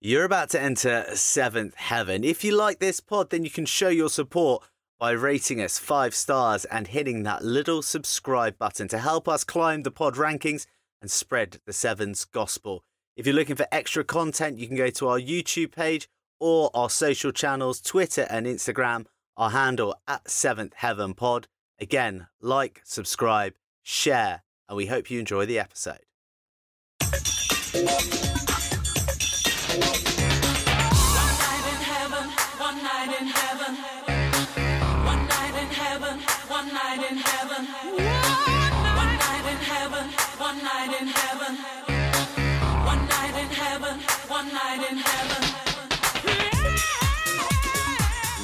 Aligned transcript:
You're 0.00 0.24
about 0.24 0.50
to 0.50 0.60
enter 0.60 1.06
seventh 1.14 1.74
heaven. 1.74 2.22
If 2.22 2.44
you 2.44 2.54
like 2.54 2.80
this 2.80 3.00
pod, 3.00 3.30
then 3.30 3.44
you 3.44 3.50
can 3.50 3.64
show 3.64 3.88
your 3.88 4.10
support 4.10 4.62
by 4.98 5.12
rating 5.12 5.60
us 5.60 5.78
five 5.78 6.14
stars 6.14 6.66
and 6.66 6.88
hitting 6.88 7.22
that 7.22 7.42
little 7.42 7.80
subscribe 7.80 8.58
button 8.58 8.88
to 8.88 8.98
help 8.98 9.26
us 9.26 9.42
climb 9.42 9.82
the 9.82 9.90
pod 9.90 10.14
rankings 10.16 10.66
and 11.00 11.10
spread 11.10 11.60
the 11.64 11.72
Sevens 11.72 12.26
gospel. 12.26 12.84
If 13.16 13.26
you're 13.26 13.34
looking 13.34 13.56
for 13.56 13.66
extra 13.72 14.04
content, 14.04 14.58
you 14.58 14.66
can 14.66 14.76
go 14.76 14.90
to 14.90 15.08
our 15.08 15.18
YouTube 15.18 15.72
page 15.72 16.08
or 16.38 16.70
our 16.74 16.90
social 16.90 17.32
channels, 17.32 17.80
Twitter 17.80 18.26
and 18.28 18.46
Instagram, 18.46 19.06
our 19.38 19.50
handle 19.50 19.94
at 20.06 20.30
Seventh 20.30 20.74
Heaven 20.74 21.14
Pod. 21.14 21.48
Again, 21.80 22.26
like, 22.42 22.82
subscribe, 22.84 23.54
share, 23.82 24.42
and 24.68 24.76
we 24.76 24.86
hope 24.86 25.10
you 25.10 25.18
enjoy 25.20 25.46
the 25.46 25.58
episode. 25.58 26.00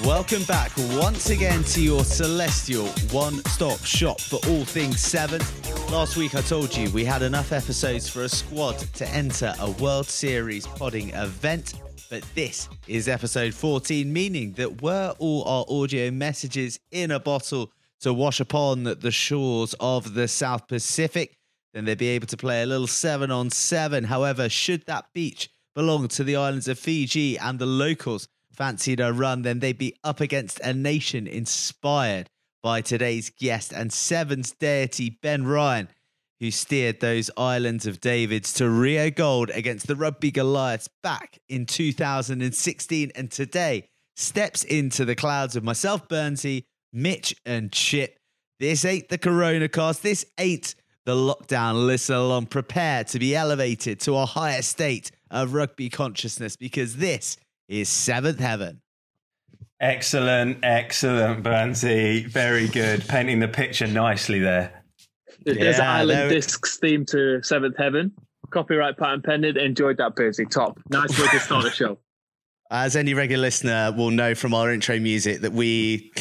Welcome 0.05 0.43
back 0.45 0.73
once 1.01 1.31
again 1.31 1.63
to 1.65 1.81
your 1.81 2.03
celestial 2.03 2.87
one 3.13 3.45
stop 3.45 3.79
shop 3.85 4.21
for 4.21 4.41
all 4.49 4.65
things 4.65 4.99
seven. 4.99 5.41
Last 5.93 6.17
week 6.17 6.35
I 6.35 6.41
told 6.41 6.77
you 6.77 6.91
we 6.91 7.05
had 7.05 7.23
enough 7.23 7.53
episodes 7.53 8.09
for 8.09 8.25
a 8.25 8.29
squad 8.29 8.79
to 8.79 9.07
enter 9.11 9.55
a 9.61 9.71
World 9.73 10.07
Series 10.07 10.67
podding 10.67 11.11
event, 11.11 11.75
but 12.11 12.25
this 12.35 12.69
is 12.89 13.07
episode 13.07 13.55
14, 13.55 14.13
meaning 14.13 14.53
that 14.55 14.83
were 14.83 15.15
all 15.21 15.45
our 15.45 15.65
audio 15.69 16.11
messages 16.11 16.81
in 16.91 17.13
a 17.13 17.21
bottle 17.21 17.71
to 18.01 18.13
wash 18.13 18.41
upon 18.41 18.83
the 18.83 19.11
shores 19.13 19.77
of 19.79 20.15
the 20.15 20.27
South 20.27 20.67
Pacific, 20.67 21.37
then 21.73 21.85
they'd 21.85 21.99
be 21.99 22.09
able 22.09 22.27
to 22.27 22.37
play 22.37 22.63
a 22.63 22.67
little 22.67 22.89
seven 22.89 23.31
on 23.31 23.51
seven. 23.51 24.05
However, 24.05 24.49
should 24.49 24.85
that 24.87 25.07
beach 25.15 25.49
belong 25.75 26.09
to 26.09 26.25
the 26.25 26.37
islands 26.37 26.69
of 26.69 26.79
Fiji 26.79 27.39
and 27.39 27.59
the 27.59 27.67
locals, 27.67 28.29
fancied 28.53 29.01
a 29.01 29.13
run, 29.13 29.43
then 29.43 29.61
they'd 29.61 29.79
be 29.79 29.97
up 30.05 30.21
against 30.21 30.61
a 30.61 30.75
nation 30.75 31.27
inspired 31.27 32.29
by 32.63 32.81
today's 32.81 33.31
guest 33.31 33.73
and 33.73 33.93
Sevens 33.93 34.53
deity 34.53 35.19
Ben 35.23 35.45
Ryan, 35.45 35.89
who 36.41 36.51
steered 36.51 37.01
those 37.01 37.31
islands 37.37 37.87
of 37.87 38.01
Davids 38.01 38.53
to 38.55 38.69
Rio 38.69 39.11
Gold 39.11 39.51
against 39.51 39.87
the 39.87 39.97
Rugby 39.97 40.31
Goliaths 40.31 40.89
back 41.03 41.39
in 41.49 41.67
2016. 41.67 43.13
And 43.15 43.31
today 43.31 43.89
steps 44.17 44.65
into 44.65 45.05
the 45.05 45.17
clouds 45.17 45.55
with 45.55 45.65
myself, 45.65 46.09
Burnsy, 46.09 46.65
Mitch, 46.93 47.35
and 47.45 47.73
Chip. 47.73 48.19
This 48.61 48.85
ain't 48.85 49.09
the 49.09 49.19
Corona 49.19 49.69
cast. 49.69 50.03
This 50.03 50.25
ain't 50.39 50.75
the 51.05 51.15
lockdown 51.15 51.87
listen 51.87 52.15
along. 52.15 52.47
Prepare 52.47 53.05
to 53.05 53.19
be 53.19 53.35
elevated 53.35 53.99
to 54.01 54.17
a 54.17 54.27
higher 54.27 54.63
state 54.63 55.11
of 55.33 55.55
rugby 55.55 55.89
consciousness 55.89 56.55
because 56.55 56.97
this 56.97 57.37
is 57.69 57.89
seventh 57.89 58.39
heaven. 58.39 58.83
Excellent, 59.81 60.59
excellent, 60.63 61.43
Burnsy. 61.43 62.29
Very 62.29 62.69
good. 62.69 63.05
Painting 63.09 63.41
the 63.41 63.49
picture 63.49 63.89
nicely 63.89 64.39
there. 64.39 64.85
There's 65.45 65.79
yeah, 65.79 65.93
Island 65.93 66.19
there... 66.21 66.29
Discs 66.29 66.79
theme 66.79 67.05
to 67.07 67.43
Seventh 67.43 67.77
Heaven. 67.77 68.13
Copyright 68.51 68.97
patent 68.97 69.25
pending. 69.25 69.57
Enjoyed 69.57 69.97
that, 69.97 70.15
Burnsy. 70.15 70.49
Top. 70.49 70.79
Nice 70.89 71.19
way 71.19 71.27
to 71.27 71.41
start 71.41 71.65
the 71.65 71.71
show. 71.71 71.99
As 72.71 72.95
any 72.95 73.13
regular 73.13 73.43
listener 73.43 73.93
will 73.97 74.11
know 74.11 74.35
from 74.35 74.55
our 74.55 74.73
intro 74.73 74.99
music, 75.01 75.41
that 75.41 75.53
we 75.53 76.13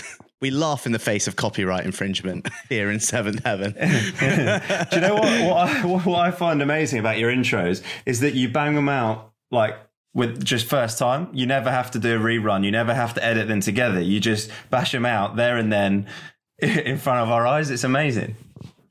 we 0.41 0.49
laugh 0.49 0.85
in 0.85 0.91
the 0.91 0.99
face 0.99 1.27
of 1.27 1.35
copyright 1.35 1.85
infringement 1.85 2.47
here 2.69 2.89
in 2.89 2.99
Seventh 2.99 3.43
Heaven. 3.45 3.73
Do 4.89 4.95
you 4.95 5.01
know 5.01 5.15
what? 5.15 5.45
What 5.45 5.69
I, 5.69 5.81
what 5.85 6.19
I 6.19 6.31
find 6.31 6.61
amazing 6.61 6.99
about 6.99 7.17
your 7.19 7.31
intros 7.31 7.83
is 8.05 8.19
that 8.21 8.33
you 8.33 8.49
bang 8.49 8.75
them 8.75 8.89
out 8.89 9.31
like 9.51 9.77
with 10.13 10.43
just 10.43 10.65
first 10.65 10.97
time. 10.97 11.29
You 11.31 11.45
never 11.45 11.71
have 11.71 11.91
to 11.91 11.99
do 11.99 12.17
a 12.17 12.19
rerun. 12.19 12.65
You 12.65 12.71
never 12.71 12.93
have 12.93 13.13
to 13.13 13.23
edit 13.23 13.47
them 13.47 13.61
together. 13.61 14.01
You 14.01 14.19
just 14.19 14.49
bash 14.69 14.91
them 14.91 15.05
out 15.05 15.35
there 15.35 15.57
and 15.57 15.71
then 15.71 16.07
in 16.59 16.97
front 16.97 17.21
of 17.21 17.29
our 17.29 17.45
eyes. 17.45 17.69
It's 17.69 17.83
amazing. 17.83 18.35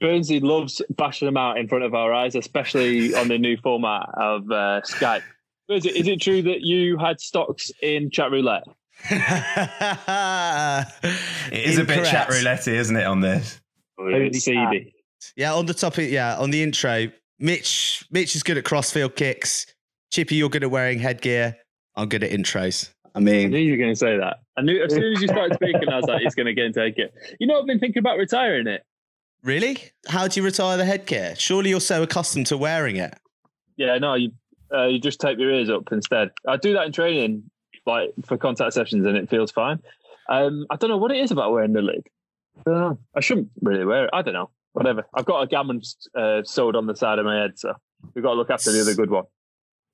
Burnsy 0.00 0.40
loves 0.40 0.80
bashing 0.96 1.26
them 1.26 1.36
out 1.36 1.58
in 1.58 1.68
front 1.68 1.84
of 1.84 1.94
our 1.94 2.14
eyes, 2.14 2.34
especially 2.34 3.14
on 3.14 3.28
the 3.28 3.36
new 3.36 3.58
format 3.58 4.08
of 4.14 4.50
uh, 4.50 4.80
Skype. 4.82 5.22
Burnsy, 5.68 5.90
is 5.90 6.06
it 6.06 6.22
true 6.22 6.40
that 6.42 6.62
you 6.62 6.96
had 6.96 7.20
stocks 7.20 7.70
in 7.82 8.10
chat 8.10 8.30
roulette? 8.30 8.64
it 9.10 10.86
is 11.52 11.78
Incorrect. 11.78 11.78
a 11.78 11.84
bit 11.84 12.04
chat 12.06 12.28
roulette, 12.28 12.68
isn't 12.68 12.96
it, 12.96 13.06
on 13.06 13.20
this? 13.20 13.60
Yeah, 15.36 15.54
on 15.54 15.66
the 15.66 15.74
topic, 15.74 16.10
yeah, 16.10 16.36
on 16.36 16.50
the 16.50 16.62
intro, 16.62 17.06
Mitch 17.38 18.04
Mitch 18.10 18.36
is 18.36 18.42
good 18.42 18.58
at 18.58 18.64
crossfield 18.64 19.16
kicks. 19.16 19.66
Chippy, 20.10 20.36
you're 20.36 20.48
good 20.48 20.64
at 20.64 20.70
wearing 20.70 20.98
headgear. 20.98 21.56
I'm 21.96 22.08
good 22.08 22.24
at 22.24 22.30
intros. 22.30 22.90
I 23.14 23.20
mean, 23.20 23.46
I 23.46 23.48
knew 23.48 23.58
you 23.58 23.72
were 23.72 23.76
going 23.76 23.90
to 23.92 23.96
say 23.96 24.16
that. 24.16 24.38
I 24.56 24.62
knew 24.62 24.82
as 24.82 24.92
soon 24.92 25.12
as 25.12 25.20
you 25.20 25.28
started 25.28 25.54
speaking, 25.54 25.88
I 25.88 25.96
was 25.96 26.04
like, 26.06 26.20
he's 26.22 26.34
going 26.34 26.46
to 26.46 26.54
get 26.54 26.66
into 26.66 26.80
headgear. 26.80 27.08
You 27.38 27.46
know, 27.46 27.58
I've 27.58 27.66
been 27.66 27.80
thinking 27.80 28.00
about 28.00 28.18
retiring 28.18 28.66
it. 28.66 28.84
Really? 29.42 29.78
How 30.06 30.28
do 30.28 30.38
you 30.38 30.44
retire 30.44 30.76
the 30.76 30.84
headgear? 30.84 31.34
Surely 31.36 31.70
you're 31.70 31.80
so 31.80 32.02
accustomed 32.02 32.46
to 32.48 32.56
wearing 32.56 32.96
it. 32.96 33.14
Yeah, 33.76 33.98
no, 33.98 34.14
you 34.14 34.32
uh, 34.72 34.86
you 34.86 35.00
just 35.00 35.20
tape 35.20 35.38
your 35.38 35.50
ears 35.50 35.70
up 35.70 35.90
instead. 35.90 36.30
I 36.46 36.56
do 36.56 36.74
that 36.74 36.86
in 36.86 36.92
training, 36.92 37.50
like 37.86 38.10
for 38.24 38.36
contact 38.36 38.74
sessions, 38.74 39.06
and 39.06 39.16
it 39.16 39.30
feels 39.30 39.50
fine. 39.50 39.80
Um, 40.28 40.66
I 40.70 40.76
don't 40.76 40.90
know 40.90 40.98
what 40.98 41.10
it 41.10 41.18
is 41.18 41.30
about 41.30 41.52
wearing 41.52 41.72
the 41.72 41.82
lid. 41.82 42.06
I. 42.66 42.92
I 43.14 43.20
shouldn't 43.20 43.50
really 43.62 43.84
wear 43.84 44.04
it. 44.04 44.10
I 44.12 44.22
don't 44.22 44.34
know. 44.34 44.50
Whatever. 44.72 45.04
I've 45.14 45.24
got 45.24 45.42
a 45.42 45.46
gammon 45.46 45.82
uh, 46.14 46.42
sewed 46.44 46.76
on 46.76 46.86
the 46.86 46.94
side 46.94 47.18
of 47.18 47.24
my 47.24 47.40
head, 47.40 47.58
so 47.58 47.74
we've 48.14 48.22
got 48.22 48.30
to 48.30 48.36
look 48.36 48.50
after 48.50 48.70
the 48.70 48.80
other 48.80 48.94
good 48.94 49.10
one. 49.10 49.24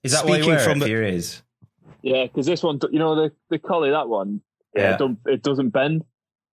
Is 0.02 0.12
that 0.12 0.20
Speaking 0.20 0.32
why 0.32 0.46
you 0.46 0.46
wear 0.48 0.58
from 0.58 0.82
it 0.82 0.84
the... 0.84 0.90
your 0.90 1.02
ears? 1.02 1.42
Yeah, 2.02 2.24
because 2.24 2.46
this 2.46 2.62
one, 2.62 2.78
you 2.90 2.98
know, 2.98 3.14
the 3.14 3.32
the 3.50 3.58
collie, 3.58 3.90
that 3.90 4.08
one, 4.08 4.42
yeah, 4.76 4.94
it, 4.94 4.98
don't, 4.98 5.18
it 5.26 5.42
doesn't 5.42 5.70
bend. 5.70 6.04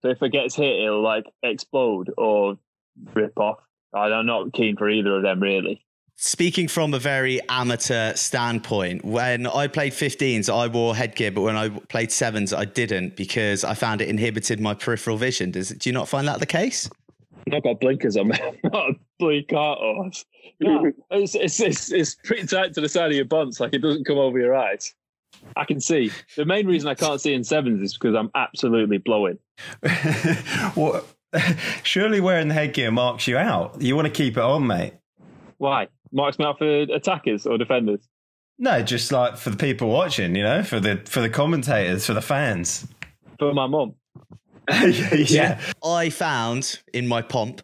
So 0.02 0.08
if 0.08 0.22
it 0.22 0.30
gets 0.30 0.54
hit, 0.54 0.80
it'll 0.80 1.02
like 1.02 1.24
explode 1.42 2.12
or 2.16 2.58
rip 3.12 3.38
off. 3.38 3.58
I'm 3.94 4.26
not 4.26 4.52
keen 4.52 4.76
for 4.76 4.88
either 4.90 5.16
of 5.16 5.22
them, 5.22 5.40
really. 5.40 5.84
Speaking 6.16 6.68
from 6.68 6.94
a 6.94 6.98
very 6.98 7.40
amateur 7.48 8.14
standpoint, 8.14 9.04
when 9.04 9.46
I 9.46 9.66
played 9.66 9.92
15s, 9.92 10.48
I 10.48 10.68
wore 10.68 10.94
headgear, 10.94 11.32
but 11.32 11.42
when 11.42 11.56
I 11.56 11.68
played 11.68 12.12
sevens, 12.12 12.52
I 12.52 12.64
didn't 12.64 13.16
because 13.16 13.64
I 13.64 13.74
found 13.74 14.00
it 14.00 14.08
inhibited 14.08 14.60
my 14.60 14.74
peripheral 14.74 15.16
vision. 15.16 15.50
Does 15.50 15.70
do 15.70 15.88
you 15.88 15.92
not 15.92 16.08
find 16.08 16.28
that 16.28 16.38
the 16.38 16.46
case? 16.46 16.88
I've 17.52 17.62
got 17.62 17.80
blinkers 17.80 18.16
on 18.16 18.28
me. 18.28 18.38
not 18.64 18.90
a 18.90 18.94
bleak 19.18 19.52
art 19.52 19.78
horse. 19.78 20.24
No, 20.60 20.92
it's, 21.10 21.34
it's, 21.34 21.60
it's, 21.60 21.92
it's 21.92 22.14
pretty 22.24 22.46
tight 22.46 22.74
to 22.74 22.80
the 22.80 22.88
side 22.88 23.10
of 23.10 23.16
your 23.16 23.24
bunts, 23.24 23.60
like 23.60 23.74
it 23.74 23.82
doesn't 23.82 24.04
come 24.04 24.18
over 24.18 24.38
your 24.38 24.54
eyes. 24.54 24.94
I 25.56 25.64
can 25.64 25.80
see. 25.80 26.10
The 26.36 26.44
main 26.44 26.66
reason 26.66 26.88
I 26.88 26.94
can't 26.94 27.20
see 27.20 27.34
in 27.34 27.44
sevens 27.44 27.82
is 27.82 27.94
because 27.94 28.14
I'm 28.14 28.30
absolutely 28.34 28.98
blowing. 28.98 29.38
well, 30.76 31.04
surely 31.82 32.20
wearing 32.20 32.48
the 32.48 32.54
headgear 32.54 32.90
marks 32.90 33.26
you 33.26 33.36
out. 33.36 33.82
You 33.82 33.96
want 33.96 34.06
to 34.06 34.12
keep 34.12 34.36
it 34.36 34.42
on, 34.42 34.66
mate. 34.66 34.94
Why? 35.58 35.88
Marks 36.14 36.38
me 36.38 36.46
out 36.46 36.58
for 36.58 36.82
attackers 36.82 37.46
or 37.46 37.58
defenders? 37.58 38.08
No, 38.58 38.82
just 38.82 39.10
like 39.10 39.36
for 39.36 39.50
the 39.50 39.56
people 39.56 39.88
watching, 39.88 40.36
you 40.36 40.44
know, 40.44 40.62
for 40.62 40.78
the 40.80 41.02
for 41.06 41.20
the 41.20 41.28
commentators, 41.28 42.06
for 42.06 42.14
the 42.14 42.22
fans. 42.22 42.86
For 43.38 43.52
my 43.52 43.66
mum. 43.66 43.94
yeah. 44.70 45.60
I 45.84 46.10
found 46.10 46.80
in 46.92 47.06
my 47.06 47.20
pomp 47.20 47.62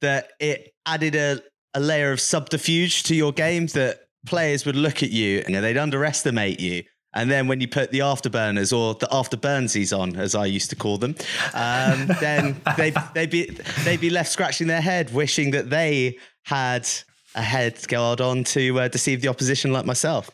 that 0.00 0.32
it 0.40 0.74
added 0.84 1.14
a, 1.14 1.40
a 1.74 1.80
layer 1.80 2.12
of 2.12 2.20
subterfuge 2.20 3.04
to 3.04 3.14
your 3.14 3.32
game 3.32 3.66
that 3.68 4.00
players 4.26 4.66
would 4.66 4.76
look 4.76 5.02
at 5.02 5.10
you 5.10 5.42
and 5.46 5.54
they'd 5.54 5.78
underestimate 5.78 6.60
you. 6.60 6.82
And 7.14 7.30
then 7.30 7.46
when 7.46 7.60
you 7.60 7.68
put 7.68 7.90
the 7.90 7.98
afterburners 8.00 8.76
or 8.76 8.94
the 8.94 9.06
afterburnsies 9.06 9.96
on, 9.96 10.16
as 10.16 10.34
I 10.34 10.46
used 10.46 10.70
to 10.70 10.76
call 10.76 10.96
them, 10.98 11.14
um, 11.52 12.08
then 12.20 12.60
they'd, 12.76 12.96
they'd, 13.14 13.30
be, 13.30 13.56
they'd 13.84 14.00
be 14.00 14.10
left 14.10 14.30
scratching 14.30 14.66
their 14.66 14.80
head, 14.80 15.12
wishing 15.12 15.50
that 15.50 15.70
they 15.70 16.18
had 16.44 16.88
a 17.34 17.42
head 17.42 17.86
guard 17.88 18.20
on 18.20 18.44
to 18.44 18.80
uh, 18.80 18.88
deceive 18.88 19.22
the 19.22 19.28
opposition 19.28 19.72
like 19.72 19.86
myself. 19.86 20.30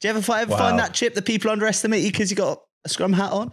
Do 0.00 0.08
you 0.08 0.14
ever, 0.14 0.32
ever 0.32 0.50
wow. 0.50 0.58
find 0.58 0.78
that 0.78 0.94
chip 0.94 1.14
that 1.14 1.24
people 1.24 1.50
underestimate 1.50 2.02
you 2.02 2.10
because 2.10 2.30
you 2.30 2.36
got 2.36 2.62
a 2.84 2.88
scrum 2.88 3.12
hat 3.12 3.32
on? 3.32 3.52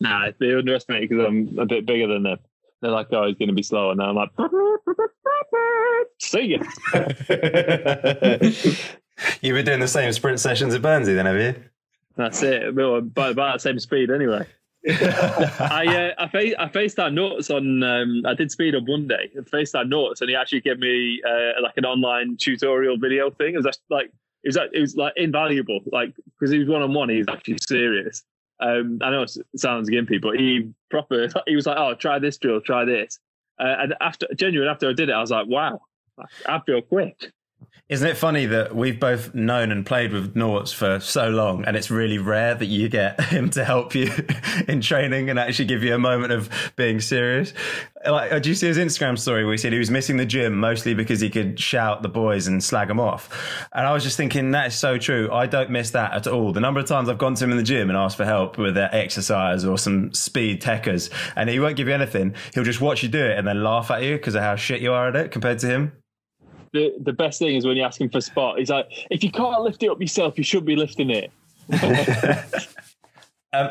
Nah, 0.00 0.30
they 0.38 0.54
underestimate 0.54 1.02
me 1.02 1.06
because 1.06 1.24
I'm 1.26 1.58
a 1.58 1.66
bit 1.66 1.86
bigger 1.86 2.08
than 2.08 2.24
them. 2.24 2.38
They're 2.82 2.90
like, 2.90 3.06
oh, 3.12 3.26
he's 3.26 3.36
going 3.36 3.48
to 3.48 3.54
be 3.54 3.62
slow. 3.62 3.90
And 3.90 4.02
I'm 4.02 4.14
like, 4.14 4.30
see 6.20 6.56
ya. 6.56 6.58
You've 9.40 9.54
been 9.54 9.64
doing 9.64 9.80
the 9.80 9.88
same 9.88 10.12
sprint 10.12 10.40
sessions 10.40 10.74
at 10.74 10.82
Burnsy 10.82 11.14
then, 11.14 11.26
have 11.26 11.36
you? 11.36 11.54
That's 12.16 12.42
it. 12.42 12.74
Well, 12.74 13.00
by 13.00 13.30
about 13.30 13.54
the 13.54 13.60
same 13.60 13.78
speed 13.78 14.10
anyway. 14.10 14.46
I 14.88 16.14
uh, 16.18 16.26
I, 16.26 16.54
I 16.58 16.68
FaceTime 16.68 17.14
notes 17.14 17.50
on 17.50 17.82
um, 17.82 18.22
I 18.24 18.34
did 18.34 18.50
speed 18.50 18.74
on 18.74 18.84
Monday. 18.86 19.30
I 19.36 19.40
FaceTime 19.40 19.88
notes 19.88 20.20
and 20.20 20.30
he 20.30 20.36
actually 20.36 20.60
gave 20.60 20.78
me 20.78 21.20
uh, 21.28 21.60
like 21.62 21.76
an 21.76 21.84
online 21.84 22.36
tutorial 22.36 22.96
video 22.96 23.30
thing. 23.30 23.54
It 23.54 23.58
was 23.58 23.78
like 23.90 24.12
it 24.44 24.48
was 24.48 24.56
it 24.56 24.80
was 24.80 24.96
like 24.96 25.12
invaluable. 25.16 25.80
Like 25.90 26.14
because 26.38 26.52
he 26.52 26.58
was 26.58 26.68
one 26.68 26.82
on 26.82 26.94
one. 26.94 27.08
He's 27.08 27.26
actually 27.28 27.58
serious. 27.66 28.22
Um, 28.60 28.98
I 29.02 29.10
know 29.10 29.22
it 29.22 29.36
sounds 29.56 29.90
gimpy, 29.90 30.20
but 30.20 30.36
he 30.36 30.70
proper. 30.90 31.28
He 31.46 31.56
was 31.56 31.66
like, 31.66 31.76
"Oh, 31.78 31.94
try 31.94 32.18
this 32.18 32.38
drill, 32.38 32.60
try 32.60 32.84
this." 32.84 33.18
Uh, 33.58 33.74
and 33.78 33.94
after 34.00 34.26
genuine, 34.36 34.68
after 34.68 34.88
I 34.88 34.92
did 34.92 35.08
it, 35.08 35.12
I 35.12 35.20
was 35.20 35.30
like, 35.30 35.46
"Wow, 35.46 35.80
I 36.46 36.60
feel 36.60 36.80
quick." 36.80 37.32
Isn't 37.88 38.08
it 38.08 38.16
funny 38.16 38.46
that 38.46 38.74
we've 38.74 38.98
both 38.98 39.32
known 39.32 39.70
and 39.70 39.86
played 39.86 40.12
with 40.12 40.34
Noughts 40.34 40.72
for 40.72 40.98
so 40.98 41.28
long, 41.28 41.64
and 41.64 41.76
it's 41.76 41.88
really 41.88 42.18
rare 42.18 42.52
that 42.52 42.66
you 42.66 42.88
get 42.88 43.20
him 43.26 43.48
to 43.50 43.64
help 43.64 43.94
you 43.94 44.10
in 44.68 44.80
training 44.80 45.30
and 45.30 45.38
actually 45.38 45.66
give 45.66 45.84
you 45.84 45.94
a 45.94 45.98
moment 45.98 46.32
of 46.32 46.50
being 46.74 47.00
serious? 47.00 47.52
Like, 48.04 48.32
uh, 48.32 48.34
did 48.40 48.46
you 48.46 48.54
see 48.56 48.66
his 48.66 48.76
Instagram 48.76 49.16
story 49.16 49.44
where 49.44 49.52
he 49.52 49.58
said 49.58 49.72
he 49.72 49.78
was 49.78 49.92
missing 49.92 50.16
the 50.16 50.26
gym 50.26 50.58
mostly 50.58 50.94
because 50.94 51.20
he 51.20 51.30
could 51.30 51.60
shout 51.60 52.02
the 52.02 52.08
boys 52.08 52.48
and 52.48 52.62
slag 52.62 52.88
them 52.88 52.98
off? 52.98 53.30
And 53.72 53.86
I 53.86 53.92
was 53.92 54.02
just 54.02 54.16
thinking 54.16 54.50
that 54.50 54.66
is 54.66 54.74
so 54.74 54.98
true. 54.98 55.30
I 55.30 55.46
don't 55.46 55.70
miss 55.70 55.90
that 55.90 56.12
at 56.12 56.26
all. 56.26 56.52
The 56.52 56.60
number 56.60 56.80
of 56.80 56.86
times 56.86 57.08
I've 57.08 57.18
gone 57.18 57.36
to 57.36 57.44
him 57.44 57.52
in 57.52 57.56
the 57.56 57.62
gym 57.62 57.88
and 57.88 57.96
asked 57.96 58.16
for 58.16 58.24
help 58.24 58.58
with 58.58 58.74
their 58.74 58.92
exercise 58.92 59.64
or 59.64 59.78
some 59.78 60.12
speed 60.12 60.60
techers, 60.60 61.08
and 61.36 61.48
he 61.48 61.60
won't 61.60 61.76
give 61.76 61.86
you 61.86 61.94
anything. 61.94 62.34
He'll 62.52 62.64
just 62.64 62.80
watch 62.80 63.04
you 63.04 63.08
do 63.08 63.24
it 63.24 63.38
and 63.38 63.46
then 63.46 63.62
laugh 63.62 63.92
at 63.92 64.02
you 64.02 64.16
because 64.16 64.34
of 64.34 64.42
how 64.42 64.56
shit 64.56 64.80
you 64.80 64.92
are 64.92 65.06
at 65.06 65.14
it 65.14 65.30
compared 65.30 65.60
to 65.60 65.68
him 65.68 65.92
the, 66.76 66.94
the 67.02 67.12
best 67.12 67.38
thing 67.38 67.56
is 67.56 67.66
when 67.66 67.76
you 67.76 67.82
ask 67.82 68.00
him 68.00 68.10
for 68.10 68.20
spot, 68.20 68.58
he's 68.58 68.70
like, 68.70 68.86
if 69.10 69.24
you 69.24 69.30
can't 69.30 69.62
lift 69.62 69.82
it 69.82 69.90
up 69.90 70.00
yourself, 70.00 70.38
you 70.38 70.44
should 70.44 70.64
be 70.64 70.76
lifting 70.76 71.10
it. 71.10 71.32
um, 73.52 73.70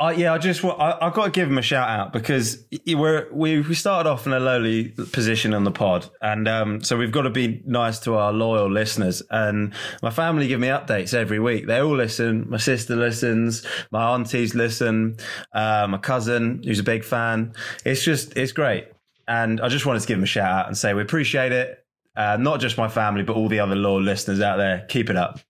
I, 0.00 0.12
yeah, 0.12 0.32
I 0.32 0.38
just 0.38 0.64
I, 0.64 0.96
I 0.98 1.10
got 1.10 1.26
to 1.26 1.30
give 1.30 1.46
him 1.46 1.58
a 1.58 1.62
shout 1.62 1.86
out 1.86 2.14
because 2.14 2.64
we're 2.86 3.28
we 3.30 3.60
we 3.60 3.74
started 3.74 4.08
off 4.08 4.26
in 4.26 4.32
a 4.32 4.40
lowly 4.40 4.88
position 4.88 5.52
on 5.52 5.64
the 5.64 5.70
pod, 5.70 6.08
and 6.22 6.48
um, 6.48 6.82
so 6.82 6.96
we've 6.96 7.12
got 7.12 7.22
to 7.22 7.30
be 7.30 7.62
nice 7.66 7.98
to 8.00 8.14
our 8.14 8.32
loyal 8.32 8.70
listeners. 8.70 9.22
And 9.30 9.74
my 10.02 10.08
family 10.08 10.48
give 10.48 10.58
me 10.58 10.68
updates 10.68 11.12
every 11.12 11.38
week. 11.38 11.66
They 11.66 11.80
all 11.80 11.94
listen. 11.94 12.48
My 12.48 12.56
sister 12.56 12.96
listens. 12.96 13.66
My 13.90 14.14
aunties 14.14 14.54
listen. 14.54 15.18
Uh, 15.52 15.86
my 15.90 15.98
cousin, 15.98 16.62
who's 16.64 16.78
a 16.78 16.82
big 16.82 17.04
fan. 17.04 17.52
It's 17.84 18.02
just 18.02 18.34
it's 18.38 18.52
great, 18.52 18.88
and 19.28 19.60
I 19.60 19.68
just 19.68 19.84
wanted 19.84 20.00
to 20.00 20.08
give 20.08 20.16
him 20.16 20.24
a 20.24 20.26
shout 20.26 20.50
out 20.50 20.66
and 20.66 20.78
say 20.78 20.94
we 20.94 21.02
appreciate 21.02 21.52
it. 21.52 21.79
Uh, 22.16 22.36
not 22.38 22.60
just 22.60 22.76
my 22.76 22.88
family, 22.88 23.22
but 23.22 23.36
all 23.36 23.48
the 23.48 23.60
other 23.60 23.76
loyal 23.76 24.02
listeners 24.02 24.40
out 24.40 24.56
there. 24.56 24.84
Keep 24.88 25.10
it 25.10 25.16
up. 25.16 25.40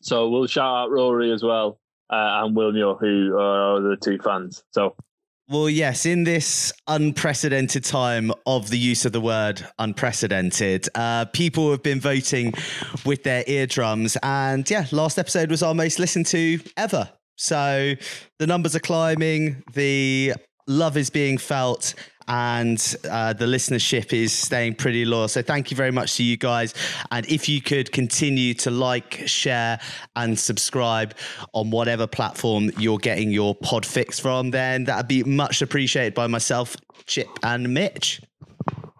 So 0.00 0.28
we'll 0.28 0.46
shout 0.46 0.76
out 0.76 0.90
Rory 0.90 1.32
as 1.32 1.42
well 1.42 1.78
uh, 2.10 2.42
and 2.44 2.56
Will 2.56 2.72
Muir, 2.72 2.94
who 2.94 3.36
are 3.38 3.80
the 3.80 3.96
two 3.96 4.18
fans. 4.18 4.62
So. 4.72 4.94
Well, 5.50 5.70
yes, 5.70 6.04
in 6.04 6.24
this 6.24 6.74
unprecedented 6.88 7.82
time 7.82 8.32
of 8.44 8.68
the 8.68 8.78
use 8.78 9.06
of 9.06 9.12
the 9.12 9.20
word 9.20 9.66
unprecedented, 9.78 10.86
uh, 10.94 11.24
people 11.26 11.70
have 11.70 11.82
been 11.82 12.00
voting 12.00 12.52
with 13.06 13.22
their 13.22 13.44
eardrums. 13.46 14.18
And 14.22 14.68
yeah, 14.70 14.86
last 14.92 15.18
episode 15.18 15.50
was 15.50 15.62
our 15.62 15.72
most 15.72 15.98
listened 15.98 16.26
to 16.26 16.60
ever. 16.76 17.10
So 17.36 17.94
the 18.38 18.46
numbers 18.46 18.76
are 18.76 18.80
climbing, 18.80 19.62
the 19.72 20.34
love 20.66 20.98
is 20.98 21.08
being 21.08 21.38
felt 21.38 21.94
and 22.28 22.96
uh, 23.10 23.32
the 23.32 23.46
listenership 23.46 24.12
is 24.12 24.32
staying 24.32 24.74
pretty 24.74 25.04
loyal. 25.04 25.28
So 25.28 25.42
thank 25.42 25.70
you 25.70 25.76
very 25.76 25.90
much 25.90 26.16
to 26.16 26.22
you 26.22 26.36
guys. 26.36 26.74
And 27.10 27.26
if 27.26 27.48
you 27.48 27.60
could 27.60 27.90
continue 27.90 28.54
to 28.54 28.70
like, 28.70 29.22
share, 29.26 29.80
and 30.14 30.38
subscribe 30.38 31.14
on 31.54 31.70
whatever 31.70 32.06
platform 32.06 32.70
you're 32.78 32.98
getting 32.98 33.30
your 33.30 33.54
pod 33.54 33.86
fix 33.86 34.20
from, 34.20 34.50
then 34.50 34.84
that'd 34.84 35.08
be 35.08 35.24
much 35.24 35.62
appreciated 35.62 36.14
by 36.14 36.26
myself, 36.26 36.76
Chip, 37.06 37.28
and 37.42 37.72
Mitch. 37.72 38.20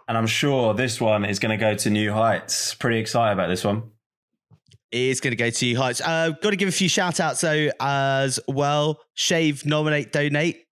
And 0.08 0.16
I'm 0.16 0.26
sure 0.26 0.72
this 0.72 1.00
one 1.00 1.26
is 1.26 1.38
going 1.38 1.50
to 1.50 1.62
go 1.62 1.75
to 1.75 1.90
new 1.90 2.12
heights. 2.12 2.75
Pretty 2.75 2.98
excited 2.98 3.34
about 3.34 3.48
this 3.48 3.62
one 3.62 3.82
is 4.90 5.20
going 5.20 5.32
to 5.32 5.36
go 5.36 5.50
to 5.50 5.64
new 5.66 5.76
heights. 5.76 6.00
Uh, 6.00 6.30
got 6.40 6.50
to 6.50 6.56
give 6.56 6.69
a 6.69 6.72
few 6.72 6.88
shout 6.88 7.20
outs 7.20 7.42
though 7.42 7.69
as 7.78 8.40
well. 8.48 9.00
Shave, 9.14 9.66
nominate, 9.66 10.12
donate. 10.12 10.64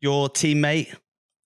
Your 0.00 0.28
teammate 0.28 0.94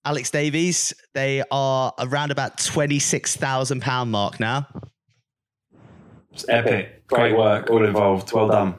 Alex 0.06 0.30
Davies. 0.30 0.94
They 1.14 1.42
are 1.50 1.92
around 1.98 2.30
about 2.30 2.58
£26,000 2.58 4.08
mark 4.08 4.38
now. 4.38 4.68
It's 6.32 6.48
epic. 6.48 7.06
Great 7.08 7.36
work, 7.36 7.68
all 7.70 7.84
involved. 7.84 8.32
Well 8.32 8.48
done. 8.48 8.74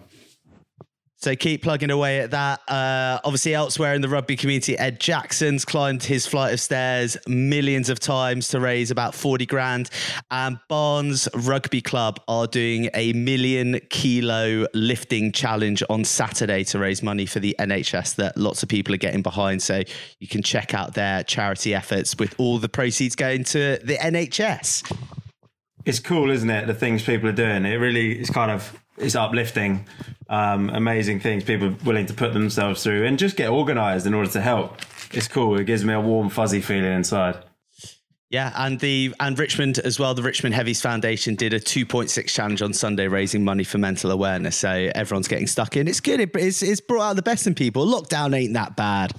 So 1.20 1.36
keep 1.36 1.64
plugging 1.64 1.90
away 1.90 2.20
at 2.20 2.30
that. 2.32 2.62
Uh, 2.70 3.20
obviously, 3.24 3.56
elsewhere 3.56 3.96
in 3.96 4.02
the 4.02 4.10
rugby 4.10 4.36
community, 4.36 4.78
Ed 4.78 5.00
Jackson's 5.00 5.66
climbed 5.66 6.04
his 6.04 6.28
flight 6.28 6.54
of 6.54 6.60
stairs 6.60 7.18
millions 7.28 7.90
of 7.90 8.00
times 8.00 8.50
to 8.50 8.60
raise 8.60 8.92
about 8.92 9.16
40 9.16 9.48
grand. 9.48 9.90
And 10.30 10.60
Barnes 10.70 11.28
Rugby 11.34 11.82
Club 11.82 12.20
are 12.28 12.46
doing 12.46 12.92
a 12.94 13.14
million 13.14 13.80
kilo 13.90 14.68
lifting 14.76 15.32
challenge 15.32 15.82
on 15.90 16.04
Saturday 16.04 16.64
to 16.66 16.78
raise 16.78 17.02
money 17.02 17.26
for 17.26 17.40
the 17.40 17.56
NHS 17.60 18.16
that 18.18 18.38
lots 18.38 18.62
of 18.62 18.70
people 18.70 18.94
are 18.94 18.98
getting 18.98 19.24
behind. 19.24 19.64
So 19.64 19.82
you 20.20 20.28
can 20.28 20.44
check 20.44 20.76
out 20.76 20.94
their 20.94 21.24
charity 21.24 21.74
efforts 21.74 22.16
with 22.20 22.36
all 22.38 22.60
the 22.60 22.70
proceeds 22.70 23.16
going 23.16 23.44
to 23.46 23.80
the 23.84 23.98
NHS. 23.98 24.96
It's 25.84 26.00
cool, 26.00 26.30
isn't 26.30 26.50
it? 26.50 26.68
The 26.68 26.76
things 26.76 27.02
people 27.02 27.28
are 27.28 27.34
doing. 27.34 27.66
It 27.66 27.78
really 27.78 28.20
is 28.20 28.30
kind 28.30 28.52
of 28.52 28.78
it's 28.98 29.16
uplifting, 29.16 29.86
um, 30.30 30.70
amazing 30.70 31.20
things 31.20 31.44
people 31.44 31.76
willing 31.86 32.06
to 32.08 32.14
put 32.14 32.34
themselves 32.34 32.84
through 32.84 33.06
and 33.06 33.20
just 33.20 33.38
get 33.38 33.50
organized 33.50 34.08
in 34.08 34.14
order 34.14 34.30
to 34.32 34.42
help. 34.42 34.78
It's 35.12 35.28
cool. 35.28 35.60
It 35.60 35.66
gives 35.66 35.86
me 35.86 35.94
a 35.94 36.02
warm, 36.02 36.30
fuzzy 36.30 36.62
feeling 36.62 36.92
inside. 36.92 37.38
Yeah, 38.30 38.52
and 38.58 38.78
the 38.82 39.16
and 39.22 39.40
Richmond 39.40 39.80
as 39.80 40.00
well. 40.00 40.14
The 40.14 40.24
Richmond 40.24 40.54
Heavies 40.54 40.82
Foundation 40.82 41.36
did 41.36 41.54
a 41.54 41.62
2.6 41.62 42.28
challenge 42.28 42.62
on 42.62 42.74
Sunday, 42.74 43.08
raising 43.08 43.46
money 43.46 43.64
for 43.64 43.78
mental 43.78 44.12
awareness. 44.12 44.58
So 44.58 44.92
everyone's 44.94 45.30
getting 45.30 45.48
stuck 45.48 45.78
in. 45.78 45.88
It's 45.88 46.02
good. 46.02 46.20
It, 46.20 46.36
it's, 46.36 46.62
it's 46.62 46.82
brought 46.82 47.12
out 47.12 47.16
the 47.16 47.22
best 47.22 47.48
in 47.48 47.56
people. 47.56 47.86
Lockdown 47.86 48.36
ain't 48.36 48.54
that 48.54 48.76
bad. 48.76 49.14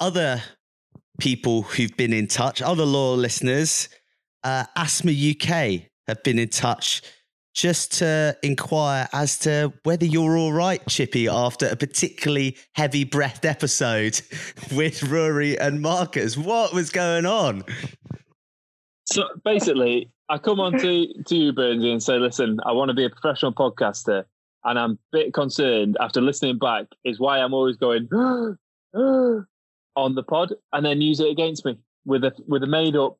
Other 0.00 0.42
people 1.18 1.62
who've 1.62 1.94
been 1.94 2.14
in 2.14 2.26
touch, 2.26 2.62
other 2.62 2.86
loyal 2.86 3.16
listeners, 3.16 3.90
uh, 4.42 4.64
Asthma 4.74 5.12
UK 5.12 5.82
have 6.06 6.22
been 6.22 6.38
in 6.38 6.48
touch 6.48 7.02
just 7.58 7.98
to 7.98 8.36
inquire 8.44 9.08
as 9.12 9.36
to 9.36 9.72
whether 9.82 10.06
you're 10.06 10.38
all 10.38 10.52
right, 10.52 10.80
Chippy, 10.86 11.26
after 11.26 11.66
a 11.66 11.74
particularly 11.74 12.56
heavy 12.74 13.02
breathed 13.02 13.44
episode 13.44 14.20
with 14.76 15.02
Rory 15.02 15.58
and 15.58 15.82
Marcus. 15.82 16.36
What 16.36 16.72
was 16.72 16.90
going 16.90 17.26
on? 17.26 17.64
So 19.06 19.24
basically, 19.44 20.08
I 20.28 20.38
come 20.38 20.60
on 20.60 20.78
to, 20.78 21.12
to 21.24 21.36
you, 21.36 21.52
Burnsy, 21.52 21.90
and 21.90 22.00
say, 22.00 22.16
listen, 22.16 22.60
I 22.64 22.70
want 22.70 22.90
to 22.90 22.94
be 22.94 23.04
a 23.04 23.10
professional 23.10 23.52
podcaster. 23.52 24.24
And 24.62 24.78
I'm 24.78 24.92
a 24.92 24.98
bit 25.10 25.34
concerned 25.34 25.96
after 26.00 26.20
listening 26.20 26.58
back, 26.58 26.86
is 27.04 27.18
why 27.18 27.40
I'm 27.40 27.54
always 27.54 27.76
going 27.76 28.08
on 29.98 30.14
the 30.14 30.22
pod 30.22 30.54
and 30.72 30.86
then 30.86 31.00
use 31.00 31.18
it 31.18 31.28
against 31.28 31.64
me 31.64 31.76
with 32.04 32.22
a 32.22 32.32
with 32.46 32.62
a 32.62 32.68
made 32.68 32.94
up 32.94 33.18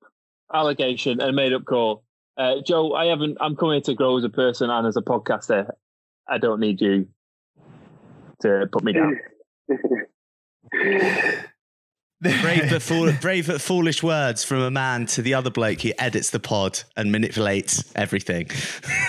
allegation 0.55 1.21
and 1.21 1.31
a 1.31 1.33
made 1.33 1.53
up 1.53 1.65
call. 1.65 2.05
Uh, 2.39 2.61
Joe, 2.65 2.95
I 2.95 3.07
haven't. 3.07 3.37
I'm 3.41 3.57
coming 3.57 3.83
to 3.83 3.95
grow 3.95 4.17
as 4.17 4.25
a 4.25 4.29
person 4.29 4.71
and 4.71 4.87
as 4.87 4.97
a 4.97 5.03
podcaster. 5.03 5.69
I 6.29 6.39
don't 6.39 6.61
need 6.61 6.81
you 6.81 7.09
to 8.43 8.69
put 8.71 8.85
me 8.85 8.93
down. 8.93 9.19
brave, 12.21 12.71
but 12.71 12.83
fool, 12.83 13.13
brave 13.21 13.49
but 13.49 13.61
foolish 13.61 14.03
words 14.05 14.45
from 14.45 14.61
a 14.61 14.71
man 14.71 15.07
to 15.07 15.23
the 15.23 15.35
other 15.35 15.51
bloke 15.51 15.81
who 15.81 15.91
edits 15.99 16.31
the 16.31 16.39
pod 16.39 16.81
and 16.97 17.11
manipulates 17.11 17.93
everything. 17.97 18.49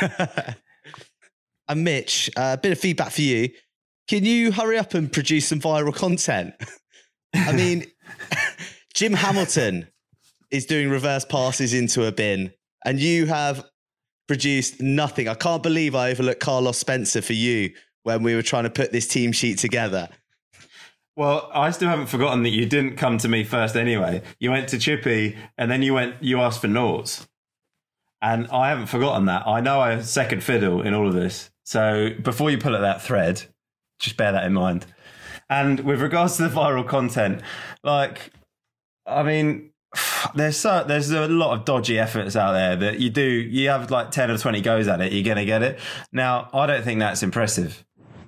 and 1.67 1.83
Mitch, 1.83 2.31
uh, 2.35 2.55
a 2.57 2.61
bit 2.61 2.71
of 2.71 2.79
feedback 2.79 3.11
for 3.11 3.21
you. 3.21 3.49
Can 4.07 4.25
you 4.25 4.51
hurry 4.51 4.79
up 4.79 4.95
and 4.95 5.11
produce 5.11 5.47
some 5.47 5.59
viral 5.59 5.93
content? 5.93 6.55
I 7.35 7.51
mean, 7.51 7.85
Jim 8.95 9.13
Hamilton 9.13 9.87
is 10.49 10.65
doing 10.65 10.89
reverse 10.89 11.25
passes 11.25 11.75
into 11.75 12.07
a 12.07 12.11
bin 12.11 12.51
and 12.85 12.99
you 12.99 13.25
have 13.25 13.65
produced 14.27 14.81
nothing. 14.81 15.27
I 15.27 15.33
can't 15.33 15.63
believe 15.63 15.95
I 15.95 16.11
overlooked 16.11 16.39
Carlos 16.39 16.77
Spencer 16.77 17.21
for 17.21 17.33
you 17.33 17.73
when 18.03 18.23
we 18.23 18.35
were 18.35 18.41
trying 18.41 18.63
to 18.63 18.69
put 18.69 18.91
this 18.91 19.07
team 19.07 19.31
sheet 19.31 19.57
together. 19.57 20.07
Well, 21.15 21.49
I 21.53 21.71
still 21.71 21.89
haven't 21.89 22.07
forgotten 22.07 22.43
that 22.43 22.51
you 22.51 22.65
didn't 22.65 22.95
come 22.95 23.17
to 23.17 23.27
me 23.27 23.43
first 23.43 23.75
anyway. 23.75 24.21
You 24.39 24.51
went 24.51 24.69
to 24.69 24.79
Chippy 24.79 25.35
and 25.57 25.69
then 25.69 25.81
you 25.81 25.93
went 25.93 26.15
you 26.21 26.39
asked 26.39 26.61
for 26.61 26.67
Noughts. 26.67 27.27
And 28.21 28.47
I 28.47 28.69
haven't 28.69 28.87
forgotten 28.87 29.25
that. 29.25 29.47
I 29.47 29.61
know 29.61 29.79
I 29.79 30.01
second 30.01 30.43
fiddle 30.43 30.81
in 30.81 30.93
all 30.93 31.07
of 31.07 31.13
this. 31.13 31.49
So 31.63 32.11
before 32.21 32.51
you 32.51 32.57
pull 32.57 32.75
at 32.75 32.81
that 32.81 33.01
thread, 33.01 33.43
just 33.99 34.15
bear 34.15 34.31
that 34.31 34.45
in 34.45 34.53
mind. 34.53 34.85
And 35.49 35.81
with 35.81 36.01
regards 36.01 36.37
to 36.37 36.43
the 36.43 36.49
viral 36.49 36.87
content, 36.87 37.41
like 37.83 38.31
I 39.05 39.23
mean, 39.23 39.68
there's 40.35 40.57
so 40.57 40.83
there's 40.87 41.11
a 41.11 41.27
lot 41.27 41.57
of 41.57 41.65
dodgy 41.65 41.97
efforts 41.99 42.35
out 42.35 42.53
there 42.53 42.75
that 42.75 42.99
you 42.99 43.09
do 43.09 43.21
you 43.21 43.69
have 43.69 43.89
like 43.91 44.11
10 44.11 44.31
or 44.31 44.37
20 44.37 44.61
goes 44.61 44.87
at 44.87 45.01
it 45.01 45.11
you're 45.11 45.23
gonna 45.23 45.45
get 45.45 45.63
it. 45.63 45.79
Now 46.11 46.49
i 46.53 46.65
don't 46.65 46.83
think 46.83 46.99
that's 46.99 47.23
impressive. 47.23 47.83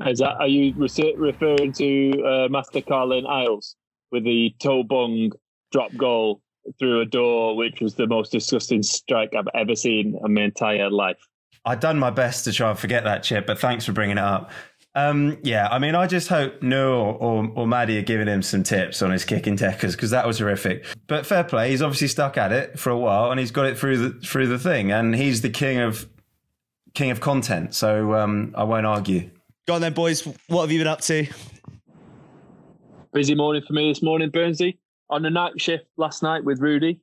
Is 0.06 0.20
that 0.20 0.36
are 0.40 0.48
you 0.48 0.74
referring 1.18 1.74
to 1.74 2.24
uh, 2.24 2.48
master 2.50 2.82
carlin 2.82 3.26
isles 3.28 3.76
with 4.12 4.24
the 4.24 4.54
toe 4.60 4.84
bung 4.84 5.32
drop 5.72 5.96
goal 5.96 6.42
through 6.80 7.02
a 7.02 7.06
door 7.06 7.56
which 7.56 7.82
was 7.82 7.96
the 7.96 8.08
most 8.08 8.32
disgusting 8.32 8.84
strike 8.84 9.34
i've 9.36 9.48
ever 9.56 9.76
seen 9.76 10.20
in 10.24 10.34
my 10.34 10.44
entire 10.44 10.90
life? 10.90 11.18
I'd 11.64 11.80
done 11.80 12.00
my 12.00 12.10
best 12.10 12.44
to 12.46 12.52
try 12.52 12.72
and 12.72 12.80
forget 12.80 13.04
that 13.04 13.22
chip, 13.22 13.46
but 13.46 13.60
thanks 13.60 13.86
for 13.86 13.92
bringing 13.92 14.18
it 14.18 14.24
up. 14.24 14.50
Um, 14.94 15.38
yeah, 15.44 15.70
I 15.72 15.80
mean, 15.80 15.96
I 15.96 16.06
just 16.06 16.28
hope 16.28 16.62
Noah 16.62 17.14
or, 17.14 17.16
or, 17.16 17.52
or 17.56 17.68
Maddie 17.68 17.98
are 17.98 18.04
giving 18.04 18.28
him 18.28 18.42
some 18.42 18.64
tips 18.64 19.02
on 19.02 19.12
his 19.12 19.24
kicking 19.24 19.56
deckers 19.56 19.96
because 19.96 20.10
that 20.10 20.28
was 20.28 20.40
horrific. 20.40 20.86
But 21.08 21.26
fair 21.26 21.46
play, 21.46 21.70
he's 21.70 21.82
obviously 21.82 22.10
stuck 22.10 22.38
at 22.38 22.52
it 22.52 22.78
for 22.78 22.90
a 22.90 22.98
while 22.98 23.32
and 23.32 23.40
he's 23.40 23.52
got 23.52 23.68
it 23.68 23.78
through 23.78 23.98
the 23.98 24.20
through 24.20 24.48
the 24.48 24.60
thing, 24.60 24.92
and 24.92 25.16
he's 25.16 25.42
the 25.42 25.50
king 25.50 25.78
of 25.80 26.10
king 26.94 27.10
of 27.10 27.22
content. 27.22 27.74
So 27.74 28.16
um, 28.16 28.54
I 28.58 28.64
won't 28.64 28.86
argue. 28.86 29.30
Go 29.66 29.76
on 29.76 29.82
then, 29.82 29.94
boys. 29.94 30.28
What 30.48 30.62
have 30.62 30.72
you 30.72 30.80
been 30.80 30.88
up 30.88 31.02
to? 31.02 31.26
Busy 33.14 33.36
morning 33.36 33.62
for 33.66 33.74
me 33.74 33.90
this 33.92 34.02
morning, 34.02 34.30
Burnsy. 34.30 34.78
On 35.10 35.22
the 35.22 35.30
night 35.30 35.60
shift 35.60 35.86
last 35.98 36.24
night 36.24 36.44
with 36.44 36.60
Rudy. 36.60 37.00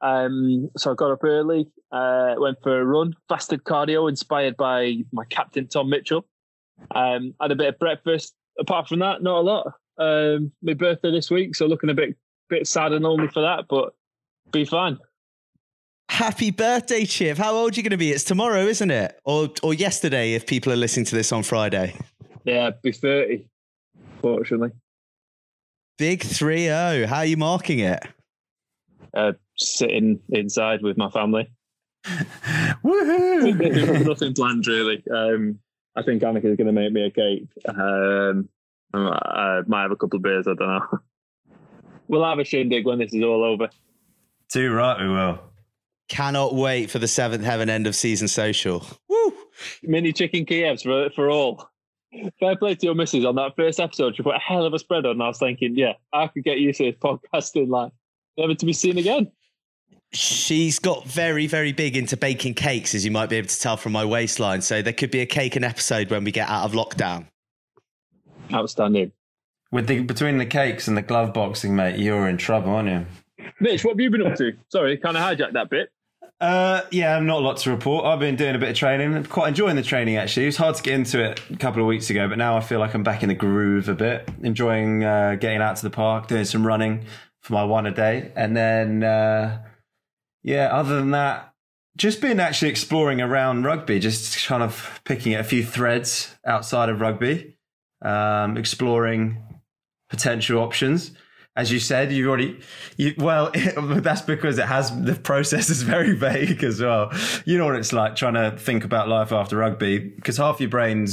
Um, 0.00 0.68
so 0.76 0.90
I 0.90 0.94
got 0.94 1.12
up 1.12 1.22
early, 1.22 1.68
uh, 1.92 2.34
went 2.36 2.58
for 2.62 2.80
a 2.80 2.84
run, 2.84 3.14
fasted 3.28 3.62
cardio 3.62 4.08
inspired 4.08 4.56
by 4.56 4.96
my 5.12 5.24
captain 5.26 5.68
Tom 5.68 5.88
Mitchell. 5.88 6.26
Um, 6.94 7.34
had 7.40 7.52
a 7.52 7.56
bit 7.56 7.68
of 7.68 7.78
breakfast. 7.78 8.34
Apart 8.58 8.88
from 8.88 8.98
that, 9.00 9.22
not 9.22 9.38
a 9.38 9.40
lot. 9.40 9.72
Um, 9.98 10.52
my 10.62 10.74
birthday 10.74 11.10
this 11.10 11.30
week, 11.30 11.54
so 11.54 11.66
looking 11.66 11.90
a 11.90 11.94
bit 11.94 12.16
bit 12.48 12.66
sad 12.66 12.92
and 12.92 13.04
lonely 13.04 13.28
for 13.28 13.40
that, 13.40 13.64
but 13.68 13.94
be 14.50 14.64
fine. 14.64 14.98
Happy 16.10 16.50
birthday, 16.50 17.04
Chiv. 17.04 17.38
How 17.38 17.54
old 17.54 17.72
are 17.72 17.76
you 17.76 17.82
going 17.82 17.90
to 17.92 17.96
be? 17.96 18.10
It's 18.10 18.24
tomorrow, 18.24 18.64
isn't 18.64 18.90
it? 18.90 19.18
Or 19.24 19.48
or 19.62 19.72
yesterday 19.72 20.34
if 20.34 20.46
people 20.46 20.72
are 20.72 20.76
listening 20.76 21.06
to 21.06 21.14
this 21.14 21.32
on 21.32 21.42
Friday. 21.42 21.96
Yeah, 22.44 22.70
be 22.82 22.92
30, 22.92 23.46
fortunately. 24.20 24.72
Big 25.96 26.22
3 26.22 26.64
0. 26.64 27.06
How 27.06 27.18
are 27.18 27.24
you 27.24 27.36
marking 27.36 27.78
it? 27.78 28.02
Uh, 29.14 29.32
sitting 29.56 30.18
inside 30.30 30.82
with 30.82 30.96
my 30.96 31.08
family. 31.10 31.50
Woohoo! 32.84 34.06
Nothing 34.06 34.34
planned, 34.34 34.66
really. 34.66 35.02
Um, 35.10 35.60
I 35.94 36.02
think 36.02 36.22
Annika 36.22 36.44
is 36.46 36.56
going 36.56 36.66
to 36.66 36.72
make 36.72 36.92
me 36.92 37.06
a 37.06 37.10
cake. 37.10 37.48
Um, 37.68 38.48
I 38.94 39.60
might 39.66 39.82
have 39.82 39.90
a 39.90 39.96
couple 39.96 40.16
of 40.16 40.22
beers. 40.22 40.46
I 40.46 40.54
don't 40.54 40.68
know. 40.68 40.98
We'll 42.08 42.24
have 42.24 42.40
a 42.40 42.44
shindig 42.44 42.84
when 42.84 42.98
this 42.98 43.14
is 43.14 43.22
all 43.22 43.42
over. 43.42 43.70
Too 44.50 44.70
right, 44.70 45.00
we 45.00 45.08
will. 45.08 45.38
Cannot 46.10 46.54
wait 46.54 46.90
for 46.90 46.98
the 46.98 47.08
seventh 47.08 47.42
heaven 47.42 47.70
end 47.70 47.86
of 47.86 47.94
season 47.94 48.28
social. 48.28 48.84
Woo! 49.08 49.32
Mini 49.82 50.12
chicken 50.12 50.44
Kievs 50.44 50.82
for 50.82 51.08
for 51.14 51.30
all. 51.30 51.70
Fair 52.38 52.56
play 52.56 52.74
to 52.74 52.86
your 52.86 52.94
missus 52.94 53.24
on 53.24 53.36
that 53.36 53.56
first 53.56 53.80
episode. 53.80 54.16
She 54.16 54.22
put 54.22 54.34
a 54.34 54.38
hell 54.38 54.66
of 54.66 54.74
a 54.74 54.78
spread 54.78 55.06
on. 55.06 55.12
And 55.12 55.22
I 55.22 55.28
was 55.28 55.38
thinking, 55.38 55.74
yeah, 55.74 55.94
I 56.12 56.26
could 56.26 56.44
get 56.44 56.58
used 56.58 56.78
to 56.78 56.90
this 56.90 57.00
podcasting 57.00 57.68
like 57.68 57.92
never 58.36 58.54
to 58.54 58.66
be 58.66 58.74
seen 58.74 58.98
again. 58.98 59.32
She's 60.12 60.78
got 60.78 61.06
very, 61.06 61.46
very 61.46 61.72
big 61.72 61.96
into 61.96 62.16
baking 62.16 62.54
cakes, 62.54 62.94
as 62.94 63.04
you 63.04 63.10
might 63.10 63.30
be 63.30 63.36
able 63.36 63.48
to 63.48 63.60
tell 63.60 63.76
from 63.76 63.92
my 63.92 64.04
waistline. 64.04 64.60
So 64.60 64.82
there 64.82 64.92
could 64.92 65.10
be 65.10 65.20
a 65.20 65.26
cake 65.26 65.56
an 65.56 65.64
episode 65.64 66.10
when 66.10 66.24
we 66.24 66.32
get 66.32 66.48
out 66.48 66.64
of 66.64 66.72
lockdown. 66.72 67.26
Outstanding. 68.52 69.12
With 69.70 69.86
the 69.86 70.00
between 70.00 70.36
the 70.36 70.44
cakes 70.44 70.86
and 70.86 70.96
the 70.98 71.02
glove 71.02 71.32
boxing, 71.32 71.74
mate, 71.74 71.98
you're 71.98 72.28
in 72.28 72.36
trouble, 72.36 72.72
aren't 72.72 72.90
you? 72.90 73.06
Mitch, 73.58 73.84
what 73.84 73.92
have 73.92 74.00
you 74.00 74.10
been 74.10 74.26
up 74.26 74.36
to? 74.36 74.52
Sorry, 74.68 74.98
kind 74.98 75.16
of 75.16 75.22
hijacked 75.22 75.54
that 75.54 75.70
bit. 75.70 75.90
Uh, 76.42 76.82
yeah, 76.90 77.16
I'm 77.16 77.24
not 77.24 77.38
a 77.38 77.44
lot 77.44 77.56
to 77.58 77.70
report. 77.70 78.04
I've 78.04 78.18
been 78.18 78.34
doing 78.34 78.56
a 78.56 78.58
bit 78.58 78.70
of 78.70 78.76
training. 78.76 79.14
I'm 79.14 79.24
quite 79.24 79.48
enjoying 79.48 79.76
the 79.76 79.82
training 79.82 80.16
actually. 80.16 80.42
It 80.42 80.46
was 80.46 80.56
hard 80.56 80.74
to 80.74 80.82
get 80.82 80.94
into 80.94 81.24
it 81.24 81.40
a 81.50 81.56
couple 81.56 81.80
of 81.80 81.86
weeks 81.86 82.10
ago, 82.10 82.28
but 82.28 82.36
now 82.36 82.56
I 82.56 82.60
feel 82.60 82.80
like 82.80 82.94
I'm 82.94 83.04
back 83.04 83.22
in 83.22 83.28
the 83.28 83.34
groove 83.34 83.88
a 83.88 83.94
bit. 83.94 84.28
Enjoying 84.42 85.04
uh, 85.04 85.36
getting 85.36 85.62
out 85.62 85.76
to 85.76 85.82
the 85.84 85.90
park, 85.90 86.26
doing 86.26 86.44
some 86.44 86.66
running 86.66 87.04
for 87.40 87.52
my 87.54 87.64
one 87.64 87.86
a 87.86 87.92
day, 87.92 88.32
and 88.34 88.56
then 88.56 89.04
uh, 89.04 89.62
yeah, 90.42 90.68
other 90.72 90.96
than 90.96 91.12
that, 91.12 91.52
just 91.96 92.20
been 92.20 92.40
actually 92.40 92.70
exploring 92.70 93.20
around 93.20 93.64
rugby, 93.64 93.98
just 93.98 94.46
kind 94.46 94.62
of 94.62 95.00
picking 95.04 95.34
a 95.34 95.44
few 95.44 95.64
threads 95.64 96.34
outside 96.46 96.88
of 96.88 97.00
rugby, 97.00 97.56
um, 98.02 98.56
exploring 98.56 99.42
potential 100.08 100.58
options. 100.58 101.12
As 101.54 101.70
you 101.70 101.80
said, 101.80 102.10
you've 102.10 102.28
already, 102.28 102.60
you, 102.96 103.14
well, 103.18 103.50
that's 103.76 104.22
because 104.22 104.58
it 104.58 104.64
has, 104.64 104.90
the 105.04 105.14
process 105.14 105.68
is 105.68 105.82
very 105.82 106.14
vague 106.16 106.64
as 106.64 106.80
well. 106.80 107.12
You 107.44 107.58
know 107.58 107.66
what 107.66 107.76
it's 107.76 107.92
like 107.92 108.16
trying 108.16 108.34
to 108.34 108.56
think 108.56 108.84
about 108.84 109.08
life 109.08 109.32
after 109.32 109.58
rugby 109.58 109.98
because 109.98 110.38
half 110.38 110.60
your 110.60 110.70
brain 110.70 111.06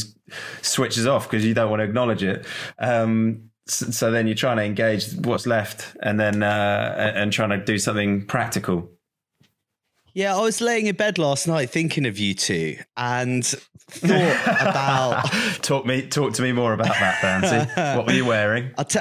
switches 0.62 1.05
off 1.05 1.29
because 1.29 1.45
you 1.45 1.53
don't 1.53 1.69
want 1.69 1.81
to 1.81 1.83
acknowledge 1.83 2.24
it. 2.24 2.45
Um, 2.77 3.50
so, 3.67 3.91
so, 3.91 4.12
then 4.12 4.25
you're 4.25 4.36
trying 4.36 4.57
to 4.57 4.63
engage 4.63 5.13
what's 5.13 5.45
left 5.45 5.95
and 6.01 6.19
then, 6.19 6.41
uh, 6.41 7.13
and 7.15 7.31
trying 7.31 7.50
to 7.50 7.63
do 7.63 7.77
something 7.77 8.25
practical. 8.25 8.89
Yeah, 10.13 10.36
I 10.36 10.42
was 10.42 10.62
laying 10.62 10.88
in 10.88 10.96
bed 10.96 11.18
last 11.18 11.48
night 11.48 11.70
thinking 11.70 12.06
of 12.06 12.18
you 12.18 12.34
two 12.34 12.78
and 12.98 13.46
thought 13.46 14.62
about. 14.62 15.25
talk 15.62 15.86
me, 15.86 16.08
talk 16.08 16.34
to 16.34 16.42
me 16.42 16.51
more 16.51 16.74
about 16.74 16.88
that, 16.88 17.16
Bouncy. 17.22 17.96
what 17.98 18.06
were 18.06 18.13
you 18.13 18.25
wearing? 18.25 18.72
I'll, 18.78 18.86
te- 18.86 19.00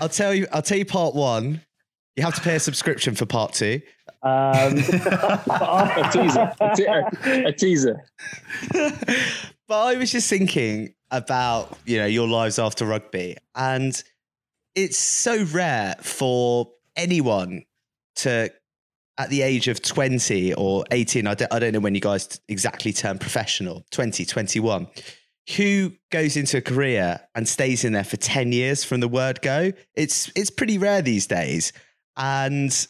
I'll 0.00 0.08
tell 0.08 0.34
you. 0.34 0.46
I'll 0.52 0.62
tell 0.62 0.78
you 0.78 0.84
part 0.84 1.14
one. 1.14 1.60
You 2.16 2.22
have 2.22 2.34
to 2.36 2.40
pay 2.40 2.54
a 2.54 2.60
subscription 2.60 3.14
for 3.16 3.26
part 3.26 3.54
two. 3.54 3.80
Um, 4.22 4.78
a 4.78 6.08
teaser. 6.12 6.52
A, 6.60 6.76
te- 6.76 6.84
a 7.30 7.52
teaser. 7.52 8.04
but 8.70 9.76
I 9.76 9.96
was 9.96 10.12
just 10.12 10.30
thinking 10.30 10.94
about 11.10 11.76
you 11.84 11.98
know 11.98 12.06
your 12.06 12.28
lives 12.28 12.58
after 12.58 12.86
rugby, 12.86 13.36
and 13.54 14.00
it's 14.74 14.96
so 14.96 15.44
rare 15.44 15.96
for 16.00 16.70
anyone 16.96 17.64
to 18.16 18.50
at 19.18 19.30
the 19.30 19.42
age 19.42 19.68
of 19.68 19.80
20 19.80 20.54
or 20.54 20.84
18, 20.90 21.26
I 21.26 21.34
don't, 21.34 21.72
know 21.72 21.80
when 21.80 21.94
you 21.94 22.00
guys 22.00 22.40
exactly 22.48 22.92
turn 22.92 23.18
professional, 23.18 23.84
20, 23.90 24.24
21, 24.24 24.88
who 25.56 25.92
goes 26.10 26.36
into 26.36 26.56
a 26.56 26.60
career 26.60 27.20
and 27.34 27.48
stays 27.48 27.84
in 27.84 27.92
there 27.92 28.04
for 28.04 28.16
10 28.16 28.52
years 28.52 28.82
from 28.82 29.00
the 29.00 29.08
word 29.08 29.40
go. 29.42 29.72
It's, 29.94 30.32
it's 30.34 30.50
pretty 30.50 30.78
rare 30.78 31.02
these 31.02 31.26
days. 31.26 31.72
And 32.16 32.86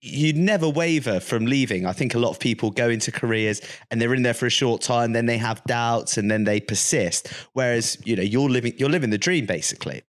you 0.00 0.32
never 0.32 0.68
waver 0.68 1.20
from 1.20 1.46
leaving. 1.46 1.86
I 1.86 1.92
think 1.92 2.14
a 2.14 2.18
lot 2.18 2.30
of 2.30 2.40
people 2.40 2.72
go 2.72 2.88
into 2.88 3.12
careers 3.12 3.60
and 3.90 4.00
they're 4.00 4.14
in 4.14 4.24
there 4.24 4.34
for 4.34 4.46
a 4.46 4.50
short 4.50 4.82
time, 4.82 5.12
then 5.12 5.26
they 5.26 5.38
have 5.38 5.62
doubts 5.64 6.16
and 6.16 6.28
then 6.28 6.42
they 6.42 6.60
persist. 6.60 7.28
Whereas, 7.52 7.98
you 8.04 8.16
know, 8.16 8.22
you're 8.22 8.50
living, 8.50 8.74
you're 8.78 8.90
living 8.90 9.10
the 9.10 9.18
dream 9.18 9.46
basically. 9.46 10.02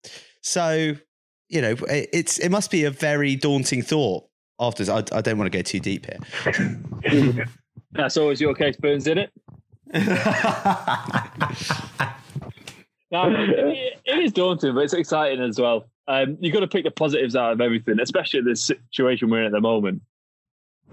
So, 0.42 0.94
you 1.48 1.60
know, 1.60 1.74
it's, 1.88 2.38
it 2.38 2.50
must 2.50 2.70
be 2.70 2.84
a 2.84 2.90
very 2.90 3.34
daunting 3.34 3.82
thought 3.82 4.29
after 4.60 4.90
I, 4.92 4.98
I 5.12 5.20
don't 5.20 5.38
want 5.38 5.50
to 5.50 5.58
go 5.58 5.62
too 5.62 5.80
deep 5.80 6.06
here. 6.06 7.48
That's 7.92 8.16
always 8.16 8.40
your 8.40 8.54
case, 8.54 8.76
Burns, 8.76 9.06
isn't 9.06 9.18
it? 9.18 9.32
no, 13.10 13.24
it, 13.34 14.00
it 14.04 14.18
is 14.20 14.32
daunting, 14.32 14.74
but 14.74 14.84
it's 14.84 14.92
exciting 14.92 15.42
as 15.42 15.58
well. 15.58 15.86
Um, 16.06 16.36
you've 16.40 16.52
got 16.52 16.60
to 16.60 16.68
pick 16.68 16.84
the 16.84 16.90
positives 16.90 17.34
out 17.34 17.52
of 17.52 17.60
everything, 17.60 17.98
especially 18.00 18.42
the 18.42 18.54
situation 18.54 19.30
we're 19.30 19.40
in 19.40 19.46
at 19.46 19.52
the 19.52 19.60
moment. 19.60 20.02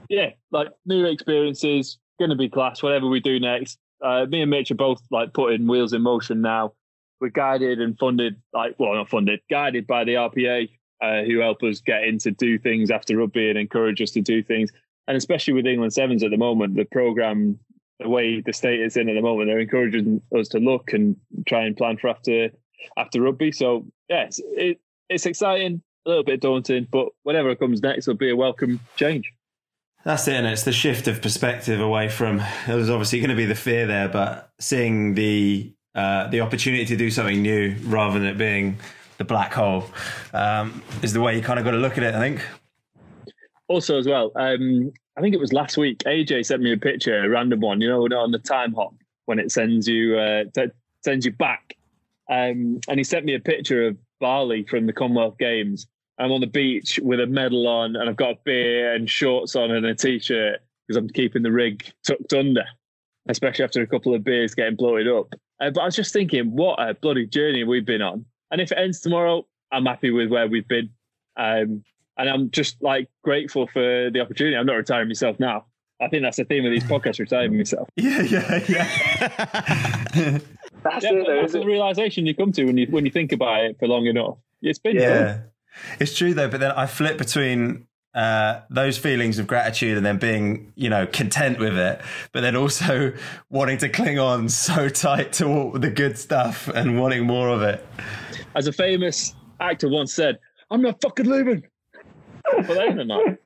Yeah, 0.09 0.31
like 0.51 0.69
new 0.85 1.05
experiences, 1.05 1.99
going 2.19 2.29
to 2.29 2.35
be 2.35 2.49
class. 2.49 2.81
Whatever 2.81 3.07
we 3.07 3.19
do 3.19 3.39
next, 3.39 3.77
uh, 4.03 4.25
me 4.27 4.41
and 4.41 4.49
Mitch 4.49 4.71
are 4.71 4.75
both 4.75 5.01
like 5.11 5.33
putting 5.33 5.67
wheels 5.67 5.93
in 5.93 6.01
motion 6.01 6.41
now. 6.41 6.73
We're 7.19 7.29
guided 7.29 7.81
and 7.81 7.97
funded, 7.97 8.39
like 8.53 8.75
well, 8.77 8.93
not 8.93 9.09
funded, 9.09 9.41
guided 9.49 9.87
by 9.87 10.03
the 10.03 10.13
RPA 10.13 10.69
uh, 11.01 11.21
who 11.23 11.39
help 11.39 11.63
us 11.63 11.81
get 11.81 12.03
in 12.03 12.17
to 12.19 12.31
do 12.31 12.57
things 12.57 12.91
after 12.91 13.17
rugby 13.17 13.49
and 13.49 13.57
encourage 13.57 14.01
us 14.01 14.11
to 14.11 14.21
do 14.21 14.43
things. 14.43 14.71
And 15.07 15.15
especially 15.15 15.53
with 15.53 15.65
England 15.65 15.93
Sevens 15.93 16.23
at 16.23 16.31
the 16.31 16.37
moment, 16.37 16.75
the 16.75 16.85
program, 16.85 17.59
the 17.99 18.09
way 18.09 18.41
the 18.41 18.53
state 18.53 18.81
is 18.81 18.97
in 18.97 19.09
at 19.09 19.13
the 19.13 19.21
moment, 19.21 19.49
they're 19.49 19.59
encouraging 19.59 20.21
us 20.37 20.47
to 20.49 20.59
look 20.59 20.93
and 20.93 21.15
try 21.47 21.63
and 21.63 21.77
plan 21.77 21.97
for 21.97 22.09
after 22.09 22.49
after 22.97 23.21
rugby. 23.21 23.51
So 23.51 23.85
yes, 24.09 24.39
it, 24.43 24.79
it's 25.09 25.25
exciting, 25.25 25.81
a 26.05 26.09
little 26.09 26.23
bit 26.23 26.41
daunting, 26.41 26.87
but 26.91 27.07
whatever 27.23 27.55
comes 27.55 27.81
next 27.81 28.07
will 28.07 28.15
be 28.15 28.29
a 28.29 28.35
welcome 28.35 28.79
change. 28.95 29.31
That's 30.03 30.27
it, 30.27 30.35
and 30.35 30.47
it's 30.47 30.63
the 30.63 30.71
shift 30.71 31.07
of 31.07 31.21
perspective 31.21 31.81
away 31.81 32.07
from. 32.07 32.41
There's 32.65 32.89
obviously 32.89 33.19
going 33.19 33.29
to 33.29 33.35
be 33.35 33.45
the 33.45 33.55
fear 33.55 33.87
there, 33.87 34.07
but 34.07 34.51
seeing 34.59 35.15
the 35.15 35.73
uh, 35.95 36.27
the 36.27 36.41
opportunity 36.41 36.85
to 36.85 36.95
do 36.95 37.09
something 37.09 37.41
new 37.41 37.75
rather 37.83 38.19
than 38.19 38.27
it 38.27 38.37
being 38.37 38.77
the 39.17 39.25
black 39.25 39.53
hole 39.53 39.85
um, 40.33 40.81
is 41.01 41.13
the 41.13 41.21
way 41.21 41.35
you 41.35 41.41
kind 41.41 41.59
of 41.59 41.65
got 41.65 41.71
to 41.71 41.77
look 41.77 41.97
at 41.97 42.03
it. 42.03 42.15
I 42.15 42.19
think. 42.19 42.41
Also, 43.67 43.97
as 43.97 44.07
well, 44.07 44.31
um, 44.35 44.91
I 45.17 45.21
think 45.21 45.33
it 45.33 45.39
was 45.39 45.51
last 45.51 45.77
week. 45.77 45.99
AJ 45.99 46.45
sent 46.45 46.61
me 46.61 46.71
a 46.71 46.77
picture, 46.77 47.23
a 47.23 47.29
random 47.29 47.59
one. 47.59 47.81
You 47.81 47.89
know, 47.89 48.03
on 48.17 48.31
the 48.31 48.39
time 48.39 48.73
hop 48.73 48.93
when 49.25 49.39
it 49.39 49.51
sends 49.51 49.87
you 49.87 50.17
uh, 50.17 50.45
t- 50.53 50.71
sends 51.03 51.25
you 51.25 51.31
back, 51.31 51.75
um, 52.29 52.79
and 52.87 52.97
he 52.97 53.03
sent 53.03 53.25
me 53.25 53.35
a 53.35 53.39
picture 53.39 53.87
of 53.87 53.97
Bali 54.19 54.63
from 54.63 54.85
the 54.85 54.93
Commonwealth 54.93 55.37
Games. 55.37 55.87
I'm 56.19 56.31
on 56.31 56.41
the 56.41 56.47
beach 56.47 56.99
with 57.03 57.19
a 57.19 57.27
medal 57.27 57.67
on, 57.67 57.95
and 57.95 58.09
I've 58.09 58.15
got 58.15 58.31
a 58.31 58.37
beer 58.43 58.93
and 58.93 59.09
shorts 59.09 59.55
on 59.55 59.69
and 59.69 59.85
a 59.85 59.93
t-shirt 59.93 60.59
because 60.87 60.97
I'm 60.97 61.09
keeping 61.09 61.43
the 61.43 61.51
rig 61.51 61.85
tucked 62.05 62.33
under, 62.33 62.63
especially 63.29 63.65
after 63.65 63.81
a 63.81 63.87
couple 63.87 64.15
of 64.15 64.23
beers 64.23 64.55
getting 64.55 64.75
bloated 64.75 65.07
up. 65.07 65.27
Uh, 65.59 65.69
but 65.69 65.81
I 65.81 65.85
was 65.85 65.95
just 65.95 66.13
thinking, 66.13 66.55
what 66.55 66.79
a 66.79 66.95
bloody 66.95 67.27
journey 67.27 67.63
we've 67.63 67.85
been 67.85 68.01
on 68.01 68.25
and 68.51 68.61
if 68.61 68.71
it 68.71 68.77
ends 68.77 68.99
tomorrow, 69.01 69.45
I'm 69.71 69.85
happy 69.85 70.11
with 70.11 70.29
where 70.29 70.47
we've 70.47 70.67
been. 70.67 70.89
Um, 71.35 71.83
and 72.17 72.29
I'm 72.29 72.51
just 72.51 72.81
like 72.81 73.09
grateful 73.23 73.67
for 73.67 74.09
the 74.11 74.19
opportunity. 74.19 74.55
I'm 74.55 74.65
not 74.65 74.73
retiring 74.73 75.07
myself 75.07 75.39
now. 75.39 75.65
I 76.01 76.07
think 76.07 76.23
that's 76.23 76.37
the 76.37 76.45
theme 76.45 76.65
of 76.65 76.71
these 76.71 76.83
podcasts. 76.91 77.19
Retirement 77.19 77.57
myself. 77.57 77.89
Yeah, 77.95 78.21
yeah, 78.21 78.63
yeah. 78.67 80.39
That's, 80.83 81.03
yeah, 81.03 81.11
it, 81.11 81.27
though, 81.27 81.41
that's 81.41 81.53
the 81.53 81.65
realization 81.65 82.25
you 82.25 82.35
come 82.35 82.51
to 82.53 82.63
when 82.63 82.77
you 82.77 82.87
when 82.89 83.03
you 83.03 83.11
think 83.11 83.33
about 83.33 83.65
it 83.65 83.77
for 83.77 83.87
long 83.87 84.05
enough. 84.05 84.37
It's 84.61 84.79
been 84.79 84.95
yeah. 84.95 85.33
Fun. 85.33 85.43
It's 85.99 86.17
true 86.17 86.33
though, 86.33 86.47
but 86.47 86.59
then 86.59 86.71
I 86.71 86.85
flip 86.85 87.17
between 87.17 87.86
uh, 88.13 88.61
those 88.69 88.97
feelings 88.97 89.39
of 89.39 89.47
gratitude 89.47 89.97
and 89.97 90.05
then 90.05 90.17
being, 90.17 90.71
you 90.75 90.89
know, 90.89 91.05
content 91.05 91.59
with 91.59 91.77
it, 91.77 92.01
but 92.31 92.41
then 92.41 92.55
also 92.55 93.13
wanting 93.49 93.77
to 93.79 93.89
cling 93.89 94.19
on 94.19 94.49
so 94.49 94.89
tight 94.89 95.33
to 95.33 95.45
all 95.45 95.71
the 95.71 95.89
good 95.89 96.17
stuff 96.17 96.67
and 96.69 96.99
wanting 96.99 97.25
more 97.25 97.49
of 97.49 97.61
it. 97.61 97.85
As 98.55 98.67
a 98.67 98.73
famous 98.73 99.35
actor 99.59 99.89
once 99.89 100.13
said, 100.13 100.39
"I'm 100.71 100.81
not 100.81 101.01
fucking 101.01 101.29
leaving." 101.29 101.63
For 102.65 102.73
them 102.73 103.07
not. 103.07 103.37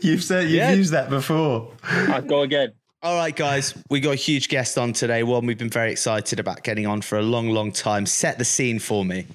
You've 0.00 0.22
said 0.22 0.44
you've 0.44 0.52
yeah. 0.52 0.72
used 0.72 0.92
that 0.92 1.10
before. 1.10 1.72
I 1.82 2.20
go 2.20 2.42
again. 2.42 2.72
All 3.02 3.16
right, 3.16 3.34
guys, 3.34 3.74
we 3.90 3.98
got 3.98 4.12
a 4.12 4.16
huge 4.16 4.48
guest 4.48 4.78
on 4.78 4.92
today. 4.92 5.24
One 5.24 5.44
we've 5.44 5.58
been 5.58 5.68
very 5.68 5.90
excited 5.90 6.38
about 6.38 6.62
getting 6.62 6.86
on 6.86 7.02
for 7.02 7.18
a 7.18 7.22
long, 7.22 7.50
long 7.50 7.72
time. 7.72 8.06
Set 8.06 8.38
the 8.38 8.44
scene 8.44 8.78
for 8.78 9.04
me. 9.04 9.26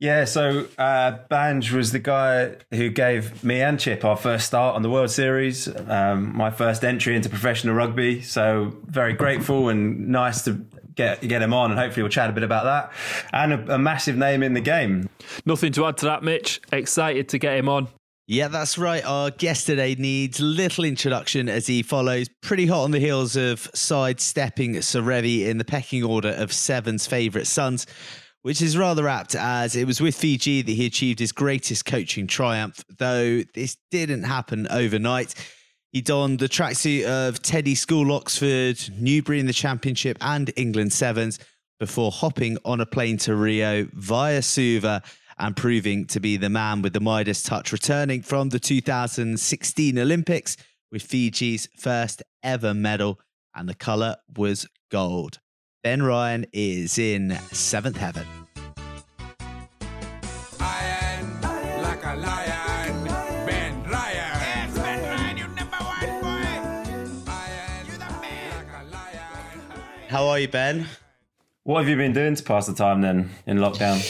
Yeah, 0.00 0.26
so 0.26 0.68
uh, 0.78 1.18
Banj 1.28 1.72
was 1.72 1.90
the 1.90 1.98
guy 1.98 2.54
who 2.70 2.88
gave 2.88 3.42
me 3.42 3.60
and 3.60 3.80
Chip 3.80 4.04
our 4.04 4.16
first 4.16 4.46
start 4.46 4.76
on 4.76 4.82
the 4.82 4.90
World 4.90 5.10
Series, 5.10 5.68
um, 5.88 6.36
my 6.36 6.50
first 6.50 6.84
entry 6.84 7.16
into 7.16 7.28
professional 7.28 7.74
rugby. 7.74 8.22
So 8.22 8.76
very 8.84 9.12
grateful 9.12 9.68
and 9.68 10.08
nice 10.08 10.44
to 10.44 10.64
get 10.94 11.20
get 11.26 11.42
him 11.42 11.52
on, 11.52 11.72
and 11.72 11.80
hopefully 11.80 12.04
we'll 12.04 12.10
chat 12.10 12.30
a 12.30 12.32
bit 12.32 12.44
about 12.44 12.64
that. 12.64 12.92
And 13.32 13.52
a, 13.52 13.74
a 13.74 13.78
massive 13.78 14.16
name 14.16 14.44
in 14.44 14.54
the 14.54 14.60
game. 14.60 15.08
Nothing 15.44 15.72
to 15.72 15.86
add 15.86 15.96
to 15.98 16.06
that, 16.06 16.22
Mitch. 16.22 16.60
Excited 16.70 17.28
to 17.30 17.38
get 17.38 17.56
him 17.56 17.68
on. 17.68 17.88
Yeah, 18.30 18.48
that's 18.48 18.76
right. 18.76 19.02
Our 19.04 19.30
guest 19.30 19.66
today 19.66 19.94
needs 19.94 20.38
little 20.38 20.84
introduction 20.84 21.48
as 21.48 21.66
he 21.66 21.82
follows 21.82 22.28
pretty 22.42 22.66
hot 22.66 22.84
on 22.84 22.90
the 22.90 23.00
heels 23.00 23.36
of 23.36 23.70
sidestepping 23.74 24.74
Serevi 24.74 25.46
in 25.46 25.56
the 25.56 25.64
pecking 25.64 26.04
order 26.04 26.28
of 26.28 26.52
Seven's 26.52 27.06
favourite 27.06 27.46
sons, 27.46 27.86
which 28.48 28.62
is 28.62 28.78
rather 28.78 29.06
apt 29.06 29.34
as 29.34 29.76
it 29.76 29.86
was 29.86 30.00
with 30.00 30.16
Fiji 30.16 30.62
that 30.62 30.72
he 30.72 30.86
achieved 30.86 31.18
his 31.18 31.32
greatest 31.32 31.84
coaching 31.84 32.26
triumph, 32.26 32.82
though 32.96 33.42
this 33.52 33.76
didn't 33.90 34.22
happen 34.22 34.66
overnight. 34.70 35.34
He 35.92 36.00
donned 36.00 36.38
the 36.38 36.48
tracksuit 36.48 37.04
of 37.04 37.42
Teddy 37.42 37.74
School 37.74 38.10
Oxford, 38.10 38.78
Newbury 38.98 39.38
in 39.38 39.44
the 39.44 39.52
Championship, 39.52 40.16
and 40.22 40.50
England 40.56 40.94
Sevens 40.94 41.38
before 41.78 42.10
hopping 42.10 42.56
on 42.64 42.80
a 42.80 42.86
plane 42.86 43.18
to 43.18 43.36
Rio 43.36 43.86
via 43.92 44.40
Suva 44.40 45.02
and 45.38 45.54
proving 45.54 46.06
to 46.06 46.18
be 46.18 46.38
the 46.38 46.48
man 46.48 46.80
with 46.80 46.94
the 46.94 47.00
Midas 47.00 47.42
touch, 47.42 47.70
returning 47.70 48.22
from 48.22 48.48
the 48.48 48.58
2016 48.58 49.98
Olympics 49.98 50.56
with 50.90 51.02
Fiji's 51.02 51.68
first 51.76 52.22
ever 52.42 52.72
medal, 52.72 53.20
and 53.54 53.68
the 53.68 53.74
colour 53.74 54.16
was 54.38 54.66
gold. 54.90 55.38
Ben 55.84 56.02
Ryan 56.02 56.46
is 56.54 56.98
in 56.98 57.38
seventh 57.52 57.98
heaven. 57.98 58.37
How 70.08 70.28
are 70.28 70.38
you, 70.38 70.48
Ben? 70.48 70.86
What 71.64 71.80
have 71.80 71.88
you 71.90 71.96
been 71.96 72.14
doing 72.14 72.34
to 72.34 72.42
pass 72.42 72.66
the 72.66 72.72
time 72.72 73.02
then 73.02 73.28
in 73.46 73.58
lockdown? 73.58 74.00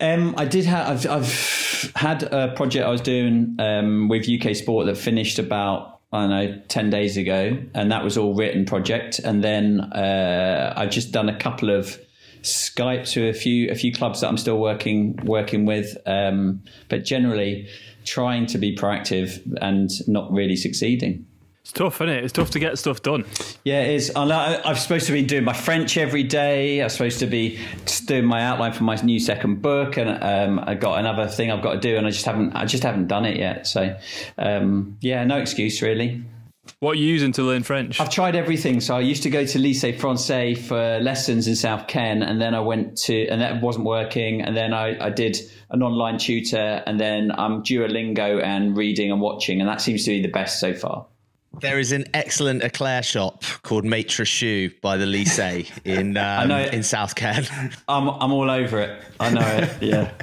Um, 0.00 0.34
I 0.38 0.46
did 0.46 0.64
have. 0.64 1.06
I've, 1.06 1.10
I've, 1.10 1.62
had 1.96 2.22
a 2.22 2.54
project 2.54 2.86
I 2.86 2.90
was 2.90 3.00
doing 3.00 3.56
um, 3.58 4.08
with 4.08 4.28
UK 4.28 4.54
Sport 4.54 4.86
that 4.86 4.96
finished 4.96 5.40
about 5.40 6.00
I 6.12 6.20
don't 6.20 6.30
know 6.30 6.62
ten 6.68 6.88
days 6.88 7.18
ago, 7.18 7.58
and 7.74 7.92
that 7.92 8.02
was 8.02 8.16
all 8.16 8.34
written 8.34 8.64
project. 8.64 9.18
And 9.18 9.44
then 9.44 9.80
uh, 9.80 10.72
I've 10.76 10.90
just 10.90 11.12
done 11.12 11.28
a 11.28 11.36
couple 11.36 11.68
of 11.68 11.98
Skypes 12.40 13.14
with 13.16 13.36
a 13.36 13.38
few 13.38 13.70
a 13.70 13.74
few 13.74 13.92
clubs 13.92 14.22
that 14.22 14.28
I'm 14.28 14.38
still 14.38 14.58
working 14.58 15.18
working 15.24 15.66
with, 15.66 15.98
um, 16.06 16.62
but 16.88 17.04
generally 17.04 17.68
trying 18.04 18.46
to 18.46 18.58
be 18.58 18.74
proactive 18.74 19.42
and 19.60 19.90
not 20.08 20.32
really 20.32 20.56
succeeding. 20.56 21.26
It's 21.62 21.70
tough, 21.70 22.00
isn't 22.00 22.08
it? 22.08 22.24
It's 22.24 22.32
tough 22.32 22.50
to 22.50 22.58
get 22.58 22.76
stuff 22.76 23.02
done. 23.02 23.24
Yeah, 23.64 23.82
it 23.82 23.94
is. 23.94 24.12
I'm 24.16 24.74
supposed 24.74 25.06
to 25.06 25.12
be 25.12 25.22
doing 25.22 25.44
my 25.44 25.52
French 25.52 25.96
every 25.96 26.24
day. 26.24 26.82
I'm 26.82 26.88
supposed 26.88 27.20
to 27.20 27.26
be 27.26 27.60
doing 28.06 28.24
my 28.24 28.42
outline 28.42 28.72
for 28.72 28.82
my 28.82 28.96
new 28.96 29.20
second 29.20 29.62
book, 29.62 29.96
and 29.96 30.10
um, 30.22 30.64
I 30.66 30.74
got 30.74 30.98
another 30.98 31.28
thing 31.28 31.52
I've 31.52 31.62
got 31.62 31.74
to 31.74 31.80
do, 31.80 31.96
and 31.96 32.04
I 32.04 32.10
just 32.10 32.24
haven't. 32.24 32.56
I 32.56 32.64
just 32.66 32.82
haven't 32.82 33.06
done 33.06 33.24
it 33.24 33.36
yet. 33.36 33.68
So, 33.68 33.96
um, 34.38 34.98
yeah, 35.00 35.22
no 35.22 35.38
excuse 35.38 35.80
really. 35.82 36.24
What 36.80 36.92
are 36.92 36.98
you 36.98 37.06
using 37.06 37.30
to 37.32 37.42
learn 37.44 37.62
French? 37.62 38.00
I've 38.00 38.10
tried 38.10 38.34
everything. 38.34 38.80
So 38.80 38.96
I 38.96 39.00
used 39.00 39.22
to 39.22 39.30
go 39.30 39.44
to 39.44 39.58
Lycée 39.58 39.96
Français 39.96 40.58
for 40.58 40.98
lessons 41.00 41.46
in 41.46 41.54
South 41.54 41.86
Ken, 41.86 42.24
and 42.24 42.40
then 42.40 42.56
I 42.56 42.60
went 42.60 42.96
to, 43.02 43.28
and 43.28 43.40
that 43.40 43.62
wasn't 43.62 43.84
working. 43.84 44.42
And 44.42 44.56
then 44.56 44.74
I, 44.74 45.06
I 45.06 45.10
did 45.10 45.38
an 45.70 45.84
online 45.84 46.18
tutor, 46.18 46.82
and 46.86 46.98
then 46.98 47.30
I'm 47.30 47.62
Duolingo 47.62 48.42
and 48.42 48.76
reading 48.76 49.12
and 49.12 49.20
watching, 49.20 49.60
and 49.60 49.68
that 49.68 49.80
seems 49.80 50.04
to 50.04 50.10
be 50.10 50.22
the 50.22 50.28
best 50.28 50.58
so 50.58 50.74
far. 50.74 51.06
There 51.60 51.78
is 51.78 51.92
an 51.92 52.06
excellent 52.14 52.62
eclair 52.62 53.02
shop 53.02 53.44
called 53.62 53.84
Maitre 53.84 54.24
Choux 54.24 54.70
by 54.80 54.96
the 54.96 55.04
Lycée 55.04 55.70
in 55.84 56.16
um, 56.16 56.50
in 56.50 56.82
South 56.82 57.14
Ken. 57.14 57.46
I'm 57.88 58.08
I'm 58.08 58.32
all 58.32 58.50
over 58.50 58.80
it. 58.80 59.02
I 59.20 59.30
know 59.30 59.46
it. 59.46 59.82
Yeah. 59.82 60.12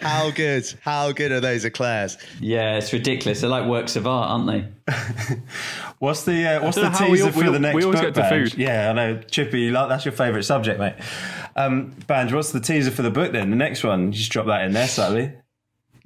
How 0.00 0.30
good? 0.30 0.64
How 0.82 1.12
good 1.12 1.32
are 1.32 1.40
those 1.40 1.64
eclairs? 1.64 2.16
Yeah, 2.40 2.76
it's 2.76 2.92
ridiculous. 2.92 3.40
They're 3.40 3.50
like 3.50 3.66
works 3.66 3.96
of 3.96 4.06
art, 4.06 4.30
aren't 4.30 4.46
they? 4.46 4.68
what's 5.98 6.24
the 6.24 6.46
uh, 6.46 6.62
what's 6.62 6.76
the 6.76 6.90
teaser 6.90 7.26
we, 7.26 7.32
for 7.32 7.38
we, 7.38 7.50
the 7.50 7.58
next 7.58 7.74
we 7.74 7.84
always 7.84 8.00
book? 8.00 8.14
Get 8.14 8.22
to 8.22 8.28
food. 8.28 8.54
Yeah, 8.58 8.90
I 8.90 8.92
know, 8.92 9.20
Chippy. 9.22 9.70
Like, 9.70 9.88
that's 9.88 10.04
your 10.04 10.12
favourite 10.12 10.44
subject, 10.44 10.78
mate. 10.78 10.94
Um, 11.56 11.92
Banj, 12.06 12.32
what's 12.32 12.52
the 12.52 12.60
teaser 12.60 12.90
for 12.90 13.02
the 13.02 13.10
book 13.10 13.32
then? 13.32 13.50
The 13.50 13.56
next 13.56 13.82
one, 13.82 14.12
just 14.12 14.30
drop 14.30 14.46
that 14.46 14.62
in 14.62 14.72
there 14.72 14.88
slightly. 14.88 15.32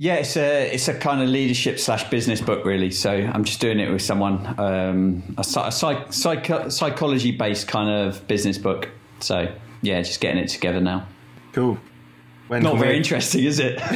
Yeah, 0.03 0.15
it's 0.15 0.37
a 0.37 0.69
it's 0.75 0.88
a 0.88 0.95
kind 0.95 1.23
of 1.23 1.29
leadership 1.29 1.79
slash 1.79 2.11
business 2.11 2.41
book, 2.41 2.65
really. 2.65 2.91
So 2.91 3.12
I'm 3.12 3.45
just 3.45 3.61
doing 3.61 3.79
it 3.79 3.88
with 3.88 4.03
someone, 4.03 4.45
um, 4.59 5.23
a, 5.38 5.43
a 5.43 5.71
psych, 5.71 6.12
psych, 6.12 6.73
psychology 6.73 7.31
based 7.31 7.69
kind 7.69 7.88
of 7.88 8.27
business 8.27 8.59
book. 8.59 8.88
So 9.21 9.55
yeah, 9.81 10.03
just 10.03 10.21
getting 10.21 10.43
it 10.43 10.49
together 10.49 10.81
now. 10.81 11.07
Cool. 11.53 11.79
When 12.49 12.65
Not 12.65 12.79
very 12.79 12.95
we... 12.95 12.97
interesting, 12.97 13.45
is 13.45 13.61
it? 13.61 13.81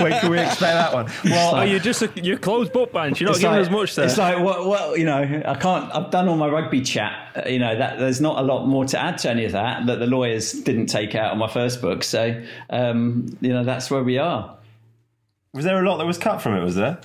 when 0.00 0.20
can 0.20 0.30
we 0.30 0.38
expect 0.38 0.60
that 0.60 0.94
one? 0.94 1.10
Well, 1.24 1.52
like, 1.52 1.68
are 1.68 1.72
you 1.72 1.80
just 1.80 2.02
a, 2.02 2.10
you're 2.14 2.38
closed 2.38 2.72
book 2.72 2.92
Banj? 2.92 3.18
You're 3.18 3.30
not 3.30 3.40
giving 3.40 3.56
like, 3.56 3.66
us 3.66 3.72
much 3.72 3.96
there. 3.96 4.04
It's 4.04 4.16
like 4.16 4.38
what, 4.38 4.64
what 4.64 5.00
you 5.00 5.04
know. 5.04 5.42
I 5.44 5.54
can't. 5.56 5.92
I've 5.92 6.12
done 6.12 6.28
all 6.28 6.36
my 6.36 6.46
rugby 6.46 6.80
chat. 6.80 7.50
You 7.50 7.58
know 7.58 7.76
that 7.76 7.98
there's 7.98 8.20
not 8.20 8.38
a 8.38 8.42
lot 8.42 8.68
more 8.68 8.84
to 8.84 9.02
add 9.02 9.18
to 9.18 9.30
any 9.30 9.46
of 9.46 9.52
that 9.52 9.84
that 9.86 9.98
the 9.98 10.06
lawyers 10.06 10.52
didn't 10.52 10.86
take 10.86 11.16
out 11.16 11.32
on 11.32 11.38
my 11.38 11.48
first 11.48 11.82
book. 11.82 12.04
So 12.04 12.40
um, 12.70 13.36
you 13.40 13.52
know 13.52 13.64
that's 13.64 13.90
where 13.90 14.04
we 14.04 14.18
are. 14.18 14.58
Was 15.54 15.66
there 15.66 15.82
a 15.82 15.86
lot 15.86 15.98
that 15.98 16.06
was 16.06 16.16
cut 16.16 16.40
from 16.40 16.54
it? 16.56 16.64
Was 16.64 16.76
there? 16.76 16.98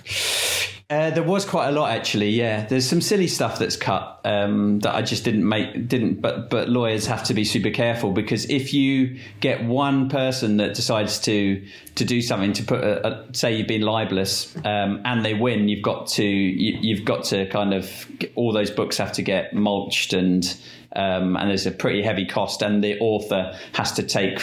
Uh, 0.89 1.09
there 1.09 1.23
was 1.23 1.43
quite 1.43 1.67
a 1.67 1.71
lot 1.73 1.91
actually. 1.91 2.29
Yeah, 2.29 2.65
there's 2.65 2.87
some 2.87 3.01
silly 3.01 3.27
stuff 3.27 3.59
that's 3.59 3.75
cut 3.75 4.21
um, 4.23 4.79
that 4.79 4.95
I 4.95 5.01
just 5.01 5.25
didn't 5.25 5.47
make. 5.47 5.89
Didn't, 5.89 6.21
but 6.21 6.49
but 6.49 6.69
lawyers 6.69 7.07
have 7.07 7.25
to 7.25 7.33
be 7.33 7.43
super 7.43 7.71
careful 7.71 8.13
because 8.13 8.49
if 8.49 8.73
you 8.73 9.19
get 9.41 9.65
one 9.65 10.07
person 10.07 10.55
that 10.57 10.75
decides 10.75 11.19
to 11.21 11.61
to 11.95 12.05
do 12.05 12.21
something 12.21 12.53
to 12.53 12.63
put 12.63 12.85
a, 12.85 13.05
a, 13.05 13.33
say 13.33 13.57
you've 13.57 13.67
been 13.67 13.81
libelous 13.81 14.55
um, 14.63 15.01
and 15.03 15.25
they 15.25 15.33
win, 15.33 15.67
you've 15.67 15.83
got 15.83 16.07
to 16.07 16.23
you, 16.23 16.95
have 16.95 17.03
got 17.03 17.25
to 17.25 17.49
kind 17.49 17.73
of 17.73 18.07
all 18.35 18.53
those 18.53 18.71
books 18.71 18.95
have 18.95 19.11
to 19.11 19.21
get 19.21 19.53
mulched 19.53 20.13
and 20.13 20.57
um, 20.95 21.35
and 21.35 21.49
there's 21.49 21.65
a 21.65 21.71
pretty 21.71 22.01
heavy 22.01 22.25
cost 22.25 22.61
and 22.61 22.81
the 22.81 22.97
author 22.99 23.53
has 23.73 23.91
to 23.91 24.03
take 24.03 24.39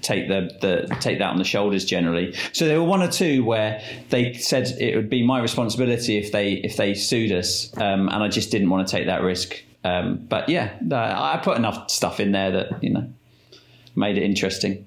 take 0.00 0.28
the, 0.28 0.50
the 0.60 0.96
take 0.96 1.18
that 1.18 1.30
on 1.30 1.38
the 1.38 1.44
shoulders 1.44 1.84
generally. 1.84 2.34
So 2.52 2.66
there 2.66 2.80
were 2.80 2.86
one 2.86 3.02
or 3.02 3.10
two 3.10 3.44
where 3.44 3.82
they 4.10 4.34
said 4.34 4.68
it 4.78 4.96
would 4.96 5.10
be 5.10 5.24
my 5.24 5.40
responsibility 5.40 6.18
if 6.18 6.32
they 6.32 6.54
if 6.54 6.76
they 6.76 6.94
sued 6.94 7.32
us, 7.32 7.76
um, 7.78 8.08
and 8.08 8.22
I 8.22 8.28
just 8.28 8.50
didn't 8.50 8.70
want 8.70 8.86
to 8.86 8.90
take 8.96 9.06
that 9.06 9.22
risk. 9.22 9.62
Um, 9.84 10.26
but 10.28 10.48
yeah, 10.48 10.74
I 10.92 11.40
put 11.42 11.56
enough 11.56 11.90
stuff 11.90 12.20
in 12.20 12.32
there 12.32 12.50
that 12.50 12.82
you 12.82 12.90
know 12.90 13.08
made 13.96 14.16
it 14.16 14.22
interesting. 14.22 14.86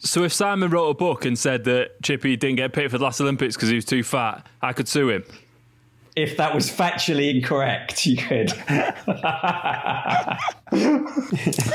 So 0.00 0.22
if 0.22 0.32
Simon 0.32 0.70
wrote 0.70 0.90
a 0.90 0.94
book 0.94 1.24
and 1.24 1.36
said 1.36 1.64
that 1.64 2.00
Chippy 2.02 2.36
didn't 2.36 2.56
get 2.56 2.72
picked 2.72 2.92
for 2.92 2.98
the 2.98 3.04
last 3.04 3.20
Olympics 3.20 3.56
because 3.56 3.68
he 3.68 3.74
was 3.74 3.84
too 3.84 4.04
fat, 4.04 4.46
I 4.62 4.72
could 4.72 4.86
sue 4.86 5.10
him 5.10 5.24
if 6.18 6.36
that 6.36 6.52
was 6.52 6.68
factually 6.68 7.32
incorrect, 7.32 8.04
you 8.04 8.16
could. 8.16 8.52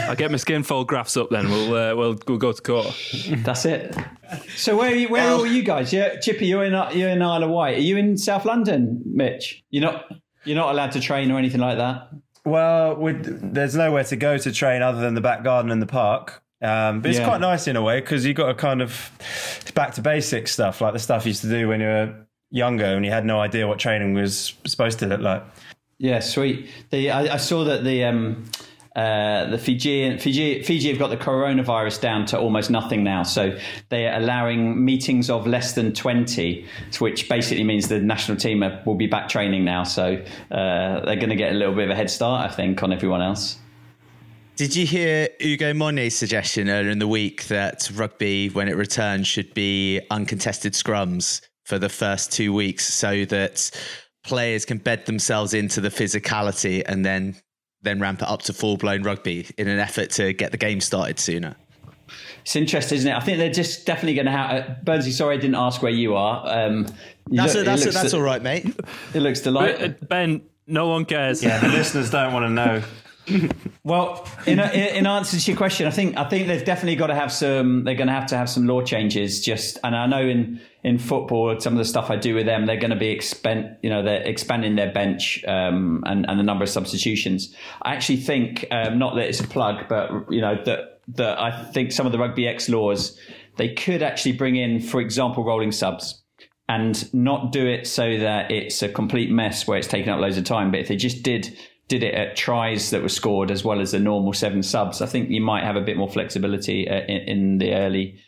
I'll 0.01 0.15
get 0.17 0.31
my 0.31 0.37
skinfold 0.37 0.87
graphs 0.87 1.15
up 1.15 1.29
then. 1.29 1.49
We'll, 1.49 1.73
uh, 1.73 1.95
we'll 1.95 2.19
we'll 2.27 2.37
go 2.37 2.51
to 2.51 2.61
court. 2.61 2.93
That's 3.37 3.65
it. 3.65 3.95
So 4.57 4.75
where 4.75 4.91
are 4.91 4.95
you, 4.95 5.07
where 5.07 5.33
are 5.33 5.47
you 5.47 5.63
guys? 5.63 5.93
Yeah, 5.93 6.19
Chippy, 6.19 6.47
you're 6.47 6.65
in 6.65 6.73
you're 6.97 7.09
in 7.09 7.21
Isle 7.21 7.43
of 7.43 7.49
Wight. 7.51 7.77
Are 7.77 7.81
you 7.81 7.95
in 7.95 8.17
South 8.17 8.43
London, 8.43 9.01
Mitch? 9.05 9.63
You're 9.69 9.83
not 9.83 10.11
you're 10.43 10.57
not 10.57 10.71
allowed 10.71 10.91
to 10.91 10.99
train 10.99 11.31
or 11.31 11.39
anything 11.39 11.61
like 11.61 11.77
that. 11.77 12.09
Well, 12.45 12.97
there's 12.99 13.75
nowhere 13.75 14.03
to 14.03 14.17
go 14.17 14.37
to 14.37 14.51
train 14.51 14.81
other 14.81 14.99
than 14.99 15.13
the 15.13 15.21
back 15.21 15.45
garden 15.45 15.71
and 15.71 15.81
the 15.81 15.87
park. 15.87 16.43
Um, 16.61 16.99
but 16.99 17.11
it's 17.11 17.19
yeah. 17.19 17.25
quite 17.25 17.39
nice 17.39 17.67
in 17.67 17.77
a 17.77 17.81
way 17.81 18.01
because 18.01 18.25
you've 18.25 18.35
got 18.35 18.49
a 18.49 18.55
kind 18.55 18.81
of 18.81 19.11
back 19.73 19.93
to 19.93 20.01
basic 20.01 20.49
stuff 20.49 20.81
like 20.81 20.93
the 20.93 20.99
stuff 20.99 21.25
you 21.25 21.29
used 21.29 21.41
to 21.41 21.49
do 21.49 21.69
when 21.69 21.79
you 21.79 21.87
were 21.87 22.25
younger 22.53 22.85
and 22.85 23.03
you 23.03 23.11
had 23.11 23.25
no 23.25 23.39
idea 23.39 23.67
what 23.67 23.79
training 23.79 24.13
was 24.13 24.53
supposed 24.65 24.99
to 24.99 25.07
look 25.07 25.19
like. 25.19 25.43
Yeah, 25.97 26.19
sweet. 26.19 26.69
The 26.91 27.09
I, 27.11 27.33
I 27.33 27.37
saw 27.37 27.63
that 27.63 27.83
the 27.83 28.03
um, 28.05 28.45
uh, 28.95 29.49
the 29.49 29.57
Fiji, 29.57 30.17
Fiji 30.17 30.61
Fiji 30.61 30.89
have 30.89 30.99
got 30.99 31.09
the 31.09 31.17
coronavirus 31.17 31.99
down 31.99 32.25
to 32.27 32.39
almost 32.39 32.69
nothing 32.69 33.03
now. 33.03 33.23
So 33.23 33.57
they 33.89 34.07
are 34.07 34.17
allowing 34.17 34.85
meetings 34.85 35.29
of 35.29 35.47
less 35.47 35.73
than 35.73 35.93
twenty, 35.93 36.67
which 36.99 37.27
basically 37.27 37.63
means 37.63 37.87
the 37.87 37.99
national 37.99 38.37
team 38.37 38.63
will 38.85 38.95
be 38.95 39.07
back 39.07 39.29
training 39.29 39.65
now. 39.65 39.83
So 39.83 40.23
uh, 40.51 41.05
they're 41.05 41.15
going 41.15 41.29
to 41.29 41.35
get 41.35 41.53
a 41.53 41.55
little 41.55 41.73
bit 41.73 41.85
of 41.85 41.91
a 41.91 41.95
head 41.95 42.09
start, 42.09 42.51
I 42.51 42.53
think, 42.53 42.83
on 42.83 42.93
everyone 42.93 43.21
else. 43.21 43.57
Did 44.55 44.75
you 44.75 44.85
hear 44.85 45.29
Ugo 45.43 45.73
Monye's 45.73 46.15
suggestion 46.15 46.69
earlier 46.69 46.91
in 46.91 46.99
the 46.99 47.07
week 47.07 47.45
that 47.45 47.89
rugby, 47.95 48.49
when 48.49 48.67
it 48.67 48.75
returns, 48.75 49.27
should 49.27 49.51
be 49.55 50.01
uncontested 50.11 50.73
scrums 50.73 51.41
for 51.63 51.79
the 51.79 51.89
first 51.89 52.31
two 52.31 52.53
weeks 52.53 52.93
so 52.93 53.25
that 53.25 53.71
players 54.23 54.65
can 54.65 54.77
bed 54.77 55.05
themselves 55.05 55.53
into 55.53 55.81
the 55.81 55.89
physicality 55.89 56.83
and 56.85 57.05
then 57.05 57.35
then 57.81 57.99
ramp 57.99 58.21
it 58.21 58.27
up 58.27 58.41
to 58.41 58.53
full 58.53 58.77
blown 58.77 59.03
rugby 59.03 59.45
in 59.57 59.67
an 59.67 59.77
effort 59.77 60.09
to 60.09 60.33
get 60.33 60.51
the 60.51 60.57
game 60.57 60.79
started 60.79 61.19
sooner? 61.19 61.55
It's 62.41 62.55
interesting, 62.55 62.97
isn't 62.97 63.11
it? 63.11 63.15
I 63.15 63.19
think 63.19 63.37
they're 63.37 63.51
just 63.51 63.85
definitely 63.85 64.15
going 64.15 64.25
to 64.25 64.31
have. 64.31 64.51
Uh, 64.51 64.75
Burnsy, 64.83 65.11
sorry, 65.11 65.37
I 65.37 65.39
didn't 65.39 65.55
ask 65.55 65.81
where 65.81 65.91
you 65.91 66.15
are. 66.15 66.43
Um, 66.45 66.85
you 67.29 67.37
that's 67.37 67.55
look, 67.55 67.63
a, 67.63 67.65
that's, 67.65 67.85
a, 67.85 67.91
that's 67.91 68.13
all 68.13 68.21
right, 68.21 68.41
mate. 68.41 68.65
It 69.13 69.21
looks 69.21 69.41
delightful. 69.41 69.95
Ben, 70.07 70.41
no 70.67 70.87
one 70.87 71.05
cares. 71.05 71.41
Yeah, 71.41 71.59
the 71.59 71.69
listeners 71.69 72.09
don't 72.09 72.33
want 72.33 72.45
to 72.45 72.49
know. 72.49 72.83
well, 73.83 74.27
in, 74.45 74.59
in 74.59 75.07
answer 75.07 75.39
to 75.39 75.51
your 75.51 75.57
question, 75.57 75.87
I 75.87 75.91
think 75.91 76.17
I 76.17 76.27
think 76.27 76.47
they've 76.47 76.63
definitely 76.63 76.95
got 76.95 77.07
to 77.07 77.15
have 77.15 77.31
some. 77.31 77.83
They're 77.83 77.95
going 77.95 78.07
to 78.07 78.13
have 78.13 78.27
to 78.27 78.37
have 78.37 78.49
some 78.49 78.67
law 78.67 78.81
changes. 78.81 79.41
Just 79.41 79.77
and 79.83 79.95
I 79.95 80.05
know 80.07 80.21
in 80.21 80.59
in 80.83 80.97
football, 80.97 81.59
some 81.59 81.73
of 81.73 81.79
the 81.79 81.85
stuff 81.85 82.09
I 82.09 82.15
do 82.15 82.35
with 82.35 82.45
them, 82.45 82.65
they're 82.65 82.77
going 82.77 82.91
to 82.91 82.97
be 82.97 83.09
expand. 83.09 83.77
You 83.81 83.89
know, 83.89 84.03
they're 84.03 84.23
expanding 84.23 84.75
their 84.75 84.91
bench 84.91 85.43
um, 85.47 86.03
and 86.05 86.25
and 86.29 86.39
the 86.39 86.43
number 86.43 86.63
of 86.63 86.69
substitutions. 86.69 87.55
I 87.81 87.93
actually 87.93 88.17
think 88.17 88.65
um, 88.71 88.99
not 88.99 89.15
that 89.15 89.27
it's 89.27 89.39
a 89.39 89.47
plug, 89.47 89.87
but 89.87 90.11
you 90.29 90.41
know 90.41 90.61
that 90.65 91.01
that 91.09 91.39
I 91.39 91.63
think 91.71 91.91
some 91.91 92.05
of 92.05 92.11
the 92.11 92.19
rugby 92.19 92.47
X 92.47 92.69
laws 92.69 93.17
they 93.57 93.73
could 93.73 94.01
actually 94.01 94.33
bring 94.33 94.55
in, 94.55 94.79
for 94.79 94.99
example, 94.99 95.43
rolling 95.43 95.71
subs 95.71 96.21
and 96.69 97.13
not 97.13 97.51
do 97.51 97.67
it 97.67 97.85
so 97.85 98.17
that 98.17 98.51
it's 98.51 98.81
a 98.81 98.89
complete 98.89 99.29
mess 99.29 99.67
where 99.67 99.77
it's 99.77 99.87
taking 99.87 100.09
up 100.09 100.19
loads 100.19 100.37
of 100.37 100.43
time. 100.43 100.71
But 100.71 100.79
if 100.79 100.87
they 100.87 100.95
just 100.95 101.23
did 101.23 101.57
did 101.87 102.03
it 102.03 102.13
at 102.13 102.35
tries 102.35 102.89
that 102.91 103.01
were 103.01 103.09
scored 103.09 103.51
as 103.51 103.63
well 103.63 103.81
as 103.81 103.91
the 103.91 103.99
normal 103.99 104.33
seven 104.33 104.63
subs, 104.63 105.01
I 105.01 105.05
think 105.05 105.29
you 105.29 105.41
might 105.41 105.63
have 105.63 105.75
a 105.75 105.81
bit 105.81 105.97
more 105.97 106.09
flexibility 106.09 106.89
uh, 106.89 107.01
in, 107.01 107.21
in 107.21 107.57
the 107.57 107.73
early 107.73 108.19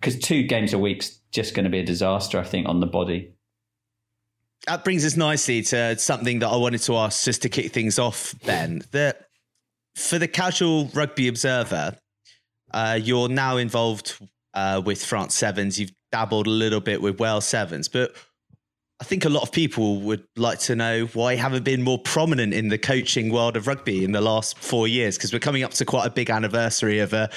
because 0.00 0.18
two 0.18 0.42
games 0.42 0.72
a 0.72 0.78
week's 0.78 1.20
just 1.30 1.54
going 1.54 1.64
to 1.64 1.70
be 1.70 1.78
a 1.78 1.84
disaster, 1.84 2.38
I 2.38 2.44
think, 2.44 2.68
on 2.68 2.80
the 2.80 2.86
body. 2.86 3.32
That 4.66 4.84
brings 4.84 5.04
us 5.04 5.16
nicely 5.16 5.62
to 5.62 5.98
something 5.98 6.38
that 6.38 6.48
I 6.48 6.56
wanted 6.56 6.80
to 6.82 6.96
ask 6.96 7.24
just 7.24 7.42
to 7.42 7.48
kick 7.48 7.72
things 7.72 7.98
off, 7.98 8.34
Ben. 8.44 8.82
That 8.92 9.28
for 9.94 10.18
the 10.18 10.28
casual 10.28 10.86
rugby 10.94 11.28
observer, 11.28 11.96
uh, 12.72 12.98
you're 13.00 13.28
now 13.28 13.56
involved 13.56 14.18
uh, 14.54 14.82
with 14.84 15.04
France 15.04 15.34
Sevens. 15.34 15.78
You've 15.78 15.92
dabbled 16.12 16.46
a 16.46 16.50
little 16.50 16.80
bit 16.80 17.02
with 17.02 17.20
Wales 17.20 17.46
Sevens, 17.46 17.88
but 17.88 18.14
I 19.00 19.04
think 19.04 19.24
a 19.24 19.28
lot 19.28 19.42
of 19.42 19.50
people 19.50 20.00
would 20.02 20.24
like 20.36 20.60
to 20.60 20.76
know 20.76 21.06
why 21.06 21.32
you 21.32 21.38
haven't 21.38 21.64
been 21.64 21.82
more 21.82 21.98
prominent 21.98 22.54
in 22.54 22.68
the 22.68 22.78
coaching 22.78 23.32
world 23.32 23.56
of 23.56 23.66
rugby 23.66 24.04
in 24.04 24.12
the 24.12 24.20
last 24.20 24.56
four 24.58 24.86
years, 24.86 25.16
because 25.16 25.32
we're 25.32 25.40
coming 25.40 25.64
up 25.64 25.72
to 25.72 25.84
quite 25.84 26.06
a 26.06 26.10
big 26.10 26.30
anniversary 26.30 27.00
of 27.00 27.12
a 27.12 27.28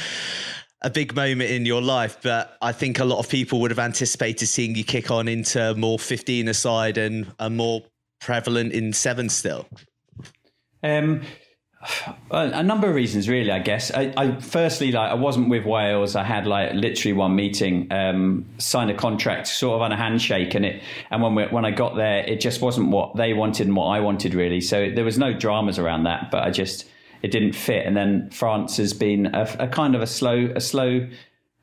a 0.83 0.89
big 0.89 1.15
moment 1.15 1.49
in 1.49 1.65
your 1.65 1.81
life. 1.81 2.17
But 2.21 2.55
I 2.61 2.71
think 2.71 2.99
a 2.99 3.05
lot 3.05 3.19
of 3.19 3.29
people 3.29 3.59
would 3.61 3.71
have 3.71 3.79
anticipated 3.79 4.45
seeing 4.45 4.75
you 4.75 4.83
kick 4.83 5.09
on 5.09 5.27
into 5.27 5.73
more 5.75 5.97
15 5.97 6.47
aside 6.47 6.97
and, 6.97 7.33
and 7.39 7.57
more 7.57 7.81
prevalent 8.21 8.73
in 8.73 8.93
seven 8.93 9.29
still. 9.29 9.67
Um, 10.83 11.21
a 12.31 12.63
number 12.63 12.89
of 12.89 12.95
reasons, 12.95 13.29
really. 13.29 13.51
I 13.51 13.59
guess. 13.59 13.91
I, 13.91 14.13
I, 14.17 14.39
firstly, 14.39 14.91
like, 14.91 15.11
I 15.11 15.15
wasn't 15.15 15.49
with 15.49 15.65
Wales. 15.65 16.15
I 16.15 16.23
had 16.23 16.47
like 16.47 16.73
literally 16.73 17.13
one 17.13 17.35
meeting, 17.35 17.91
um, 17.91 18.45
signed 18.57 18.91
a 18.91 18.95
contract, 18.95 19.47
sort 19.47 19.75
of 19.75 19.81
on 19.81 19.91
a 19.91 19.97
handshake, 19.97 20.55
and 20.55 20.65
it. 20.65 20.81
And 21.11 21.21
when 21.21 21.35
we, 21.35 21.43
when 21.45 21.65
I 21.65 21.71
got 21.71 21.95
there, 21.95 22.19
it 22.19 22.39
just 22.41 22.61
wasn't 22.61 22.89
what 22.89 23.15
they 23.15 23.33
wanted 23.33 23.67
and 23.67 23.75
what 23.75 23.87
I 23.87 23.99
wanted, 23.99 24.33
really. 24.33 24.61
So 24.61 24.91
there 24.93 25.05
was 25.05 25.17
no 25.17 25.33
dramas 25.33 25.79
around 25.79 26.03
that. 26.03 26.31
But 26.31 26.43
I 26.43 26.51
just 26.51 26.87
it 27.21 27.31
didn't 27.31 27.53
fit. 27.53 27.85
And 27.85 27.95
then 27.95 28.29
France 28.29 28.77
has 28.77 28.93
been 28.93 29.33
a, 29.33 29.47
a 29.59 29.67
kind 29.67 29.95
of 29.95 30.01
a 30.01 30.07
slow, 30.07 30.49
a 30.55 30.61
slow 30.61 31.07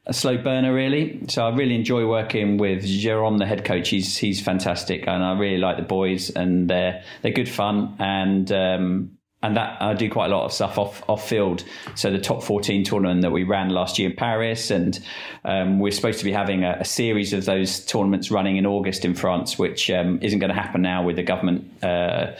a 0.06 0.12
slow 0.12 0.36
burner 0.36 0.74
really. 0.74 1.24
So 1.28 1.46
I 1.46 1.54
really 1.54 1.74
enjoy 1.74 2.06
working 2.06 2.58
with 2.58 2.84
Jerome, 2.84 3.38
the 3.38 3.46
head 3.46 3.64
coach. 3.64 3.88
He's 3.88 4.16
he's 4.16 4.40
fantastic, 4.40 5.06
and 5.06 5.24
I 5.24 5.38
really 5.38 5.58
like 5.58 5.76
the 5.76 5.82
boys, 5.82 6.30
and 6.30 6.68
they're 6.68 7.02
they're 7.22 7.32
good 7.32 7.48
fun. 7.48 7.96
And 7.98 8.50
um, 8.52 9.13
and 9.44 9.58
that 9.58 9.80
I 9.82 9.92
do 9.92 10.10
quite 10.10 10.30
a 10.32 10.34
lot 10.34 10.46
of 10.46 10.52
stuff 10.52 10.78
off 10.78 11.02
off 11.06 11.28
field. 11.28 11.64
So 11.94 12.10
the 12.10 12.18
top 12.18 12.42
14 12.42 12.82
tournament 12.82 13.20
that 13.20 13.30
we 13.30 13.44
ran 13.44 13.68
last 13.68 13.98
year 13.98 14.08
in 14.08 14.16
Paris, 14.16 14.70
and 14.70 14.98
um, 15.44 15.78
we're 15.78 15.92
supposed 15.92 16.18
to 16.20 16.24
be 16.24 16.32
having 16.32 16.64
a, 16.64 16.78
a, 16.80 16.84
series 16.84 17.34
of 17.34 17.44
those 17.44 17.84
tournaments 17.84 18.30
running 18.30 18.56
in 18.56 18.64
August 18.64 19.04
in 19.04 19.14
France, 19.14 19.58
which 19.58 19.90
um, 19.90 20.18
isn't 20.22 20.38
going 20.38 20.48
to 20.48 20.60
happen 20.60 20.80
now 20.80 21.04
with 21.04 21.16
the 21.16 21.22
government 21.22 21.70
uh, 21.84 22.32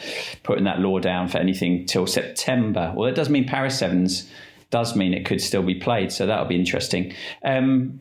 putting 0.45 0.65
that 0.65 0.81
law 0.81 0.99
down 0.99 1.29
for 1.29 1.37
anything 1.37 1.85
till 1.85 2.07
September. 2.07 2.91
Well, 2.97 3.07
it 3.07 3.15
does 3.15 3.29
mean 3.29 3.47
Paris 3.47 3.79
Sevens 3.79 4.31
does 4.71 4.97
mean 4.97 5.13
it 5.13 5.27
could 5.27 5.43
still 5.43 5.63
be 5.63 5.75
played, 5.75 6.11
so 6.11 6.27
that'll 6.27 6.47
be 6.47 6.57
interesting. 6.57 7.13
Um, 7.45 8.01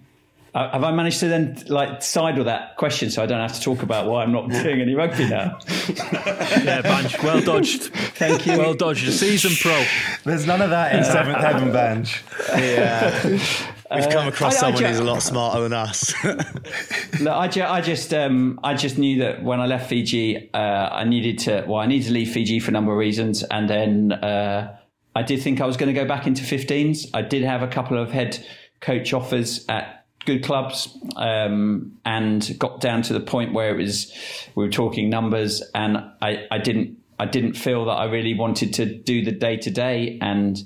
uh, 0.53 0.71
have 0.71 0.83
I 0.83 0.91
managed 0.91 1.19
to 1.21 1.27
then 1.27 1.63
like 1.67 2.03
side 2.03 2.37
with 2.37 2.45
that 2.45 2.77
question 2.77 3.09
so 3.09 3.23
I 3.23 3.25
don't 3.25 3.39
have 3.39 3.53
to 3.53 3.61
talk 3.61 3.81
about 3.81 4.07
why 4.07 4.23
I'm 4.23 4.31
not 4.31 4.49
doing 4.49 4.81
any 4.81 4.93
rugby 4.93 5.27
now? 5.27 5.59
yeah, 5.67 6.81
Banj, 6.83 7.23
well 7.23 7.41
dodged. 7.45 7.83
Thank 8.15 8.45
you. 8.45 8.57
Well 8.57 8.73
dodged. 8.75 9.07
A 9.07 9.11
season 9.11 9.51
pro. 9.59 9.83
There's 10.23 10.45
none 10.45 10.61
of 10.61 10.69
that 10.69 10.95
in 10.95 11.03
Seventh 11.03 11.37
Heaven, 11.41 11.69
Banj. 11.69 12.21
Yeah. 12.49 13.23
We've 13.95 14.09
come 14.09 14.27
across 14.27 14.55
uh, 14.55 14.59
someone 14.59 14.83
who's 14.83 14.99
a 14.99 15.03
lot 15.03 15.21
smarter 15.21 15.61
than 15.61 15.73
us. 15.73 16.13
look, 16.23 17.27
I, 17.27 17.47
ju- 17.47 17.63
I 17.63 17.81
just, 17.81 18.13
um, 18.13 18.59
I 18.63 18.73
just 18.73 18.97
knew 18.97 19.19
that 19.19 19.43
when 19.43 19.59
I 19.59 19.65
left 19.67 19.89
Fiji, 19.89 20.49
uh, 20.53 20.57
I 20.57 21.03
needed 21.03 21.39
to. 21.39 21.63
Well, 21.67 21.79
I 21.79 21.85
needed 21.85 22.07
to 22.07 22.13
leave 22.13 22.31
Fiji 22.31 22.59
for 22.59 22.69
a 22.69 22.73
number 22.73 22.91
of 22.91 22.97
reasons, 22.97 23.43
and 23.43 23.69
then 23.69 24.11
uh, 24.13 24.77
I 25.15 25.21
did 25.21 25.41
think 25.43 25.61
I 25.61 25.65
was 25.65 25.77
going 25.77 25.93
to 25.93 25.99
go 25.99 26.07
back 26.07 26.25
into 26.25 26.43
15s. 26.43 27.09
I 27.13 27.21
did 27.21 27.43
have 27.43 27.61
a 27.61 27.67
couple 27.67 27.97
of 28.01 28.11
head 28.11 28.43
coach 28.81 29.13
offers 29.13 29.65
at 29.69 30.02
good 30.25 30.43
clubs 30.43 30.97
um, 31.15 31.97
and 32.05 32.57
got 32.59 32.81
down 32.81 33.01
to 33.03 33.13
the 33.13 33.19
point 33.19 33.53
where 33.53 33.73
it 33.73 33.77
was 33.77 34.11
we 34.55 34.63
were 34.63 34.71
talking 34.71 35.09
numbers 35.09 35.61
and 35.75 35.97
I, 36.21 36.47
I 36.49 36.57
didn't 36.59 36.97
I 37.19 37.25
didn't 37.25 37.53
feel 37.53 37.85
that 37.85 37.93
I 37.93 38.05
really 38.05 38.33
wanted 38.33 38.73
to 38.75 38.85
do 38.85 39.23
the 39.23 39.31
day 39.31 39.57
to 39.57 39.69
day 39.69 40.17
and 40.21 40.57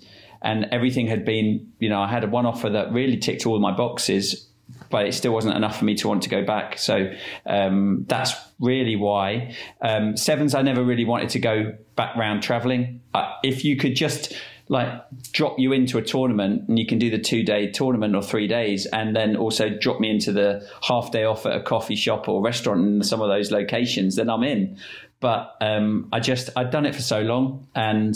and 0.41 0.65
everything 0.72 1.08
had 1.08 1.26
been 1.26 1.72
you 1.80 1.89
know 1.89 2.02
I 2.02 2.08
had 2.08 2.30
one 2.32 2.46
offer 2.46 2.70
that 2.70 2.91
really 2.91 3.17
ticked 3.17 3.46
all 3.46 3.60
my 3.60 3.76
boxes 3.76 4.48
but 4.89 5.06
it 5.06 5.13
still 5.13 5.34
wasn't 5.34 5.56
enough 5.56 5.78
for 5.80 5.86
me 5.86 5.96
to 5.96 6.08
want 6.08 6.24
to 6.24 6.30
go 6.30 6.43
back. 6.46 6.78
So 6.78 7.12
um, 7.46 8.06
that's 8.08 8.34
really 8.60 8.96
why. 8.96 9.56
Um, 9.82 10.17
sevens 10.17 10.56
I 10.56 10.62
never 10.62 10.84
really 10.84 11.06
wanted 11.06 11.30
to 11.30 11.39
go 11.39 11.74
back 11.96 12.15
round 12.15 12.43
traveling 12.43 13.02
uh, 13.13 13.34
if 13.43 13.65
you 13.65 13.78
could 13.78 13.96
just 13.96 14.34
like 14.70 14.90
drop 15.32 15.58
you 15.58 15.72
into 15.72 15.98
a 15.98 16.02
tournament 16.02 16.68
and 16.68 16.78
you 16.78 16.86
can 16.86 17.00
do 17.00 17.10
the 17.10 17.18
two 17.18 17.44
day 17.44 17.72
tournament 17.72 18.16
or 18.16 18.22
three 18.22 18.48
days 18.48 18.86
and 18.88 19.16
then 19.16 19.36
also 19.36 19.70
drop 19.70 20.00
me 20.00 20.10
into 20.10 20.32
the 20.32 20.68
half 20.82 21.12
day 21.12 21.24
off 21.24 21.46
at 21.46 21.56
a 21.56 21.62
coffee 21.62 21.96
shop 21.96 22.28
or 22.28 22.42
restaurant 22.42 22.82
in 22.82 23.04
some 23.04 23.22
of 23.22 23.30
those 23.30 23.52
locations 23.52 24.16
then 24.16 24.30
i'm 24.30 24.44
in. 24.44 24.78
But 25.20 25.56
um, 25.62 26.10
i 26.12 26.20
just 26.20 26.50
i'd 26.58 26.70
done 26.70 26.86
it 26.86 26.96
for 26.96 27.02
so 27.02 27.22
long 27.22 27.68
and 27.76 28.16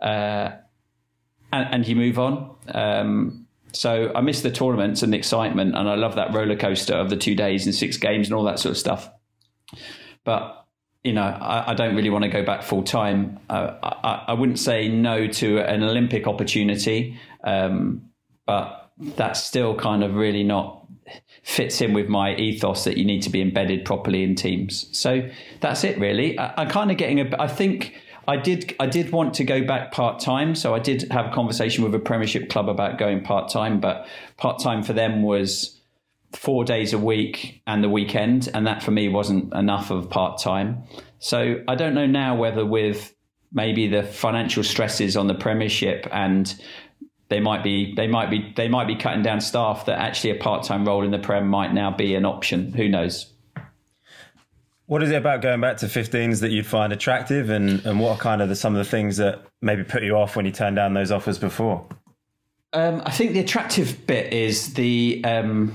uh, 0.00 0.50
and, 1.52 1.74
and, 1.74 1.88
you 1.88 1.96
move 1.96 2.18
on. 2.18 2.54
Um, 2.68 3.46
so 3.72 4.12
i 4.14 4.20
miss 4.20 4.42
the 4.42 4.50
tournaments 4.50 5.02
and 5.02 5.12
the 5.12 5.16
excitement 5.16 5.76
and 5.76 5.88
i 5.88 5.94
love 5.94 6.16
that 6.16 6.34
roller 6.34 6.56
coaster 6.56 6.94
of 6.94 7.10
the 7.10 7.16
two 7.16 7.34
days 7.34 7.64
and 7.64 7.74
six 7.74 7.96
games 7.96 8.28
and 8.28 8.34
all 8.34 8.44
that 8.44 8.58
sort 8.58 8.72
of 8.72 8.78
stuff. 8.78 9.08
But 10.24 10.61
you 11.04 11.12
know, 11.12 11.22
I, 11.22 11.72
I, 11.72 11.74
don't 11.74 11.96
really 11.96 12.10
want 12.10 12.22
to 12.24 12.30
go 12.30 12.44
back 12.44 12.62
full 12.62 12.84
time. 12.84 13.40
Uh, 13.50 13.74
I, 13.82 14.24
I, 14.28 14.32
wouldn't 14.34 14.58
say 14.58 14.88
no 14.88 15.26
to 15.26 15.58
an 15.58 15.82
Olympic 15.82 16.28
opportunity, 16.28 17.18
um, 17.42 18.02
but 18.46 18.92
that's 18.98 19.42
still 19.42 19.74
kind 19.74 20.04
of 20.04 20.14
really 20.14 20.44
not 20.44 20.86
fits 21.42 21.80
in 21.80 21.92
with 21.92 22.08
my 22.08 22.36
ethos 22.36 22.84
that 22.84 22.96
you 22.96 23.04
need 23.04 23.22
to 23.22 23.30
be 23.30 23.40
embedded 23.40 23.84
properly 23.84 24.22
in 24.22 24.36
teams. 24.36 24.86
So 24.96 25.28
that's 25.60 25.82
it, 25.82 25.98
really. 25.98 26.38
I, 26.38 26.62
am 26.62 26.68
kind 26.68 26.90
of 26.90 26.96
getting 26.96 27.20
a. 27.20 27.30
I 27.38 27.48
think 27.48 28.00
I 28.28 28.36
did. 28.36 28.74
I 28.78 28.86
did 28.86 29.10
want 29.10 29.34
to 29.34 29.44
go 29.44 29.64
back 29.64 29.90
part 29.90 30.20
time, 30.20 30.54
so 30.54 30.74
I 30.74 30.78
did 30.78 31.10
have 31.10 31.26
a 31.26 31.30
conversation 31.32 31.82
with 31.82 31.94
a 31.94 31.98
Premiership 31.98 32.48
club 32.48 32.68
about 32.68 32.98
going 32.98 33.24
part 33.24 33.50
time, 33.50 33.80
but 33.80 34.06
part 34.36 34.60
time 34.60 34.84
for 34.84 34.92
them 34.92 35.22
was 35.22 35.80
four 36.34 36.64
days 36.64 36.92
a 36.92 36.98
week 36.98 37.62
and 37.66 37.82
the 37.82 37.88
weekend, 37.88 38.48
and 38.54 38.66
that 38.66 38.82
for 38.82 38.90
me 38.90 39.08
wasn't 39.08 39.52
enough 39.54 39.90
of 39.90 40.10
part 40.10 40.40
time. 40.40 40.84
So 41.18 41.62
I 41.68 41.74
don't 41.74 41.94
know 41.94 42.06
now 42.06 42.36
whether 42.36 42.64
with 42.64 43.14
maybe 43.52 43.86
the 43.86 44.02
financial 44.02 44.64
stresses 44.64 45.16
on 45.16 45.26
the 45.26 45.34
Premiership 45.34 46.08
and 46.10 46.54
they 47.28 47.40
might 47.40 47.62
be 47.62 47.94
they 47.94 48.06
might 48.06 48.30
be 48.30 48.52
they 48.56 48.68
might 48.68 48.86
be 48.86 48.96
cutting 48.96 49.22
down 49.22 49.40
staff 49.40 49.86
that 49.86 49.98
actually 49.98 50.30
a 50.30 50.34
part 50.34 50.64
time 50.64 50.84
role 50.84 51.04
in 51.04 51.10
the 51.10 51.18
Prem 51.18 51.48
might 51.48 51.72
now 51.72 51.90
be 51.90 52.14
an 52.14 52.26
option. 52.26 52.72
Who 52.72 52.88
knows? 52.88 53.32
What 54.86 55.02
is 55.02 55.10
it 55.10 55.14
about 55.14 55.40
going 55.40 55.60
back 55.60 55.78
to 55.78 55.86
15s 55.86 56.40
that 56.40 56.50
you'd 56.50 56.66
find 56.66 56.92
attractive, 56.92 57.48
and, 57.48 57.84
and 57.86 57.98
what 57.98 58.10
are 58.10 58.18
kind 58.18 58.42
of 58.42 58.50
the, 58.50 58.56
some 58.56 58.74
of 58.74 58.84
the 58.84 58.90
things 58.90 59.16
that 59.16 59.40
maybe 59.62 59.84
put 59.84 60.02
you 60.02 60.16
off 60.16 60.36
when 60.36 60.44
you 60.44 60.52
turned 60.52 60.76
down 60.76 60.92
those 60.92 61.10
offers 61.10 61.38
before? 61.38 61.86
Um, 62.74 63.00
I 63.06 63.10
think 63.10 63.32
the 63.32 63.40
attractive 63.40 64.06
bit 64.06 64.32
is 64.32 64.74
the. 64.74 65.22
Um, 65.24 65.74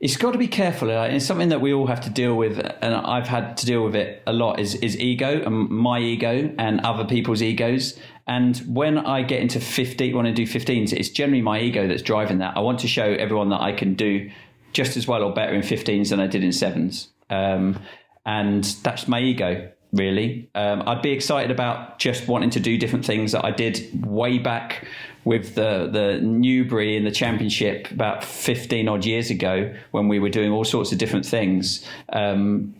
it's 0.00 0.16
got 0.16 0.32
to 0.32 0.38
be 0.38 0.48
careful. 0.48 0.90
It's 0.90 1.24
something 1.24 1.48
that 1.48 1.60
we 1.60 1.72
all 1.72 1.86
have 1.86 2.00
to 2.02 2.10
deal 2.10 2.34
with, 2.36 2.58
and 2.58 2.94
I've 2.94 3.28
had 3.28 3.56
to 3.58 3.66
deal 3.66 3.84
with 3.84 3.94
it 3.94 4.22
a 4.26 4.32
lot. 4.32 4.60
Is 4.60 4.74
is 4.76 4.98
ego 4.98 5.42
and 5.44 5.68
my 5.68 5.98
ego 5.98 6.52
and 6.58 6.80
other 6.80 7.04
people's 7.04 7.42
egos. 7.42 7.98
And 8.26 8.56
when 8.66 8.98
I 8.98 9.22
get 9.22 9.40
into 9.40 9.60
15, 9.60 10.16
when 10.16 10.26
I 10.26 10.32
do 10.32 10.44
15s, 10.44 10.94
it's 10.94 11.10
generally 11.10 11.42
my 11.42 11.60
ego 11.60 11.86
that's 11.86 12.02
driving 12.02 12.38
that. 12.38 12.56
I 12.56 12.60
want 12.60 12.78
to 12.80 12.88
show 12.88 13.04
everyone 13.04 13.50
that 13.50 13.60
I 13.60 13.72
can 13.72 13.94
do 13.94 14.30
just 14.72 14.96
as 14.96 15.06
well 15.06 15.22
or 15.22 15.32
better 15.32 15.52
in 15.52 15.60
15s 15.60 16.08
than 16.08 16.20
I 16.20 16.26
did 16.26 16.42
in 16.42 16.50
sevens. 16.50 17.08
Um, 17.28 17.78
and 18.24 18.64
that's 18.82 19.06
my 19.06 19.20
ego 19.20 19.70
really. 19.94 20.50
Um, 20.54 20.82
I'd 20.86 21.02
be 21.02 21.12
excited 21.12 21.50
about 21.50 21.98
just 21.98 22.28
wanting 22.28 22.50
to 22.50 22.60
do 22.60 22.76
different 22.76 23.04
things 23.04 23.32
that 23.32 23.44
I 23.44 23.52
did 23.52 24.04
way 24.04 24.38
back 24.38 24.86
with 25.24 25.54
the 25.54 25.88
the 25.90 26.20
Newbury 26.20 26.96
in 26.96 27.04
the 27.04 27.10
championship 27.10 27.90
about 27.90 28.24
15 28.24 28.88
odd 28.88 29.04
years 29.04 29.30
ago 29.30 29.74
when 29.90 30.08
we 30.08 30.18
were 30.18 30.28
doing 30.28 30.52
all 30.52 30.64
sorts 30.64 30.92
of 30.92 30.98
different 30.98 31.26
things. 31.26 31.84
Um, 32.12 32.74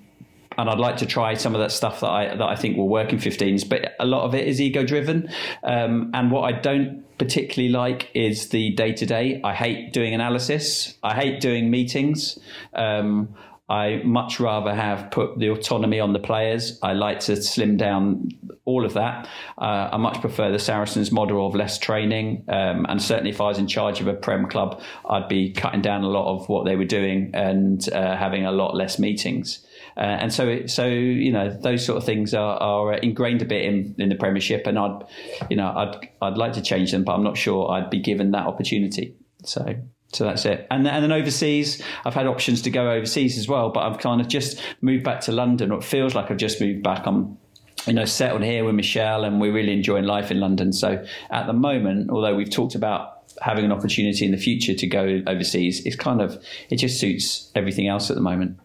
and 0.56 0.70
I'd 0.70 0.78
like 0.78 0.98
to 0.98 1.06
try 1.06 1.34
some 1.34 1.54
of 1.54 1.60
that 1.60 1.72
stuff 1.72 2.00
that 2.00 2.10
I 2.10 2.28
that 2.28 2.42
I 2.42 2.56
think 2.56 2.76
will 2.76 2.88
work 2.88 3.12
in 3.12 3.18
15s, 3.18 3.68
but 3.68 3.94
a 3.98 4.06
lot 4.06 4.24
of 4.24 4.34
it 4.34 4.46
is 4.46 4.60
ego 4.60 4.84
driven. 4.84 5.28
Um, 5.62 6.10
and 6.14 6.30
what 6.30 6.42
I 6.42 6.52
don't 6.58 7.04
particularly 7.18 7.72
like 7.72 8.10
is 8.14 8.48
the 8.48 8.70
day 8.70 8.92
to 8.92 9.06
day. 9.06 9.40
I 9.42 9.54
hate 9.54 9.92
doing 9.92 10.14
analysis. 10.14 10.94
I 11.02 11.14
hate 11.14 11.40
doing 11.40 11.70
meetings. 11.70 12.38
Um, 12.72 13.34
I 13.68 14.02
much 14.04 14.40
rather 14.40 14.74
have 14.74 15.10
put 15.10 15.38
the 15.38 15.48
autonomy 15.48 15.98
on 15.98 16.12
the 16.12 16.18
players. 16.18 16.78
I 16.82 16.92
like 16.92 17.20
to 17.20 17.36
slim 17.36 17.78
down 17.78 18.28
all 18.66 18.84
of 18.84 18.92
that. 18.94 19.26
Uh, 19.56 19.88
I 19.92 19.96
much 19.96 20.20
prefer 20.20 20.52
the 20.52 20.58
Saracens 20.58 21.10
model 21.10 21.46
of 21.46 21.54
less 21.54 21.78
training. 21.78 22.44
Um, 22.48 22.84
and 22.88 23.00
certainly, 23.00 23.30
if 23.30 23.40
I 23.40 23.44
was 23.44 23.58
in 23.58 23.66
charge 23.66 24.00
of 24.00 24.06
a 24.06 24.12
Prem 24.12 24.48
club, 24.48 24.82
I'd 25.08 25.28
be 25.28 25.52
cutting 25.52 25.80
down 25.80 26.04
a 26.04 26.08
lot 26.08 26.34
of 26.34 26.46
what 26.50 26.66
they 26.66 26.76
were 26.76 26.84
doing 26.84 27.30
and 27.32 27.88
uh, 27.90 28.16
having 28.16 28.44
a 28.44 28.52
lot 28.52 28.76
less 28.76 28.98
meetings. 28.98 29.64
Uh, 29.96 30.00
and 30.00 30.32
so, 30.32 30.66
so 30.66 30.86
you 30.86 31.32
know, 31.32 31.48
those 31.48 31.86
sort 31.86 31.96
of 31.96 32.04
things 32.04 32.34
are, 32.34 32.58
are 32.58 32.94
ingrained 32.94 33.40
a 33.40 33.46
bit 33.46 33.64
in, 33.64 33.94
in 33.98 34.10
the 34.10 34.16
Premiership, 34.16 34.66
and 34.66 34.78
I'd, 34.78 35.04
you 35.48 35.56
know, 35.56 35.68
I'd 35.68 36.08
I'd 36.20 36.36
like 36.36 36.52
to 36.54 36.62
change 36.62 36.92
them, 36.92 37.04
but 37.04 37.14
I'm 37.14 37.24
not 37.24 37.38
sure 37.38 37.70
I'd 37.70 37.88
be 37.88 38.00
given 38.00 38.32
that 38.32 38.46
opportunity. 38.46 39.16
So. 39.44 39.76
So 40.14 40.24
that's 40.24 40.44
it. 40.44 40.66
And, 40.70 40.86
and 40.86 41.02
then 41.02 41.12
overseas, 41.12 41.82
I've 42.04 42.14
had 42.14 42.26
options 42.26 42.62
to 42.62 42.70
go 42.70 42.90
overseas 42.90 43.36
as 43.38 43.48
well, 43.48 43.70
but 43.70 43.80
I've 43.80 43.98
kind 43.98 44.20
of 44.20 44.28
just 44.28 44.60
moved 44.80 45.04
back 45.04 45.20
to 45.22 45.32
London, 45.32 45.72
or 45.72 45.78
it 45.78 45.84
feels 45.84 46.14
like 46.14 46.30
I've 46.30 46.36
just 46.36 46.60
moved 46.60 46.82
back. 46.82 47.06
I'm 47.06 47.38
you 47.86 47.92
know, 47.92 48.04
settled 48.04 48.42
here 48.42 48.64
with 48.64 48.74
Michelle 48.74 49.24
and 49.24 49.40
we're 49.40 49.52
really 49.52 49.72
enjoying 49.72 50.04
life 50.04 50.30
in 50.30 50.40
London. 50.40 50.72
So 50.72 51.04
at 51.30 51.46
the 51.46 51.52
moment, 51.52 52.10
although 52.10 52.34
we've 52.34 52.50
talked 52.50 52.74
about 52.74 53.24
having 53.42 53.64
an 53.64 53.72
opportunity 53.72 54.24
in 54.24 54.30
the 54.30 54.38
future 54.38 54.74
to 54.74 54.86
go 54.86 55.22
overseas, 55.26 55.84
it's 55.84 55.96
kind 55.96 56.22
of, 56.22 56.42
it 56.70 56.76
just 56.76 56.98
suits 56.98 57.50
everything 57.54 57.88
else 57.88 58.10
at 58.10 58.16
the 58.16 58.22
moment. 58.22 58.58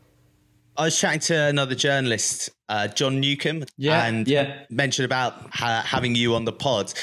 I 0.78 0.86
was 0.86 0.98
chatting 0.98 1.20
to 1.22 1.36
another 1.36 1.76
journalist, 1.76 2.50
uh, 2.70 2.88
John 2.88 3.20
Newcombe, 3.20 3.66
yeah, 3.76 4.06
and 4.06 4.26
yeah. 4.26 4.64
mentioned 4.70 5.04
about 5.04 5.34
ha- 5.54 5.84
having 5.86 6.16
you 6.16 6.36
on 6.36 6.46
the 6.46 6.54
pod. 6.54 6.94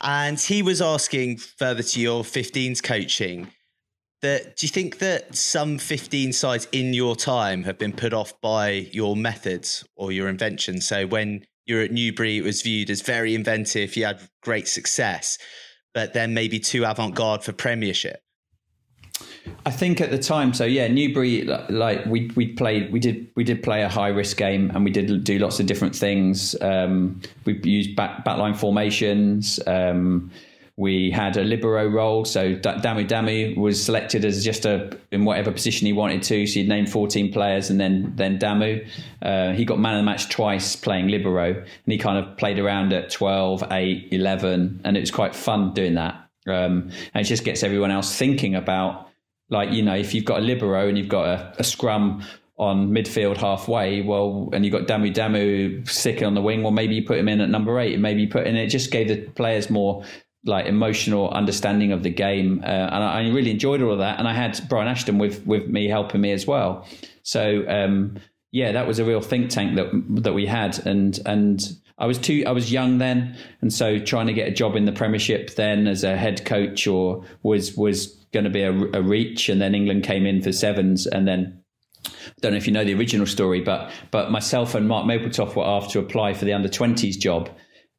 And 0.00 0.40
he 0.40 0.62
was 0.62 0.80
asking 0.80 1.36
further 1.36 1.82
to 1.82 2.00
your 2.00 2.22
15s 2.22 2.82
coaching 2.82 3.48
that 4.22 4.56
do 4.56 4.66
you 4.66 4.70
think 4.70 4.98
that 4.98 5.34
some 5.34 5.78
15 5.78 6.32
sides 6.32 6.66
in 6.72 6.92
your 6.92 7.14
time 7.14 7.62
have 7.64 7.78
been 7.78 7.92
put 7.92 8.12
off 8.12 8.38
by 8.40 8.70
your 8.92 9.16
methods 9.16 9.86
or 9.96 10.12
your 10.12 10.28
invention? 10.28 10.80
So 10.80 11.06
when 11.06 11.44
you're 11.66 11.82
at 11.82 11.92
Newbury, 11.92 12.38
it 12.38 12.44
was 12.44 12.62
viewed 12.62 12.90
as 12.90 13.02
very 13.02 13.34
inventive, 13.34 13.96
you 13.96 14.04
had 14.04 14.20
great 14.42 14.66
success, 14.66 15.38
but 15.94 16.14
then 16.14 16.34
maybe 16.34 16.58
too 16.58 16.84
avant 16.84 17.14
garde 17.14 17.44
for 17.44 17.52
Premiership. 17.52 18.20
I 19.66 19.70
think 19.70 20.00
at 20.00 20.10
the 20.10 20.18
time, 20.18 20.54
so 20.54 20.64
yeah, 20.64 20.88
Newbury, 20.88 21.42
like 21.68 22.04
we 22.06 22.30
we 22.36 22.52
played, 22.52 22.92
we 22.92 23.00
did 23.00 23.30
we 23.34 23.44
did 23.44 23.62
play 23.62 23.82
a 23.82 23.88
high 23.88 24.08
risk 24.08 24.36
game, 24.36 24.70
and 24.74 24.84
we 24.84 24.90
did 24.90 25.24
do 25.24 25.38
lots 25.38 25.58
of 25.58 25.66
different 25.66 25.94
things. 25.94 26.54
Um, 26.60 27.20
we 27.44 27.58
used 27.62 27.96
back 27.96 28.24
backline 28.24 28.56
formations. 28.56 29.58
Um, 29.66 30.30
we 30.78 31.10
had 31.10 31.36
a 31.36 31.42
libero 31.42 31.88
role, 31.88 32.24
so 32.24 32.54
Damu 32.54 33.04
Damu 33.04 33.56
was 33.56 33.84
selected 33.84 34.24
as 34.24 34.44
just 34.44 34.64
a 34.64 34.96
in 35.10 35.24
whatever 35.24 35.50
position 35.50 35.88
he 35.88 35.92
wanted 35.92 36.22
to. 36.22 36.46
So 36.46 36.60
he'd 36.60 36.68
named 36.68 36.88
14 36.88 37.32
players, 37.32 37.68
and 37.68 37.80
then 37.80 38.12
then 38.14 38.38
Damu, 38.38 38.88
uh, 39.20 39.54
he 39.54 39.64
got 39.64 39.80
man 39.80 39.96
of 39.96 39.98
the 39.98 40.04
match 40.04 40.28
twice 40.28 40.76
playing 40.76 41.08
libero, 41.08 41.52
and 41.52 41.92
he 41.92 41.98
kind 41.98 42.16
of 42.16 42.36
played 42.36 42.60
around 42.60 42.92
at 42.92 43.10
12, 43.10 43.64
8, 43.72 44.08
11, 44.12 44.80
and 44.84 44.96
it 44.96 45.00
was 45.00 45.10
quite 45.10 45.34
fun 45.34 45.74
doing 45.74 45.94
that. 45.94 46.14
Um, 46.46 46.92
and 47.12 47.22
it 47.22 47.28
just 47.28 47.42
gets 47.42 47.64
everyone 47.64 47.90
else 47.90 48.14
thinking 48.14 48.54
about 48.54 49.08
like, 49.50 49.72
you 49.72 49.82
know, 49.82 49.96
if 49.96 50.14
you've 50.14 50.24
got 50.24 50.38
a 50.38 50.42
libero 50.42 50.86
and 50.88 50.96
you've 50.96 51.08
got 51.08 51.26
a, 51.26 51.54
a 51.58 51.64
scrum 51.64 52.22
on 52.56 52.90
midfield 52.90 53.36
halfway, 53.36 54.00
well, 54.00 54.48
and 54.52 54.64
you've 54.64 54.72
got 54.72 54.86
Damu 54.86 55.12
Damu 55.12 55.88
sticking 55.88 56.24
on 56.24 56.34
the 56.34 56.42
wing, 56.42 56.62
well, 56.62 56.70
maybe 56.70 56.94
you 56.94 57.04
put 57.04 57.18
him 57.18 57.28
in 57.28 57.40
at 57.40 57.48
number 57.48 57.80
eight, 57.80 57.98
maybe 57.98 58.22
you 58.22 58.28
put, 58.28 58.46
and 58.46 58.56
it 58.56 58.68
just 58.68 58.92
gave 58.92 59.08
the 59.08 59.16
players 59.30 59.70
more 59.70 60.04
like 60.44 60.66
emotional 60.66 61.30
understanding 61.30 61.92
of 61.92 62.02
the 62.02 62.10
game, 62.10 62.62
uh, 62.62 62.66
and 62.66 63.04
I, 63.04 63.20
I, 63.20 63.28
really 63.28 63.50
enjoyed 63.50 63.82
all 63.82 63.92
of 63.92 63.98
that. 63.98 64.18
And 64.18 64.28
I 64.28 64.32
had 64.32 64.60
Brian 64.68 64.88
Ashton 64.88 65.18
with 65.18 65.46
with 65.46 65.66
me 65.68 65.88
helping 65.88 66.20
me 66.20 66.32
as 66.32 66.46
well. 66.46 66.86
So 67.22 67.64
um, 67.68 68.18
yeah, 68.52 68.72
that 68.72 68.86
was 68.86 68.98
a 68.98 69.04
real 69.04 69.20
think 69.20 69.50
tank 69.50 69.76
that 69.76 69.90
that 70.22 70.34
we 70.34 70.46
had, 70.46 70.84
and 70.86 71.18
and 71.26 71.60
I 71.98 72.06
was 72.06 72.18
too 72.18 72.44
I 72.46 72.52
was 72.52 72.72
young 72.72 72.98
then, 72.98 73.36
and 73.60 73.72
so 73.72 73.98
trying 73.98 74.28
to 74.28 74.32
get 74.32 74.48
a 74.48 74.52
job 74.52 74.76
in 74.76 74.84
the 74.84 74.92
Premiership 74.92 75.54
then 75.56 75.86
as 75.86 76.04
a 76.04 76.16
head 76.16 76.44
coach 76.44 76.86
or 76.86 77.24
was 77.42 77.76
was 77.76 78.06
going 78.32 78.44
to 78.44 78.50
be 78.50 78.62
a, 78.62 78.72
a 78.72 79.02
reach, 79.02 79.48
and 79.48 79.60
then 79.60 79.74
England 79.74 80.04
came 80.04 80.24
in 80.24 80.40
for 80.40 80.52
sevens, 80.52 81.06
and 81.06 81.26
then 81.26 81.62
I 82.06 82.10
don't 82.40 82.52
know 82.52 82.58
if 82.58 82.66
you 82.66 82.72
know 82.72 82.84
the 82.84 82.94
original 82.94 83.26
story, 83.26 83.60
but 83.60 83.90
but 84.10 84.30
myself 84.30 84.74
and 84.74 84.88
Mark 84.88 85.06
Mapletoft 85.06 85.56
were 85.56 85.66
asked 85.66 85.90
to 85.90 85.98
apply 85.98 86.34
for 86.34 86.44
the 86.44 86.52
under 86.52 86.68
twenties 86.68 87.16
job, 87.16 87.50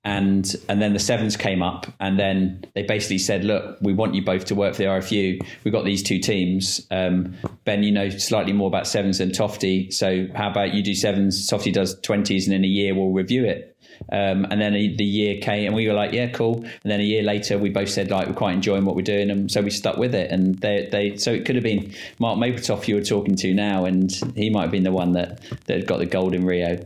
and 0.05 0.55
and 0.69 0.81
then 0.81 0.93
the 0.93 0.99
sevens 0.99 1.35
came 1.35 1.61
up, 1.61 1.87
and 1.99 2.17
then 2.17 2.63
they 2.73 2.83
basically 2.83 3.17
said, 3.17 3.43
look, 3.43 3.77
we 3.81 3.93
want 3.93 4.15
you 4.15 4.23
both 4.23 4.45
to 4.45 4.55
work 4.55 4.73
for 4.73 4.83
the 4.83 4.87
RFU. 4.87 5.45
We've 5.63 5.73
got 5.73 5.83
these 5.83 6.03
two 6.03 6.19
teams. 6.19 6.87
Um, 6.89 7.35
ben, 7.65 7.83
you 7.83 7.91
know 7.91 8.09
slightly 8.09 8.53
more 8.53 8.67
about 8.67 8.87
sevens 8.87 9.17
than 9.17 9.31
Tofty, 9.31 9.91
so 9.91 10.27
how 10.35 10.49
about 10.49 10.73
you 10.73 10.81
do 10.81 10.95
sevens? 10.95 11.47
Tofty 11.47 11.71
does 11.71 11.99
twenties, 11.99 12.47
and 12.47 12.55
in 12.55 12.63
a 12.63 12.67
year 12.67 12.95
we'll 12.95 13.11
review 13.11 13.45
it. 13.45 13.75
Um, 14.11 14.45
and 14.49 14.61
then 14.61 14.73
the 14.73 15.03
year 15.03 15.41
came, 15.41 15.67
and 15.67 15.75
we 15.75 15.87
were 15.87 15.93
like, 15.93 16.13
"Yeah, 16.13 16.27
cool." 16.27 16.63
And 16.63 16.91
then 16.91 17.01
a 17.01 17.03
year 17.03 17.21
later, 17.21 17.57
we 17.57 17.69
both 17.69 17.89
said 17.89 18.09
like 18.09 18.27
we're 18.27 18.33
quite 18.33 18.53
enjoying 18.53 18.85
what 18.85 18.95
we're 18.95 19.01
doing, 19.01 19.29
and 19.29 19.51
so 19.51 19.61
we 19.61 19.69
stuck 19.69 19.97
with 19.97 20.15
it. 20.15 20.31
And 20.31 20.57
they, 20.59 20.87
they 20.89 21.17
so 21.17 21.33
it 21.33 21.45
could 21.45 21.55
have 21.55 21.63
been 21.63 21.93
Mark 22.19 22.39
Mapletoft 22.39 22.87
you 22.87 22.95
were 22.95 23.03
talking 23.03 23.35
to 23.35 23.53
now, 23.53 23.83
and 23.83 24.11
he 24.35 24.49
might 24.49 24.63
have 24.63 24.71
been 24.71 24.83
the 24.83 24.93
one 24.93 25.11
that 25.13 25.41
that 25.65 25.85
got 25.85 25.99
the 25.99 26.05
gold 26.05 26.33
in 26.33 26.45
Rio. 26.45 26.79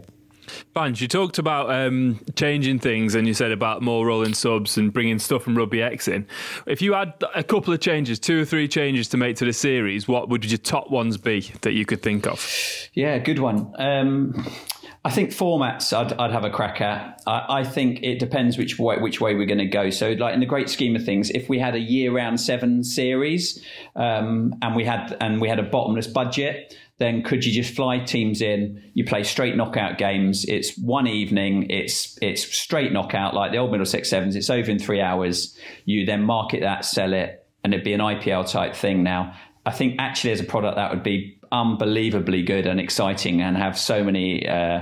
Banj, 0.76 1.02
you 1.02 1.08
talked 1.08 1.38
about 1.38 1.70
um, 1.70 2.20
changing 2.36 2.80
things 2.80 3.16
and 3.16 3.28
you 3.28 3.34
said 3.34 3.52
about 3.52 3.82
more 3.82 4.06
rolling 4.06 4.34
subs 4.34 4.78
and 4.78 4.92
bringing 4.92 5.20
stuff 5.20 5.44
from 5.44 5.58
Rugby 5.58 5.82
X 5.82 6.08
in. 6.08 6.28
If 6.66 6.82
you 6.82 6.94
had 6.94 7.14
a 7.36 7.44
couple 7.44 7.74
of 7.74 7.80
changes, 7.80 8.20
two 8.20 8.42
or 8.42 8.46
three 8.46 8.68
changes 8.68 9.08
to 9.10 9.18
make 9.18 9.38
to 9.38 9.46
the 9.46 9.54
series, 9.54 10.08
what 10.08 10.30
would 10.30 10.46
your 10.46 10.58
top 10.58 10.90
ones 10.90 11.18
be 11.18 11.52
that 11.62 11.74
you 11.74 11.86
could 11.86 12.02
think 12.02 12.28
of? 12.28 12.90
Yeah, 12.94 13.18
good 13.20 13.40
one. 13.40 13.74
Um, 13.78 14.46
I 15.06 15.12
think 15.12 15.32
formats 15.32 15.92
I'd, 15.92 16.14
I'd 16.14 16.32
have 16.32 16.46
a 16.46 16.50
crack 16.50 16.80
at. 16.80 17.22
I, 17.28 17.46
I, 17.50 17.64
think 17.66 18.02
it 18.04 18.20
depends 18.20 18.58
which 18.58 18.80
way 18.80 18.98
which 18.98 19.20
way 19.20 19.36
we're 19.36 19.46
going 19.46 19.58
to 19.58 19.66
go. 19.66 19.90
So, 19.90 20.12
like 20.12 20.34
in 20.34 20.40
the 20.40 20.46
great 20.46 20.70
scheme 20.70 20.96
of 20.96 21.04
things, 21.04 21.30
if 21.30 21.50
we 21.50 21.60
had 21.60 21.76
a 21.76 21.80
year-round 21.80 22.40
seven 22.40 22.86
series 22.86 23.62
um, 23.98 24.56
and 24.62 24.76
we 24.76 24.86
had 24.86 25.18
and 25.20 25.42
we 25.42 25.50
had 25.50 25.60
a 25.60 25.64
bottomless 25.64 26.08
budget, 26.08 26.78
then 27.00 27.24
could 27.24 27.44
you 27.44 27.52
just 27.52 27.76
fly 27.76 28.00
teams 28.00 28.42
in? 28.42 28.92
You 28.94 29.04
play 29.04 29.24
straight 29.24 29.56
knockout 29.56 29.98
games. 29.98 30.46
It's 30.46 30.78
one 30.78 31.08
evening. 31.08 31.68
It's 31.70 32.18
it's 32.22 32.44
straight 32.56 32.94
knockout 32.94 33.34
like 33.34 33.52
the 33.52 33.58
old 33.58 33.72
Middlesex 33.72 34.10
Sevens. 34.10 34.36
It's 34.36 34.50
over 34.50 34.70
in 34.70 34.80
three 34.80 35.02
hours. 35.02 35.58
You 35.86 36.06
then 36.06 36.24
market 36.24 36.62
that, 36.62 36.86
sell 36.86 37.14
it, 37.14 37.46
and 37.64 37.74
it'd 37.74 37.84
be 37.84 37.94
an 37.94 38.00
IPL 38.00 38.50
type 38.50 38.76
thing. 38.76 39.04
Now, 39.04 39.36
I 39.66 39.72
think 39.72 39.96
actually 40.00 40.32
as 40.32 40.40
a 40.40 40.46
product 40.46 40.76
that 40.76 40.92
would 40.92 41.04
be 41.04 41.40
unbelievably 41.52 42.44
good 42.44 42.66
and 42.66 42.80
exciting 42.80 43.42
and 43.42 43.58
have 43.58 43.78
so 43.78 44.04
many 44.04 44.48
uh, 44.48 44.82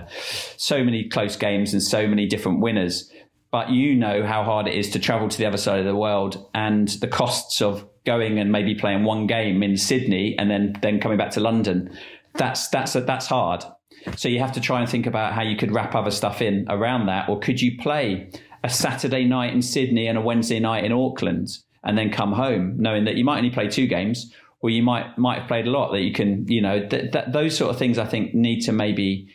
so 0.58 0.84
many 0.84 1.08
close 1.10 1.36
games 1.36 1.74
and 1.74 1.84
so 1.84 2.08
many 2.08 2.28
different 2.28 2.62
winners 2.62 3.12
but 3.52 3.70
you 3.70 3.96
know 3.96 4.26
how 4.26 4.44
hard 4.44 4.68
it 4.68 4.74
is 4.74 4.90
to 4.92 5.00
travel 5.00 5.28
to 5.28 5.38
the 5.38 5.46
other 5.46 5.58
side 5.58 5.80
of 5.80 5.86
the 5.86 5.96
world 5.96 6.48
and 6.54 6.88
the 6.88 7.08
costs 7.08 7.62
of 7.62 7.86
going 8.06 8.40
and 8.40 8.52
maybe 8.52 8.76
playing 8.76 9.04
one 9.04 9.28
game 9.28 9.64
in 9.64 9.78
Sydney 9.78 10.36
and 10.38 10.50
then 10.50 10.76
then 10.82 11.00
coming 11.00 11.18
back 11.18 11.32
to 11.32 11.40
London 11.40 11.96
that's 12.36 12.68
that's 12.70 12.94
that's 12.94 13.28
hard 13.28 13.64
so 14.16 14.28
you 14.28 14.40
have 14.40 14.52
to 14.54 14.62
try 14.62 14.80
and 14.80 14.90
think 14.90 15.06
about 15.06 15.34
how 15.34 15.42
you 15.42 15.56
could 15.56 15.72
wrap 15.72 15.94
other 15.96 16.12
stuff 16.12 16.42
in 16.42 16.66
around 16.70 17.06
that 17.08 17.30
or 17.30 17.40
could 17.40 17.62
you 17.62 17.78
play 17.78 18.32
a 18.64 18.70
Saturday 18.70 19.26
night 19.26 19.54
in 19.54 19.62
Sydney 19.62 20.08
and 20.08 20.18
a 20.18 20.22
Wednesday 20.22 20.60
night 20.60 20.84
in 20.84 20.92
Auckland 20.92 21.50
and 21.84 21.98
then 21.98 22.12
come 22.12 22.32
home 22.32 22.76
knowing 22.78 23.06
that 23.06 23.16
you 23.16 23.24
might 23.24 23.38
only 23.38 23.50
play 23.50 23.68
two 23.68 23.88
games 23.88 24.34
or 24.62 24.70
you 24.70 24.84
might 24.84 25.18
might 25.18 25.40
have 25.40 25.48
played 25.48 25.68
a 25.68 25.72
lot 25.72 25.92
that 25.92 26.02
you 26.02 26.14
can 26.14 26.48
you 26.48 26.62
know 26.62 26.88
th- 26.88 27.12
th- 27.12 27.26
those 27.30 27.56
sort 27.58 27.72
of 27.72 27.78
things 27.78 27.98
I 27.98 28.06
think 28.06 28.34
need 28.34 28.62
to 28.62 28.72
maybe 28.72 29.28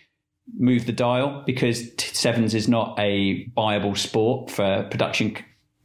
move 0.58 0.86
the 0.86 0.92
dial 0.92 1.42
because 1.46 1.90
sevens 1.98 2.54
is 2.54 2.68
not 2.68 2.98
a 2.98 3.48
viable 3.54 3.94
sport 3.94 4.50
for 4.50 4.86
production. 4.90 5.36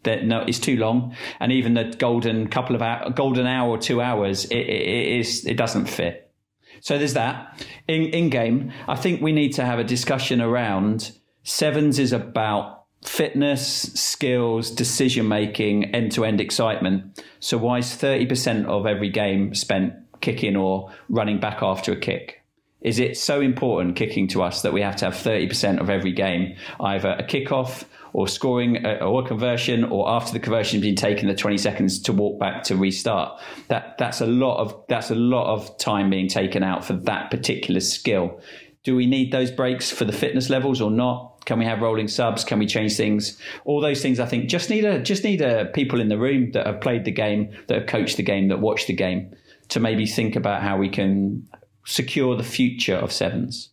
That 0.03 0.25
no, 0.25 0.41
it's 0.41 0.59
too 0.59 0.77
long, 0.77 1.15
and 1.39 1.51
even 1.51 1.75
the 1.75 1.95
golden 1.97 2.47
couple 2.47 2.75
of 2.75 2.81
hour, 2.81 3.09
golden 3.11 3.45
hour 3.45 3.69
or 3.69 3.77
two 3.77 4.01
hours, 4.01 4.45
it, 4.45 4.57
it, 4.57 4.81
it 4.81 5.19
is 5.19 5.45
it 5.45 5.57
doesn't 5.57 5.85
fit. 5.85 6.31
So 6.79 6.97
there's 6.97 7.13
that. 7.13 7.63
In 7.87 8.05
in 8.05 8.29
game, 8.29 8.71
I 8.87 8.95
think 8.95 9.21
we 9.21 9.31
need 9.31 9.53
to 9.53 9.65
have 9.65 9.79
a 9.79 9.83
discussion 9.83 10.41
around 10.41 11.11
sevens 11.43 11.99
is 11.99 12.13
about 12.13 12.85
fitness, 13.03 13.93
skills, 13.93 14.71
decision 14.71 15.27
making, 15.27 15.93
end 15.95 16.11
to 16.13 16.25
end 16.25 16.41
excitement. 16.41 17.23
So 17.39 17.57
why 17.57 17.79
is 17.79 17.93
thirty 17.93 18.25
percent 18.25 18.65
of 18.65 18.87
every 18.87 19.09
game 19.09 19.53
spent 19.53 19.93
kicking 20.21 20.55
or 20.55 20.91
running 21.09 21.39
back 21.39 21.61
after 21.61 21.91
a 21.91 21.99
kick? 21.99 22.41
Is 22.81 22.97
it 22.97 23.15
so 23.15 23.41
important 23.41 23.95
kicking 23.95 24.27
to 24.29 24.41
us 24.41 24.63
that 24.63 24.73
we 24.73 24.81
have 24.81 24.95
to 24.97 25.05
have 25.05 25.13
30% 25.13 25.79
of 25.79 25.89
every 25.89 26.11
game, 26.11 26.55
either 26.79 27.09
a 27.09 27.23
kickoff 27.23 27.83
or 28.13 28.27
scoring 28.27 28.85
a, 28.85 28.95
or 29.03 29.23
a 29.23 29.27
conversion, 29.27 29.83
or 29.83 30.09
after 30.09 30.33
the 30.33 30.39
conversion 30.39 30.79
has 30.79 30.81
been 30.81 30.95
taken, 30.95 31.27
the 31.27 31.35
20 31.35 31.57
seconds 31.57 31.99
to 32.03 32.13
walk 32.13 32.39
back 32.39 32.63
to 32.63 32.75
restart? 32.75 33.39
That 33.67 33.97
that's 33.97 34.21
a 34.21 34.27
lot 34.27 34.57
of 34.57 34.83
that's 34.87 35.11
a 35.11 35.15
lot 35.15 35.53
of 35.53 35.77
time 35.77 36.09
being 36.09 36.27
taken 36.27 36.63
out 36.63 36.85
for 36.85 36.93
that 36.93 37.31
particular 37.31 37.79
skill. 37.79 38.41
Do 38.83 38.95
we 38.95 39.05
need 39.05 39.31
those 39.31 39.51
breaks 39.51 39.91
for 39.91 40.05
the 40.05 40.13
fitness 40.13 40.49
levels 40.49 40.81
or 40.81 40.89
not? 40.89 41.45
Can 41.45 41.59
we 41.59 41.65
have 41.65 41.81
rolling 41.81 42.07
subs? 42.07 42.43
Can 42.43 42.59
we 42.59 42.65
change 42.65 42.95
things? 42.95 43.39
All 43.65 43.81
those 43.81 44.01
things, 44.01 44.19
I 44.19 44.25
think, 44.25 44.49
just 44.49 44.69
need 44.69 44.85
a 44.85 45.01
just 45.01 45.23
need 45.23 45.41
a 45.41 45.65
people 45.65 45.99
in 45.99 46.09
the 46.09 46.17
room 46.17 46.51
that 46.51 46.65
have 46.65 46.81
played 46.81 47.05
the 47.05 47.11
game, 47.11 47.55
that 47.67 47.79
have 47.79 47.87
coached 47.87 48.17
the 48.17 48.23
game, 48.23 48.47
that 48.49 48.59
watched 48.59 48.87
the 48.87 48.93
game, 48.93 49.35
to 49.69 49.79
maybe 49.79 50.05
think 50.05 50.35
about 50.35 50.61
how 50.61 50.77
we 50.77 50.89
can 50.89 51.47
secure 51.85 52.35
the 52.35 52.43
future 52.43 52.95
of 52.95 53.11
sevens. 53.11 53.69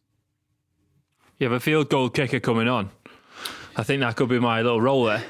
You 1.39 1.47
have 1.47 1.53
a 1.53 1.61
field 1.61 1.89
goal 1.89 2.11
kicker 2.11 2.41
coming 2.41 2.67
on. 2.67 2.91
I 3.79 3.85
think 3.85 4.01
that 4.01 4.17
could 4.17 4.29
be 4.29 4.41
my 4.41 4.61
little 4.61 4.81
role 4.81 5.05
there. 5.05 5.23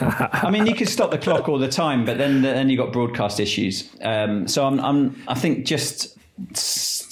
I 0.00 0.50
mean, 0.50 0.66
you 0.66 0.74
could 0.74 0.88
stop 0.88 1.10
the 1.10 1.18
clock 1.18 1.48
all 1.48 1.58
the 1.58 1.68
time, 1.68 2.06
but 2.06 2.16
then 2.16 2.42
then 2.42 2.70
you 2.70 2.76
got 2.76 2.92
broadcast 2.92 3.38
issues. 3.38 3.88
Um, 4.02 4.48
so 4.48 4.64
I'm, 4.66 4.80
I'm 4.80 5.22
I 5.28 5.34
think 5.34 5.66
just 5.66 6.16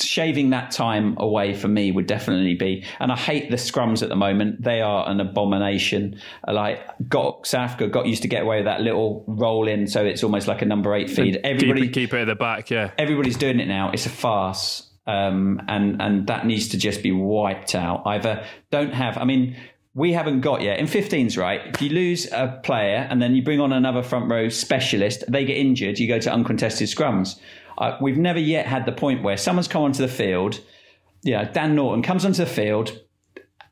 shaving 0.01 0.51
that 0.51 0.71
time 0.71 1.15
away 1.19 1.55
for 1.55 1.69
me 1.69 1.93
would 1.93 2.07
definitely 2.07 2.55
be. 2.55 2.85
And 2.99 3.13
I 3.13 3.17
hate 3.17 3.51
the 3.51 3.57
scrums 3.57 4.03
at 4.03 4.09
the 4.09 4.17
moment; 4.17 4.63
they 4.63 4.81
are 4.81 5.09
an 5.09 5.21
abomination. 5.21 6.19
Like 6.47 6.81
got 7.09 7.47
South 7.47 7.73
Africa 7.73 7.89
got 7.89 8.07
used 8.07 8.23
to 8.23 8.29
get 8.29 8.43
away 8.43 8.57
with 8.57 8.67
that 8.67 8.81
little 8.81 9.23
roll 9.27 9.69
in, 9.69 9.87
so 9.87 10.05
it's 10.05 10.25
almost 10.25 10.49
like 10.49 10.63
a 10.63 10.67
number 10.67 10.95
eight 10.95 11.11
feed. 11.11 11.41
Everybody 11.45 11.83
keep 11.83 11.91
it, 11.91 11.95
keep 11.95 12.15
it 12.15 12.21
at 12.23 12.25
the 12.27 12.37
back, 12.37 12.71
yeah. 12.71 12.93
Everybody's 12.97 13.37
doing 13.37 13.61
it 13.61 13.69
now. 13.69 13.91
It's 13.91 14.07
a 14.07 14.11
farce. 14.11 14.88
Um, 15.09 15.63
and 15.69 16.03
and 16.03 16.27
that 16.27 16.47
needs 16.47 16.69
to 16.69 16.79
just 16.79 17.03
be 17.03 17.13
wiped 17.13 17.75
out. 17.75 18.03
Either 18.05 18.45
don't 18.71 18.93
have. 18.93 19.17
I 19.17 19.25
mean, 19.25 19.57
we 19.95 20.13
haven't 20.13 20.43
got 20.43 20.61
yet 20.61 20.79
in 20.79 20.87
15s. 20.87 21.39
Right, 21.39 21.63
if 21.65 21.81
you 21.81 21.89
lose 21.89 22.31
a 22.31 22.61
player 22.63 23.09
and 23.11 23.21
then 23.21 23.35
you 23.35 23.43
bring 23.43 23.59
on 23.59 23.73
another 23.73 24.03
front 24.03 24.31
row 24.31 24.51
specialist, 24.51 25.25
they 25.27 25.47
get 25.47 25.57
injured. 25.57 25.99
You 25.99 26.09
go 26.09 26.19
to 26.19 26.31
uncontested 26.31 26.89
scrums. 26.89 27.41
Uh, 27.79 27.97
we've 28.03 28.19
never 28.19 28.39
yet 28.39 28.67
had 28.67 28.85
the 28.85 28.93
point 28.93 29.23
where 29.23 29.39
someone's 29.39 29.67
come 29.67 29.83
onto 29.83 30.03
the 30.03 30.13
field. 30.13 30.61
Yeah, 31.23 31.45
Dan 31.45 31.75
Norton 31.75 32.03
comes 32.03 32.27
onto 32.27 32.45
the 32.45 32.51
field 32.51 33.01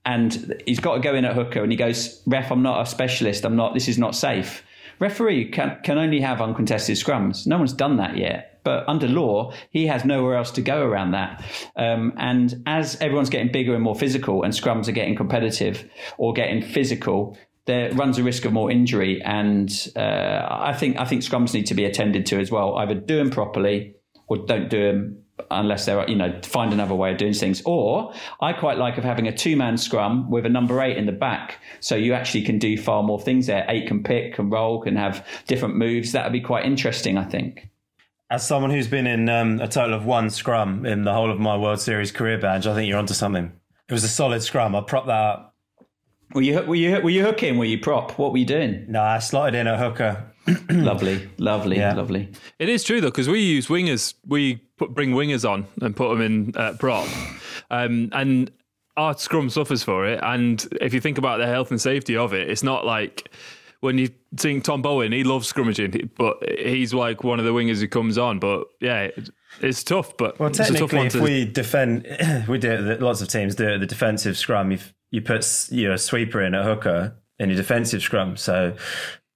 and 0.07 0.63
he's 0.65 0.81
got 0.81 0.95
to 0.95 1.01
go 1.01 1.15
in 1.15 1.27
at 1.27 1.35
hooker 1.35 1.63
and 1.63 1.71
he 1.71 1.77
goes, 1.77 2.23
"Ref, 2.27 2.51
I'm 2.51 2.63
not 2.63 2.81
a 2.81 2.87
specialist. 2.87 3.45
I'm 3.45 3.57
not. 3.57 3.75
This 3.75 3.89
is 3.89 3.99
not 3.99 4.15
safe." 4.15 4.63
Referee 5.01 5.51
can 5.51 5.77
can 5.85 5.99
only 5.99 6.21
have 6.21 6.41
uncontested 6.41 6.97
scrums. 6.97 7.47
No 7.47 7.59
one's 7.59 7.75
done 7.75 7.99
that 7.99 8.17
yet 8.17 8.56
but 8.67 8.83
under 8.89 9.07
law, 9.07 9.53
he 9.71 9.87
has 9.87 10.05
nowhere 10.05 10.35
else 10.35 10.51
to 10.51 10.61
go 10.61 10.83
around 10.83 11.13
that. 11.13 11.41
Um, 11.77 12.13
and 12.17 12.53
as 12.67 12.97
everyone's 13.01 13.31
getting 13.31 13.53
bigger 13.53 13.75
and 13.75 13.83
more 13.85 13.95
physical, 13.95 14.43
and 14.43 14.53
scrums 14.53 14.89
are 14.89 14.93
getting 14.93 15.15
competitive 15.15 15.89
or 16.19 16.33
getting 16.33 16.61
physical, 16.61 17.39
there 17.67 17.93
runs 17.93 18.19
a 18.19 18.25
risk 18.25 18.45
of 18.45 18.53
more 18.53 18.69
injury. 18.69 19.23
And 19.23 19.71
uh, 19.95 20.49
I 20.51 20.73
think 20.73 20.99
I 20.99 21.05
think 21.05 21.23
scrums 21.23 21.55
need 21.55 21.67
to 21.67 21.75
be 21.75 21.85
attended 21.85 22.27
to 22.27 22.41
as 22.41 22.51
well. 22.51 22.75
Either 22.75 22.97
do 22.97 23.19
them 23.19 23.31
properly 23.31 23.95
or 24.27 24.39
don't 24.39 24.69
do 24.69 24.83
them 24.83 25.23
unless 25.49 25.87
there 25.87 26.01
are, 26.01 26.09
you 26.09 26.17
know, 26.17 26.41
find 26.43 26.73
another 26.73 26.97
way 26.97 27.13
of 27.13 27.19
doing 27.19 27.35
things. 27.35 27.63
Or 27.65 28.13
I 28.41 28.53
quite 28.53 28.79
like 28.79 28.99
of 28.99 29.05
having 29.05 29.29
a 29.29 29.37
two 29.37 29.57
man 29.57 29.77
scrum 29.77 30.29
with 30.29 30.45
a 30.45 30.49
number 30.49 30.83
eight 30.83 30.97
in 30.97 31.07
the 31.07 31.13
back. 31.13 31.61
So 31.79 31.95
you 31.95 32.15
actually 32.15 32.43
can 32.43 32.59
do 32.59 32.77
far 32.77 33.05
more 33.05 33.21
things 33.21 33.47
there. 33.47 33.65
Eight 33.69 33.87
can 33.87 34.03
pick, 34.03 34.35
can 34.35 34.51
roll, 34.51 34.81
can 34.83 34.97
have 34.97 35.25
different 35.47 35.77
moves. 35.77 36.11
That 36.11 36.25
would 36.25 36.33
be 36.33 36.41
quite 36.41 36.65
interesting, 36.65 37.17
I 37.17 37.25
think. 37.25 37.69
As 38.29 38.47
someone 38.47 38.73
who's 38.73 38.89
been 38.89 39.07
in 39.07 39.29
um, 39.29 39.61
a 39.61 39.69
total 39.69 39.95
of 39.95 40.05
one 40.05 40.31
scrum 40.31 40.85
in 40.85 41.05
the 41.05 41.13
whole 41.13 41.31
of 41.31 41.39
my 41.39 41.57
World 41.57 41.81
Series 41.81 42.11
career 42.11 42.39
Banj, 42.39 42.67
I 42.67 42.75
think 42.75 42.89
you're 42.89 42.99
onto 42.99 43.15
something. 43.15 43.53
It 43.89 43.93
was 43.93 44.03
a 44.03 44.09
solid 44.09 44.43
scrum. 44.43 44.75
I 44.75 44.81
prop 44.81 45.07
that 45.07 45.13
up. 45.13 45.55
Were 46.35 46.43
you 46.43 46.61
were 46.63 46.75
you 46.75 47.01
were 47.01 47.11
you 47.11 47.25
hooking? 47.25 47.57
Were 47.57 47.65
you 47.65 47.79
prop? 47.79 48.19
What 48.19 48.33
were 48.33 48.39
you 48.39 48.45
doing? 48.45 48.85
No, 48.89 49.01
I 49.01 49.21
slotted 49.21 49.55
in 49.55 49.69
a 49.69 49.79
hooker. 49.79 50.25
lovely, 50.71 51.31
lovely, 51.39 51.77
yeah. 51.77 51.95
lovely. 51.95 52.33
It 52.59 52.69
is 52.69 52.83
true 52.83 53.01
though 53.01 53.11
because 53.11 53.29
we 53.29 53.41
use 53.41 53.69
wingers. 53.69 54.15
We 54.27 54.57
put, 54.77 54.93
bring 54.93 55.13
wingers 55.13 55.49
on 55.49 55.67
and 55.81 55.95
put 55.95 56.09
them 56.09 56.21
in 56.21 56.57
uh, 56.57 56.75
prop, 56.81 57.09
um, 57.71 58.11
and 58.13 58.51
our 58.97 59.17
scrum 59.17 59.51
suffers 59.51 59.85
for 59.85 60.07
it. 60.07 60.19
And 60.23 60.67
if 60.81 60.95
you 60.95 61.01
think 61.01 61.19
about 61.19 61.39
the 61.39 61.47
health 61.47 61.71
and 61.71 61.81
safety 61.81 62.17
of 62.17 62.33
it, 62.33 62.51
it's 62.51 62.63
not 62.63 62.85
like 62.85 63.31
when 63.81 63.99
you 63.99 64.09
think 64.37 64.65
Tom 64.65 64.83
Bowen, 64.83 65.13
he 65.13 65.25
loves 65.25 65.53
scrummaging, 65.53 66.11
but 66.17 66.37
he's 66.59 66.95
like 66.95 67.25
one 67.25 67.39
of 67.39 67.45
the 67.45 67.53
wingers 67.53 67.81
who 67.81 67.89
comes 67.89 68.19
on. 68.19 68.39
But 68.39 68.67
yeah, 68.81 69.09
it's 69.61 69.85
tough. 69.85 70.17
But 70.17 70.39
well, 70.39 70.51
technically, 70.51 71.07
if 71.07 71.13
to... 71.13 71.23
we 71.23 71.45
defend, 71.45 72.07
we 72.49 72.59
do 72.59 72.71
it. 72.71 73.03
Lots 73.03 73.21
of 73.21 73.29
teams 73.29 73.55
do 73.55 73.69
it. 73.69 73.79
The 73.79 73.87
defensive 73.87 74.37
scrum, 74.37 74.73
you 74.73 74.79
you 75.11 75.21
put 75.21 75.69
you 75.71 75.89
know, 75.89 75.95
a 75.95 75.99
sweeper 75.99 76.43
in 76.43 76.55
a 76.55 76.63
hooker 76.63 77.17
in 77.39 77.51
your 77.51 77.57
defensive 77.57 78.03
scrum. 78.03 78.37
So, 78.37 78.75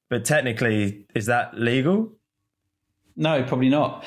but 0.09 0.24
technically, 0.24 1.07
is 1.14 1.26
that 1.26 1.59
legal? 1.59 2.12
No, 3.16 3.42
probably 3.44 3.68
not. 3.68 4.05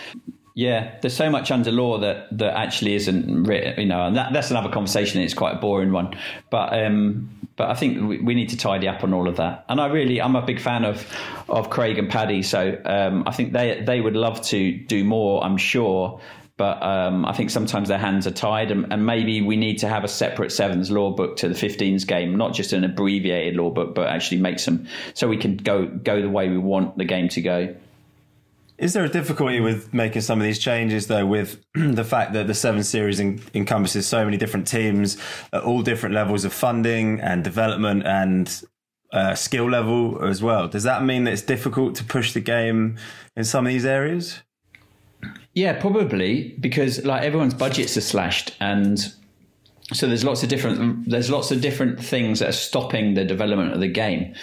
Yeah, 0.56 1.00
there's 1.02 1.16
so 1.16 1.30
much 1.30 1.50
under 1.50 1.72
law 1.72 1.98
that 2.00 2.38
that 2.38 2.56
actually 2.56 2.94
isn't 2.96 3.44
written, 3.44 3.80
you 3.80 3.88
know, 3.88 4.06
and 4.06 4.16
that, 4.16 4.34
that's 4.34 4.52
another 4.52 4.70
conversation. 4.70 5.22
It's 5.22 5.34
quite 5.34 5.56
a 5.56 5.60
boring 5.60 5.92
one, 5.92 6.16
but 6.52 6.74
um, 6.80 7.30
but 7.56 7.70
I 7.70 7.76
think 7.76 8.02
we, 8.02 8.20
we, 8.20 8.34
need 8.34 8.50
to 8.50 8.58
tidy 8.58 8.88
up 8.88 9.04
on 9.04 9.14
all 9.14 9.28
of 9.28 9.38
that. 9.38 9.66
And 9.70 9.80
I 9.80 9.88
really, 9.88 10.22
I'm 10.22 10.36
a 10.36 10.46
big 10.46 10.60
fan 10.60 10.86
of 10.86 11.06
of 11.50 11.70
Craig 11.70 11.98
and 11.98 12.10
Paddy, 12.10 12.44
so 12.44 12.80
um, 12.86 13.24
I 13.28 13.32
think 13.32 13.54
they 13.54 13.82
they 13.86 14.02
would 14.02 14.16
love 14.16 14.42
to 14.44 14.78
do 14.78 15.04
more. 15.04 15.44
I'm 15.44 15.58
sure, 15.58 16.20
but 16.58 16.82
um, 16.82 17.26
I 17.26 17.34
think 17.34 17.50
sometimes 17.50 17.90
their 17.90 17.98
hands 17.98 18.28
are 18.28 18.32
tied, 18.32 18.72
and, 18.72 18.92
and, 18.92 19.06
maybe 19.06 19.42
we 19.42 19.56
need 19.56 19.80
to 19.80 19.88
have 19.88 20.04
a 20.04 20.08
separate 20.08 20.52
sevens 20.52 20.92
law 20.92 21.12
book 21.12 21.38
to 21.38 21.48
the 21.48 21.56
15s 21.56 22.06
game, 22.06 22.36
not 22.36 22.54
just 22.54 22.74
an 22.74 22.84
abbreviated 22.84 23.56
law 23.56 23.72
book, 23.72 23.96
but 23.96 24.08
actually 24.08 24.40
make 24.40 24.60
some 24.60 24.88
so 25.14 25.28
we 25.28 25.38
can 25.38 25.58
go 25.58 25.86
go 25.86 26.22
the 26.22 26.30
way 26.30 26.50
we 26.50 26.58
want 26.58 26.98
the 26.98 27.06
game 27.06 27.30
to 27.30 27.42
go. 27.42 27.76
Is 28.84 28.92
there 28.92 29.06
a 29.06 29.10
difficulty 29.10 29.62
with 29.62 29.94
making 29.94 30.24
some 30.24 30.42
of 30.42 30.44
these 30.44 30.60
changes, 30.60 31.08
though, 31.08 31.26
with 31.26 31.64
the 31.74 32.04
fact 32.04 32.34
that 32.34 32.48
the 32.48 32.54
Seven 32.54 32.84
Series 32.84 33.18
en- 33.18 33.40
encompasses 33.54 34.06
so 34.06 34.26
many 34.26 34.36
different 34.36 34.68
teams 34.68 35.16
at 35.54 35.64
all 35.64 35.82
different 35.82 36.14
levels 36.14 36.44
of 36.44 36.52
funding 36.52 37.22
and 37.22 37.46
development 37.46 38.06
and 38.06 38.62
uh, 39.14 39.36
skill 39.36 39.70
level 39.70 40.22
as 40.26 40.44
well? 40.44 40.68
Does 40.68 40.84
that 40.84 41.02
mean 41.02 41.24
that 41.24 41.32
it's 41.32 41.42
difficult 41.42 41.96
to 41.96 42.04
push 42.04 42.34
the 42.34 42.42
game 42.42 42.98
in 43.38 43.46
some 43.46 43.66
of 43.66 43.72
these 43.72 43.86
areas? 43.86 44.42
Yeah, 45.54 45.80
probably 45.80 46.58
because 46.60 47.06
like 47.06 47.24
everyone's 47.24 47.54
budgets 47.54 47.96
are 47.96 48.02
slashed 48.02 48.54
and 48.60 49.00
so 49.94 50.08
there's 50.08 50.26
lots 50.26 50.44
of 50.44 50.50
different 50.50 51.10
there's 51.10 51.30
lots 51.30 51.52
of 51.52 51.62
different 51.62 52.04
things 52.04 52.40
that 52.40 52.50
are 52.50 52.52
stopping 52.52 53.14
the 53.14 53.24
development 53.24 53.72
of 53.72 53.80
the 53.80 53.88
game. 53.88 54.36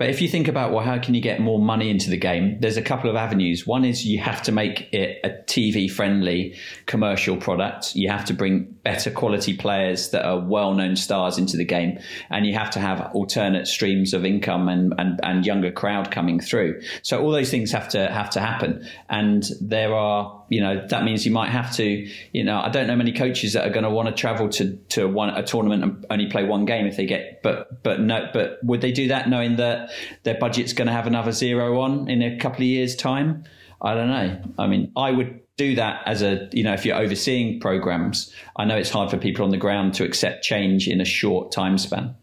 But 0.00 0.08
if 0.08 0.22
you 0.22 0.28
think 0.28 0.48
about, 0.48 0.72
well, 0.72 0.82
how 0.82 0.98
can 0.98 1.12
you 1.14 1.20
get 1.20 1.40
more 1.40 1.58
money 1.58 1.90
into 1.90 2.08
the 2.08 2.16
game? 2.16 2.58
There's 2.58 2.78
a 2.78 2.82
couple 2.82 3.10
of 3.10 3.16
avenues. 3.16 3.66
One 3.66 3.84
is 3.84 4.06
you 4.06 4.18
have 4.18 4.42
to 4.44 4.50
make 4.50 4.90
it 4.94 5.20
a 5.22 5.28
TV 5.44 5.90
friendly 5.90 6.56
commercial 6.86 7.36
product. 7.36 7.94
You 7.94 8.08
have 8.08 8.24
to 8.24 8.32
bring 8.32 8.62
better 8.82 9.10
quality 9.10 9.54
players 9.54 10.08
that 10.12 10.24
are 10.24 10.40
well 10.40 10.72
known 10.72 10.96
stars 10.96 11.36
into 11.36 11.58
the 11.58 11.66
game. 11.66 11.98
And 12.30 12.46
you 12.46 12.54
have 12.54 12.70
to 12.70 12.80
have 12.80 13.10
alternate 13.12 13.66
streams 13.66 14.14
of 14.14 14.24
income 14.24 14.70
and, 14.70 14.94
and, 14.96 15.20
and 15.22 15.44
younger 15.44 15.70
crowd 15.70 16.10
coming 16.10 16.40
through. 16.40 16.80
So 17.02 17.22
all 17.22 17.30
those 17.30 17.50
things 17.50 17.70
have 17.72 17.90
to 17.90 18.10
have 18.10 18.30
to 18.30 18.40
happen. 18.40 18.88
And 19.10 19.46
there 19.60 19.94
are 19.94 20.39
you 20.50 20.60
know 20.60 20.84
that 20.88 21.04
means 21.04 21.24
you 21.24 21.32
might 21.32 21.48
have 21.48 21.74
to 21.74 22.06
you 22.32 22.44
know 22.44 22.60
i 22.60 22.68
don't 22.68 22.86
know 22.86 22.96
many 22.96 23.12
coaches 23.12 23.54
that 23.54 23.66
are 23.66 23.70
going 23.70 23.84
to 23.84 23.88
want 23.88 24.08
to 24.08 24.14
travel 24.14 24.48
to 24.48 24.76
to 24.88 25.08
one 25.08 25.30
a 25.30 25.42
tournament 25.42 25.82
and 25.82 26.04
only 26.10 26.26
play 26.26 26.44
one 26.44 26.66
game 26.66 26.86
if 26.86 26.96
they 26.96 27.06
get 27.06 27.42
but 27.42 27.82
but 27.82 28.00
no 28.00 28.28
but 28.34 28.58
would 28.62 28.82
they 28.82 28.92
do 28.92 29.08
that 29.08 29.30
knowing 29.30 29.56
that 29.56 29.90
their 30.24 30.34
budget's 30.38 30.74
going 30.74 30.86
to 30.86 30.92
have 30.92 31.06
another 31.06 31.32
zero 31.32 31.80
on 31.80 32.10
in 32.10 32.20
a 32.20 32.36
couple 32.36 32.58
of 32.58 32.66
years 32.66 32.94
time? 32.94 33.44
I 33.80 33.94
don't 33.94 34.08
know. 34.08 34.42
I 34.58 34.66
mean 34.66 34.92
i 34.96 35.10
would 35.10 35.40
do 35.56 35.74
that 35.76 36.02
as 36.06 36.20
a 36.20 36.48
you 36.52 36.64
know 36.64 36.74
if 36.74 36.84
you're 36.84 36.96
overseeing 36.96 37.60
programs 37.60 38.34
i 38.56 38.64
know 38.64 38.76
it's 38.76 38.90
hard 38.90 39.10
for 39.10 39.18
people 39.18 39.44
on 39.44 39.50
the 39.50 39.56
ground 39.56 39.94
to 39.94 40.04
accept 40.04 40.42
change 40.42 40.88
in 40.88 41.00
a 41.00 41.04
short 41.04 41.52
time 41.52 41.78
span. 41.78 42.14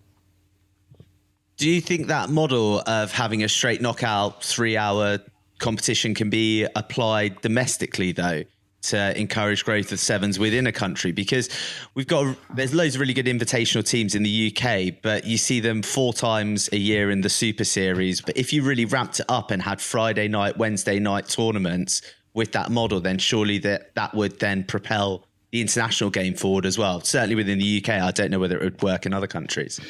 Do 1.56 1.68
you 1.68 1.82
think 1.82 2.08
that 2.08 2.30
model 2.30 2.84
of 2.86 3.12
having 3.12 3.44
a 3.44 3.50
straight 3.50 3.82
knockout 3.82 4.44
three 4.44 4.78
hour 4.78 5.20
competition 5.60 6.14
can 6.14 6.30
be 6.30 6.66
applied 6.76 7.42
domestically, 7.42 8.12
though. 8.12 8.44
to 8.84 9.20
encourage 9.20 9.66
growth 9.66 9.92
of 9.92 10.00
sevens 10.00 10.38
within 10.38 10.68
a 10.68 10.72
country 10.72 11.12
because 11.12 11.50
we've 11.96 12.08
got 12.08 12.38
there's 12.54 12.76
loads 12.76 12.94
of 12.94 13.02
really 13.02 13.14
good 13.14 13.26
invitational 13.26 13.84
teams 13.84 14.14
in 14.14 14.22
the 14.22 14.56
UK 14.56 15.02
but 15.02 15.26
you 15.26 15.36
see 15.36 15.60
them 15.60 15.82
four 15.82 16.14
times 16.14 16.70
a 16.72 16.78
year 16.78 17.10
in 17.10 17.22
the 17.22 17.28
super 17.28 17.64
series 17.64 18.22
but 18.22 18.38
if 18.38 18.54
you 18.54 18.62
really 18.62 18.86
ramped 18.86 19.20
it 19.20 19.26
up 19.30 19.50
and 19.50 19.64
had 19.64 19.82
Friday 19.82 20.28
night 20.28 20.58
Wednesday 20.58 21.00
night 21.00 21.28
tournaments 21.28 22.04
with 22.36 22.52
that 22.52 22.70
model 22.70 23.02
then 23.02 23.18
surely 23.18 23.58
that 23.58 23.96
that 23.96 24.14
would 24.14 24.40
then 24.40 24.64
propel 24.64 25.26
the 25.52 25.60
international 25.60 26.12
game 26.12 26.36
forward 26.36 26.66
as 26.66 26.78
well 26.78 27.02
certainly 27.02 27.36
within 27.36 27.58
the 27.58 27.84
UK 27.84 27.90
I 27.90 28.12
don't 28.12 28.30
know 28.30 28.40
whether 28.40 28.58
it 28.58 28.64
would 28.64 28.84
work 28.84 29.08
in 29.08 29.12
other 29.12 29.28
countries 29.28 29.82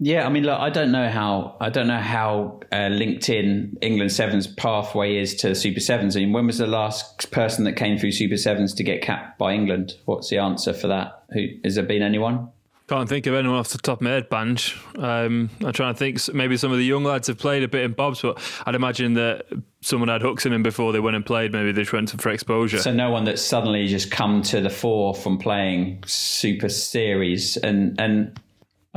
yeah, 0.00 0.24
I 0.24 0.28
mean, 0.28 0.44
look, 0.44 0.58
I 0.58 0.70
don't 0.70 0.92
know 0.92 1.08
how 1.08 1.56
I 1.60 1.70
don't 1.70 1.88
know 1.88 1.98
how 1.98 2.60
uh, 2.70 2.88
LinkedIn 2.88 3.78
England 3.80 4.12
Sevens 4.12 4.46
pathway 4.46 5.16
is 5.16 5.34
to 5.36 5.54
Super 5.54 5.80
Sevens. 5.80 6.16
I 6.16 6.20
mean, 6.20 6.32
when 6.32 6.46
was 6.46 6.58
the 6.58 6.68
last 6.68 7.30
person 7.32 7.64
that 7.64 7.72
came 7.72 7.98
through 7.98 8.12
Super 8.12 8.36
Sevens 8.36 8.74
to 8.74 8.84
get 8.84 9.02
capped 9.02 9.38
by 9.38 9.54
England? 9.54 9.94
What's 10.04 10.30
the 10.30 10.38
answer 10.38 10.72
for 10.72 10.86
that? 10.88 11.24
Who 11.32 11.48
has 11.64 11.74
there 11.74 11.84
been 11.84 12.02
anyone? 12.02 12.48
Can't 12.88 13.08
think 13.08 13.26
of 13.26 13.34
anyone 13.34 13.58
off 13.58 13.68
the 13.68 13.78
top 13.78 13.98
of 13.98 14.02
my 14.02 14.10
head, 14.10 14.30
Banj. 14.30 14.74
Um, 14.98 15.50
I'm 15.62 15.72
trying 15.74 15.92
to 15.92 15.98
think. 15.98 16.32
Maybe 16.32 16.56
some 16.56 16.72
of 16.72 16.78
the 16.78 16.84
young 16.84 17.04
lads 17.04 17.26
have 17.26 17.36
played 17.36 17.62
a 17.62 17.68
bit 17.68 17.82
in 17.82 17.92
Bobs, 17.92 18.22
but 18.22 18.40
I'd 18.64 18.74
imagine 18.74 19.12
that 19.14 19.46
someone 19.82 20.08
had 20.08 20.22
hooks 20.22 20.46
in 20.46 20.52
them 20.52 20.62
before 20.62 20.92
they 20.92 21.00
went 21.00 21.14
and 21.14 21.26
played. 21.26 21.52
Maybe 21.52 21.72
they 21.72 21.82
just 21.82 21.92
went 21.92 22.18
for 22.18 22.30
exposure. 22.30 22.78
So 22.78 22.92
no 22.92 23.10
one 23.10 23.24
that's 23.24 23.42
suddenly 23.42 23.88
just 23.88 24.10
come 24.10 24.40
to 24.42 24.62
the 24.62 24.70
fore 24.70 25.14
from 25.14 25.38
playing 25.38 26.04
Super 26.06 26.68
Series 26.70 27.56
and 27.58 28.00
and 28.00 28.40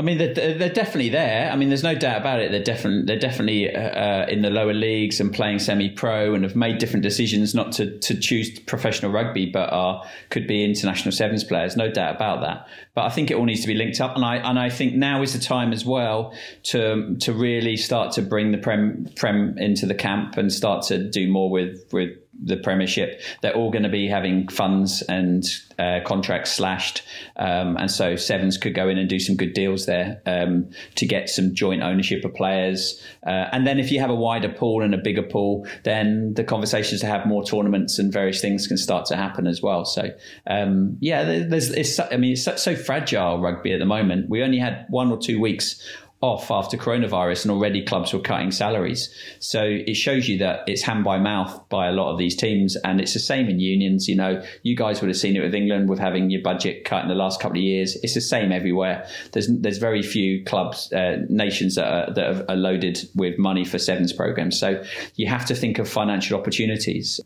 I 0.02 0.04
mean, 0.04 0.18
they're, 0.18 0.56
they're, 0.56 0.74
definitely 0.74 1.10
there. 1.10 1.52
I 1.52 1.56
mean, 1.56 1.70
there's 1.70 1.84
no 1.84 1.93
doubt 1.93 2.22
about 2.22 2.39
it. 2.39 2.49
They're 2.49 2.64
definitely 2.64 3.04
they're 3.04 3.20
definitely 3.20 3.72
uh, 3.72 4.26
in 4.26 4.41
the 4.41 4.49
lower 4.49 4.74
leagues 4.74 5.20
and 5.20 5.32
playing 5.32 5.60
semi-pro, 5.60 6.34
and 6.34 6.43
have 6.43 6.56
made 6.56 6.80
different 6.80 7.04
decisions 7.04 7.54
not 7.54 7.72
to 7.74 7.99
to 7.99 8.20
choose 8.20 8.60
professional 8.62 9.12
rugby, 9.12 9.45
but 9.45 9.72
are 9.72 10.04
could 10.32 10.47
be 10.47 10.64
international 10.64 11.12
sevens 11.12 11.43
players. 11.43 11.78
No 11.78 11.91
doubt 11.91 12.16
about 12.16 12.41
that. 12.41 12.68
But 12.95 13.06
I 13.06 13.10
think 13.10 13.30
it 13.30 13.36
all 13.36 13.45
needs 13.45 13.62
to 13.62 13.68
be 13.68 13.76
linked 13.76 14.02
up, 14.02 14.16
and 14.16 14.26
I 14.26 14.38
and 14.38 14.58
I 14.58 14.72
think 14.72 14.95
now 14.95 15.22
is 15.22 15.34
the 15.34 15.39
time 15.39 15.72
as 15.72 15.86
well 15.86 16.34
to 16.64 17.16
to 17.18 17.32
really 17.32 17.78
start 17.78 18.14
to 18.14 18.24
bring 18.24 18.52
the 18.52 18.58
prem 18.58 19.08
prem 19.16 19.56
into 19.60 19.86
the 19.86 19.93
camp 19.93 20.36
and 20.36 20.52
start 20.52 20.84
to 20.88 21.12
do 21.12 21.32
more 21.32 21.52
with 21.52 21.93
with 21.93 22.18
the 22.44 22.58
Premiership, 22.58 23.22
they're 23.42 23.56
all 23.56 23.72
going 23.72 23.84
to 23.84 23.89
be 23.89 24.08
having 24.08 24.48
funds 24.48 25.02
and 25.04 25.46
uh, 25.80 26.00
contracts 26.06 26.52
slashed, 26.52 27.04
um, 27.38 27.78
and 27.78 27.89
so 27.89 28.16
Sevens 28.16 28.58
could 28.58 28.76
go 28.76 28.89
in 28.89 28.98
and 28.98 29.10
do 29.10 29.20
some 29.20 29.36
good 29.36 29.54
deals 29.54 29.86
there 29.86 30.22
um, 30.26 30.70
to 30.96 31.06
get 31.06 31.30
some 31.30 31.54
joint 31.54 31.82
ownership 31.82 32.24
of 32.26 32.34
players. 32.34 33.02
Uh, 33.26 33.48
and 33.52 33.66
then 33.66 33.80
if 33.80 33.92
you 33.92 34.00
have 34.00 34.10
a 34.10 34.16
wider 34.16 34.50
pool 34.50 34.84
and 34.84 34.94
a 34.94 34.98
bigger 34.98 35.24
pool, 35.24 35.68
then 35.84 36.34
the 36.36 36.44
conversations 36.44 37.02
to 37.02 37.08
have 37.08 37.26
more 37.26 37.44
tournaments 37.44 38.00
and 38.00 38.12
various 38.12 38.42
things 38.42 38.68
can 38.68 38.78
start 38.78 39.06
to 39.06 39.16
happen 39.16 39.48
as 39.48 39.62
well. 39.62 39.86
So 39.86 40.10
um, 40.48 40.98
yeah, 41.00 41.24
there's 41.24 41.70
it's, 41.70 42.00
I 42.00 42.18
mean 42.18 42.34
it's 42.34 42.44
so, 42.44 42.56
so 42.56 42.76
fragile 42.76 43.39
rugby 43.39 43.74
at 43.74 43.80
the 43.80 43.86
moment. 43.86 44.30
We 44.30 44.44
only 44.44 44.60
had 44.60 44.86
one 44.89 45.12
or 45.12 45.18
two 45.18 45.39
weeks 45.39 45.82
off 46.22 46.51
after 46.51 46.78
coronavirus 46.78 47.45
and 47.45 47.51
already 47.51 47.84
clubs 47.84 48.13
were 48.13 48.19
cutting 48.19 48.51
salaries. 48.51 49.13
So 49.39 49.63
it 49.63 49.95
shows 49.95 50.30
you 50.30 50.38
that 50.38 50.61
it's 50.67 50.84
hand 50.84 51.03
by 51.03 51.17
mouth 51.17 51.67
by 51.69 51.88
a 51.88 51.91
lot 51.91 52.11
of 52.11 52.19
these 52.19 52.36
teams. 52.36 52.76
And 52.76 53.01
it's 53.01 53.13
the 53.13 53.19
same 53.19 53.47
in 53.47 53.59
unions. 53.59 54.07
You 54.07 54.15
know, 54.15 54.43
you 54.61 54.76
guys 54.76 55.01
would 55.01 55.07
have 55.07 55.17
seen 55.17 55.36
it 55.36 55.41
with 55.41 55.55
England 55.55 55.89
with 55.89 55.97
having 55.97 56.30
your 56.30 56.41
budget 56.41 56.86
cut 56.86 57.01
in 57.01 57.09
the 57.09 57.15
last 57.15 57.41
couple 57.41 57.57
of 57.57 57.63
years. 57.63 57.97
It's 58.03 58.13
the 58.13 58.22
same 58.22 58.51
everywhere. 58.51 59.07
There's 59.32 59.47
there's 59.47 59.80
very 59.80 60.03
few 60.03 60.43
clubs, 60.45 60.93
uh, 60.93 61.17
nations 61.28 61.76
that 61.76 61.86
are, 61.86 62.13
that 62.13 62.51
are 62.51 62.55
loaded 62.55 62.99
with 63.15 63.39
money 63.39 63.65
for 63.65 63.80
sevens 63.80 64.13
programs. 64.13 64.59
So 64.59 64.84
you 65.15 65.28
have 65.28 65.45
to 65.47 65.55
think 65.55 65.80
of 65.80 65.89
financial 65.89 66.39
opportunities. 66.39 67.19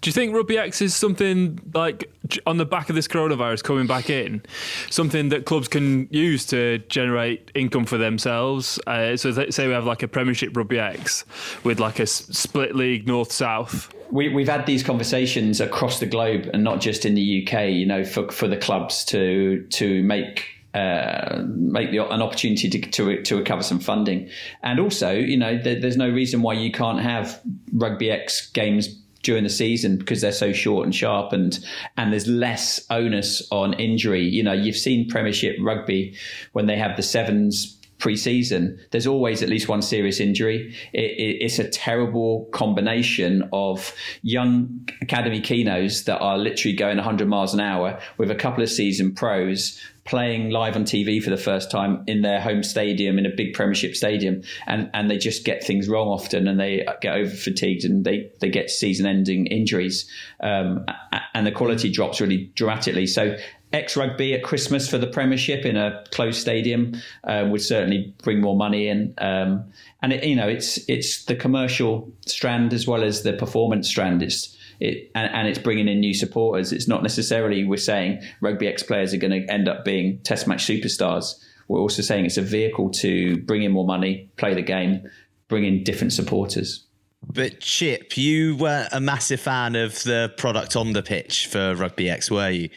Do 0.00 0.08
you 0.08 0.12
think 0.12 0.34
Rugby 0.34 0.58
X 0.58 0.80
is 0.80 0.94
something 0.94 1.60
like 1.74 2.10
on 2.46 2.56
the 2.56 2.64
back 2.64 2.88
of 2.88 2.94
this 2.94 3.06
coronavirus 3.06 3.62
coming 3.62 3.86
back 3.86 4.10
in, 4.10 4.42
something 4.90 5.28
that 5.28 5.44
clubs 5.44 5.68
can 5.68 6.08
use 6.10 6.46
to 6.46 6.78
generate 6.88 7.50
income 7.54 7.84
for 7.84 7.98
themselves? 7.98 8.78
Uh, 8.86 9.16
so, 9.16 9.30
say 9.50 9.66
we 9.66 9.72
have 9.72 9.84
like 9.84 10.02
a 10.02 10.08
Premiership 10.08 10.56
Rugby 10.56 10.78
X 10.78 11.24
with 11.64 11.80
like 11.80 11.98
a 11.98 12.06
split 12.06 12.74
league 12.74 13.06
north 13.06 13.30
south. 13.30 13.92
We, 14.10 14.30
we've 14.30 14.48
had 14.48 14.64
these 14.64 14.82
conversations 14.82 15.60
across 15.60 16.00
the 16.00 16.06
globe 16.06 16.48
and 16.54 16.64
not 16.64 16.80
just 16.80 17.04
in 17.04 17.14
the 17.14 17.46
UK. 17.46 17.68
You 17.70 17.86
know, 17.86 18.04
for 18.04 18.30
for 18.30 18.48
the 18.48 18.56
clubs 18.56 19.04
to 19.06 19.66
to 19.70 20.02
make 20.02 20.46
uh, 20.74 21.42
make 21.46 21.90
the, 21.90 22.06
an 22.10 22.22
opportunity 22.22 22.68
to, 22.68 22.80
to, 22.90 23.22
to 23.22 23.36
recover 23.36 23.62
some 23.62 23.80
funding. 23.80 24.28
And 24.62 24.78
also, 24.78 25.12
you 25.12 25.36
know, 25.36 25.56
there, 25.56 25.80
there's 25.80 25.96
no 25.96 26.08
reason 26.08 26.42
why 26.42 26.52
you 26.52 26.70
can't 26.70 27.00
have 27.00 27.40
Rugby 27.72 28.10
X 28.10 28.50
games 28.50 28.88
during 29.22 29.44
the 29.44 29.50
season 29.50 29.96
because 29.96 30.20
they're 30.20 30.32
so 30.32 30.52
short 30.52 30.84
and 30.84 30.94
sharp 30.94 31.32
and 31.32 31.58
and 31.96 32.12
there's 32.12 32.26
less 32.26 32.84
onus 32.90 33.46
on 33.50 33.74
injury. 33.74 34.22
You 34.22 34.42
know, 34.42 34.52
you've 34.52 34.76
seen 34.76 35.08
Premiership 35.08 35.56
rugby 35.60 36.16
when 36.52 36.66
they 36.66 36.76
have 36.76 36.96
the 36.96 37.02
sevens 37.02 37.78
pre-season 37.98 38.78
there's 38.92 39.06
always 39.06 39.42
at 39.42 39.48
least 39.48 39.68
one 39.68 39.82
serious 39.82 40.20
injury 40.20 40.72
it, 40.92 41.00
it, 41.00 41.38
it's 41.40 41.58
a 41.58 41.68
terrible 41.68 42.48
combination 42.52 43.48
of 43.52 43.92
young 44.22 44.88
academy 45.02 45.40
kenos 45.40 46.04
that 46.04 46.18
are 46.20 46.38
literally 46.38 46.76
going 46.76 46.96
100 46.96 47.28
miles 47.28 47.52
an 47.52 47.60
hour 47.60 47.98
with 48.16 48.30
a 48.30 48.36
couple 48.36 48.62
of 48.62 48.70
season 48.70 49.12
pros 49.12 49.82
playing 50.08 50.48
live 50.48 50.74
on 50.74 50.84
TV 50.84 51.22
for 51.22 51.28
the 51.28 51.36
first 51.36 51.70
time 51.70 52.02
in 52.06 52.22
their 52.22 52.40
home 52.40 52.62
stadium 52.62 53.18
in 53.18 53.26
a 53.26 53.30
big 53.30 53.52
Premiership 53.52 53.94
stadium, 53.94 54.42
and 54.66 54.90
and 54.94 55.10
they 55.10 55.18
just 55.18 55.44
get 55.44 55.62
things 55.62 55.88
wrong 55.88 56.08
often, 56.08 56.48
and 56.48 56.58
they 56.58 56.86
get 57.02 57.14
over 57.14 57.30
fatigued, 57.30 57.84
and 57.84 58.04
they 58.04 58.30
they 58.40 58.48
get 58.48 58.70
season 58.70 59.06
ending 59.06 59.46
injuries, 59.46 60.10
um, 60.40 60.86
and 61.34 61.46
the 61.46 61.52
quality 61.52 61.90
drops 61.90 62.20
really 62.20 62.50
dramatically. 62.54 63.06
So. 63.06 63.36
X 63.70 63.98
rugby 63.98 64.32
at 64.32 64.42
Christmas 64.42 64.88
for 64.88 64.96
the 64.96 65.06
Premiership 65.06 65.66
in 65.66 65.76
a 65.76 66.02
closed 66.10 66.40
stadium 66.40 66.94
uh, 67.24 67.46
would 67.50 67.60
certainly 67.60 68.14
bring 68.22 68.40
more 68.40 68.56
money 68.56 68.88
in, 68.88 69.12
um, 69.18 69.62
and 70.00 70.14
it, 70.14 70.24
you 70.24 70.34
know 70.34 70.48
it's 70.48 70.78
it's 70.88 71.26
the 71.26 71.36
commercial 71.36 72.10
strand 72.24 72.72
as 72.72 72.86
well 72.86 73.04
as 73.04 73.24
the 73.24 73.34
performance 73.34 73.86
strand. 73.86 74.22
It's 74.22 74.56
it, 74.80 75.10
and, 75.14 75.32
and, 75.34 75.48
it's 75.48 75.58
bringing 75.58 75.88
in 75.88 76.00
new 76.00 76.14
supporters. 76.14 76.72
It's 76.72 76.88
not 76.88 77.02
necessarily 77.02 77.64
we're 77.64 77.76
saying 77.76 78.22
rugby 78.40 78.68
X 78.68 78.82
players 78.82 79.12
are 79.12 79.18
going 79.18 79.42
to 79.42 79.52
end 79.52 79.68
up 79.68 79.84
being 79.84 80.20
Test 80.22 80.46
match 80.46 80.66
superstars. 80.66 81.34
We're 81.68 81.80
also 81.80 82.02
saying 82.02 82.26
it's 82.26 82.36
a 82.36 82.42
vehicle 82.42 82.90
to 82.90 83.38
bring 83.42 83.62
in 83.62 83.72
more 83.72 83.84
money, 83.84 84.30
play 84.36 84.54
the 84.54 84.62
game, 84.62 85.08
bring 85.48 85.64
in 85.64 85.84
different 85.84 86.12
supporters. 86.12 86.84
But 87.22 87.60
Chip, 87.60 88.16
you 88.16 88.56
weren't 88.56 88.88
a 88.92 89.00
massive 89.00 89.40
fan 89.40 89.74
of 89.74 90.02
the 90.04 90.32
product 90.36 90.76
on 90.76 90.92
the 90.92 91.02
pitch 91.02 91.48
for 91.48 91.74
Rugby 91.74 92.08
X, 92.08 92.30
were 92.30 92.50
you? 92.50 92.70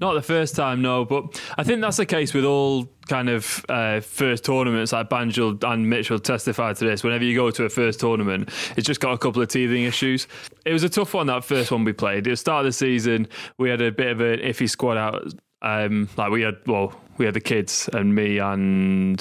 Not 0.00 0.14
the 0.14 0.22
first 0.22 0.56
time, 0.56 0.82
no, 0.82 1.04
but 1.04 1.40
I 1.56 1.62
think 1.62 1.80
that's 1.80 1.98
the 1.98 2.06
case 2.06 2.34
with 2.34 2.44
all 2.44 2.86
kind 3.08 3.28
of 3.28 3.64
uh, 3.68 4.00
first 4.00 4.44
tournaments. 4.44 4.92
Like 4.92 5.08
Banjul 5.08 5.62
and 5.64 5.88
Mitchell 5.88 6.18
testified 6.18 6.76
to 6.76 6.84
this. 6.84 7.04
Whenever 7.04 7.24
you 7.24 7.34
go 7.36 7.50
to 7.50 7.64
a 7.64 7.68
first 7.68 8.00
tournament, 8.00 8.50
it's 8.76 8.86
just 8.86 9.00
got 9.00 9.12
a 9.12 9.18
couple 9.18 9.40
of 9.40 9.48
teething 9.48 9.84
issues. 9.84 10.26
It 10.64 10.72
was 10.72 10.82
a 10.82 10.88
tough 10.88 11.14
one 11.14 11.26
that 11.28 11.44
first 11.44 11.70
one 11.70 11.84
we 11.84 11.92
played. 11.92 12.26
At 12.26 12.30
the 12.30 12.36
start 12.36 12.66
of 12.66 12.66
the 12.66 12.72
season, 12.72 13.28
we 13.58 13.70
had 13.70 13.80
a 13.80 13.92
bit 13.92 14.08
of 14.08 14.20
an 14.20 14.40
iffy 14.40 14.68
squad 14.68 14.96
out. 14.96 15.32
Um, 15.62 16.08
like 16.16 16.30
we 16.30 16.42
had, 16.42 16.56
well, 16.66 16.94
we 17.16 17.24
had 17.24 17.34
the 17.34 17.40
kids 17.40 17.88
and 17.92 18.14
me 18.14 18.38
and 18.38 19.18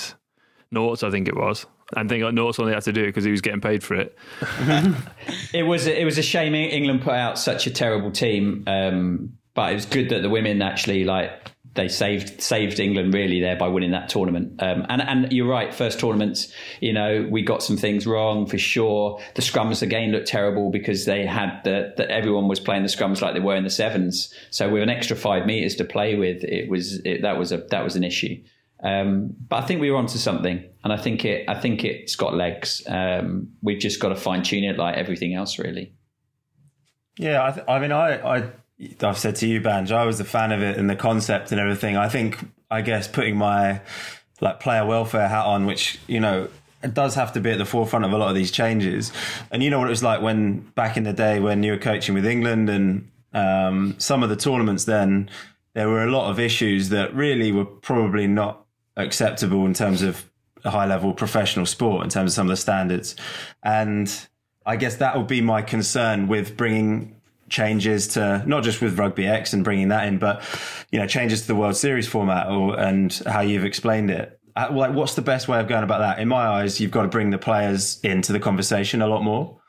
Norts, 0.74 1.04
I 1.04 1.12
think 1.12 1.28
it 1.28 1.36
was. 1.36 1.66
I 1.96 2.04
think 2.06 2.24
Norts 2.24 2.60
only 2.60 2.74
had 2.74 2.84
to 2.84 2.92
do 2.92 3.04
it 3.04 3.08
because 3.08 3.24
he 3.24 3.32
was 3.32 3.42
getting 3.42 3.62
paid 3.62 3.84
for 3.84 3.96
it. 3.96 4.18
it 5.54 5.64
was 5.64 5.86
it 5.86 6.06
was 6.06 6.18
a 6.18 6.24
shame 6.24 6.56
England 6.56 7.02
put 7.04 7.14
out 7.14 7.38
such 7.38 7.68
a 7.68 7.72
terrible 7.72 8.12
team. 8.12 8.64
Um, 8.66 9.38
but 9.54 9.72
it 9.72 9.76
was 9.76 9.86
good 9.86 10.10
that 10.10 10.22
the 10.22 10.30
women 10.30 10.62
actually 10.62 11.04
like 11.04 11.52
they 11.76 11.88
saved 11.88 12.42
saved 12.42 12.80
England 12.80 13.14
really 13.14 13.40
there 13.40 13.56
by 13.56 13.68
winning 13.68 13.92
that 13.92 14.10
tournament. 14.10 14.62
Um, 14.62 14.86
and 14.90 15.02
and 15.02 15.32
you're 15.32 15.48
right, 15.48 15.74
first 15.74 16.00
tournaments, 16.00 16.54
you 16.82 16.94
know, 16.94 17.28
we 17.30 17.42
got 17.42 17.64
some 17.64 17.78
things 17.78 18.06
wrong 18.06 18.46
for 18.46 18.58
sure. 18.58 19.20
The 19.36 19.42
scrums 19.42 19.82
again 19.82 20.12
looked 20.12 20.28
terrible 20.28 20.70
because 20.70 21.06
they 21.06 21.26
had 21.26 21.62
the 21.64 21.94
that 21.98 22.10
everyone 22.10 22.48
was 22.48 22.60
playing 22.60 22.84
the 22.84 22.90
scrums 22.90 23.22
like 23.22 23.34
they 23.34 23.40
were 23.40 23.56
in 23.56 23.64
the 23.64 23.70
sevens. 23.70 24.34
So 24.52 24.70
with 24.70 24.84
an 24.84 24.90
extra 24.90 25.16
five 25.16 25.46
meters 25.46 25.76
to 25.78 25.86
play 25.86 26.16
with, 26.16 26.44
it 26.44 26.70
was 26.70 27.00
it, 27.06 27.24
that 27.24 27.38
was 27.38 27.52
a 27.52 27.58
that 27.58 27.84
was 27.84 27.96
an 27.96 28.04
issue. 28.04 28.44
Um, 28.84 29.34
but 29.48 29.64
I 29.64 29.66
think 29.66 29.80
we 29.80 29.90
were 29.90 29.98
onto 29.98 30.18
something, 30.18 30.64
and 30.84 30.94
I 30.94 30.98
think 30.98 31.26
it 31.26 31.50
I 31.50 31.60
think 31.60 31.84
it's 31.84 32.16
got 32.16 32.36
legs. 32.36 32.84
Um, 32.88 33.54
we've 33.62 33.80
just 33.80 34.00
got 34.00 34.10
to 34.10 34.16
fine 34.16 34.44
tune 34.44 34.64
it 34.64 34.78
like 34.78 34.96
everything 34.96 35.34
else, 35.34 35.58
really. 35.58 35.96
Yeah, 37.18 37.46
I, 37.46 37.52
th- 37.52 37.66
I 37.68 37.80
mean, 37.80 37.92
I, 37.92 38.38
I 38.38 38.50
I've 39.02 39.18
said 39.18 39.36
to 39.38 39.48
you, 39.48 39.62
Banj, 39.62 39.92
I 39.92 40.06
was 40.06 40.20
a 40.20 40.26
fan 40.26 40.52
of 40.52 40.62
it 40.62 40.78
and 40.78 40.90
the 40.90 40.96
concept 40.96 41.52
and 41.52 41.60
everything. 41.60 41.98
I 41.98 42.10
think, 42.10 42.40
I 42.70 42.82
guess, 42.82 43.08
putting 43.08 43.36
my 43.36 43.82
like 44.42 44.60
player 44.60 44.86
welfare 44.86 45.28
hat 45.28 45.46
on, 45.46 45.66
which 45.66 46.00
you 46.08 46.20
know 46.20 46.50
it 46.84 46.94
does 46.94 47.16
have 47.16 47.34
to 47.34 47.40
be 47.40 47.52
at 47.52 47.58
the 47.58 47.66
forefront 47.66 48.06
of 48.06 48.12
a 48.12 48.18
lot 48.18 48.30
of 48.30 48.36
these 48.36 48.52
changes. 48.52 49.12
And 49.52 49.64
you 49.64 49.70
know 49.70 49.80
what 49.80 49.88
it 49.88 49.92
was 49.92 50.04
like 50.04 50.22
when 50.22 50.60
back 50.76 50.98
in 50.98 51.04
the 51.04 51.14
day 51.14 51.40
when 51.40 51.64
you 51.64 51.72
were 51.72 51.78
coaching 51.78 52.14
with 52.14 52.26
England 52.26 52.70
and 52.70 53.10
um, 53.34 53.96
some 53.98 54.24
of 54.24 54.30
the 54.30 54.36
tournaments. 54.36 54.86
Then 54.86 55.30
there 55.74 55.90
were 55.90 56.04
a 56.04 56.12
lot 56.12 56.30
of 56.30 56.40
issues 56.40 56.90
that 56.90 57.14
really 57.16 57.52
were 57.52 57.66
probably 57.66 58.28
not 58.28 58.66
acceptable 58.96 59.66
in 59.66 59.74
terms 59.74 60.02
of 60.02 60.30
high 60.64 60.86
level 60.86 61.14
professional 61.14 61.66
sport 61.66 62.04
in 62.04 62.10
terms 62.10 62.32
of 62.32 62.36
some 62.36 62.48
of 62.48 62.52
the 62.52 62.58
standards. 62.58 63.16
And 63.64 64.14
I 64.66 64.76
guess 64.76 64.98
that 64.98 65.18
would 65.18 65.28
be 65.28 65.42
my 65.42 65.62
concern 65.62 66.28
with 66.28 66.56
bringing 66.56 67.16
changes 67.54 68.08
to 68.10 68.44
not 68.48 68.64
just 68.64 68.82
with 68.82 68.98
Rugby 68.98 69.28
X 69.28 69.54
and 69.54 69.64
bringing 69.64 69.90
that 69.90 70.08
in, 70.08 70.18
but 70.18 70.44
you 70.92 71.00
know 71.00 71.08
changes 71.08 71.42
to 71.42 71.48
the 71.48 71.56
World 71.56 71.78
Series 71.78 72.08
format 72.08 72.48
or, 72.48 72.78
and 72.78 73.14
how 73.28 73.42
you've 73.42 73.64
explained 73.64 74.10
it. 74.10 74.40
Uh, 74.56 74.70
like, 74.72 74.94
what's 74.94 75.16
the 75.16 75.22
best 75.22 75.48
way 75.48 75.60
of 75.60 75.68
going 75.68 75.84
about 75.84 76.00
that? 76.00 76.20
In 76.20 76.28
my 76.28 76.46
eyes, 76.46 76.82
you've 76.82 76.92
got 76.92 77.04
to 77.04 77.08
bring 77.08 77.30
the 77.30 77.38
players 77.38 78.00
into 78.04 78.34
the 78.34 78.40
conversation 78.40 79.02
a 79.02 79.08
lot 79.08 79.24
more. 79.24 79.60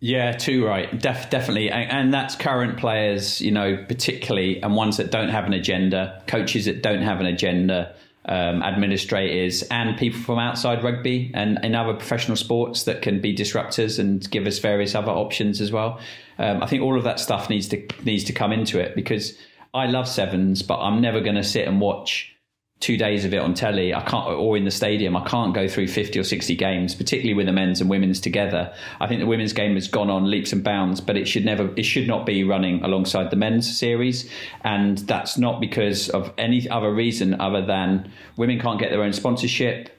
Yeah, 0.00 0.32
too 0.32 0.64
right. 0.64 0.96
Def- 1.00 1.28
definitely. 1.28 1.70
And, 1.70 1.90
and, 1.90 2.14
that's 2.14 2.36
current 2.36 2.78
players, 2.78 3.40
you 3.40 3.50
know, 3.50 3.84
particularly, 3.88 4.62
and 4.62 4.76
ones 4.76 4.96
that 4.98 5.10
don't 5.10 5.30
have 5.30 5.44
an 5.44 5.52
agenda, 5.52 6.22
coaches 6.28 6.66
that 6.66 6.84
don't 6.84 7.02
have 7.02 7.18
an 7.18 7.26
agenda, 7.26 7.96
um, 8.24 8.62
administrators, 8.62 9.62
and 9.62 9.98
people 9.98 10.20
from 10.20 10.38
outside 10.38 10.84
rugby 10.84 11.32
and 11.34 11.58
in 11.64 11.74
other 11.74 11.94
professional 11.94 12.36
sports 12.36 12.84
that 12.84 13.02
can 13.02 13.20
be 13.20 13.34
disruptors 13.34 13.98
and 13.98 14.30
give 14.30 14.46
us 14.46 14.60
various 14.60 14.94
other 14.94 15.10
options 15.10 15.60
as 15.60 15.72
well. 15.72 15.98
Um, 16.38 16.62
I 16.62 16.66
think 16.66 16.82
all 16.82 16.96
of 16.96 17.04
that 17.04 17.20
stuff 17.20 17.50
needs 17.50 17.68
to 17.68 17.86
needs 18.04 18.24
to 18.24 18.32
come 18.32 18.52
into 18.52 18.78
it 18.78 18.94
because 18.94 19.36
I 19.74 19.86
love 19.86 20.08
sevens, 20.08 20.62
but 20.62 20.78
I'm 20.78 21.00
never 21.00 21.20
going 21.20 21.36
to 21.36 21.44
sit 21.44 21.66
and 21.66 21.80
watch 21.80 22.34
two 22.80 22.96
days 22.96 23.24
of 23.24 23.34
it 23.34 23.38
on 23.38 23.54
telly, 23.54 23.92
I 23.92 24.02
can't, 24.02 24.28
or 24.28 24.56
in 24.56 24.64
the 24.64 24.70
stadium, 24.70 25.16
I 25.16 25.24
can't 25.24 25.52
go 25.52 25.66
through 25.66 25.88
50 25.88 26.18
or 26.18 26.22
60 26.22 26.54
games, 26.54 26.94
particularly 26.94 27.34
with 27.34 27.46
the 27.46 27.52
men's 27.52 27.80
and 27.80 27.90
women's 27.90 28.20
together. 28.20 28.72
I 29.00 29.08
think 29.08 29.20
the 29.20 29.26
women's 29.26 29.52
game 29.52 29.74
has 29.74 29.88
gone 29.88 30.10
on 30.10 30.30
leaps 30.30 30.52
and 30.52 30.62
bounds, 30.62 31.00
but 31.00 31.16
it 31.16 31.26
should 31.26 31.44
never, 31.44 31.70
it 31.76 31.82
should 31.82 32.06
not 32.06 32.24
be 32.24 32.44
running 32.44 32.82
alongside 32.84 33.30
the 33.30 33.36
men's 33.36 33.76
series. 33.76 34.30
And 34.62 34.98
that's 34.98 35.36
not 35.36 35.60
because 35.60 36.08
of 36.10 36.32
any 36.38 36.68
other 36.70 36.92
reason 36.92 37.40
other 37.40 37.66
than 37.66 38.12
women 38.36 38.60
can't 38.60 38.78
get 38.78 38.90
their 38.90 39.02
own 39.02 39.12
sponsorship 39.12 39.90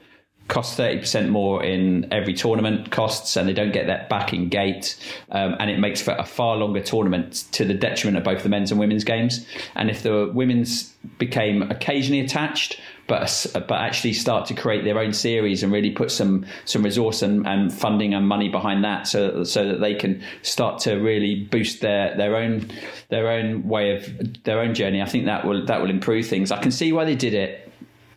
costs 0.50 0.78
30% 0.78 1.30
more 1.30 1.64
in 1.64 2.12
every 2.12 2.34
tournament 2.34 2.90
costs 2.90 3.36
and 3.36 3.48
they 3.48 3.54
don't 3.54 3.72
get 3.72 3.86
that 3.86 4.10
back 4.10 4.34
in 4.34 4.48
gate. 4.48 4.96
Um, 5.30 5.56
and 5.58 5.70
it 5.70 5.78
makes 5.78 6.02
for 6.02 6.12
a 6.12 6.24
far 6.24 6.56
longer 6.56 6.80
tournament 6.80 7.44
to 7.52 7.64
the 7.64 7.72
detriment 7.72 8.18
of 8.18 8.24
both 8.24 8.42
the 8.42 8.48
men's 8.48 8.70
and 8.70 8.78
women's 8.78 9.04
games. 9.04 9.46
And 9.76 9.88
if 9.88 10.02
the 10.02 10.30
women's 10.34 10.92
became 11.18 11.62
occasionally 11.62 12.20
attached 12.20 12.78
but 13.06 13.46
but 13.54 13.72
actually 13.72 14.12
start 14.12 14.46
to 14.46 14.54
create 14.54 14.84
their 14.84 14.98
own 14.98 15.12
series 15.12 15.62
and 15.62 15.72
really 15.72 15.90
put 15.90 16.12
some 16.12 16.46
some 16.64 16.82
resource 16.82 17.22
and, 17.22 17.46
and 17.46 17.72
funding 17.72 18.12
and 18.14 18.28
money 18.28 18.48
behind 18.48 18.84
that 18.84 19.08
so 19.08 19.42
so 19.42 19.66
that 19.66 19.80
they 19.80 19.94
can 19.94 20.22
start 20.42 20.78
to 20.78 20.94
really 20.94 21.44
boost 21.50 21.80
their 21.80 22.16
their 22.16 22.36
own 22.36 22.70
their 23.08 23.28
own 23.28 23.66
way 23.66 23.96
of 23.96 24.44
their 24.44 24.60
own 24.60 24.74
journey 24.74 25.02
I 25.02 25.06
think 25.06 25.24
that 25.24 25.44
will 25.44 25.64
that 25.66 25.80
will 25.80 25.90
improve 25.90 26.26
things. 26.26 26.52
I 26.52 26.60
can 26.60 26.70
see 26.70 26.92
why 26.92 27.04
they 27.04 27.16
did 27.16 27.34
it 27.34 27.69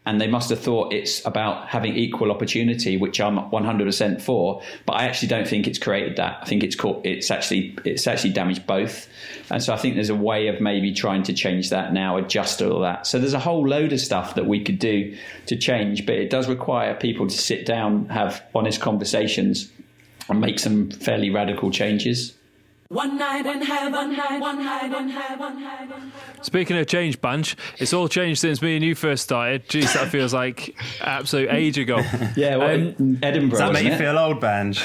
and 0.05 0.19
they 0.19 0.27
must 0.27 0.49
have 0.49 0.59
thought 0.59 0.91
it's 0.91 1.25
about 1.25 1.69
having 1.69 1.95
equal 1.95 2.31
opportunity, 2.31 2.97
which 2.97 3.21
I'm 3.21 3.37
100% 3.37 4.21
for. 4.21 4.61
But 4.85 4.93
I 4.93 5.05
actually 5.05 5.29
don't 5.29 5.47
think 5.47 5.65
it's 5.65 5.79
created 5.79 6.17
that. 6.17 6.39
I 6.41 6.45
think 6.45 6.63
it's 6.63 6.75
caught, 6.75 7.05
it's 7.05 7.31
actually 7.31 7.77
it's 7.85 8.05
actually 8.05 8.31
damaged 8.31 8.67
both, 8.67 9.07
and 9.49 9.63
so 9.63 9.73
I 9.73 9.77
think 9.77 9.95
there's 9.95 10.09
a 10.09 10.15
way 10.15 10.47
of 10.47 10.59
maybe 10.59 10.93
trying 10.93 11.23
to 11.23 11.33
change 11.33 11.69
that 11.69 11.93
now, 11.93 12.17
adjust 12.17 12.61
all 12.61 12.81
that. 12.81 13.07
So 13.07 13.19
there's 13.19 13.33
a 13.33 13.39
whole 13.39 13.67
load 13.67 13.93
of 13.93 13.99
stuff 13.99 14.35
that 14.35 14.45
we 14.45 14.63
could 14.63 14.79
do 14.79 15.17
to 15.45 15.55
change, 15.55 16.05
but 16.05 16.15
it 16.15 16.29
does 16.29 16.47
require 16.47 16.95
people 16.95 17.27
to 17.27 17.37
sit 17.37 17.65
down, 17.65 18.09
have 18.09 18.43
honest 18.53 18.81
conversations, 18.81 19.71
and 20.29 20.41
make 20.41 20.59
some 20.59 20.91
fairly 20.91 21.29
radical 21.29 21.71
changes. 21.71 22.33
One 22.93 23.17
night 23.17 23.47
in 23.47 23.59
heaven, 23.63 24.15
one 24.39 24.63
night 24.63 24.93
in 24.93 25.09
heaven. 25.09 26.11
Speaking 26.43 26.77
of 26.77 26.85
change, 26.85 27.19
Banj, 27.19 27.55
it's 27.79 27.91
all 27.91 28.07
changed 28.07 28.41
since 28.41 28.61
me 28.61 28.75
and 28.75 28.85
you 28.85 28.93
first 28.93 29.23
started. 29.23 29.67
Jeez, 29.67 29.91
that 29.95 30.09
feels 30.09 30.31
like 30.31 30.75
absolute 31.01 31.49
age 31.49 31.79
ago. 31.79 31.97
yeah, 32.37 32.57
well, 32.57 32.75
um, 32.75 33.17
Edinburgh. 33.23 33.49
Does 33.49 33.59
that 33.59 33.73
make 33.73 33.85
you 33.85 33.93
it? 33.93 33.97
feel 33.97 34.19
old, 34.19 34.39
Banj? 34.39 34.77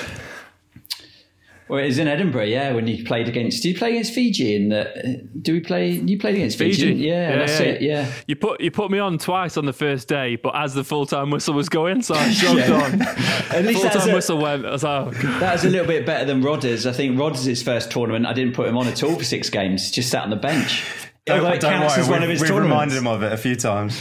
Well, 1.68 1.80
it 1.80 1.86
was 1.86 1.98
in 1.98 2.08
Edinburgh, 2.08 2.44
yeah. 2.44 2.72
When 2.72 2.86
you 2.86 3.04
played 3.04 3.28
against, 3.28 3.62
do 3.62 3.68
you 3.68 3.76
play 3.76 3.90
against 3.90 4.14
Fiji? 4.14 4.54
In 4.54 4.70
the, 4.70 5.28
do 5.42 5.52
we 5.52 5.60
play? 5.60 5.90
You 5.90 6.18
played 6.18 6.36
against 6.36 6.56
Fiji? 6.56 6.82
Fiji. 6.82 7.04
Yeah, 7.04 7.30
yeah, 7.30 7.36
that's 7.36 7.60
yeah. 7.60 7.66
it. 7.66 7.82
Yeah. 7.82 8.12
You 8.26 8.36
put 8.36 8.60
you 8.60 8.70
put 8.70 8.90
me 8.90 8.98
on 8.98 9.18
twice 9.18 9.56
on 9.56 9.66
the 9.66 9.72
first 9.72 10.08
day, 10.08 10.36
but 10.36 10.56
as 10.56 10.72
the 10.72 10.84
full 10.84 11.04
time 11.04 11.30
whistle 11.30 11.54
was 11.54 11.68
going, 11.68 12.02
so 12.02 12.14
I 12.14 12.30
jogged 12.32 12.60
yeah. 12.60 12.72
on. 12.72 13.02
At 13.52 13.64
least 13.66 13.82
full 13.82 13.90
time 13.90 14.12
whistle 14.12 14.38
went. 14.38 14.64
I 14.64 14.70
was 14.70 14.82
like, 14.82 15.06
oh, 15.06 15.38
that 15.40 15.52
was 15.52 15.64
a 15.64 15.70
little 15.70 15.86
bit 15.86 16.06
better 16.06 16.24
than 16.24 16.42
Rodders. 16.42 16.88
I 16.88 16.92
think 16.92 17.18
Rodders' 17.18 17.62
first 17.62 17.90
tournament, 17.90 18.24
I 18.24 18.32
didn't 18.32 18.54
put 18.54 18.66
him 18.66 18.78
on 18.78 18.86
at 18.86 19.02
all 19.02 19.16
for 19.16 19.24
six 19.24 19.50
games. 19.50 19.90
Just 19.90 20.10
sat 20.10 20.22
on 20.22 20.30
the 20.30 20.36
bench. 20.36 20.84
Don't, 21.26 21.40
Although 21.40 21.52
it 21.52 21.60
counts 21.60 21.94
worry, 21.94 22.02
as 22.02 22.08
one 22.08 22.22
of 22.22 22.30
his 22.30 22.40
we've 22.40 22.50
reminded 22.50 22.96
him 22.96 23.06
of 23.06 23.22
it 23.22 23.32
a 23.32 23.36
few 23.36 23.54
times. 23.54 24.00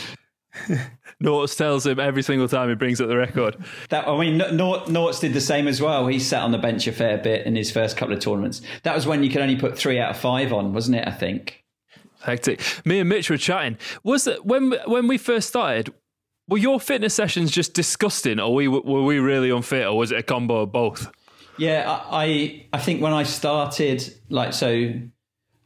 Norts 1.23 1.57
tells 1.57 1.85
him 1.85 1.99
every 1.99 2.21
single 2.21 2.47
time 2.47 2.69
he 2.69 2.75
brings 2.75 3.01
up 3.01 3.07
the 3.07 3.17
record. 3.17 3.57
That 3.89 4.07
I 4.07 4.19
mean, 4.19 4.39
Norts 4.39 5.19
did 5.19 5.33
the 5.33 5.41
same 5.41 5.67
as 5.67 5.81
well. 5.81 6.07
He 6.07 6.19
sat 6.19 6.43
on 6.43 6.51
the 6.51 6.57
bench 6.59 6.85
a 6.87 6.91
fair 6.91 7.17
bit 7.17 7.45
in 7.47 7.55
his 7.55 7.71
first 7.71 7.97
couple 7.97 8.13
of 8.13 8.19
tournaments. 8.19 8.61
That 8.83 8.93
was 8.93 9.07
when 9.07 9.23
you 9.23 9.29
could 9.29 9.41
only 9.41 9.55
put 9.55 9.77
three 9.77 9.99
out 9.99 10.11
of 10.11 10.17
five 10.17 10.53
on, 10.53 10.73
wasn't 10.73 10.97
it? 10.97 11.07
I 11.07 11.11
think. 11.11 11.63
Hectic. 12.21 12.61
Me 12.85 12.99
and 12.99 13.09
Mitch 13.09 13.29
were 13.29 13.37
chatting. 13.37 13.77
Was 14.03 14.27
it 14.27 14.45
when 14.45 14.73
when 14.85 15.07
we 15.07 15.17
first 15.17 15.47
started? 15.47 15.93
Were 16.49 16.57
your 16.57 16.79
fitness 16.79 17.13
sessions 17.13 17.51
just 17.51 17.73
disgusting, 17.73 18.39
or 18.39 18.53
we 18.53 18.67
were 18.67 18.81
we 18.81 19.19
really 19.19 19.49
unfit, 19.49 19.85
or 19.85 19.97
was 19.97 20.11
it 20.11 20.19
a 20.19 20.23
combo 20.23 20.61
of 20.61 20.71
both? 20.71 21.11
Yeah, 21.57 21.83
I 21.87 22.67
I 22.71 22.77
think 22.77 23.01
when 23.01 23.13
I 23.13 23.23
started, 23.23 24.13
like 24.29 24.53
so, 24.53 24.93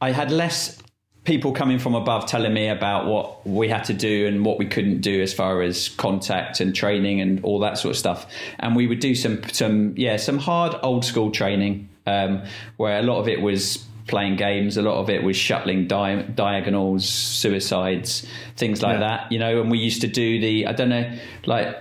I 0.00 0.12
had 0.12 0.30
less 0.30 0.78
people 1.24 1.52
coming 1.52 1.78
from 1.78 1.94
above 1.94 2.26
telling 2.26 2.52
me 2.52 2.68
about 2.68 3.06
what 3.06 3.46
we 3.46 3.68
had 3.68 3.84
to 3.84 3.94
do 3.94 4.26
and 4.26 4.44
what 4.44 4.58
we 4.58 4.66
couldn't 4.66 5.00
do 5.00 5.22
as 5.22 5.32
far 5.32 5.62
as 5.62 5.88
contact 5.90 6.60
and 6.60 6.74
training 6.74 7.20
and 7.20 7.44
all 7.44 7.60
that 7.60 7.78
sort 7.78 7.94
of 7.94 7.98
stuff. 7.98 8.26
And 8.58 8.74
we 8.74 8.86
would 8.86 9.00
do 9.00 9.14
some 9.14 9.42
some 9.52 9.94
yeah 9.96 10.16
some 10.16 10.38
hard 10.38 10.74
old 10.82 11.04
school 11.04 11.30
training 11.30 11.88
um, 12.06 12.42
where 12.76 12.98
a 12.98 13.02
lot 13.02 13.20
of 13.20 13.28
it 13.28 13.40
was 13.40 13.84
playing 14.08 14.34
games, 14.34 14.76
a 14.76 14.82
lot 14.82 14.96
of 14.96 15.08
it 15.08 15.22
was 15.22 15.36
shuttling 15.36 15.86
di- 15.86 16.22
diagonals, 16.34 17.08
suicides, 17.08 18.26
things 18.56 18.82
like 18.82 18.94
yeah. 18.94 19.08
that. 19.08 19.32
You 19.32 19.38
know, 19.38 19.60
and 19.60 19.70
we 19.70 19.78
used 19.78 20.00
to 20.00 20.08
do 20.08 20.40
the 20.40 20.66
I 20.66 20.72
don't 20.72 20.88
know 20.88 21.16
like. 21.46 21.78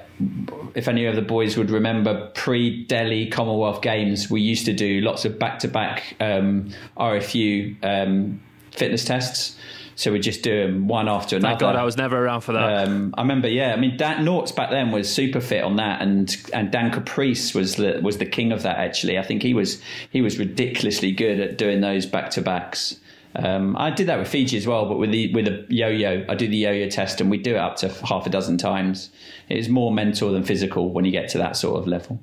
If 0.76 0.88
any 0.88 1.08
of 1.08 1.16
the 1.16 1.24
boys 1.24 1.58
would 1.58 1.72
remember 1.72 2.30
pre 2.36 2.86
Delhi 2.86 3.28
Commonwealth 3.28 3.82
Games, 3.82 4.30
we 4.30 4.40
used 4.40 4.66
to 4.66 4.74
do 4.74 5.02
lots 5.02 5.26
of 5.26 5.40
back 5.40 5.58
to 5.60 5.68
back 5.68 6.16
RFU 6.20 7.76
um, 7.82 8.40
fitness 8.72 9.06
tests. 9.06 9.56
So 9.96 10.12
we 10.12 10.20
just 10.20 10.42
do 10.42 10.66
them 10.66 10.88
one 10.88 11.08
after 11.08 11.36
another. 11.36 11.52
Thank 11.52 11.60
God 11.60 11.76
I 11.76 11.84
was 11.84 11.98
never 11.98 12.18
around 12.18 12.42
for 12.42 12.54
that. 12.54 12.88
Um, 12.88 13.14
I 13.18 13.22
remember, 13.22 13.48
yeah. 13.48 13.74
I 13.74 13.76
mean, 13.76 13.98
Dan 13.98 14.26
Nortz 14.26 14.56
back 14.56 14.72
then 14.72 14.92
was 14.92 15.14
super 15.14 15.42
fit 15.42 15.64
on 15.64 15.76
that, 15.76 16.02
and 16.02 16.36
and 16.54 16.72
Dan 16.72 16.92
Caprice 16.92 17.54
was 17.54 17.76
the 17.76 18.00
was 18.02 18.18
the 18.18 18.26
king 18.26 18.52
of 18.52 18.64
that. 18.64 18.78
Actually, 18.78 19.20
I 19.20 19.22
think 19.22 19.44
he 19.44 19.54
was 19.54 19.82
he 20.10 20.22
was 20.22 20.40
ridiculously 20.40 21.12
good 21.12 21.40
at 21.40 21.58
doing 21.58 21.82
those 21.82 22.06
back 22.06 22.32
to 22.32 22.42
backs. 22.42 23.00
Um, 23.36 23.78
I 23.78 23.92
did 23.92 24.08
that 24.08 24.20
with 24.20 24.28
Fiji 24.28 24.58
as 24.58 24.68
well, 24.68 24.88
but 24.88 24.98
with 24.98 25.12
the 25.12 25.34
with 25.34 25.48
a 25.48 25.66
yo-yo, 25.70 26.26
I 26.28 26.36
do 26.36 26.48
the 26.48 26.58
yo-yo 26.58 26.90
test, 26.90 27.22
and 27.22 27.30
we 27.30 27.38
do 27.38 27.56
it 27.56 27.60
up 27.60 27.76
to 27.78 27.90
half 27.90 28.26
a 28.26 28.30
dozen 28.30 28.58
times. 28.58 29.10
It 29.50 29.58
is 29.58 29.70
more 29.70 29.92
mental 29.92 30.32
than 30.32 30.44
physical 30.44 30.92
when 30.92 31.06
you 31.06 31.12
get 31.12 31.30
to 31.30 31.38
that 31.38 31.56
sort 31.56 31.80
of 31.80 31.88
level. 31.88 32.22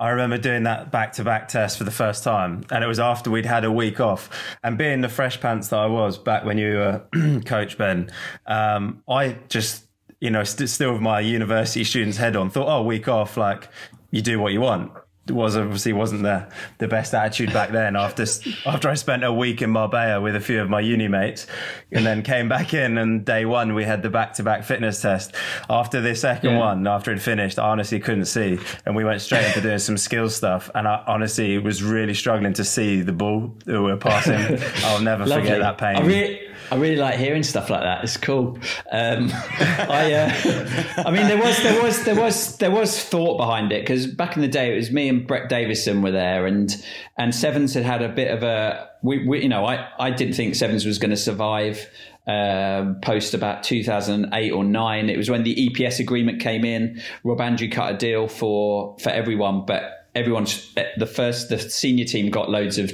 I 0.00 0.10
remember 0.10 0.38
doing 0.38 0.64
that 0.64 0.90
back 0.90 1.12
to 1.14 1.24
back 1.24 1.48
test 1.48 1.78
for 1.78 1.84
the 1.84 1.90
first 1.90 2.24
time, 2.24 2.64
and 2.70 2.82
it 2.82 2.86
was 2.86 2.98
after 2.98 3.30
we'd 3.30 3.46
had 3.46 3.64
a 3.64 3.70
week 3.70 4.00
off. 4.00 4.28
And 4.62 4.76
being 4.76 5.00
the 5.00 5.08
fresh 5.08 5.40
pants 5.40 5.68
that 5.68 5.78
I 5.78 5.86
was 5.86 6.18
back 6.18 6.44
when 6.44 6.58
you 6.58 6.74
were 6.74 7.40
coach 7.44 7.78
Ben, 7.78 8.10
um, 8.46 9.02
I 9.08 9.36
just, 9.48 9.86
you 10.20 10.30
know, 10.30 10.42
st- 10.44 10.68
still 10.68 10.92
with 10.92 11.02
my 11.02 11.20
university 11.20 11.84
students 11.84 12.16
head 12.16 12.34
on, 12.34 12.50
thought, 12.50 12.68
oh, 12.68 12.82
week 12.82 13.06
off, 13.06 13.36
like 13.36 13.68
you 14.10 14.20
do 14.20 14.40
what 14.40 14.52
you 14.52 14.60
want 14.60 14.92
was 15.28 15.56
obviously 15.56 15.92
wasn't 15.92 16.22
the 16.22 16.46
the 16.78 16.88
best 16.88 17.14
attitude 17.14 17.52
back 17.52 17.70
then 17.70 17.96
after 17.96 18.24
after 18.66 18.88
I 18.88 18.94
spent 18.94 19.24
a 19.24 19.32
week 19.32 19.62
in 19.62 19.70
Marbella 19.70 20.20
with 20.20 20.36
a 20.36 20.40
few 20.40 20.60
of 20.60 20.68
my 20.68 20.80
uni 20.80 21.08
mates 21.08 21.46
and 21.90 22.04
then 22.04 22.22
came 22.22 22.48
back 22.48 22.74
in 22.74 22.98
and 22.98 23.24
day 23.24 23.44
one 23.44 23.74
we 23.74 23.84
had 23.84 24.02
the 24.02 24.10
back 24.10 24.34
to 24.34 24.42
back 24.42 24.64
fitness 24.64 25.00
test. 25.00 25.34
After 25.70 26.00
the 26.00 26.14
second 26.14 26.52
yeah. 26.52 26.58
one 26.58 26.86
after 26.86 27.12
it 27.12 27.20
finished 27.20 27.58
I 27.58 27.70
honestly 27.70 28.00
couldn't 28.00 28.26
see 28.26 28.58
and 28.84 28.94
we 28.94 29.04
went 29.04 29.20
straight 29.20 29.46
into 29.46 29.60
doing 29.60 29.78
some 29.78 29.96
skill 29.96 30.28
stuff 30.28 30.70
and 30.74 30.86
I 30.86 31.02
honestly 31.06 31.58
was 31.58 31.82
really 31.82 32.14
struggling 32.14 32.52
to 32.54 32.64
see 32.64 33.00
the 33.00 33.12
ball 33.12 33.54
that 33.64 33.80
we 33.80 33.90
were 33.90 33.96
passing. 33.96 34.58
I'll 34.84 35.00
never 35.00 35.24
forget 35.24 35.60
that 35.60 35.78
pain 35.78 36.43
I 36.70 36.76
really 36.76 36.96
like 36.96 37.16
hearing 37.16 37.42
stuff 37.42 37.70
like 37.70 37.82
that. 37.82 38.04
It's 38.04 38.16
cool. 38.16 38.58
Um, 38.90 39.30
I, 39.32 40.12
uh, 40.12 41.02
I 41.06 41.10
mean, 41.10 41.26
there 41.28 41.38
was 41.38 41.62
there 41.62 41.82
was 41.82 42.04
there 42.04 42.14
was 42.14 42.56
there 42.58 42.70
was 42.70 43.02
thought 43.02 43.36
behind 43.36 43.72
it 43.72 43.82
because 43.82 44.06
back 44.06 44.36
in 44.36 44.42
the 44.42 44.48
day 44.48 44.72
it 44.72 44.76
was 44.76 44.90
me 44.90 45.08
and 45.08 45.26
Brett 45.26 45.48
Davison 45.48 46.02
were 46.02 46.10
there, 46.10 46.46
and 46.46 46.74
and 47.16 47.34
Sevens 47.34 47.74
had 47.74 47.84
had 47.84 48.02
a 48.02 48.08
bit 48.08 48.30
of 48.30 48.42
a 48.42 48.88
we, 49.02 49.26
we 49.26 49.42
you 49.42 49.48
know 49.48 49.64
I 49.64 49.88
I 49.98 50.10
didn't 50.10 50.34
think 50.34 50.54
Sevens 50.54 50.84
was 50.84 50.98
going 50.98 51.10
to 51.10 51.16
survive. 51.16 51.88
Um, 52.26 53.00
post 53.02 53.34
about 53.34 53.64
2008 53.64 54.50
or 54.50 54.64
9 54.64 55.10
it 55.10 55.18
was 55.18 55.28
when 55.28 55.42
the 55.42 55.68
EPS 55.68 56.00
agreement 56.00 56.40
came 56.40 56.64
in 56.64 57.02
Rob 57.22 57.38
Andrew 57.38 57.68
cut 57.68 57.94
a 57.94 57.98
deal 57.98 58.28
for 58.28 58.96
for 58.98 59.10
everyone 59.10 59.66
but 59.66 60.03
everyone's 60.14 60.72
the 60.96 61.06
first 61.06 61.48
the 61.48 61.58
senior 61.58 62.04
team 62.04 62.30
got 62.30 62.50
loads 62.50 62.78
of 62.78 62.92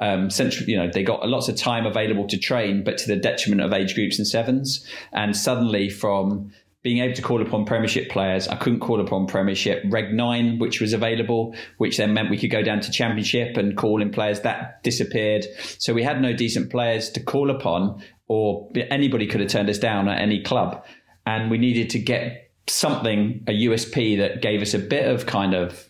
um, 0.00 0.30
central 0.30 0.68
you 0.68 0.76
know 0.76 0.88
they 0.92 1.02
got 1.02 1.28
lots 1.28 1.48
of 1.48 1.56
time 1.56 1.86
available 1.86 2.26
to 2.26 2.38
train 2.38 2.84
but 2.84 2.96
to 2.98 3.06
the 3.08 3.16
detriment 3.16 3.60
of 3.60 3.72
age 3.72 3.94
groups 3.94 4.18
and 4.18 4.26
sevens 4.26 4.86
and 5.12 5.36
suddenly 5.36 5.88
from 5.88 6.50
being 6.82 6.98
able 6.98 7.14
to 7.14 7.22
call 7.22 7.42
upon 7.42 7.66
Premiership 7.66 8.08
players. 8.08 8.48
I 8.48 8.56
couldn't 8.56 8.80
call 8.80 9.00
upon 9.00 9.26
Premiership. 9.26 9.82
Reg 9.90 10.14
9, 10.14 10.58
which 10.58 10.80
was 10.80 10.94
available, 10.94 11.54
which 11.76 11.98
then 11.98 12.14
meant 12.14 12.30
we 12.30 12.38
could 12.38 12.50
go 12.50 12.62
down 12.62 12.80
to 12.80 12.90
Championship 12.90 13.58
and 13.58 13.76
call 13.76 14.00
in 14.00 14.10
players, 14.10 14.40
that 14.40 14.82
disappeared. 14.82 15.44
So 15.78 15.92
we 15.92 16.02
had 16.02 16.22
no 16.22 16.32
decent 16.32 16.70
players 16.70 17.10
to 17.10 17.22
call 17.22 17.50
upon, 17.50 18.02
or 18.28 18.70
anybody 18.90 19.26
could 19.26 19.40
have 19.40 19.50
turned 19.50 19.68
us 19.68 19.78
down 19.78 20.08
at 20.08 20.22
any 20.22 20.42
club. 20.42 20.82
And 21.26 21.50
we 21.50 21.58
needed 21.58 21.90
to 21.90 21.98
get 21.98 22.50
something, 22.66 23.44
a 23.46 23.52
USP 23.64 24.16
that 24.16 24.40
gave 24.40 24.62
us 24.62 24.72
a 24.72 24.78
bit 24.78 25.06
of 25.06 25.26
kind 25.26 25.52
of 25.52 25.89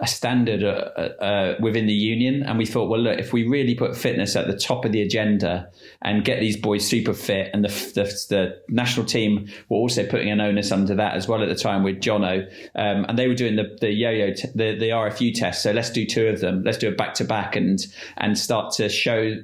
a 0.00 0.06
standard 0.06 0.64
uh, 0.64 1.22
uh, 1.22 1.56
within 1.60 1.86
the 1.86 1.92
union. 1.92 2.42
And 2.42 2.58
we 2.58 2.66
thought, 2.66 2.88
well, 2.88 3.00
look, 3.00 3.18
if 3.18 3.32
we 3.32 3.46
really 3.46 3.74
put 3.74 3.96
fitness 3.96 4.34
at 4.34 4.46
the 4.46 4.56
top 4.56 4.84
of 4.84 4.92
the 4.92 5.02
agenda 5.02 5.70
and 6.02 6.24
get 6.24 6.40
these 6.40 6.56
boys 6.56 6.86
super 6.86 7.12
fit, 7.12 7.50
and 7.52 7.64
the, 7.64 7.68
the, 7.68 8.04
the 8.30 8.62
national 8.68 9.06
team 9.06 9.48
were 9.68 9.76
also 9.76 10.06
putting 10.06 10.30
an 10.30 10.40
onus 10.40 10.72
under 10.72 10.94
that 10.94 11.14
as 11.14 11.28
well 11.28 11.42
at 11.42 11.48
the 11.48 11.54
time 11.54 11.82
with 11.82 12.00
Jono, 12.00 12.46
um, 12.74 13.04
and 13.08 13.18
they 13.18 13.28
were 13.28 13.34
doing 13.34 13.56
the 13.56 13.76
the 13.80 13.92
yo-yo 13.92 14.32
t- 14.32 14.48
the 14.54 14.76
the 14.78 14.88
RFU 14.90 15.34
test. 15.34 15.62
So 15.62 15.72
let's 15.72 15.90
do 15.90 16.06
two 16.06 16.26
of 16.28 16.40
them. 16.40 16.62
Let's 16.64 16.78
do 16.78 16.88
it 16.88 16.96
back 16.96 17.14
to 17.14 17.24
back 17.24 17.56
and 17.56 17.78
and 18.16 18.38
start 18.38 18.72
to 18.74 18.88
show 18.88 19.36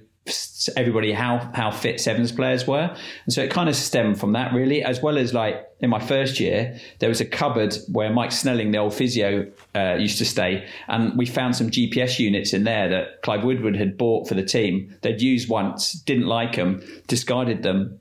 everybody 0.77 1.13
how 1.13 1.51
how 1.55 1.71
fit 1.71 2.01
sevens 2.01 2.33
players 2.33 2.67
were. 2.67 2.95
And 3.25 3.33
so 3.33 3.43
it 3.43 3.51
kind 3.51 3.69
of 3.69 3.77
stemmed 3.77 4.19
from 4.19 4.33
that 4.33 4.53
really 4.53 4.83
as 4.83 5.01
well 5.01 5.19
as 5.19 5.33
like 5.33 5.67
in 5.81 5.91
my 5.91 6.01
first 6.01 6.41
year 6.41 6.79
there 6.99 7.09
was 7.09 7.21
a 7.21 7.25
cupboard 7.25 7.77
where 7.93 8.11
mike 8.11 8.33
snelling 8.33 8.71
the 8.71 8.79
old 8.79 8.95
physio 8.95 9.47
uh, 9.75 9.95
used 9.99 10.17
to 10.19 10.25
stay 10.25 10.67
and 10.89 11.17
we 11.19 11.27
found 11.27 11.55
some 11.55 11.71
gps 11.71 12.19
units 12.19 12.55
in 12.55 12.65
there 12.65 12.89
that 12.89 13.21
clive 13.23 13.45
woodward 13.45 13.77
had 13.77 13.97
bought 13.99 14.27
for 14.27 14.35
the 14.35 14.45
team. 14.45 14.95
They'd 15.03 15.21
used 15.21 15.49
once 15.49 15.93
didn't 15.93 16.27
like 16.27 16.57
them 16.57 16.83
discarded 17.07 17.63
them. 17.63 18.01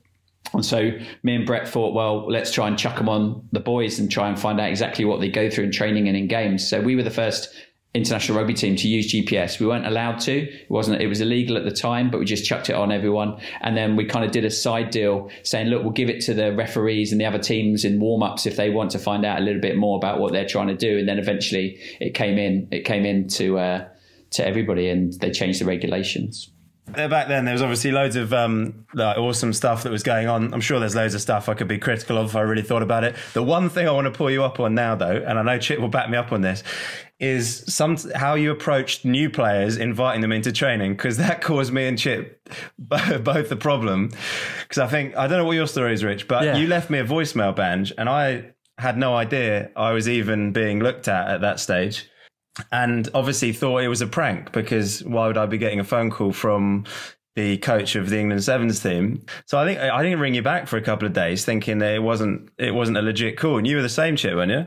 And 0.52 0.64
so 0.64 0.92
me 1.22 1.34
and 1.34 1.44
Brett 1.44 1.68
thought, 1.68 1.92
well, 1.92 2.30
let's 2.30 2.52
try 2.52 2.68
and 2.68 2.78
chuck 2.78 2.96
them 2.96 3.08
on 3.08 3.46
the 3.50 3.60
boys 3.60 3.98
and 3.98 4.10
try 4.10 4.28
and 4.28 4.38
find 4.38 4.60
out 4.60 4.68
exactly 4.68 5.04
what 5.04 5.20
they 5.20 5.28
go 5.28 5.50
through 5.50 5.64
in 5.64 5.72
training 5.72 6.06
and 6.06 6.16
in 6.16 6.28
games. 6.28 6.68
So 6.68 6.80
we 6.80 6.94
were 6.94 7.02
the 7.02 7.10
first 7.10 7.52
international 7.96 8.38
rugby 8.38 8.54
team 8.54 8.76
to 8.76 8.88
use 8.88 9.12
GPS. 9.12 9.58
We 9.58 9.66
weren't 9.66 9.86
allowed 9.86 10.20
to. 10.20 10.32
It 10.32 10.70
wasn't. 10.70 11.00
It 11.00 11.06
was 11.06 11.20
illegal 11.20 11.56
at 11.56 11.64
the 11.64 11.72
time, 11.72 12.10
but 12.10 12.18
we 12.18 12.26
just 12.26 12.44
chucked 12.44 12.70
it 12.70 12.74
on 12.74 12.92
everyone. 12.92 13.40
And 13.62 13.76
then 13.76 13.96
we 13.96 14.04
kind 14.04 14.24
of 14.24 14.30
did 14.30 14.44
a 14.44 14.50
side 14.50 14.90
deal, 14.90 15.30
saying, 15.42 15.68
"Look, 15.68 15.82
we'll 15.82 15.92
give 15.92 16.10
it 16.10 16.20
to 16.22 16.34
the 16.34 16.54
referees 16.54 17.12
and 17.12 17.20
the 17.20 17.24
other 17.24 17.38
teams 17.38 17.84
in 17.84 17.98
warm 17.98 18.22
ups 18.22 18.46
if 18.46 18.56
they 18.56 18.70
want 18.70 18.90
to 18.92 18.98
find 18.98 19.24
out 19.24 19.38
a 19.38 19.42
little 19.42 19.60
bit 19.60 19.76
more 19.76 19.96
about 19.96 20.20
what 20.20 20.32
they're 20.32 20.46
trying 20.46 20.68
to 20.68 20.76
do." 20.76 20.98
And 20.98 21.08
then 21.08 21.18
eventually, 21.18 21.80
it 22.00 22.14
came 22.14 22.38
in. 22.38 22.68
It 22.70 22.84
came 22.84 23.04
in 23.04 23.28
to 23.28 23.58
uh, 23.58 23.88
to 24.32 24.46
everybody, 24.46 24.88
and 24.88 25.12
they 25.14 25.30
changed 25.30 25.60
the 25.60 25.64
regulations. 25.64 26.50
Back 26.86 27.26
then, 27.26 27.44
there 27.44 27.52
was 27.52 27.62
obviously 27.62 27.90
loads 27.90 28.14
of 28.14 28.32
um, 28.32 28.86
like 28.94 29.18
awesome 29.18 29.52
stuff 29.52 29.82
that 29.82 29.90
was 29.90 30.04
going 30.04 30.28
on. 30.28 30.54
I'm 30.54 30.60
sure 30.60 30.78
there's 30.78 30.94
loads 30.94 31.14
of 31.14 31.20
stuff 31.20 31.48
I 31.48 31.54
could 31.54 31.66
be 31.66 31.78
critical 31.78 32.16
of 32.16 32.30
if 32.30 32.36
I 32.36 32.42
really 32.42 32.62
thought 32.62 32.82
about 32.82 33.02
it. 33.02 33.16
The 33.34 33.42
one 33.42 33.68
thing 33.68 33.88
I 33.88 33.90
want 33.90 34.04
to 34.04 34.12
pull 34.12 34.30
you 34.30 34.44
up 34.44 34.60
on 34.60 34.76
now, 34.76 34.94
though, 34.94 35.16
and 35.16 35.36
I 35.36 35.42
know 35.42 35.58
Chip 35.58 35.80
will 35.80 35.88
back 35.88 36.08
me 36.08 36.16
up 36.16 36.30
on 36.30 36.42
this, 36.42 36.62
is 37.18 37.64
some 37.72 37.96
how 38.14 38.34
you 38.34 38.50
approached 38.50 39.04
new 39.04 39.30
players, 39.30 39.76
inviting 39.76 40.20
them 40.20 40.32
into 40.32 40.52
training, 40.52 40.92
because 40.92 41.16
that 41.16 41.40
caused 41.40 41.72
me 41.72 41.86
and 41.86 41.98
Chip 41.98 42.46
both 42.78 43.48
the 43.48 43.56
problem. 43.56 44.10
Because 44.62 44.78
I 44.78 44.86
think 44.86 45.16
I 45.16 45.26
don't 45.26 45.38
know 45.38 45.44
what 45.44 45.56
your 45.56 45.66
story 45.66 45.94
is, 45.94 46.04
Rich, 46.04 46.28
but 46.28 46.44
Yeah. 46.44 46.56
you 46.56 46.66
left 46.66 46.90
me 46.90 46.98
a 46.98 47.04
voicemail, 47.04 47.54
Banj, 47.56 47.92
and 47.96 48.08
I 48.08 48.52
had 48.78 48.98
no 48.98 49.14
idea 49.16 49.70
I 49.74 49.92
was 49.92 50.06
even 50.08 50.52
being 50.52 50.80
looked 50.80 51.08
at 51.08 51.28
at 51.28 51.40
that 51.40 51.58
stage 51.60 52.06
and 52.70 53.08
obviously 53.14 53.52
thought 53.52 53.78
it 53.78 53.88
was 53.88 54.02
a 54.02 54.06
prank 54.06 54.52
because 54.52 55.02
why 55.04 55.26
would 55.26 55.38
I 55.38 55.46
be 55.46 55.56
getting 55.58 55.80
a 55.80 55.84
phone 55.84 56.10
call 56.10 56.32
from 56.32 56.84
the 57.36 57.56
coach 57.58 57.96
of 57.96 58.10
the 58.10 58.18
England 58.18 58.44
Sevens 58.44 58.80
team? 58.82 59.24
So 59.46 59.58
I 59.58 59.64
think 59.64 59.78
I 59.80 60.02
didn't 60.02 60.20
ring 60.20 60.34
you 60.34 60.42
back 60.42 60.66
for 60.66 60.76
a 60.76 60.82
couple 60.82 61.06
of 61.06 61.14
days, 61.14 61.44
thinking 61.44 61.78
that 61.78 61.94
it 61.94 62.00
wasn't 62.02 62.50
it 62.58 62.74
wasn't 62.74 62.98
a 62.98 63.02
legit 63.02 63.38
call. 63.38 63.56
And 63.58 63.66
you 63.66 63.76
were 63.76 63.82
the 63.82 63.88
same 63.88 64.16
chip, 64.16 64.34
weren't 64.34 64.50
you? 64.52 64.66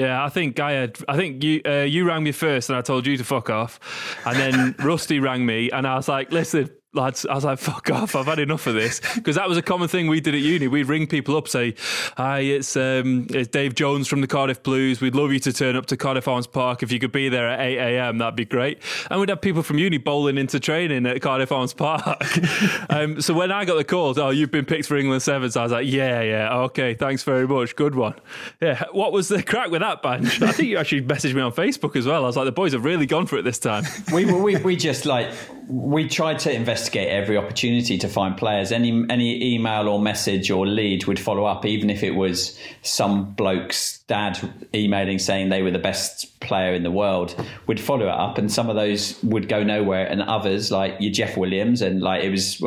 Yeah, 0.00 0.24
I 0.24 0.30
think 0.30 0.58
had. 0.72 0.96
I 1.08 1.16
think 1.18 1.44
you 1.44 1.60
uh, 1.66 1.82
you 1.82 2.06
rang 2.06 2.22
me 2.22 2.32
first, 2.32 2.70
and 2.70 2.78
I 2.78 2.80
told 2.80 3.06
you 3.06 3.18
to 3.18 3.24
fuck 3.24 3.50
off, 3.50 3.78
and 4.24 4.34
then 4.34 4.74
Rusty 4.78 5.20
rang 5.20 5.44
me, 5.44 5.70
and 5.70 5.86
I 5.86 5.96
was 5.96 6.08
like, 6.08 6.32
"Listen, 6.32 6.70
lads," 6.92 7.26
I 7.26 7.34
was 7.34 7.44
like, 7.44 7.58
"Fuck 7.58 7.90
off! 7.90 8.14
I've 8.14 8.26
had 8.26 8.38
enough 8.38 8.66
of 8.66 8.74
this." 8.74 9.00
Because 9.14 9.36
that 9.36 9.48
was 9.48 9.58
a 9.58 9.62
common 9.62 9.88
thing 9.88 10.06
we 10.08 10.20
did 10.20 10.34
at 10.34 10.40
uni. 10.40 10.68
We'd 10.68 10.88
ring 10.88 11.06
people 11.06 11.36
up, 11.36 11.48
say, 11.48 11.74
"Hi, 12.16 12.40
it's 12.40 12.76
um, 12.76 13.26
it's 13.30 13.48
Dave 13.48 13.74
Jones 13.74 14.08
from 14.08 14.20
the 14.20 14.26
Cardiff 14.26 14.62
Blues. 14.62 15.00
We'd 15.00 15.14
love 15.14 15.32
you 15.32 15.38
to 15.40 15.52
turn 15.52 15.76
up 15.76 15.86
to 15.86 15.96
Cardiff 15.96 16.28
Arms 16.28 16.46
Park. 16.46 16.82
If 16.82 16.92
you 16.92 16.98
could 16.98 17.12
be 17.12 17.28
there 17.28 17.48
at 17.48 17.60
eight 17.60 17.78
a.m., 17.78 18.18
that'd 18.18 18.36
be 18.36 18.44
great." 18.44 18.80
And 19.10 19.20
we'd 19.20 19.28
have 19.28 19.40
people 19.40 19.62
from 19.62 19.78
uni 19.78 19.98
bowling 19.98 20.38
into 20.38 20.60
training 20.60 21.06
at 21.06 21.20
Cardiff 21.22 21.52
Arms 21.52 21.74
Park. 21.74 22.22
um, 22.90 23.20
so 23.20 23.34
when 23.34 23.52
I 23.52 23.64
got 23.64 23.76
the 23.76 23.84
call, 23.84 24.18
"Oh, 24.20 24.30
you've 24.30 24.50
been 24.50 24.64
picked 24.64 24.86
for 24.86 24.96
England 24.96 25.22
Sevens," 25.22 25.56
I 25.56 25.62
was 25.62 25.72
like, 25.72 25.86
"Yeah, 25.86 26.22
yeah, 26.22 26.54
okay, 26.54 26.94
thanks 26.94 27.22
very 27.22 27.46
much, 27.46 27.76
good 27.76 27.94
one." 27.94 28.14
Yeah, 28.60 28.84
what 28.92 29.12
was 29.12 29.28
the 29.28 29.42
crack 29.42 29.70
with 29.70 29.80
that 29.80 30.02
Banj? 30.02 30.42
I 30.46 30.52
think 30.52 30.68
you 30.68 30.78
actually 30.78 31.02
messaged 31.02 31.34
me 31.34 31.42
on 31.42 31.52
Facebook 31.52 31.96
as 31.96 32.06
well. 32.06 32.24
I 32.24 32.26
was 32.26 32.36
like, 32.36 32.46
the 32.46 32.52
boys 32.52 32.72
have 32.72 32.84
really 32.84 33.06
gone 33.06 33.26
for 33.26 33.36
it 33.36 33.42
this 33.42 33.58
time. 33.58 33.84
we, 34.12 34.24
we 34.24 34.56
we 34.56 34.76
just 34.76 35.06
like 35.06 35.30
we 35.70 36.08
tried 36.08 36.40
to 36.40 36.52
investigate 36.52 37.08
every 37.08 37.36
opportunity 37.36 37.96
to 37.98 38.08
find 38.08 38.36
players. 38.36 38.72
Any 38.72 39.04
any 39.08 39.54
email 39.54 39.88
or 39.88 40.00
message 40.00 40.50
or 40.50 40.66
lead 40.66 41.04
would 41.04 41.20
follow 41.20 41.44
up, 41.44 41.64
even 41.64 41.90
if 41.90 42.02
it 42.02 42.10
was 42.10 42.58
some 42.82 43.32
bloke's 43.34 43.98
dad 44.08 44.38
emailing 44.74 45.20
saying 45.20 45.48
they 45.48 45.62
were 45.62 45.70
the 45.70 45.78
best 45.78 46.40
player 46.40 46.74
in 46.74 46.82
the 46.82 46.90
world. 46.90 47.34
We'd 47.68 47.78
follow 47.78 48.06
it 48.06 48.14
up, 48.14 48.36
and 48.36 48.50
some 48.50 48.68
of 48.68 48.74
those 48.74 49.22
would 49.22 49.48
go 49.48 49.62
nowhere, 49.62 50.06
and 50.06 50.22
others 50.22 50.72
like 50.72 50.96
your 50.98 51.12
Jeff 51.12 51.36
Williams 51.36 51.82
and 51.82 52.02
like 52.02 52.24
it 52.24 52.30
was. 52.30 52.60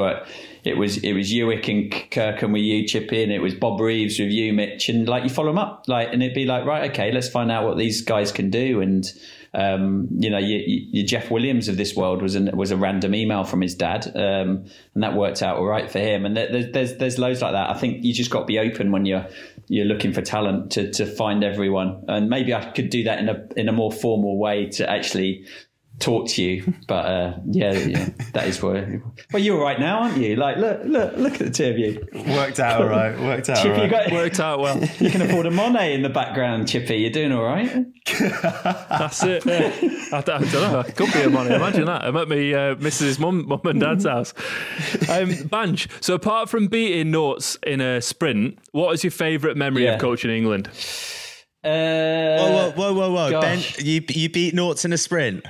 It 0.63 0.77
was 0.77 0.95
it 0.99 1.11
was 1.11 1.29
Ewick 1.29 1.67
and 1.67 1.91
Kirkham 2.09 2.53
with 2.53 2.61
you, 2.61 2.87
Chippy, 2.87 3.21
and 3.21 3.33
it 3.33 3.39
was 3.39 3.53
Bob 3.53 3.81
Reeves 3.81 4.17
with 4.17 4.29
you, 4.29 4.53
Mitch, 4.53 4.87
and 4.87 5.09
like 5.09 5.23
you 5.23 5.29
follow 5.29 5.49
them 5.49 5.57
up, 5.57 5.83
like, 5.87 6.13
and 6.13 6.23
it'd 6.23 6.33
be 6.33 6.45
like, 6.45 6.63
right, 6.63 6.89
okay, 6.91 7.11
let's 7.11 7.27
find 7.27 7.51
out 7.51 7.65
what 7.65 7.77
these 7.77 8.01
guys 8.01 8.31
can 8.31 8.49
do, 8.49 8.79
and 8.79 9.11
um, 9.53 10.07
you 10.17 10.29
know, 10.29 10.39
your, 10.39 10.61
your 10.65 11.05
Jeff 11.05 11.29
Williams 11.29 11.67
of 11.67 11.77
this 11.77 11.95
world 11.95 12.21
was 12.21 12.35
an, 12.35 12.49
was 12.57 12.71
a 12.71 12.77
random 12.77 13.13
email 13.13 13.43
from 13.43 13.61
his 13.61 13.75
dad, 13.75 14.07
um, 14.15 14.65
and 14.95 15.03
that 15.03 15.15
worked 15.15 15.43
out 15.43 15.57
all 15.57 15.65
right 15.65 15.89
for 15.91 15.99
him. 15.99 16.25
And 16.25 16.35
there, 16.35 16.71
there's 16.71 16.97
there's 16.97 17.19
loads 17.19 17.41
like 17.41 17.51
that. 17.51 17.69
I 17.69 17.73
think 17.75 18.03
you 18.03 18.13
just 18.13 18.31
got 18.31 18.41
to 18.41 18.45
be 18.45 18.57
open 18.57 18.91
when 18.91 19.05
you're 19.05 19.27
you're 19.67 19.85
looking 19.85 20.11
for 20.11 20.21
talent 20.21 20.71
to 20.71 20.91
to 20.93 21.05
find 21.05 21.43
everyone. 21.43 22.03
And 22.07 22.29
maybe 22.29 22.53
I 22.53 22.71
could 22.71 22.89
do 22.89 23.03
that 23.03 23.19
in 23.19 23.29
a 23.29 23.47
in 23.55 23.69
a 23.69 23.73
more 23.73 23.91
formal 23.91 24.39
way 24.39 24.67
to 24.71 24.89
actually 24.89 25.45
talk 25.99 26.27
to 26.29 26.41
you. 26.43 26.73
But 26.87 27.05
uh, 27.05 27.37
yeah, 27.45 27.73
yeah, 27.73 28.09
that 28.33 28.47
is 28.47 28.61
where. 28.61 29.01
Well, 29.31 29.41
you're 29.41 29.57
all 29.57 29.63
right 29.63 29.79
now, 29.79 30.01
aren't 30.03 30.17
you? 30.17 30.35
Like, 30.35 30.57
look, 30.57 30.81
look, 30.83 31.15
look 31.17 31.33
at 31.33 31.39
the 31.39 31.49
two 31.49 31.69
of 31.69 31.77
you. 31.77 32.07
Worked 32.35 32.59
out 32.59 32.81
all 32.81 32.87
right. 32.87 33.17
Worked 33.19 33.49
out 33.49 33.57
all 33.57 33.63
Chippy, 33.63 33.75
you 33.75 33.81
right. 33.91 34.09
got. 34.09 34.11
Worked 34.11 34.39
out 34.39 34.59
well. 34.59 34.79
You 34.99 35.09
can 35.09 35.21
afford 35.21 35.45
a 35.45 35.51
Monet 35.51 35.93
in 35.93 36.01
the 36.01 36.09
background, 36.09 36.67
Chippy. 36.67 36.97
You're 36.97 37.11
doing 37.11 37.31
all 37.31 37.43
right. 37.43 37.85
That's 38.19 39.23
it. 39.23 39.45
Yeah. 39.45 39.71
I, 40.11 40.21
don't, 40.21 40.43
I 40.47 40.51
don't 40.51 40.71
know. 40.71 40.79
It 40.81 40.95
could 40.95 41.13
be 41.13 41.21
a 41.21 41.29
money. 41.29 41.53
Imagine 41.55 41.85
that. 41.85 42.03
I'm 42.03 42.17
at 42.17 42.27
me 42.27 42.53
uh, 42.53 42.75
Mrs. 42.75 43.19
Mum, 43.19 43.47
mum 43.47 43.61
and 43.65 43.79
dad's 43.79 44.05
house. 44.05 44.33
Um, 45.09 45.29
Banj. 45.49 45.87
So 46.03 46.13
apart 46.15 46.49
from 46.49 46.67
beating 46.67 47.11
Norts 47.13 47.57
in 47.65 47.81
a 47.81 48.01
sprint, 48.01 48.59
what 48.71 48.93
is 48.93 49.03
your 49.03 49.11
favourite 49.11 49.55
memory 49.57 49.85
Yeah. 49.85 49.93
of 49.95 50.01
coaching 50.01 50.31
England? 50.31 50.67
Uh, 51.63 52.37
Whoa, 52.39 52.71
whoa, 52.75 52.93
whoa, 52.93 53.11
whoa, 53.11 53.31
whoa. 53.31 53.41
Ben, 53.41 53.59
you, 53.77 54.03
you 54.09 54.29
beat 54.29 54.53
Norts 54.53 54.83
in 54.83 54.91
a 54.91 54.97
sprint. 54.97 55.45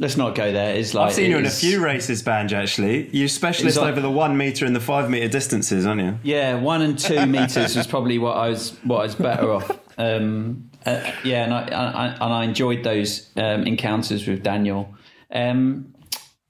Let's 0.00 0.16
not 0.16 0.34
go 0.34 0.50
there. 0.50 0.74
It's 0.74 0.92
like 0.92 1.08
I've 1.08 1.14
seen 1.14 1.30
you 1.30 1.38
in 1.38 1.46
a 1.46 1.50
few 1.50 1.82
races, 1.82 2.20
Banj. 2.22 2.52
Actually, 2.52 3.08
you're 3.16 3.28
specialist 3.28 3.76
like- 3.76 3.92
over 3.92 4.00
the 4.00 4.10
one 4.10 4.36
meter 4.36 4.66
and 4.66 4.74
the 4.74 4.80
five 4.80 5.08
meter 5.08 5.28
distances, 5.28 5.86
aren't 5.86 6.00
you? 6.02 6.18
Yeah, 6.24 6.56
one 6.56 6.82
and 6.82 6.98
two 6.98 7.24
meters 7.26 7.76
was 7.76 7.86
probably 7.86 8.18
what 8.18 8.36
I 8.36 8.48
was 8.48 8.76
what 8.82 9.00
I 9.00 9.02
was 9.04 9.14
better 9.14 9.52
off. 9.52 9.70
Um, 9.96 10.70
uh, 10.84 11.12
yeah, 11.22 11.44
and 11.44 11.54
I, 11.54 11.60
I 11.68 12.06
and 12.08 12.32
I 12.34 12.44
enjoyed 12.44 12.82
those 12.82 13.30
um, 13.36 13.62
encounters 13.68 14.26
with 14.26 14.42
Daniel. 14.42 14.92
Um, 15.32 15.94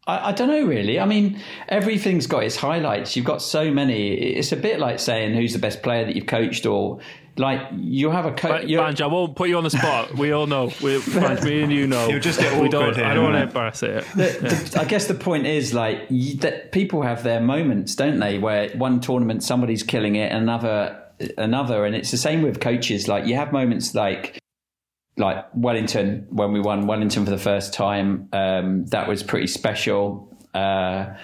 I, 0.07 0.31
I 0.31 0.33
don't 0.33 0.49
know 0.49 0.65
really. 0.65 0.99
I 0.99 1.05
mean, 1.05 1.39
everything's 1.69 2.27
got 2.27 2.45
its 2.45 2.57
highlights. 2.57 3.15
You've 3.15 3.27
got 3.27 3.43
so 3.43 3.71
many. 3.71 4.15
It's 4.15 4.53
a 4.53 4.57
bit 4.57 4.81
like 4.81 4.99
saying 4.99 5.35
who's 5.35 5.53
the 5.53 5.59
best 5.59 5.83
player 5.83 6.07
that 6.07 6.17
you've 6.17 6.27
coached, 6.27 6.65
or 6.65 7.01
like 7.37 7.61
you 7.73 8.11
have 8.11 8.27
a 8.27 8.33
coach. 8.33 8.63
Ba- 8.63 8.69
Banj, 8.69 9.01
I 9.01 9.07
won't 9.07 9.35
put 9.35 9.49
you 9.49 9.57
on 9.57 9.65
the 9.65 9.71
spot. 9.71 10.15
We 10.15 10.33
all 10.33 10.47
know. 10.47 10.67
We, 10.67 10.99
Banj, 11.01 11.45
me 11.45 11.63
and 11.63 11.73
you 11.73 11.87
know. 11.87 12.09
You'll 12.09 12.21
just 12.21 12.39
get 12.39 12.61
we 12.61 12.69
don't, 12.69 12.83
awkward 12.83 12.97
here, 12.97 13.07
I 13.07 13.15
don't 13.15 13.25
want 13.25 13.37
to 13.37 13.43
embarrass 13.43 13.83
it. 13.83 14.05
the, 14.15 14.71
the, 14.73 14.81
I 14.81 14.85
guess 14.85 15.07
the 15.07 15.15
point 15.15 15.47
is 15.47 15.75
like 15.75 16.07
you, 16.11 16.37
that 16.39 16.73
people 16.73 17.03
have 17.03 17.23
their 17.23 17.41
moments, 17.41 17.95
don't 17.95 18.19
they? 18.21 18.39
Where 18.39 18.71
one 18.71 19.01
tournament 19.01 19.43
somebody's 19.43 19.83
killing 19.83 20.17
it, 20.17 20.33
another 20.33 21.01
another, 21.39 21.85
and 21.85 21.95
it's 21.95 22.11
the 22.11 22.17
same 22.17 22.43
with 22.43 22.61
coaches. 22.61 23.09
Like 23.09 23.27
you 23.27 23.37
have 23.37 23.53
moments 23.53 23.95
like 23.95 24.39
like 25.17 25.45
Wellington 25.55 26.27
when 26.31 26.53
we 26.53 26.61
won 26.61 26.87
Wellington 26.87 27.25
for 27.25 27.31
the 27.31 27.39
first 27.39 27.73
time. 27.73 28.29
Um, 28.33 28.87
that 28.87 29.09
was 29.09 29.23
pretty 29.23 29.47
special. 29.47 30.31
Uh, 30.53 31.15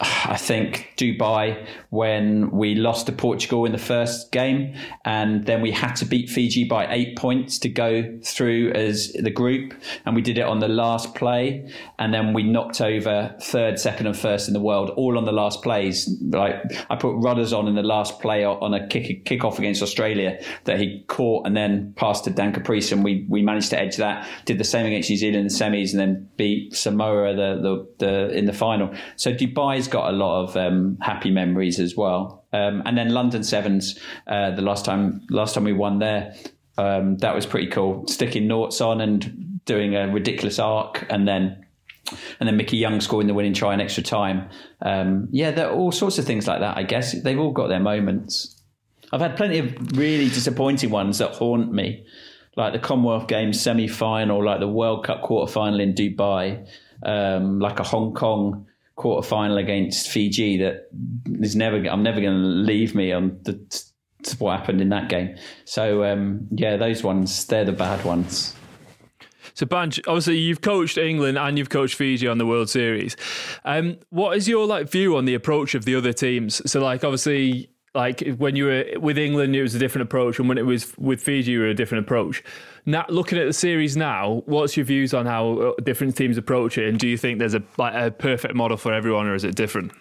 I 0.00 0.36
think 0.36 0.92
Dubai 0.96 1.66
when 1.90 2.50
we 2.50 2.74
lost 2.74 3.06
to 3.06 3.12
Portugal 3.12 3.64
in 3.64 3.70
the 3.70 3.78
first 3.78 4.32
game, 4.32 4.74
and 5.04 5.46
then 5.46 5.62
we 5.62 5.70
had 5.70 5.94
to 5.96 6.04
beat 6.04 6.28
Fiji 6.28 6.64
by 6.64 6.92
eight 6.92 7.16
points 7.16 7.60
to 7.60 7.68
go 7.68 8.18
through 8.24 8.72
as 8.72 9.12
the 9.12 9.30
group, 9.30 9.72
and 10.04 10.16
we 10.16 10.20
did 10.20 10.36
it 10.36 10.44
on 10.44 10.58
the 10.58 10.68
last 10.68 11.14
play, 11.14 11.70
and 11.98 12.12
then 12.12 12.32
we 12.32 12.42
knocked 12.42 12.80
over 12.80 13.36
third, 13.40 13.78
second, 13.78 14.08
and 14.08 14.16
first 14.16 14.48
in 14.48 14.54
the 14.54 14.60
world, 14.60 14.90
all 14.90 15.16
on 15.16 15.26
the 15.26 15.32
last 15.32 15.62
plays. 15.62 16.08
Like 16.22 16.56
I 16.90 16.96
put 16.96 17.14
Rudders 17.14 17.52
on 17.52 17.68
in 17.68 17.76
the 17.76 17.82
last 17.82 18.20
play 18.20 18.44
on 18.44 18.74
a 18.74 18.88
kick 18.88 19.24
kickoff 19.24 19.60
against 19.60 19.80
Australia 19.80 20.42
that 20.64 20.80
he 20.80 21.04
caught 21.06 21.46
and 21.46 21.56
then 21.56 21.92
passed 21.96 22.24
to 22.24 22.30
Dan 22.30 22.52
Caprice, 22.52 22.90
and 22.90 23.04
we 23.04 23.26
we 23.28 23.42
managed 23.42 23.70
to 23.70 23.78
edge 23.78 23.96
that. 23.98 24.28
Did 24.44 24.58
the 24.58 24.64
same 24.64 24.86
against 24.86 25.08
New 25.08 25.16
Zealand 25.16 25.36
in 25.36 25.44
the 25.44 25.54
semis, 25.54 25.92
and 25.92 26.00
then 26.00 26.28
beat 26.36 26.74
Samoa 26.74 27.34
the 27.36 27.60
the, 27.62 28.04
the 28.04 28.36
in 28.36 28.46
the 28.46 28.52
final. 28.52 28.92
So 29.14 29.32
Dubai's 29.32 29.83
got 29.88 30.12
a 30.12 30.16
lot 30.16 30.44
of 30.44 30.56
um, 30.56 30.98
happy 31.00 31.30
memories 31.30 31.78
as 31.78 31.96
well. 31.96 32.44
Um, 32.52 32.82
and 32.86 32.96
then 32.96 33.10
London 33.10 33.42
Sevens, 33.42 33.98
uh, 34.26 34.52
the 34.52 34.62
last 34.62 34.84
time 34.84 35.22
last 35.30 35.54
time 35.54 35.64
we 35.64 35.72
won 35.72 35.98
there, 35.98 36.34
um, 36.78 37.16
that 37.18 37.34
was 37.34 37.46
pretty 37.46 37.68
cool. 37.68 38.06
Sticking 38.06 38.48
Norts 38.48 38.84
on 38.84 39.00
and 39.00 39.60
doing 39.64 39.96
a 39.96 40.08
ridiculous 40.08 40.58
arc, 40.58 41.04
and 41.10 41.26
then 41.26 41.64
and 42.38 42.48
then 42.48 42.56
Mickey 42.56 42.76
Young 42.76 43.00
scoring 43.00 43.26
the 43.26 43.34
winning 43.34 43.54
try 43.54 43.74
in 43.74 43.80
extra 43.80 44.02
time. 44.02 44.48
Um, 44.82 45.28
yeah, 45.30 45.50
there 45.50 45.68
are 45.68 45.74
all 45.74 45.92
sorts 45.92 46.18
of 46.18 46.24
things 46.24 46.46
like 46.46 46.60
that. 46.60 46.76
I 46.76 46.82
guess 46.82 47.20
they've 47.22 47.38
all 47.38 47.52
got 47.52 47.68
their 47.68 47.80
moments. 47.80 48.60
I've 49.12 49.20
had 49.20 49.36
plenty 49.36 49.58
of 49.58 49.96
really 49.96 50.28
disappointing 50.28 50.90
ones 50.90 51.18
that 51.18 51.34
haunt 51.34 51.72
me, 51.72 52.06
like 52.56 52.72
the 52.72 52.78
Commonwealth 52.78 53.28
Games 53.28 53.60
semi 53.60 53.88
final, 53.88 54.44
like 54.44 54.60
the 54.60 54.68
World 54.68 55.04
Cup 55.04 55.22
quarter 55.22 55.50
final 55.50 55.80
in 55.80 55.94
Dubai, 55.94 56.66
um, 57.04 57.60
like 57.60 57.78
a 57.80 57.84
Hong 57.84 58.12
Kong 58.14 58.66
quarter 58.96 59.26
final 59.26 59.58
against 59.58 60.08
Fiji 60.08 60.58
that 60.58 60.88
is 61.40 61.56
never. 61.56 61.76
I'm 61.76 62.02
never 62.02 62.20
going 62.20 62.34
to 62.34 62.48
leave 62.48 62.94
me 62.94 63.12
on 63.12 63.38
the 63.42 63.58
what 64.38 64.58
happened 64.58 64.80
in 64.80 64.88
that 64.88 65.08
game. 65.08 65.36
So 65.64 66.04
um, 66.04 66.48
yeah, 66.50 66.76
those 66.76 67.02
ones 67.02 67.46
they're 67.46 67.64
the 67.64 67.72
bad 67.72 68.04
ones. 68.04 68.54
So, 69.54 69.66
Banj, 69.66 70.00
obviously 70.08 70.38
you've 70.38 70.62
coached 70.62 70.98
England 70.98 71.38
and 71.38 71.56
you've 71.56 71.70
coached 71.70 71.94
Fiji 71.94 72.26
on 72.26 72.38
the 72.38 72.46
World 72.46 72.68
Series. 72.68 73.16
Um, 73.64 73.98
what 74.10 74.36
is 74.36 74.48
your 74.48 74.66
like 74.66 74.90
view 74.90 75.16
on 75.16 75.26
the 75.26 75.34
approach 75.34 75.76
of 75.76 75.84
the 75.84 75.94
other 75.94 76.12
teams? 76.12 76.60
So, 76.70 76.80
like, 76.80 77.04
obviously, 77.04 77.70
like 77.94 78.20
when 78.38 78.56
you 78.56 78.64
were 78.64 78.84
with 78.96 79.16
England, 79.16 79.54
it 79.54 79.62
was 79.62 79.74
a 79.74 79.78
different 79.78 80.08
approach, 80.08 80.40
and 80.40 80.48
when 80.48 80.58
it 80.58 80.66
was 80.66 80.96
with 80.98 81.20
Fiji, 81.20 81.52
you 81.52 81.60
were 81.60 81.68
a 81.68 81.74
different 81.74 82.04
approach. 82.04 82.42
Now, 82.86 83.06
looking 83.08 83.38
at 83.38 83.46
the 83.46 83.52
series 83.52 83.96
now, 83.96 84.42
what's 84.44 84.76
your 84.76 84.84
views 84.84 85.14
on 85.14 85.24
how 85.24 85.58
uh, 85.58 85.72
different 85.82 86.16
teams 86.16 86.36
approach 86.36 86.76
it, 86.76 86.88
and 86.88 86.98
do 86.98 87.08
you 87.08 87.16
think 87.16 87.38
there's 87.38 87.54
a 87.54 87.62
like 87.78 87.94
a 87.94 88.10
perfect 88.10 88.54
model 88.54 88.76
for 88.76 88.92
everyone, 88.92 89.26
or 89.26 89.34
is 89.34 89.44
it 89.44 89.54
different? 89.54 89.92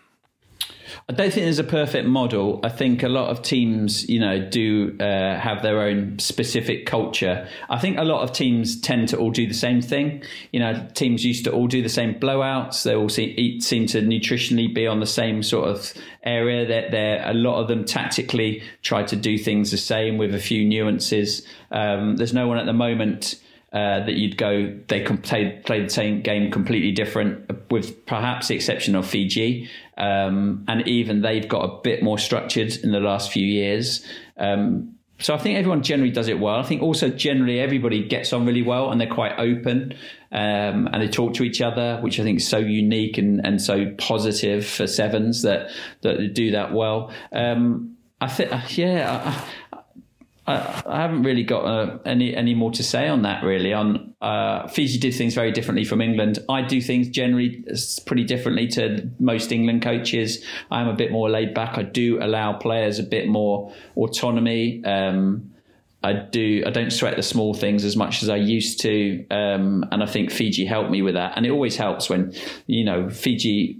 I 1.10 1.12
don't 1.12 1.34
think 1.34 1.46
there's 1.46 1.60
a 1.60 1.66
perfect 1.66 2.08
model. 2.08 2.62
I 2.64 2.70
think 2.70 3.04
a 3.04 3.10
lot 3.10 3.30
of 3.30 3.42
teams, 3.42 4.08
you 4.08 4.20
know, 4.20 4.40
do 4.50 4.96
uh, 5.02 5.38
have 5.38 5.62
their 5.62 5.82
own 5.82 6.18
specific 6.18 6.86
culture. 6.86 7.46
I 7.70 7.78
think 7.78 7.98
a 7.98 8.06
lot 8.06 8.24
of 8.24 8.32
teams 8.32 8.80
tend 8.80 9.10
to 9.10 9.18
all 9.18 9.32
do 9.32 9.46
the 9.46 9.54
same 9.54 9.82
thing. 9.82 10.24
You 10.54 10.62
know, 10.62 10.88
teams 10.94 11.26
used 11.26 11.44
to 11.44 11.52
all 11.52 11.68
do 11.68 11.82
the 11.82 11.90
same 11.90 12.16
blowouts. 12.16 12.84
They 12.84 12.96
all 12.96 13.10
seem, 13.10 13.60
seem 13.60 13.86
to 13.88 14.02
nutritionally 14.02 14.74
be 14.74 14.88
on 14.88 15.02
the 15.02 15.06
same 15.06 15.44
sort 15.44 15.68
of 15.68 15.94
area. 16.24 16.66
That 16.66 16.92
they're, 16.92 17.30
a 17.30 17.34
lot 17.34 17.60
of 17.60 17.68
them 17.68 17.84
tactically 17.84 18.64
try 18.82 19.04
to 19.04 19.18
do 19.18 19.38
things 19.38 19.72
the 19.72 19.78
same 19.78 20.18
with 20.18 20.34
a 20.34 20.40
few 20.40 20.64
nuances. 20.64 21.46
Um, 21.70 22.16
there's 22.16 22.34
no 22.34 22.48
one 22.48 22.58
at 22.58 22.66
the 22.66 22.74
moment. 22.74 23.36
Uh, 23.74 24.06
that 24.06 24.14
you'd 24.14 24.38
go, 24.38 24.72
they 24.88 25.02
play, 25.02 25.60
play 25.66 25.82
the 25.82 25.90
same 25.90 26.22
game 26.22 26.52
completely 26.52 26.92
different, 26.92 27.72
with 27.72 28.06
perhaps 28.06 28.48
the 28.48 28.54
exception 28.54 28.96
of 28.96 29.04
Fiji. 29.04 29.68
Um, 29.98 30.64
and 30.68 30.88
even 30.88 31.22
they've 31.22 31.50
got 31.50 31.66
a 31.66 31.82
bit 31.82 32.04
more 32.04 32.20
structured 32.20 32.76
in 32.84 32.92
the 32.92 33.00
last 33.00 33.32
few 33.32 33.44
years. 33.44 34.06
Um, 34.38 34.94
so 35.18 35.34
I 35.34 35.38
think 35.38 35.58
everyone 35.58 35.82
generally 35.82 36.12
does 36.12 36.28
it 36.28 36.40
well. 36.40 36.56
I 36.56 36.64
think 36.64 36.84
also 36.84 37.10
generally 37.10 37.60
everybody 37.60 38.08
gets 38.08 38.32
on 38.32 38.46
really 38.46 38.62
well 38.62 38.92
and 38.92 39.02
they're 39.02 39.08
quite 39.08 39.40
open 39.40 39.96
um, 40.32 40.88
and 40.92 41.02
they 41.02 41.08
talk 41.08 41.34
to 41.36 41.44
each 41.44 41.62
other, 41.62 42.00
which 42.02 42.20
I 42.20 42.24
think 42.24 42.42
is 42.42 42.48
so 42.48 42.60
unique 42.60 43.18
and, 43.18 43.44
and 43.44 43.60
so 43.60 43.92
positive 43.98 44.68
for 44.68 44.86
sevens 44.86 45.42
that 45.42 45.72
that 46.02 46.34
do 46.34 46.52
that 46.52 46.74
well. 46.74 47.12
Um, 47.32 47.96
I 48.22 48.28
think, 48.28 48.78
yeah, 48.78 49.44
I, 49.72 49.80
I 50.46 51.02
haven't 51.02 51.24
really 51.24 51.44
got 51.44 51.64
uh, 51.66 52.00
any 52.06 52.36
any 52.36 52.54
more 52.54 52.72
to 52.72 52.84
say 52.84 53.08
on 53.08 53.22
that. 53.22 53.44
Really, 53.44 53.72
on 53.72 54.14
uh, 54.22 54.68
Fiji 54.68 55.00
did 55.00 55.14
things 55.14 55.34
very 55.36 55.54
differently 55.54 55.86
from 55.86 56.02
England. 56.02 56.40
I 56.50 56.64
do 56.64 56.82
things 56.82 57.08
generally 57.08 57.64
pretty 58.06 58.26
differently 58.26 58.68
to 58.70 59.10
most 59.20 59.54
England 59.54 59.84
coaches. 59.84 60.44
I'm 60.70 60.90
a 60.90 60.94
bit 60.94 61.12
more 61.12 61.30
laid 61.30 61.54
back. 61.54 61.78
I 61.78 61.84
do 61.84 62.22
allow 62.22 62.54
players 62.54 63.00
a 63.00 63.04
bit 63.04 63.28
more 63.28 63.74
autonomy. 63.96 64.84
Um, 64.84 65.54
I 66.04 66.12
do. 66.12 66.64
I 66.68 66.72
don't 66.72 66.92
sweat 66.92 67.16
the 67.16 67.24
small 67.24 67.54
things 67.54 67.86
as 67.86 67.96
much 67.96 68.22
as 68.22 68.28
I 68.28 68.36
used 68.36 68.82
to, 68.82 69.26
um, 69.32 69.86
and 69.94 70.04
I 70.04 70.06
think 70.06 70.30
Fiji 70.30 70.66
helped 70.66 70.92
me 70.92 71.02
with 71.02 71.14
that. 71.14 71.34
And 71.38 71.46
it 71.46 71.52
always 71.52 71.78
helps 71.78 72.10
when 72.10 72.34
you 72.68 72.84
know 72.84 73.10
Fiji 73.10 73.80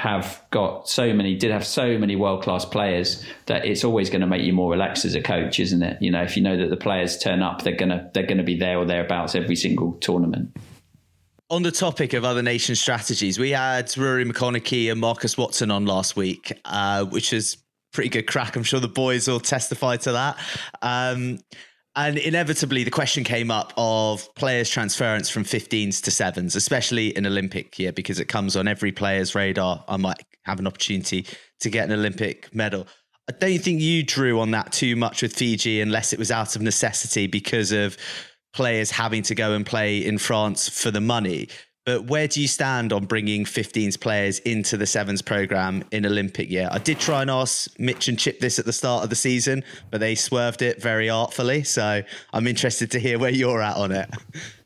have 0.00 0.42
got 0.50 0.88
so 0.88 1.12
many, 1.12 1.34
did 1.36 1.50
have 1.50 1.66
so 1.66 1.98
many 1.98 2.16
world 2.16 2.42
class 2.42 2.64
players 2.64 3.22
that 3.46 3.66
it's 3.66 3.84
always 3.84 4.08
going 4.08 4.22
to 4.22 4.26
make 4.26 4.42
you 4.42 4.54
more 4.54 4.70
relaxed 4.70 5.04
as 5.04 5.14
a 5.14 5.20
coach, 5.20 5.60
isn't 5.60 5.82
it? 5.82 6.00
You 6.00 6.10
know, 6.10 6.22
if 6.22 6.38
you 6.38 6.42
know 6.42 6.56
that 6.56 6.70
the 6.70 6.76
players 6.76 7.18
turn 7.18 7.42
up, 7.42 7.62
they're 7.62 7.76
gonna 7.76 8.10
they're 8.14 8.26
gonna 8.26 8.42
be 8.42 8.56
there 8.56 8.78
or 8.78 8.86
thereabouts 8.86 9.34
every 9.34 9.56
single 9.56 9.92
tournament. 9.94 10.56
On 11.50 11.62
the 11.62 11.70
topic 11.70 12.14
of 12.14 12.24
other 12.24 12.42
nation 12.42 12.76
strategies, 12.76 13.38
we 13.38 13.50
had 13.50 13.94
Rory 13.98 14.24
McConaughey 14.24 14.90
and 14.90 15.00
Marcus 15.00 15.36
Watson 15.36 15.70
on 15.70 15.84
last 15.84 16.16
week, 16.16 16.58
uh, 16.64 17.04
which 17.04 17.34
is 17.34 17.58
pretty 17.92 18.08
good 18.08 18.26
crack. 18.26 18.56
I'm 18.56 18.62
sure 18.62 18.80
the 18.80 18.88
boys 18.88 19.28
will 19.28 19.40
testify 19.40 19.96
to 19.98 20.12
that. 20.12 20.38
Um, 20.80 21.40
and 21.96 22.18
inevitably, 22.18 22.84
the 22.84 22.90
question 22.90 23.24
came 23.24 23.50
up 23.50 23.72
of 23.76 24.32
players' 24.36 24.70
transference 24.70 25.28
from 25.28 25.44
15s 25.44 26.00
to 26.02 26.10
sevens, 26.10 26.54
especially 26.54 27.16
in 27.16 27.26
Olympic 27.26 27.78
year, 27.78 27.92
because 27.92 28.20
it 28.20 28.26
comes 28.26 28.56
on 28.56 28.68
every 28.68 28.92
player's 28.92 29.34
radar. 29.34 29.84
I 29.88 29.96
might 29.96 30.22
have 30.44 30.60
an 30.60 30.66
opportunity 30.66 31.26
to 31.60 31.70
get 31.70 31.86
an 31.88 31.92
Olympic 31.98 32.54
medal. 32.54 32.86
I 33.28 33.32
don't 33.32 33.58
think 33.58 33.80
you 33.80 34.02
drew 34.02 34.40
on 34.40 34.52
that 34.52 34.72
too 34.72 34.94
much 34.96 35.22
with 35.22 35.34
Fiji, 35.34 35.80
unless 35.80 36.12
it 36.12 36.18
was 36.18 36.30
out 36.30 36.54
of 36.54 36.62
necessity 36.62 37.26
because 37.26 37.72
of 37.72 37.96
players 38.52 38.90
having 38.90 39.22
to 39.22 39.34
go 39.34 39.52
and 39.52 39.66
play 39.66 39.98
in 40.04 40.18
France 40.18 40.68
for 40.68 40.90
the 40.90 41.00
money. 41.00 41.48
But 41.86 42.06
where 42.06 42.28
do 42.28 42.42
you 42.42 42.48
stand 42.48 42.92
on 42.92 43.06
bringing 43.06 43.44
15s 43.44 43.98
players 43.98 44.38
into 44.40 44.76
the 44.76 44.86
sevens 44.86 45.22
program 45.22 45.82
in 45.90 46.04
Olympic 46.04 46.50
year? 46.50 46.68
I 46.70 46.78
did 46.78 46.98
try 46.98 47.22
and 47.22 47.30
ask 47.30 47.70
Mitch 47.78 48.06
and 48.08 48.18
Chip 48.18 48.38
this 48.40 48.58
at 48.58 48.66
the 48.66 48.72
start 48.72 49.02
of 49.02 49.10
the 49.10 49.16
season, 49.16 49.64
but 49.90 49.98
they 50.00 50.14
swerved 50.14 50.60
it 50.60 50.82
very 50.82 51.08
artfully. 51.08 51.62
So 51.62 52.02
I'm 52.34 52.46
interested 52.46 52.90
to 52.90 53.00
hear 53.00 53.18
where 53.18 53.30
you're 53.30 53.62
at 53.62 53.76
on 53.76 53.92
it. 53.92 54.10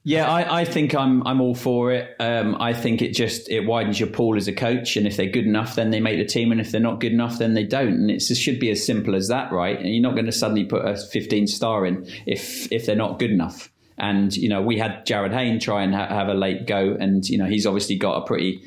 Yeah, 0.06 0.30
I, 0.30 0.60
I 0.60 0.64
think 0.66 0.94
I'm 0.94 1.26
I'm 1.26 1.40
all 1.40 1.54
for 1.54 1.90
it. 1.90 2.14
Um, 2.20 2.60
I 2.60 2.74
think 2.74 3.00
it 3.00 3.14
just 3.14 3.48
it 3.48 3.60
widens 3.60 3.98
your 3.98 4.10
pool 4.10 4.36
as 4.36 4.46
a 4.46 4.52
coach, 4.52 4.98
and 4.98 5.06
if 5.06 5.16
they're 5.16 5.30
good 5.30 5.46
enough, 5.46 5.76
then 5.76 5.90
they 5.90 6.00
make 6.00 6.18
the 6.18 6.26
team, 6.26 6.52
and 6.52 6.60
if 6.60 6.70
they're 6.70 6.80
not 6.80 7.00
good 7.00 7.12
enough, 7.12 7.38
then 7.38 7.54
they 7.54 7.64
don't. 7.64 7.94
And 7.94 8.10
it 8.10 8.20
should 8.20 8.60
be 8.60 8.70
as 8.70 8.84
simple 8.84 9.14
as 9.14 9.28
that, 9.28 9.50
right? 9.50 9.78
And 9.78 9.88
you're 9.88 10.02
not 10.02 10.12
going 10.12 10.26
to 10.26 10.32
suddenly 10.32 10.66
put 10.66 10.84
a 10.84 10.94
15 10.94 11.46
star 11.46 11.86
in 11.86 12.06
if 12.26 12.70
if 12.70 12.84
they're 12.84 12.96
not 12.96 13.18
good 13.18 13.30
enough. 13.30 13.70
And 13.98 14.34
you 14.36 14.48
know, 14.48 14.62
we 14.62 14.78
had 14.78 15.06
Jarryd 15.06 15.32
Hayne 15.32 15.60
try 15.60 15.82
and 15.82 15.94
ha- 15.94 16.08
have 16.08 16.28
a 16.28 16.34
late 16.34 16.66
go, 16.66 16.96
and 16.98 17.24
you 17.28 17.38
know, 17.38 17.46
he's 17.46 17.66
obviously 17.66 17.96
got 17.96 18.22
a 18.22 18.26
pretty 18.26 18.62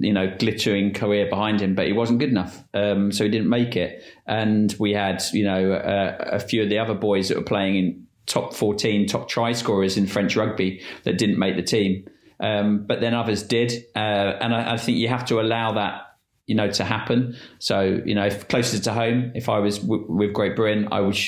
you 0.00 0.12
know 0.12 0.34
glittering 0.38 0.92
career 0.92 1.28
behind 1.28 1.60
him, 1.60 1.74
but 1.74 1.86
he 1.86 1.92
wasn't 1.92 2.18
good 2.18 2.30
enough, 2.30 2.62
um, 2.74 3.12
so 3.12 3.24
he 3.24 3.30
didn't 3.30 3.48
make 3.48 3.76
it. 3.76 4.02
And 4.26 4.74
we 4.78 4.92
had 4.92 5.22
you 5.32 5.44
know 5.44 5.72
uh, 5.72 6.16
a 6.32 6.40
few 6.40 6.62
of 6.62 6.68
the 6.68 6.78
other 6.78 6.94
boys 6.94 7.28
that 7.28 7.36
were 7.36 7.44
playing 7.44 7.76
in 7.76 8.06
top 8.26 8.54
14, 8.54 9.06
top 9.06 9.28
try 9.28 9.52
scorers 9.52 9.96
in 9.96 10.06
French 10.06 10.36
rugby 10.36 10.82
that 11.04 11.18
didn't 11.18 11.38
make 11.38 11.56
the 11.56 11.62
team. 11.62 12.06
Um, 12.38 12.86
but 12.86 13.00
then 13.00 13.12
others 13.12 13.42
did, 13.42 13.72
uh, 13.94 13.98
and 13.98 14.54
I, 14.54 14.74
I, 14.74 14.76
think 14.78 14.96
you 14.96 15.08
have 15.08 15.26
to 15.26 15.40
allow 15.40 15.72
that 15.72 16.02
you 16.46 16.54
know 16.54 16.70
to 16.70 16.84
happen. 16.84 17.36
So 17.58 18.00
you 18.04 18.14
know, 18.14 18.24
if 18.24 18.48
closer 18.48 18.78
to 18.78 18.92
home, 18.92 19.32
if 19.34 19.50
I 19.50 19.58
was 19.58 19.78
w- 19.80 20.06
with 20.08 20.32
Great 20.32 20.56
Britain, 20.56 20.88
I 20.90 21.00
would. 21.00 21.18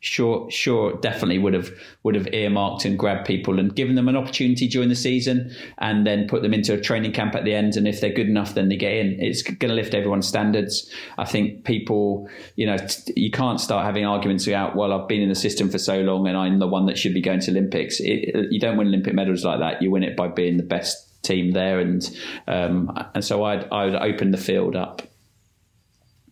Sure, 0.00 0.50
sure, 0.50 0.94
definitely 1.00 1.38
would 1.38 1.54
have 1.54 1.70
would 2.02 2.14
have 2.14 2.32
earmarked 2.32 2.84
and 2.84 2.98
grabbed 2.98 3.26
people 3.26 3.58
and 3.58 3.74
given 3.76 3.94
them 3.94 4.08
an 4.08 4.16
opportunity 4.16 4.66
during 4.66 4.88
the 4.88 4.96
season, 4.96 5.54
and 5.78 6.06
then 6.06 6.26
put 6.26 6.42
them 6.42 6.54
into 6.54 6.74
a 6.74 6.80
training 6.80 7.12
camp 7.12 7.34
at 7.34 7.44
the 7.44 7.54
end. 7.54 7.76
And 7.76 7.86
if 7.86 8.00
they're 8.00 8.12
good 8.12 8.28
enough, 8.28 8.54
then 8.54 8.68
they 8.68 8.76
get 8.76 8.92
in. 8.94 9.20
It's 9.20 9.42
going 9.42 9.68
to 9.68 9.74
lift 9.74 9.94
everyone's 9.94 10.26
standards. 10.26 10.90
I 11.18 11.24
think 11.24 11.64
people, 11.64 12.28
you 12.56 12.66
know, 12.66 12.76
you 13.14 13.30
can't 13.30 13.60
start 13.60 13.84
having 13.84 14.04
arguments 14.04 14.46
about, 14.46 14.74
well, 14.74 14.92
I've 14.92 15.08
been 15.08 15.22
in 15.22 15.28
the 15.28 15.34
system 15.34 15.68
for 15.68 15.78
so 15.78 16.00
long, 16.00 16.26
and 16.26 16.36
I'm 16.36 16.58
the 16.58 16.66
one 16.66 16.86
that 16.86 16.98
should 16.98 17.14
be 17.14 17.20
going 17.20 17.40
to 17.40 17.50
Olympics. 17.50 18.00
It, 18.00 18.50
you 18.50 18.58
don't 18.58 18.76
win 18.76 18.88
Olympic 18.88 19.14
medals 19.14 19.44
like 19.44 19.60
that. 19.60 19.82
You 19.82 19.90
win 19.90 20.02
it 20.02 20.16
by 20.16 20.28
being 20.28 20.56
the 20.56 20.62
best 20.62 21.22
team 21.22 21.50
there, 21.52 21.78
and 21.78 22.10
um, 22.48 22.90
and 23.14 23.22
so 23.22 23.44
I'd 23.44 23.68
I'd 23.70 23.94
open 23.94 24.30
the 24.30 24.38
field 24.38 24.74
up. 24.74 25.02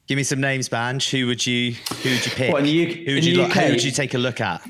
Give 0.08 0.16
me 0.16 0.22
some 0.22 0.40
names, 0.40 0.70
Banj. 0.70 1.10
Who 1.10 1.26
would 1.26 1.46
you 1.46 1.72
who 2.02 2.10
would 2.10 2.24
you 2.24 2.32
pick? 2.32 2.52
What, 2.52 2.66
U- 2.66 3.04
who 3.04 3.14
would 3.14 3.24
you 3.24 3.36
look, 3.36 3.52
who 3.52 3.70
would 3.70 3.84
you 3.84 3.90
take 3.90 4.14
a 4.14 4.18
look 4.18 4.40
at? 4.40 4.62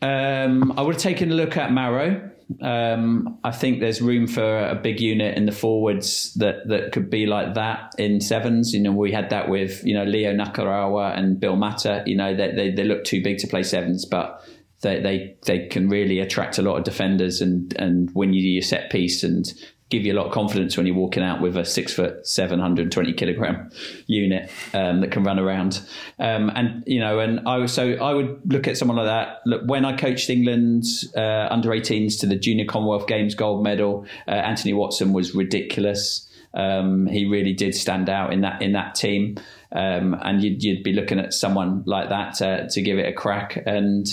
Um, 0.00 0.72
I 0.78 0.82
would 0.82 0.94
have 0.94 1.02
taken 1.02 1.32
a 1.32 1.34
look 1.34 1.56
at 1.56 1.72
Maro. 1.72 2.30
Um, 2.62 3.40
I 3.44 3.50
think 3.50 3.80
there's 3.80 4.00
room 4.00 4.26
for 4.26 4.68
a 4.68 4.76
big 4.76 5.00
unit 5.00 5.36
in 5.36 5.44
the 5.44 5.52
forwards 5.52 6.32
that, 6.34 6.66
that 6.68 6.92
could 6.92 7.10
be 7.10 7.26
like 7.26 7.54
that 7.54 7.92
in 7.98 8.22
sevens. 8.22 8.72
You 8.72 8.80
know, 8.80 8.92
we 8.92 9.12
had 9.12 9.30
that 9.30 9.48
with 9.48 9.84
you 9.84 9.94
know 9.94 10.04
Leo 10.04 10.32
Nakarawa 10.32 11.18
and 11.18 11.40
Bill 11.40 11.56
Mata. 11.56 12.04
You 12.06 12.16
know, 12.16 12.34
they, 12.36 12.52
they 12.52 12.70
they 12.70 12.84
look 12.84 13.02
too 13.02 13.22
big 13.22 13.38
to 13.38 13.48
play 13.48 13.64
sevens, 13.64 14.04
but 14.04 14.40
they 14.82 15.00
they 15.00 15.36
they 15.44 15.66
can 15.66 15.88
really 15.88 16.20
attract 16.20 16.56
a 16.56 16.62
lot 16.62 16.76
of 16.76 16.84
defenders 16.84 17.40
and 17.40 17.74
and 17.78 18.14
win 18.14 18.32
you 18.32 18.42
your 18.42 18.62
set 18.62 18.90
piece 18.90 19.24
and 19.24 19.52
give 19.90 20.04
you 20.04 20.12
a 20.12 20.16
lot 20.16 20.26
of 20.26 20.32
confidence 20.32 20.76
when 20.76 20.86
you're 20.86 20.94
walking 20.94 21.22
out 21.22 21.40
with 21.40 21.56
a 21.56 21.64
six 21.64 21.94
foot, 21.94 22.26
720 22.26 23.12
kilogram 23.14 23.70
unit 24.06 24.50
um, 24.74 25.00
that 25.00 25.10
can 25.10 25.24
run 25.24 25.38
around. 25.38 25.80
Um, 26.18 26.50
and, 26.54 26.84
you 26.86 27.00
know, 27.00 27.18
and 27.20 27.48
I 27.48 27.56
was, 27.56 27.72
so 27.72 27.92
I 27.92 28.12
would 28.12 28.40
look 28.52 28.68
at 28.68 28.76
someone 28.76 28.98
like 28.98 29.06
that. 29.06 29.38
Look, 29.46 29.62
when 29.64 29.84
I 29.84 29.96
coached 29.96 30.28
England 30.28 30.84
uh, 31.16 31.48
under 31.50 31.70
18s 31.70 32.20
to 32.20 32.26
the 32.26 32.36
Junior 32.36 32.66
Commonwealth 32.66 33.06
Games 33.06 33.34
gold 33.34 33.64
medal, 33.64 34.06
uh, 34.26 34.32
Anthony 34.32 34.74
Watson 34.74 35.12
was 35.12 35.34
ridiculous. 35.34 36.26
Um, 36.52 37.06
he 37.06 37.24
really 37.24 37.54
did 37.54 37.74
stand 37.74 38.08
out 38.08 38.32
in 38.32 38.40
that 38.40 38.62
in 38.62 38.72
that 38.72 38.94
team, 38.94 39.36
um, 39.70 40.16
and 40.22 40.42
you'd, 40.42 40.62
you'd, 40.62 40.82
be 40.82 40.94
looking 40.94 41.18
at 41.20 41.34
someone 41.34 41.82
like 41.84 42.08
that 42.08 42.34
to 42.70 42.82
give 42.82 42.98
it 42.98 43.06
a 43.06 43.12
crack. 43.12 43.62
And 43.66 44.06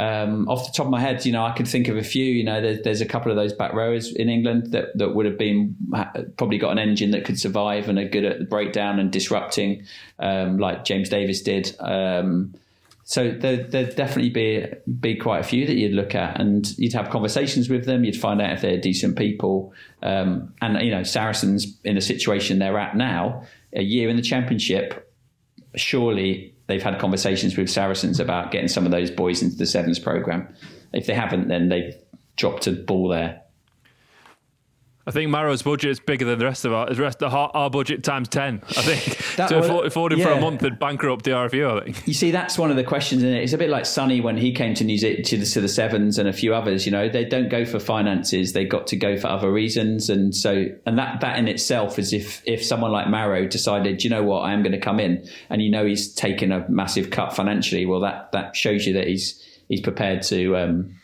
um, 0.00 0.48
off 0.48 0.64
the 0.64 0.72
top 0.72 0.86
of 0.86 0.90
my 0.90 0.98
head, 0.98 1.26
you 1.26 1.32
know, 1.32 1.44
I 1.44 1.52
could 1.52 1.68
think 1.68 1.88
of 1.88 1.98
a 1.98 2.02
few. 2.02 2.24
You 2.24 2.42
know, 2.42 2.62
there's, 2.62 2.80
there's 2.82 3.00
a 3.02 3.06
couple 3.06 3.30
of 3.30 3.36
those 3.36 3.52
back 3.52 3.74
rowers 3.74 4.14
in 4.14 4.30
England 4.30 4.72
that, 4.72 4.96
that 4.96 5.14
would 5.14 5.26
have 5.26 5.36
been 5.36 5.76
probably 6.38 6.56
got 6.56 6.70
an 6.72 6.78
engine 6.78 7.10
that 7.10 7.26
could 7.26 7.38
survive 7.38 7.86
and 7.86 7.98
are 7.98 8.08
good 8.08 8.24
at 8.24 8.38
the 8.38 8.46
breakdown 8.46 8.98
and 8.98 9.12
disrupting, 9.12 9.84
um, 10.18 10.56
like 10.56 10.84
James 10.84 11.10
Davies 11.10 11.42
did. 11.42 11.76
Um, 11.80 12.54
so 13.04 13.30
there, 13.30 13.58
there'd 13.64 13.94
definitely 13.94 14.30
be 14.30 14.66
be 15.00 15.16
quite 15.16 15.40
a 15.40 15.42
few 15.42 15.66
that 15.66 15.74
you'd 15.74 15.92
look 15.92 16.14
at, 16.14 16.40
and 16.40 16.78
you'd 16.78 16.94
have 16.94 17.10
conversations 17.10 17.68
with 17.68 17.84
them. 17.84 18.04
You'd 18.04 18.16
find 18.16 18.40
out 18.40 18.52
if 18.52 18.62
they're 18.62 18.80
decent 18.80 19.18
people. 19.18 19.74
Um, 20.02 20.54
and 20.62 20.80
you 20.82 20.92
know, 20.92 21.02
Saracens 21.02 21.76
in 21.84 21.96
the 21.96 22.00
situation 22.00 22.58
they're 22.58 22.78
at 22.78 22.96
now, 22.96 23.42
a 23.74 23.82
year 23.82 24.08
in 24.08 24.16
the 24.16 24.22
championship, 24.22 25.12
surely 25.74 26.49
they've 26.70 26.82
had 26.82 26.98
conversations 26.98 27.56
with 27.56 27.70
Saracens 27.70 28.20
about 28.20 28.50
getting 28.50 28.68
some 28.68 28.84
of 28.84 28.92
those 28.92 29.10
boys 29.10 29.42
into 29.42 29.56
the 29.56 29.66
sevens 29.66 29.98
program. 29.98 30.48
If 30.92 31.06
they 31.06 31.14
haven't, 31.14 31.48
then 31.48 31.68
they've 31.68 31.94
dropped 32.36 32.66
a 32.66 32.72
ball 32.72 33.08
there. 33.08 33.42
I 35.10 35.12
think 35.12 35.28
Maro's 35.28 35.62
budget 35.62 35.90
is 35.90 35.98
bigger 35.98 36.24
than 36.24 36.38
the 36.38 36.44
rest 36.44 36.64
of 36.64 36.72
our 36.72 36.86
the 36.86 37.02
rest 37.02 37.20
of 37.20 37.34
our, 37.34 37.50
our 37.52 37.68
budget 37.68 38.04
times 38.04 38.28
ten. 38.28 38.62
I 38.68 38.82
think 38.82 39.18
That 39.36 39.48
to 39.48 39.58
afford, 39.58 39.86
afford 39.88 40.12
him 40.12 40.20
for 40.20 40.30
a 40.30 40.40
month 40.40 40.62
and 40.62 40.78
bankrupt 40.78 41.24
the 41.24 41.32
RFU. 41.32 41.80
I 41.80 41.84
think. 41.84 42.06
You 42.06 42.14
see, 42.14 42.30
that's 42.30 42.56
one 42.56 42.70
of 42.70 42.76
the 42.76 42.84
questions, 42.84 43.24
in 43.24 43.30
and 43.30 43.38
it's 43.38 43.52
a 43.52 43.58
bit 43.58 43.70
like 43.70 43.86
Sonny 43.86 44.20
when 44.20 44.36
he 44.36 44.52
came 44.52 44.72
to 44.74 44.84
New 44.84 44.96
Zealand 44.98 45.24
to 45.24 45.36
the, 45.36 45.46
to 45.46 45.60
the 45.60 45.68
sevens 45.68 46.16
and 46.16 46.28
a 46.28 46.32
few 46.32 46.54
others. 46.54 46.86
You 46.86 46.92
know, 46.92 47.08
they 47.08 47.24
don't 47.24 47.48
go 47.48 47.64
for 47.64 47.80
finances; 47.80 48.52
they 48.52 48.64
got 48.64 48.86
to 48.86 48.96
go 48.96 49.16
for 49.16 49.26
other 49.26 49.50
reasons, 49.50 50.08
and 50.08 50.32
so 50.32 50.66
and 50.86 50.96
that 50.96 51.20
that 51.22 51.40
in 51.40 51.48
itself 51.48 51.98
is 51.98 52.12
if 52.12 52.40
if 52.46 52.64
someone 52.64 52.92
like 52.92 53.08
Maro 53.08 53.48
decided, 53.48 54.04
you 54.04 54.10
know 54.10 54.22
what, 54.22 54.42
I 54.42 54.52
am 54.52 54.62
going 54.62 54.70
to 54.70 54.80
come 54.80 55.00
in, 55.00 55.28
and 55.48 55.60
you 55.60 55.72
know 55.72 55.84
he's 55.84 56.14
taken 56.14 56.52
a 56.52 56.68
massive 56.68 57.10
cut 57.10 57.34
financially. 57.34 57.84
Well, 57.84 58.00
that 58.02 58.30
that 58.30 58.54
shows 58.54 58.86
you 58.86 58.92
that 58.92 59.08
he's 59.08 59.44
he's 59.68 59.80
prepared 59.80 60.22
to. 60.22 60.56
Um, 60.56 60.99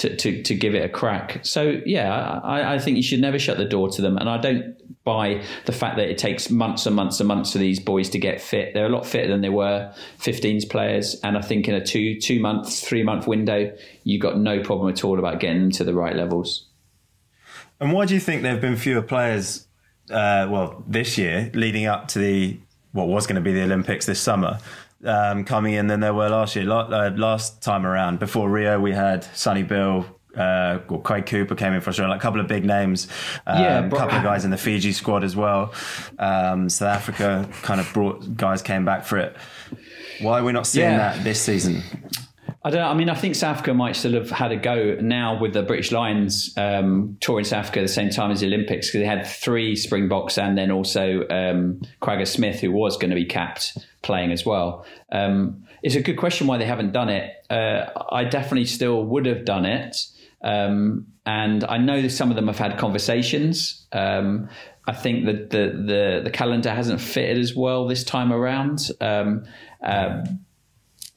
to, 0.00 0.16
to, 0.16 0.42
to 0.42 0.54
give 0.54 0.74
it 0.74 0.82
a 0.82 0.88
crack. 0.88 1.44
So 1.44 1.80
yeah, 1.84 2.40
I, 2.42 2.74
I 2.74 2.78
think 2.78 2.96
you 2.96 3.02
should 3.02 3.20
never 3.20 3.38
shut 3.38 3.58
the 3.58 3.66
door 3.66 3.90
to 3.90 4.02
them. 4.02 4.16
And 4.16 4.30
I 4.30 4.38
don't 4.38 4.76
buy 5.04 5.42
the 5.66 5.72
fact 5.72 5.96
that 5.96 6.08
it 6.08 6.16
takes 6.16 6.50
months 6.50 6.86
and 6.86 6.96
months 6.96 7.20
and 7.20 7.28
months 7.28 7.52
for 7.52 7.58
these 7.58 7.78
boys 7.78 8.08
to 8.10 8.18
get 8.18 8.40
fit. 8.40 8.72
They're 8.72 8.86
a 8.86 8.90
lot 8.90 9.04
fitter 9.04 9.28
than 9.28 9.42
they 9.42 9.50
were 9.50 9.92
15s 10.20 10.70
players. 10.70 11.20
And 11.22 11.36
I 11.36 11.42
think 11.42 11.68
in 11.68 11.74
a 11.74 11.84
two 11.84 12.18
two 12.18 12.40
month, 12.40 12.72
three 12.72 13.02
month 13.02 13.26
window, 13.26 13.76
you've 14.04 14.22
got 14.22 14.38
no 14.38 14.62
problem 14.62 14.88
at 14.90 15.04
all 15.04 15.18
about 15.18 15.38
getting 15.38 15.60
them 15.60 15.70
to 15.72 15.84
the 15.84 15.94
right 15.94 16.16
levels. 16.16 16.66
And 17.78 17.92
why 17.92 18.06
do 18.06 18.14
you 18.14 18.20
think 18.20 18.42
there 18.42 18.52
have 18.52 18.60
been 18.60 18.76
fewer 18.76 19.02
players, 19.02 19.66
uh, 20.10 20.46
well, 20.50 20.82
this 20.86 21.18
year 21.18 21.50
leading 21.54 21.86
up 21.86 22.08
to 22.08 22.18
the 22.18 22.58
what 22.92 23.06
was 23.06 23.26
going 23.26 23.36
to 23.36 23.42
be 23.42 23.52
the 23.52 23.62
Olympics 23.62 24.06
this 24.06 24.20
summer, 24.20 24.58
um, 25.04 25.44
coming 25.44 25.74
in 25.74 25.86
than 25.86 26.00
there 26.00 26.14
were 26.14 26.28
last 26.28 26.56
year? 26.56 26.70
Uh, 26.70 27.10
last 27.10 27.62
time 27.62 27.86
around, 27.86 28.18
before 28.18 28.48
Rio, 28.50 28.78
we 28.80 28.92
had 28.92 29.24
Sonny 29.36 29.62
Bill. 29.62 30.04
Uh, 30.36 30.78
well, 30.88 31.00
Quade 31.00 31.26
Cooper 31.26 31.56
came 31.56 31.72
in 31.72 31.80
for 31.80 31.90
Australia, 31.90 32.10
like 32.12 32.20
a 32.20 32.22
couple 32.22 32.40
of 32.40 32.46
big 32.46 32.64
names, 32.64 33.08
um, 33.48 33.60
Yeah, 33.62 33.84
a 33.84 33.90
couple 33.90 34.16
of 34.16 34.22
guys 34.22 34.44
in 34.44 34.52
the 34.52 34.56
Fiji 34.56 34.92
squad 34.92 35.24
as 35.24 35.34
well. 35.34 35.74
Um, 36.20 36.68
South 36.68 36.94
Africa 36.96 37.48
kind 37.62 37.80
of 37.80 37.92
brought 37.92 38.36
guys 38.36 38.62
came 38.62 38.84
back 38.84 39.04
for 39.04 39.18
it. 39.18 39.36
Why 40.20 40.38
are 40.38 40.44
we 40.44 40.52
not 40.52 40.68
seeing 40.68 40.88
Yeah. 40.90 41.14
that 41.14 41.24
this 41.24 41.40
season? 41.42 41.82
I 42.62 42.70
don't. 42.70 42.82
I 42.82 42.92
mean, 42.92 43.08
I 43.08 43.14
think 43.14 43.36
South 43.36 43.56
Africa 43.56 43.72
might 43.72 43.96
still 43.96 44.12
have 44.12 44.30
had 44.30 44.52
a 44.52 44.56
go 44.56 44.98
now 45.00 45.40
with 45.40 45.54
the 45.54 45.62
British 45.62 45.92
Lions 45.92 46.52
um, 46.58 47.16
touring 47.20 47.46
South 47.46 47.60
Africa 47.60 47.80
at 47.80 47.86
the 47.86 47.92
same 47.92 48.10
time 48.10 48.30
as 48.30 48.40
the 48.40 48.46
Olympics 48.46 48.88
because 48.88 49.00
they 49.00 49.06
had 49.06 49.26
three 49.26 49.74
Springboks 49.74 50.36
and 50.36 50.58
then 50.58 50.70
also 50.70 51.26
um, 51.30 51.80
Kwagga 52.02 52.26
Smith, 52.26 52.60
who 52.60 52.70
was 52.70 52.98
going 52.98 53.10
to 53.10 53.16
be 53.16 53.24
capped, 53.24 53.78
playing 54.02 54.30
as 54.30 54.44
well. 54.44 54.84
Um, 55.10 55.64
it's 55.82 55.94
a 55.94 56.02
good 56.02 56.18
question 56.18 56.46
why 56.46 56.58
they 56.58 56.66
haven't 56.66 56.92
done 56.92 57.08
it. 57.08 57.32
Uh, 57.48 57.86
I 58.12 58.24
definitely 58.24 58.66
still 58.66 59.06
would 59.06 59.24
have 59.24 59.46
done 59.46 59.64
it, 59.64 59.96
um, 60.42 61.06
and 61.24 61.64
I 61.64 61.78
know 61.78 62.02
that 62.02 62.10
some 62.10 62.28
of 62.28 62.36
them 62.36 62.48
have 62.48 62.58
had 62.58 62.76
conversations. 62.76 63.86
Um, 63.92 64.50
I 64.86 64.92
think 64.92 65.24
that 65.24 65.48
the, 65.48 65.82
the 65.86 66.20
the 66.24 66.30
calendar 66.30 66.74
hasn't 66.74 67.00
fitted 67.00 67.38
as 67.38 67.56
well 67.56 67.86
this 67.86 68.04
time 68.04 68.34
around. 68.34 68.90
Um, 69.00 69.44
um, 69.82 70.40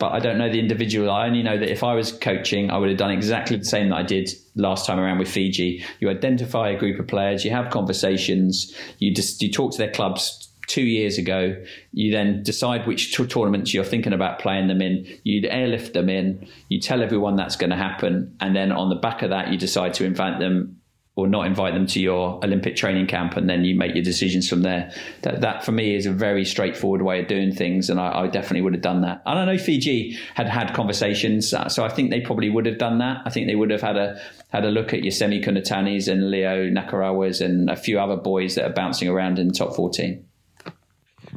but 0.03 0.11
I 0.11 0.19
don't 0.19 0.37
know 0.37 0.51
the 0.51 0.59
individual. 0.59 1.09
I 1.09 1.27
only 1.27 1.43
know 1.43 1.57
that 1.57 1.71
if 1.71 1.81
I 1.81 1.93
was 1.93 2.11
coaching, 2.11 2.69
I 2.69 2.77
would 2.77 2.89
have 2.89 2.97
done 2.97 3.09
exactly 3.09 3.55
the 3.55 3.63
same 3.63 3.87
that 3.87 3.95
I 3.95 4.03
did 4.03 4.29
last 4.53 4.85
time 4.85 4.99
around 4.99 5.17
with 5.17 5.29
Fiji. 5.29 5.81
You 6.01 6.09
identify 6.09 6.71
a 6.71 6.77
group 6.77 6.99
of 6.99 7.07
players, 7.07 7.45
you 7.45 7.51
have 7.51 7.71
conversations, 7.71 8.75
you 8.97 9.13
just 9.13 9.41
you 9.41 9.49
talk 9.49 9.71
to 9.71 9.77
their 9.77 9.93
clubs 9.93 10.51
two 10.67 10.83
years 10.83 11.17
ago. 11.17 11.55
You 11.93 12.11
then 12.11 12.43
decide 12.43 12.85
which 12.85 13.15
t- 13.15 13.25
tournaments 13.25 13.73
you're 13.73 13.85
thinking 13.85 14.11
about 14.11 14.39
playing 14.39 14.67
them 14.67 14.81
in. 14.81 15.07
You'd 15.23 15.45
airlift 15.45 15.93
them 15.93 16.09
in. 16.09 16.49
You 16.67 16.81
tell 16.81 17.01
everyone 17.01 17.37
that's 17.37 17.55
going 17.55 17.69
to 17.69 17.77
happen, 17.77 18.35
and 18.41 18.53
then 18.53 18.73
on 18.73 18.89
the 18.89 18.95
back 18.95 19.21
of 19.21 19.29
that, 19.29 19.53
you 19.53 19.57
decide 19.57 19.93
to 19.93 20.03
invite 20.03 20.37
them 20.37 20.81
or 21.15 21.27
not 21.27 21.45
invite 21.45 21.75
them 21.75 21.85
to 21.85 21.99
your 21.99 22.43
Olympic 22.43 22.75
training 22.75 23.05
camp, 23.05 23.37
and 23.37 23.47
then 23.47 23.63
you 23.63 23.75
make 23.75 23.93
your 23.93 24.03
decisions 24.03 24.49
from 24.49 24.63
there. 24.63 24.91
That, 25.21 25.41
that 25.41 25.63
for 25.63 25.71
me 25.71 25.95
is 25.95 26.07
a 26.07 26.11
very 26.11 26.43
straightforward 26.43 27.03
way 27.03 27.21
of 27.21 27.27
doing 27.27 27.53
things, 27.53 27.89
and 27.89 27.99
I, 27.99 28.21
I 28.21 28.27
definitely 28.27 28.61
would 28.61 28.73
have 28.73 28.81
done 28.81 29.01
that. 29.01 29.21
And 29.25 29.37
I 29.37 29.45
know 29.45 29.57
Fiji 29.57 30.17
had 30.33 30.47
had 30.47 30.73
conversations, 30.73 31.53
uh, 31.53 31.69
so 31.69 31.85
I 31.85 31.89
think 31.89 32.09
they 32.09 32.21
probably 32.21 32.49
would 32.49 32.65
have 32.65 32.79
done 32.79 32.97
that. 32.97 33.21
I 33.25 33.29
think 33.29 33.47
they 33.47 33.55
would 33.55 33.69
have 33.69 33.81
had 33.81 33.95
a 33.95 34.19
had 34.49 34.65
a 34.65 34.69
look 34.69 34.93
at 34.93 35.03
your 35.03 35.11
Semi 35.11 35.41
Kunatanis 35.41 36.07
and 36.11 36.31
Leo 36.31 36.69
Nakarawas 36.69 37.41
and 37.45 37.69
a 37.69 37.75
few 37.75 37.99
other 37.99 38.17
boys 38.17 38.55
that 38.55 38.65
are 38.65 38.73
bouncing 38.73 39.07
around 39.07 39.37
in 39.37 39.49
the 39.49 39.53
top 39.53 39.75
fourteen. 39.75 40.25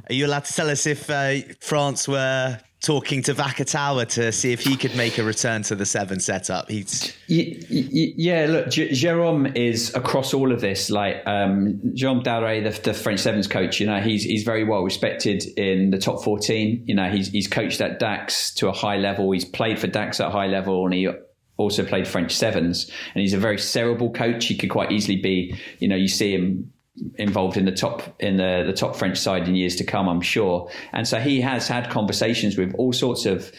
Are 0.08 0.14
you 0.14 0.26
allowed 0.26 0.44
to 0.44 0.52
tell 0.52 0.70
us 0.70 0.86
if 0.86 1.10
uh, 1.10 1.40
France 1.60 2.06
were 2.06 2.58
talking 2.86 3.20
to 3.20 3.34
Vakatawa 3.34 4.06
to 4.06 4.30
see 4.30 4.52
if 4.52 4.60
he 4.60 4.76
could 4.76 4.94
make 4.96 5.18
a 5.18 5.24
return 5.24 5.62
to 5.64 5.74
the 5.74 5.84
seven 5.84 6.20
setup? 6.20 6.70
He's 6.70 7.12
Yeah, 7.26 8.46
look, 8.48 8.70
J- 8.70 8.90
Jérôme 8.90 9.56
is 9.56 9.92
across 9.94 10.32
all 10.32 10.52
of 10.52 10.60
this. 10.60 10.88
Like 10.88 11.16
um, 11.26 11.80
Jérôme 11.94 12.22
Daret, 12.22 12.62
the, 12.62 12.80
the 12.80 12.94
French 12.94 13.20
sevens 13.20 13.48
coach, 13.48 13.80
you 13.80 13.86
know, 13.86 14.00
he's 14.00 14.22
he's 14.22 14.44
very 14.44 14.62
well 14.62 14.82
respected 14.82 15.44
in 15.58 15.90
the 15.90 15.98
top 15.98 16.22
fourteen. 16.22 16.84
You 16.86 16.94
know, 16.94 17.10
he's 17.10 17.28
he's 17.28 17.48
coached 17.48 17.80
at 17.80 17.98
Dax 17.98 18.54
to 18.54 18.68
a 18.68 18.72
high 18.72 18.96
level. 18.96 19.32
He's 19.32 19.44
played 19.44 19.80
for 19.80 19.88
Dax 19.88 20.20
at 20.20 20.28
a 20.28 20.30
high 20.30 20.46
level, 20.46 20.84
and 20.84 20.94
he 20.94 21.08
also 21.56 21.84
played 21.84 22.06
French 22.06 22.32
sevens. 22.32 22.88
And 23.14 23.20
he's 23.20 23.34
a 23.34 23.38
very 23.38 23.58
cerebral 23.58 24.12
coach. 24.12 24.46
He 24.46 24.56
could 24.56 24.70
quite 24.70 24.92
easily 24.92 25.16
be, 25.16 25.56
you 25.80 25.88
know, 25.88 25.96
you 25.96 26.08
see 26.08 26.32
him 26.32 26.72
involved 27.16 27.56
in 27.56 27.64
the 27.64 27.72
top 27.72 28.20
in 28.20 28.36
the 28.36 28.64
the 28.66 28.72
top 28.72 28.96
French 28.96 29.18
side 29.18 29.48
in 29.48 29.54
years 29.54 29.76
to 29.76 29.84
come, 29.84 30.08
I'm 30.08 30.20
sure. 30.20 30.70
And 30.92 31.06
so 31.06 31.20
he 31.20 31.40
has 31.40 31.68
had 31.68 31.90
conversations 31.90 32.56
with 32.56 32.74
all 32.74 32.92
sorts 32.92 33.26
of 33.26 33.52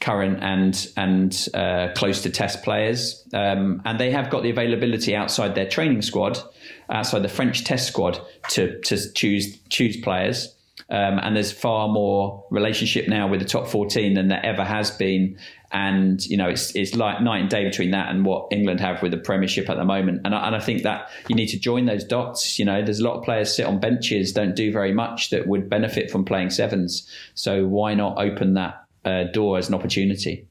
current 0.00 0.42
and 0.42 0.88
and 0.96 1.48
uh, 1.54 1.88
close 1.94 2.22
to 2.22 2.30
test 2.30 2.62
players, 2.62 3.26
um, 3.32 3.82
and 3.84 3.98
they 3.98 4.10
have 4.10 4.30
got 4.30 4.42
the 4.42 4.50
availability 4.50 5.14
outside 5.14 5.54
their 5.54 5.68
training 5.68 6.02
squad, 6.02 6.38
outside 6.90 7.20
the 7.20 7.28
French 7.28 7.64
test 7.64 7.88
squad, 7.88 8.20
to 8.50 8.80
to 8.80 9.12
choose 9.12 9.58
choose 9.68 9.96
players. 9.96 10.54
Um, 10.94 11.18
and 11.18 11.34
there's 11.34 11.50
far 11.50 11.88
more 11.88 12.44
relationship 12.50 13.08
now 13.08 13.26
with 13.26 13.40
the 13.40 13.46
top 13.46 13.66
14 13.66 14.14
than 14.14 14.28
there 14.28 14.44
ever 14.46 14.62
has 14.62 14.92
been. 14.92 15.36
And 15.72 16.24
you 16.24 16.36
know, 16.36 16.48
it's 16.48 16.74
it's 16.76 16.94
like 16.94 17.20
night 17.20 17.40
and 17.40 17.50
day 17.50 17.64
between 17.64 17.90
that 17.90 18.10
and 18.10 18.24
what 18.24 18.46
England 18.52 18.78
have 18.78 19.02
with 19.02 19.10
the 19.10 19.18
Premiership 19.18 19.68
at 19.68 19.76
the 19.76 19.84
moment. 19.84 20.20
And 20.24 20.32
I, 20.32 20.46
and 20.46 20.54
I 20.54 20.60
think 20.60 20.82
that 20.84 21.10
you 21.28 21.34
need 21.34 21.48
to 21.48 21.58
join 21.58 21.86
those 21.86 22.04
dots. 22.04 22.60
You 22.60 22.64
know, 22.64 22.80
there's 22.84 23.00
a 23.00 23.04
lot 23.04 23.16
of 23.18 23.24
players 23.24 23.52
sit 23.52 23.66
on 23.66 23.80
benches, 23.80 24.32
don't 24.32 24.54
do 24.54 24.70
very 24.70 24.92
much 24.94 25.30
that 25.30 25.48
would 25.48 25.68
benefit 25.68 26.12
from 26.12 26.24
playing 26.24 26.50
sevens. 26.50 27.10
So 27.34 27.66
why 27.66 27.94
not 27.94 28.16
open 28.18 28.54
that 28.54 28.84
uh, 29.04 29.24
door 29.24 29.58
as 29.58 29.68
an 29.68 29.74
opportunity. 29.74 30.46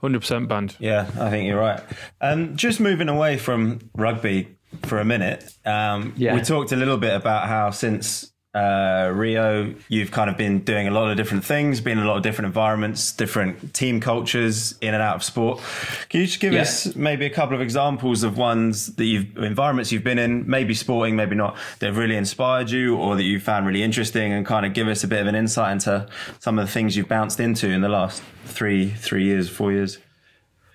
Hundred 0.00 0.20
percent 0.20 0.48
Banj. 0.48 0.74
Yeah, 0.80 1.08
I 1.18 1.30
think 1.30 1.46
you're 1.46 1.60
right. 1.60 1.80
Um, 2.20 2.56
just 2.56 2.80
moving 2.80 3.08
away 3.08 3.36
from 3.36 3.78
rugby 3.96 4.56
for 4.82 4.98
a 4.98 5.04
minute, 5.04 5.44
um, 5.64 6.12
Yeah. 6.16 6.34
we 6.34 6.40
talked 6.40 6.72
a 6.72 6.76
little 6.76 6.98
bit 6.98 7.14
about 7.14 7.48
how 7.48 7.70
since 7.70 8.32
uh, 8.54 9.12
Rio, 9.14 9.74
you've 9.88 10.10
kind 10.10 10.30
of 10.30 10.36
been 10.36 10.60
doing 10.60 10.88
a 10.88 10.90
lot 10.90 11.10
of 11.10 11.16
different 11.16 11.44
things, 11.44 11.80
been 11.80 11.98
in 11.98 12.04
a 12.04 12.06
lot 12.08 12.16
of 12.16 12.22
different 12.22 12.46
environments, 12.46 13.12
different 13.12 13.74
team 13.74 14.00
cultures 14.00 14.76
in 14.80 14.94
and 14.94 15.02
out 15.02 15.16
of 15.16 15.22
sport. 15.22 15.60
Can 16.08 16.20
you 16.20 16.26
just 16.26 16.40
give 16.40 16.54
Yeah. 16.54 16.62
us 16.62 16.96
maybe 16.96 17.26
a 17.26 17.30
couple 17.30 17.54
of 17.54 17.60
examples 17.60 18.22
of 18.22 18.38
ones 18.38 18.94
that 18.96 19.04
you've 19.04 19.36
environments 19.36 19.92
you've 19.92 20.02
been 20.04 20.18
in, 20.18 20.48
maybe 20.48 20.72
sporting, 20.74 21.14
maybe 21.14 21.36
not, 21.36 21.56
that 21.80 21.86
have 21.86 21.98
really 21.98 22.16
inspired 22.16 22.70
you 22.70 22.96
or 22.96 23.16
that 23.16 23.24
you 23.24 23.38
found 23.38 23.66
really 23.66 23.82
interesting, 23.82 24.32
and 24.32 24.46
kind 24.46 24.64
of 24.64 24.72
give 24.72 24.88
us 24.88 25.04
a 25.04 25.08
bit 25.08 25.20
of 25.20 25.26
an 25.26 25.34
insight 25.34 25.72
into 25.72 26.06
some 26.40 26.58
of 26.58 26.66
the 26.66 26.72
things 26.72 26.96
you've 26.96 27.08
bounced 27.08 27.38
into 27.40 27.68
in 27.68 27.82
the 27.82 27.88
last 27.88 28.22
three 28.46 28.88
three 28.90 29.24
years, 29.24 29.48
four 29.50 29.72
years. 29.72 29.98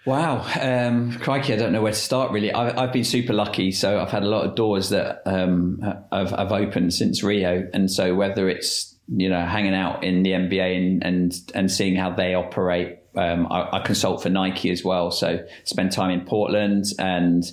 Wow, 0.05 0.45
um, 0.59 1.13
crikey! 1.19 1.53
I 1.53 1.55
don't 1.55 1.71
know 1.71 1.81
where 1.81 1.93
to 1.93 1.97
start. 1.97 2.31
Really, 2.31 2.51
I've, 2.51 2.77
I've 2.77 2.91
been 2.91 3.05
super 3.05 3.31
lucky. 3.31 3.71
So 3.71 4.01
I've 4.01 4.09
had 4.09 4.23
a 4.23 4.27
lot 4.27 4.45
of 4.45 4.55
doors 4.55 4.89
that 4.89 5.21
um, 5.25 5.79
have, 6.11 6.31
have 6.31 6.51
opened 6.51 6.93
since 6.93 7.23
Rio, 7.23 7.69
and 7.73 7.89
so 7.89 8.13
whether 8.13 8.49
it's 8.49 8.95
you 9.07 9.29
know 9.29 9.45
hanging 9.45 9.73
out 9.73 10.03
in 10.03 10.23
the 10.23 10.31
NBA 10.31 10.77
and 10.77 11.03
and, 11.05 11.33
and 11.55 11.71
seeing 11.71 11.95
how 11.95 12.09
they 12.09 12.33
operate, 12.33 12.99
um, 13.15 13.47
I, 13.49 13.77
I 13.77 13.79
consult 13.79 14.21
for 14.21 14.29
Nike 14.29 14.71
as 14.71 14.83
well. 14.83 15.09
So 15.09 15.45
spend 15.63 15.93
time 15.93 16.11
in 16.11 16.25
Portland 16.25 16.83
and 16.99 17.45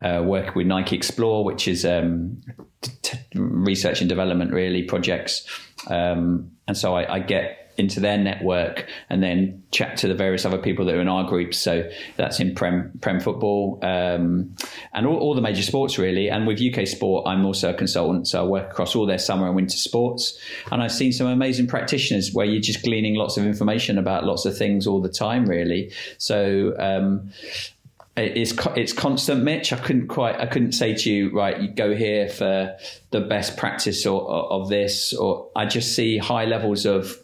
uh, 0.00 0.22
work 0.24 0.54
with 0.54 0.66
Nike 0.66 0.96
Explore, 0.96 1.44
which 1.44 1.68
is 1.68 1.84
um, 1.84 2.40
t- 2.80 2.92
t- 3.02 3.18
research 3.34 4.00
and 4.00 4.08
development 4.08 4.54
really 4.54 4.82
projects, 4.82 5.46
um, 5.88 6.52
and 6.66 6.74
so 6.74 6.96
I, 6.96 7.16
I 7.16 7.18
get 7.18 7.67
into 7.78 8.00
their 8.00 8.18
network 8.18 8.88
and 9.08 9.22
then 9.22 9.62
chat 9.70 9.96
to 9.98 10.08
the 10.08 10.14
various 10.14 10.44
other 10.44 10.58
people 10.58 10.84
that 10.84 10.96
are 10.96 11.00
in 11.00 11.08
our 11.08 11.24
groups. 11.24 11.56
So 11.56 11.88
that's 12.16 12.40
in 12.40 12.54
Prem 12.54 12.92
Prem 13.00 13.20
football 13.20 13.78
um, 13.82 14.54
and 14.92 15.06
all, 15.06 15.16
all 15.16 15.34
the 15.34 15.40
major 15.40 15.62
sports 15.62 15.98
really. 15.98 16.28
And 16.28 16.46
with 16.46 16.60
UK 16.60 16.86
Sport, 16.86 17.26
I'm 17.26 17.46
also 17.46 17.70
a 17.70 17.74
consultant, 17.74 18.26
so 18.28 18.44
I 18.44 18.46
work 18.46 18.70
across 18.70 18.96
all 18.96 19.06
their 19.06 19.18
summer 19.18 19.46
and 19.46 19.54
winter 19.54 19.76
sports. 19.76 20.38
And 20.72 20.82
I've 20.82 20.92
seen 20.92 21.12
some 21.12 21.28
amazing 21.28 21.68
practitioners 21.68 22.32
where 22.32 22.46
you're 22.46 22.60
just 22.60 22.82
gleaning 22.82 23.14
lots 23.14 23.36
of 23.36 23.46
information 23.46 23.96
about 23.96 24.24
lots 24.24 24.44
of 24.44 24.56
things 24.58 24.86
all 24.86 25.00
the 25.00 25.08
time, 25.08 25.46
really. 25.46 25.92
So. 26.18 26.74
Um, 26.78 27.30
it's 28.20 28.52
it's 28.76 28.92
constant, 28.92 29.44
Mitch. 29.44 29.72
I 29.72 29.76
couldn't 29.76 30.08
quite. 30.08 30.40
I 30.40 30.46
couldn't 30.46 30.72
say 30.72 30.92
to 30.92 31.08
you, 31.08 31.30
right? 31.30 31.60
You 31.60 31.68
go 31.68 31.94
here 31.94 32.28
for 32.28 32.76
the 33.12 33.20
best 33.20 33.56
practice 33.56 34.04
or, 34.06 34.20
or 34.20 34.50
of 34.50 34.68
this, 34.68 35.12
or 35.12 35.48
I 35.54 35.66
just 35.66 35.94
see 35.94 36.18
high 36.18 36.44
levels 36.44 36.84
of 36.84 37.16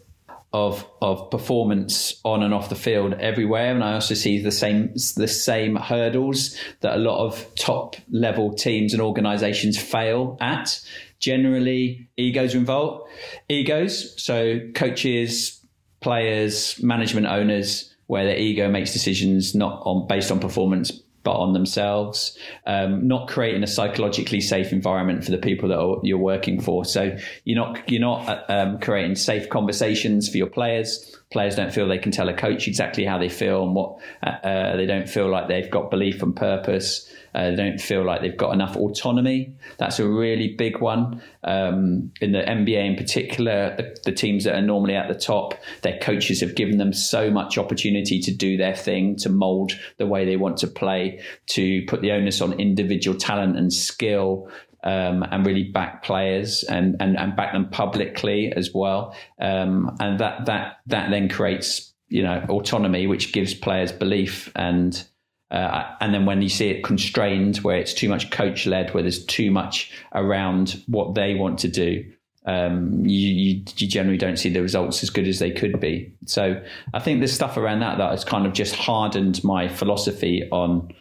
of 0.55 0.87
of 1.01 1.29
performance 1.29 2.21
on 2.23 2.41
and 2.41 2.53
off 2.53 2.69
the 2.69 2.75
field 2.75 3.13
everywhere, 3.15 3.73
and 3.73 3.83
I 3.83 3.93
also 3.95 4.13
see 4.13 4.39
the 4.39 4.51
same 4.51 4.93
the 5.17 5.27
same 5.27 5.75
hurdles 5.75 6.57
that 6.79 6.95
a 6.95 6.97
lot 6.97 7.25
of 7.25 7.53
top 7.55 7.97
level 8.09 8.53
teams 8.53 8.93
and 8.93 9.01
organisations 9.01 9.77
fail 9.77 10.37
at. 10.39 10.79
Generally, 11.19 12.07
egos 12.15 12.55
involved. 12.55 13.09
Egos, 13.49 14.21
so 14.21 14.59
coaches, 14.73 15.59
players, 15.99 16.81
management 16.81 17.27
owners, 17.27 17.93
where 18.07 18.25
their 18.25 18.37
ego 18.37 18.69
makes 18.69 18.93
decisions 18.93 19.55
not 19.55 19.81
on 19.85 20.07
based 20.07 20.31
on 20.31 20.39
performance 20.39 21.01
but 21.25 21.35
on 21.35 21.53
themselves, 21.53 22.37
um, 22.67 23.07
not 23.07 23.27
creating 23.27 23.63
a 23.63 23.67
psychologically 23.67 24.39
safe 24.39 24.71
environment 24.71 25.25
for 25.25 25.31
the 25.31 25.39
people 25.39 25.67
that 25.69 25.79
are, 25.79 25.97
you're 26.03 26.19
working 26.19 26.61
for. 26.61 26.85
So 26.85 27.17
you're 27.43 27.57
not 27.57 27.91
you're 27.91 27.99
not 27.99 28.49
um, 28.49 28.79
creating 28.79 29.15
safe 29.15 29.49
conversations 29.49 30.29
for 30.29 30.37
your 30.37 30.47
players. 30.47 31.17
Players 31.31 31.55
don't 31.55 31.73
feel 31.73 31.87
they 31.87 31.97
can 31.97 32.11
tell 32.11 32.29
a 32.29 32.33
coach 32.33 32.67
exactly 32.67 33.03
how 33.03 33.17
they 33.17 33.27
feel 33.27 33.63
and 33.63 33.75
what 33.75 33.97
uh, 34.23 34.29
uh, 34.29 34.75
they 34.77 34.85
don't 34.85 35.09
feel 35.09 35.27
like 35.27 35.49
they've 35.49 35.69
got 35.69 35.89
belief 35.89 36.21
and 36.21 36.35
purpose. 36.35 37.11
Uh, 37.35 37.49
they 37.49 37.55
don't 37.57 37.81
feel 37.81 38.05
like 38.05 38.21
they've 38.21 38.37
got 38.37 38.53
enough 38.53 38.77
autonomy. 38.77 39.53
That's 39.77 39.99
a 39.99 40.07
really 40.07 40.55
big 40.57 40.79
one. 40.79 41.21
Um, 41.43 42.13
in 42.21 42.31
the 42.31 42.39
NBA 42.39 42.91
in 42.91 42.95
particular, 42.95 43.75
the, 43.75 43.97
the 44.05 44.13
teams 44.13 44.45
that 44.45 44.55
are 44.55 44.61
normally 44.61 44.95
at 44.95 45.09
the 45.09 45.19
top, 45.19 45.53
their 45.81 45.99
coaches 45.99 46.39
have 46.39 46.55
given 46.55 46.77
them 46.77 46.93
so 46.93 47.29
much 47.29 47.57
opportunity 47.57 48.21
to 48.21 48.33
do 48.33 48.55
their 48.55 48.73
thing, 48.73 49.17
to 49.17 49.29
mold 49.29 49.73
the 49.97 50.05
way 50.05 50.23
they 50.23 50.37
want 50.37 50.55
to 50.57 50.67
play, 50.67 51.21
to 51.47 51.83
put 51.87 52.01
the 52.01 52.13
onus 52.13 52.39
on 52.39 52.53
individual 52.53 53.17
talent 53.17 53.57
and 53.57 53.73
skill. 53.73 54.49
Um, 54.83 55.23
and 55.31 55.43
really 55.47 55.63
back 55.63 56.03
players 56.03 56.61
and, 56.61 56.95
and, 56.99 57.17
and 57.17 57.35
back 57.35 57.53
them 57.53 57.69
publicly 57.69 58.53
as 58.55 58.69
well. 58.71 59.15
Um, 59.41 59.97
and 59.99 60.19
that, 60.19 60.45
that, 60.45 60.77
that 60.85 61.09
then 61.09 61.27
creates, 61.27 61.91
you 62.07 62.21
know, 62.21 62.45
autonomy, 62.49 63.07
which 63.07 63.33
gives 63.33 63.55
players 63.55 63.91
belief 63.91 64.51
and, 64.55 65.03
uh, 65.51 65.95
and 66.01 66.13
then 66.13 66.25
when 66.25 66.41
you 66.41 66.49
see 66.49 66.69
it 66.69 66.83
constrained, 66.83 67.57
where 67.57 67.77
it's 67.77 67.93
too 67.93 68.09
much 68.09 68.31
coach 68.31 68.65
led, 68.65 68.93
where 68.93 69.03
there's 69.03 69.23
too 69.25 69.51
much 69.51 69.91
around 70.13 70.81
what 70.87 71.15
they 71.15 71.35
want 71.35 71.59
to 71.59 71.67
do, 71.67 72.03
um, 72.45 73.05
you, 73.05 73.29
you, 73.33 73.63
you 73.77 73.87
generally 73.87 74.17
don't 74.17 74.37
see 74.37 74.49
the 74.49 74.61
results 74.61 75.01
as 75.03 75.09
good 75.09 75.27
as 75.27 75.39
they 75.39 75.51
could 75.51 75.79
be. 75.79 76.13
So 76.25 76.61
I 76.93 76.99
think 76.99 77.19
there's 77.19 77.33
stuff 77.33 77.57
around 77.57 77.79
that 77.79 77.97
that 77.97 78.11
has 78.11 78.23
kind 78.23 78.45
of 78.45 78.53
just 78.53 78.75
hardened 78.75 79.43
my 79.43 79.67
philosophy 79.67 80.47
on 80.51 80.93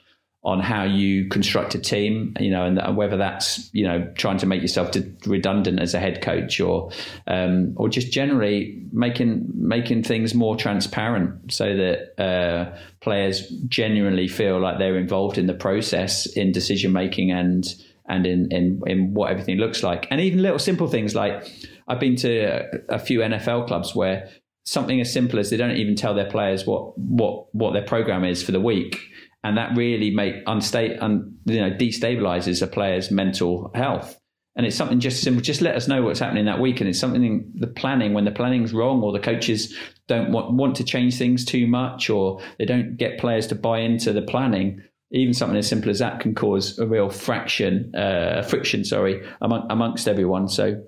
on 0.45 0.61
how 0.61 0.85
you 0.85 1.27
construct 1.29 1.75
a 1.75 1.79
team, 1.79 2.35
you 2.39 2.51
know, 2.51 2.67
and 2.67 2.97
whether 2.97 3.17
that's 3.17 3.71
you 3.73 3.85
know 3.85 4.07
trying 4.15 4.37
to 4.39 4.47
make 4.47 4.61
yourself 4.61 4.95
redundant 5.27 5.81
as 5.81 5.95
a 5.95 5.99
head 5.99 6.21
coach 6.21 6.61
or 6.61 6.91
um, 7.27 7.73
or 7.77 7.89
just 7.89 8.13
generally 8.13 8.83
making 8.93 9.51
making 9.55 10.03
things 10.03 10.35
more 10.35 10.55
transparent 10.55 11.53
so 11.53 11.75
that 11.75 12.23
uh, 12.23 12.77
players 13.01 13.49
genuinely 13.69 14.29
feel 14.29 14.61
like 14.61 14.79
they're 14.79 14.99
involved 14.99 15.39
in 15.39 15.47
the 15.47 15.55
process 15.55 16.27
in 16.27 16.53
decision 16.53 16.93
making 16.93 17.31
and 17.33 17.75
and 18.07 18.27
in, 18.27 18.53
in 18.53 18.83
in 18.87 19.15
what 19.15 19.31
everything 19.31 19.57
looks 19.57 19.83
like, 19.83 20.07
and 20.11 20.21
even 20.21 20.43
little 20.43 20.59
simple 20.59 20.89
things 20.89 21.15
like 21.15 21.51
I've 21.89 22.01
been 22.01 22.17
to 22.17 22.39
a, 22.39 22.97
a 22.97 22.99
few 22.99 23.21
NFL 23.21 23.67
clubs 23.67 23.95
where 23.95 24.29
something 24.65 25.01
as 25.01 25.13
simple 25.13 25.39
as 25.39 25.51
they 25.51 25.57
don't 25.57 25.77
even 25.77 25.95
tell 25.95 26.15
their 26.15 26.31
players 26.31 26.67
what 26.67 26.99
what 26.99 27.47
what 27.55 27.73
their 27.73 27.83
program 27.83 28.25
is 28.25 28.43
for 28.43 28.53
the 28.53 28.61
week 28.61 29.01
and 29.45 29.59
that 29.59 29.77
really 29.77 30.11
make 30.11 30.37
unstate 30.47 30.99
un, 31.01 31.37
you 31.45 31.61
know 31.61 31.71
destabilizes 31.71 32.63
a 32.63 32.67
player's 32.67 33.11
mental 33.11 33.71
health. 33.75 34.19
And 34.57 34.65
it's 34.65 34.77
something 34.77 35.01
just 35.01 35.23
simple 35.23 35.43
just 35.43 35.61
let 35.61 35.75
us 35.75 35.89
know 35.89 36.03
what's 36.03 36.21
happening 36.21 36.45
that 36.45 36.61
week 36.61 36.81
and 36.81 36.89
it's 36.89 36.99
something 36.99 37.53
the 37.57 37.67
planning 37.67 38.15
when 38.15 38.25
the 38.25 38.31
planning's 38.31 38.73
wrong 38.73 39.03
or 39.03 39.13
the 39.13 39.19
coaches 39.19 39.77
don't 40.07 40.31
want, 40.31 40.53
want 40.53 40.77
to 40.77 40.85
change 40.85 41.19
things 41.19 41.45
too 41.45 41.67
much 41.67 42.09
or 42.09 42.41
they 42.59 42.65
don't 42.65 42.97
get 42.97 43.19
players 43.19 43.49
to 43.49 43.57
buy 43.57 43.81
into 43.81 44.13
the 44.13 44.23
planning 44.23 44.81
even 45.11 45.35
something 45.35 45.59
as 45.59 45.69
simple 45.69 45.91
as 45.91 45.99
that 45.99 46.21
can 46.21 46.37
cause 46.37 46.79
a 46.79 46.87
real 46.87 47.11
fraction 47.11 47.93
uh, 47.97 48.43
friction 48.43 48.85
sorry 48.85 49.27
among, 49.41 49.67
amongst 49.71 50.07
everyone. 50.07 50.49
So 50.49 50.85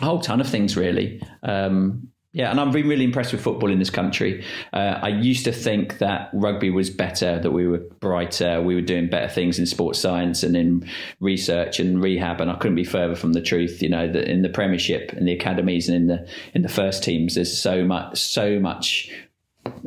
a 0.00 0.04
whole 0.04 0.20
ton 0.20 0.40
of 0.40 0.48
things 0.48 0.76
really. 0.76 1.22
Um, 1.44 2.08
yeah, 2.34 2.50
and 2.50 2.58
I've 2.58 2.72
been 2.72 2.88
really 2.88 3.04
impressed 3.04 3.30
with 3.30 3.40
football 3.40 3.70
in 3.70 3.78
this 3.78 3.90
country. 3.90 4.44
Uh, 4.72 4.98
I 5.00 5.08
used 5.08 5.44
to 5.44 5.52
think 5.52 5.98
that 5.98 6.30
rugby 6.34 6.68
was 6.68 6.90
better, 6.90 7.38
that 7.38 7.52
we 7.52 7.68
were 7.68 7.78
brighter, 8.00 8.60
we 8.60 8.74
were 8.74 8.80
doing 8.80 9.08
better 9.08 9.28
things 9.28 9.56
in 9.60 9.66
sports 9.66 10.00
science 10.00 10.42
and 10.42 10.56
in 10.56 10.90
research 11.20 11.78
and 11.78 12.02
rehab, 12.02 12.40
and 12.40 12.50
I 12.50 12.56
couldn't 12.56 12.74
be 12.74 12.82
further 12.84 13.14
from 13.14 13.34
the 13.34 13.40
truth. 13.40 13.80
You 13.80 13.88
know, 13.88 14.10
that 14.10 14.28
in 14.28 14.42
the 14.42 14.48
Premiership, 14.48 15.12
in 15.12 15.26
the 15.26 15.32
academies, 15.32 15.88
and 15.88 15.96
in 15.96 16.06
the 16.08 16.28
in 16.54 16.62
the 16.62 16.68
first 16.68 17.04
teams, 17.04 17.36
there's 17.36 17.56
so 17.56 17.84
much, 17.84 18.18
so 18.18 18.58
much 18.58 19.12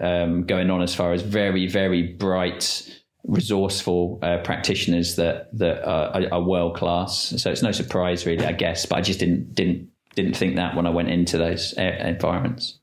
um, 0.01 0.45
going 0.45 0.71
on 0.71 0.81
as 0.81 0.95
far 0.95 1.11
as 1.11 1.23
very, 1.23 1.67
very 1.67 2.13
bright. 2.13 2.93
Resourceful 3.25 4.19
uh, 4.21 4.37
practitioners 4.37 5.17
that 5.17 5.49
that 5.57 5.85
are, 5.85 6.31
are 6.31 6.41
world 6.41 6.77
class, 6.77 7.33
so 7.35 7.51
it's 7.51 7.61
no 7.61 7.73
surprise, 7.73 8.25
really, 8.25 8.45
I 8.45 8.53
guess. 8.53 8.85
But 8.85 8.99
I 8.99 9.01
just 9.01 9.19
didn't 9.19 9.53
didn't 9.53 9.89
didn't 10.18 10.36
think 10.36 10.55
that 10.55 10.76
when 10.76 10.88
I 10.88 10.89
went 10.89 11.09
into 11.09 11.38
those 11.38 11.74
environments. 11.74 12.80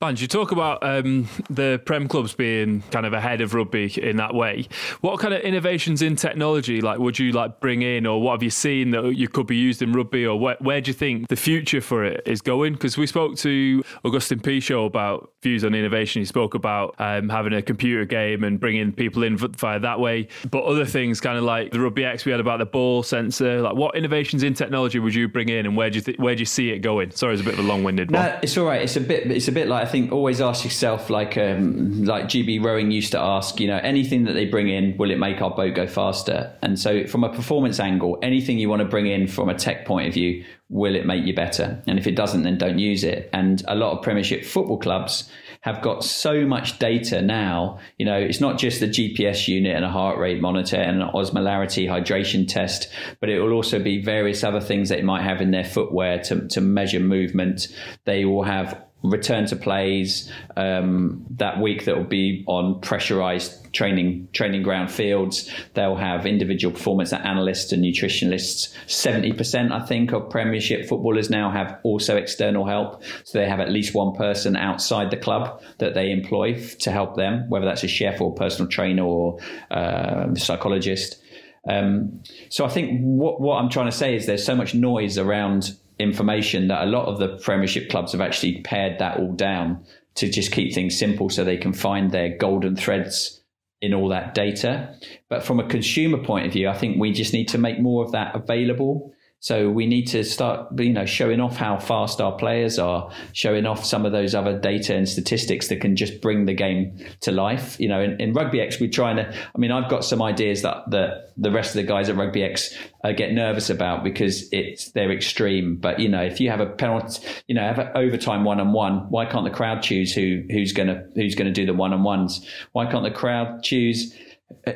Banj, 0.00 0.20
you 0.20 0.28
talk 0.28 0.52
about 0.52 0.82
um, 0.82 1.28
the 1.48 1.80
Prem 1.84 2.08
clubs 2.08 2.34
being 2.34 2.82
kind 2.90 3.06
of 3.06 3.12
ahead 3.12 3.40
of 3.40 3.54
rugby 3.54 3.92
in 4.00 4.16
that 4.16 4.34
way. 4.34 4.68
What 5.00 5.20
kind 5.20 5.34
of 5.34 5.40
innovations 5.42 6.02
in 6.02 6.16
technology, 6.16 6.80
like, 6.80 6.98
would 6.98 7.18
you 7.18 7.32
like 7.32 7.60
bring 7.60 7.82
in, 7.82 8.06
or 8.06 8.20
what 8.20 8.32
have 8.32 8.42
you 8.42 8.50
seen 8.50 8.90
that 8.90 9.16
you 9.16 9.28
could 9.28 9.46
be 9.46 9.56
used 9.56 9.82
in 9.82 9.92
rugby, 9.92 10.26
or 10.26 10.38
where, 10.38 10.56
where 10.60 10.80
do 10.80 10.90
you 10.90 10.94
think 10.94 11.28
the 11.28 11.36
future 11.36 11.80
for 11.80 12.04
it 12.04 12.22
is 12.26 12.40
going? 12.40 12.72
Because 12.74 12.96
we 12.96 13.06
spoke 13.06 13.36
to 13.38 13.82
Agustín 14.04 14.40
Pichot 14.40 14.86
about 14.86 15.32
views 15.42 15.64
on 15.64 15.74
innovation. 15.74 16.20
He 16.20 16.26
spoke 16.26 16.54
about 16.54 16.94
um, 16.98 17.28
having 17.28 17.52
a 17.52 17.62
computer 17.62 18.04
game 18.04 18.44
and 18.44 18.60
bringing 18.60 18.92
people 18.92 19.22
in 19.22 19.36
via 19.36 19.80
that 19.80 20.00
way. 20.00 20.28
But 20.50 20.64
other 20.64 20.84
things, 20.84 21.20
kind 21.20 21.38
of 21.38 21.44
like 21.44 21.72
the 21.72 21.80
Rugby 21.80 22.04
X, 22.04 22.24
we 22.24 22.32
had 22.32 22.40
about 22.40 22.58
the 22.58 22.66
ball 22.66 23.02
sensor. 23.02 23.60
Like, 23.62 23.74
what 23.74 23.96
innovations 23.96 24.42
in 24.42 24.54
technology 24.54 24.98
would 24.98 25.14
you 25.14 25.28
bring 25.28 25.48
in, 25.48 25.66
and 25.66 25.76
where 25.76 25.90
do 25.90 25.96
you 25.96 26.02
th- 26.02 26.18
where 26.18 26.34
do 26.34 26.40
you 26.40 26.46
see 26.46 26.70
it 26.70 26.80
going? 26.80 27.10
Sorry, 27.10 27.34
it's 27.34 27.42
a 27.42 27.44
bit 27.44 27.54
of 27.54 27.60
a 27.60 27.68
long-winded 27.68 28.10
one. 28.10 28.22
No, 28.22 28.38
it's 28.42 28.56
all 28.58 28.66
right. 28.66 28.82
It's 28.82 28.96
a 28.96 29.00
bit. 29.00 29.30
It's 29.30 29.48
a 29.48 29.52
bit 29.52 29.68
like 29.70 29.86
I 29.86 29.90
think 29.90 30.12
always 30.12 30.40
ask 30.40 30.64
yourself, 30.64 31.08
like 31.08 31.38
um, 31.38 32.04
like 32.04 32.24
GB 32.24 32.62
Rowing 32.62 32.90
used 32.90 33.12
to 33.12 33.20
ask, 33.20 33.60
you 33.60 33.68
know, 33.68 33.78
anything 33.78 34.24
that 34.24 34.32
they 34.32 34.44
bring 34.44 34.68
in, 34.68 34.96
will 34.98 35.10
it 35.10 35.18
make 35.18 35.40
our 35.40 35.50
boat 35.50 35.74
go 35.74 35.86
faster? 35.86 36.52
And 36.60 36.78
so, 36.78 37.06
from 37.06 37.24
a 37.24 37.32
performance 37.32 37.78
angle, 37.78 38.18
anything 38.20 38.58
you 38.58 38.68
want 38.68 38.80
to 38.80 38.88
bring 38.88 39.06
in 39.06 39.28
from 39.28 39.48
a 39.48 39.54
tech 39.54 39.86
point 39.86 40.08
of 40.08 40.14
view, 40.14 40.44
will 40.68 40.96
it 40.96 41.06
make 41.06 41.24
you 41.24 41.34
better? 41.34 41.82
And 41.86 41.98
if 41.98 42.06
it 42.06 42.16
doesn't, 42.16 42.42
then 42.42 42.58
don't 42.58 42.78
use 42.78 43.04
it. 43.04 43.30
And 43.32 43.62
a 43.68 43.76
lot 43.76 43.96
of 43.96 44.02
Premiership 44.02 44.44
football 44.44 44.78
clubs 44.78 45.30
have 45.62 45.82
got 45.82 46.02
so 46.02 46.46
much 46.46 46.78
data 46.78 47.22
now. 47.22 47.78
You 47.98 48.06
know, 48.06 48.16
it's 48.16 48.40
not 48.40 48.58
just 48.58 48.80
the 48.80 48.86
GPS 48.86 49.46
unit 49.46 49.76
and 49.76 49.84
a 49.84 49.88
heart 49.88 50.18
rate 50.18 50.40
monitor 50.40 50.76
and 50.76 51.00
an 51.00 51.08
osmolarity 51.10 51.86
hydration 51.86 52.48
test, 52.48 52.88
but 53.20 53.28
it 53.28 53.40
will 53.40 53.52
also 53.52 53.78
be 53.78 54.02
various 54.02 54.42
other 54.42 54.60
things 54.60 54.88
they 54.88 55.02
might 55.02 55.22
have 55.22 55.40
in 55.40 55.52
their 55.52 55.64
footwear 55.64 56.18
to, 56.24 56.48
to 56.48 56.60
measure 56.60 57.00
movement. 57.00 57.68
They 58.04 58.24
will 58.24 58.44
have 58.44 58.82
return 59.02 59.46
to 59.46 59.56
plays 59.56 60.30
um, 60.56 61.24
that 61.30 61.60
week 61.60 61.84
that 61.86 61.96
will 61.96 62.04
be 62.04 62.44
on 62.46 62.80
pressurized 62.80 63.72
training 63.72 64.28
training 64.32 64.62
ground 64.62 64.90
fields. 64.90 65.50
They'll 65.74 65.96
have 65.96 66.26
individual 66.26 66.74
performance 66.74 67.12
analysts 67.12 67.72
and 67.72 67.82
nutritionalists. 67.82 68.74
70% 68.86 69.72
i 69.72 69.84
think 69.86 70.12
of 70.12 70.28
premiership 70.30 70.88
footballers 70.88 71.30
now 71.30 71.50
have 71.50 71.78
also 71.82 72.16
external 72.16 72.66
help. 72.66 73.02
So 73.24 73.38
they 73.38 73.48
have 73.48 73.60
at 73.60 73.70
least 73.70 73.94
one 73.94 74.14
person 74.14 74.56
outside 74.56 75.10
the 75.10 75.16
club 75.16 75.62
that 75.78 75.94
they 75.94 76.10
employ 76.10 76.60
to 76.80 76.90
help 76.90 77.16
them 77.16 77.48
whether 77.48 77.66
that's 77.66 77.84
a 77.84 77.88
chef 77.88 78.20
or 78.20 78.34
personal 78.34 78.68
trainer 78.68 79.04
or 79.04 79.38
uh, 79.70 80.34
psychologist. 80.34 81.22
Um, 81.68 82.22
so 82.48 82.64
i 82.64 82.70
think 82.70 83.00
what, 83.02 83.38
what 83.38 83.56
i'm 83.56 83.68
trying 83.68 83.90
to 83.90 83.96
say 83.96 84.16
is 84.16 84.24
there's 84.24 84.44
so 84.44 84.56
much 84.56 84.74
noise 84.74 85.18
around 85.18 85.76
information 86.00 86.68
that 86.68 86.82
a 86.82 86.86
lot 86.86 87.06
of 87.06 87.18
the 87.18 87.38
Premiership 87.38 87.90
clubs 87.90 88.12
have 88.12 88.20
actually 88.20 88.62
pared 88.62 88.98
that 88.98 89.18
all 89.18 89.32
down 89.32 89.84
to 90.16 90.28
just 90.28 90.52
keep 90.52 90.74
things 90.74 90.98
simple 90.98 91.30
so 91.30 91.44
they 91.44 91.56
can 91.56 91.72
find 91.72 92.10
their 92.10 92.36
golden 92.36 92.76
threads 92.76 93.42
in 93.80 93.94
all 93.94 94.08
that 94.08 94.34
data. 94.34 94.94
But 95.28 95.44
from 95.44 95.60
a 95.60 95.68
consumer 95.68 96.22
point 96.22 96.46
of 96.46 96.52
view, 96.52 96.68
I 96.68 96.76
think 96.76 96.98
we 96.98 97.12
just 97.12 97.32
need 97.32 97.48
to 97.48 97.58
make 97.58 97.80
more 97.80 98.04
of 98.04 98.12
that 98.12 98.34
available 98.34 99.14
so 99.42 99.70
we 99.70 99.86
need 99.86 100.06
to 100.08 100.22
start, 100.22 100.68
you 100.78 100.92
know, 100.92 101.06
showing 101.06 101.40
off 101.40 101.56
how 101.56 101.78
fast 101.78 102.20
our 102.20 102.32
players 102.32 102.78
are, 102.78 103.10
showing 103.32 103.64
off 103.64 103.86
some 103.86 104.04
of 104.04 104.12
those 104.12 104.34
other 104.34 104.58
data 104.58 104.94
and 104.94 105.08
statistics 105.08 105.68
that 105.68 105.80
can 105.80 105.96
just 105.96 106.20
bring 106.20 106.44
the 106.44 106.52
game 106.52 106.98
to 107.22 107.32
life. 107.32 107.80
You 107.80 107.88
know, 107.88 108.02
in, 108.02 108.20
in 108.20 108.34
Rugby 108.34 108.60
X, 108.60 108.78
we're 108.78 108.90
trying 108.90 109.16
to. 109.16 109.26
I 109.32 109.58
mean, 109.58 109.72
I've 109.72 109.90
got 109.90 110.04
some 110.04 110.20
ideas 110.20 110.60
that 110.60 110.90
that 110.90 111.32
the 111.38 111.50
rest 111.50 111.70
of 111.70 111.76
the 111.76 111.84
guys 111.84 112.10
at 112.10 112.16
Rugby 112.16 112.42
X 112.42 112.76
uh, 113.02 113.12
get 113.12 113.32
nervous 113.32 113.70
about 113.70 114.04
because 114.04 114.46
it's 114.52 114.90
they're 114.90 115.10
extreme. 115.10 115.76
But 115.76 116.00
you 116.00 116.10
know, 116.10 116.22
if 116.22 116.38
you 116.38 116.50
have 116.50 116.60
a 116.60 116.66
penalty, 116.66 117.26
you 117.48 117.54
know, 117.54 117.62
have 117.62 117.78
an 117.78 117.92
overtime 117.94 118.44
one 118.44 118.60
on 118.60 118.74
one, 118.74 119.08
why 119.08 119.24
can't 119.24 119.44
the 119.44 119.50
crowd 119.50 119.82
choose 119.82 120.14
who 120.14 120.42
who's 120.50 120.74
gonna 120.74 121.06
who's 121.14 121.34
gonna 121.34 121.50
do 121.50 121.64
the 121.64 121.72
one 121.72 121.94
on 121.94 122.02
ones? 122.02 122.46
Why 122.72 122.90
can't 122.90 123.04
the 123.04 123.10
crowd 123.10 123.62
choose? 123.62 124.14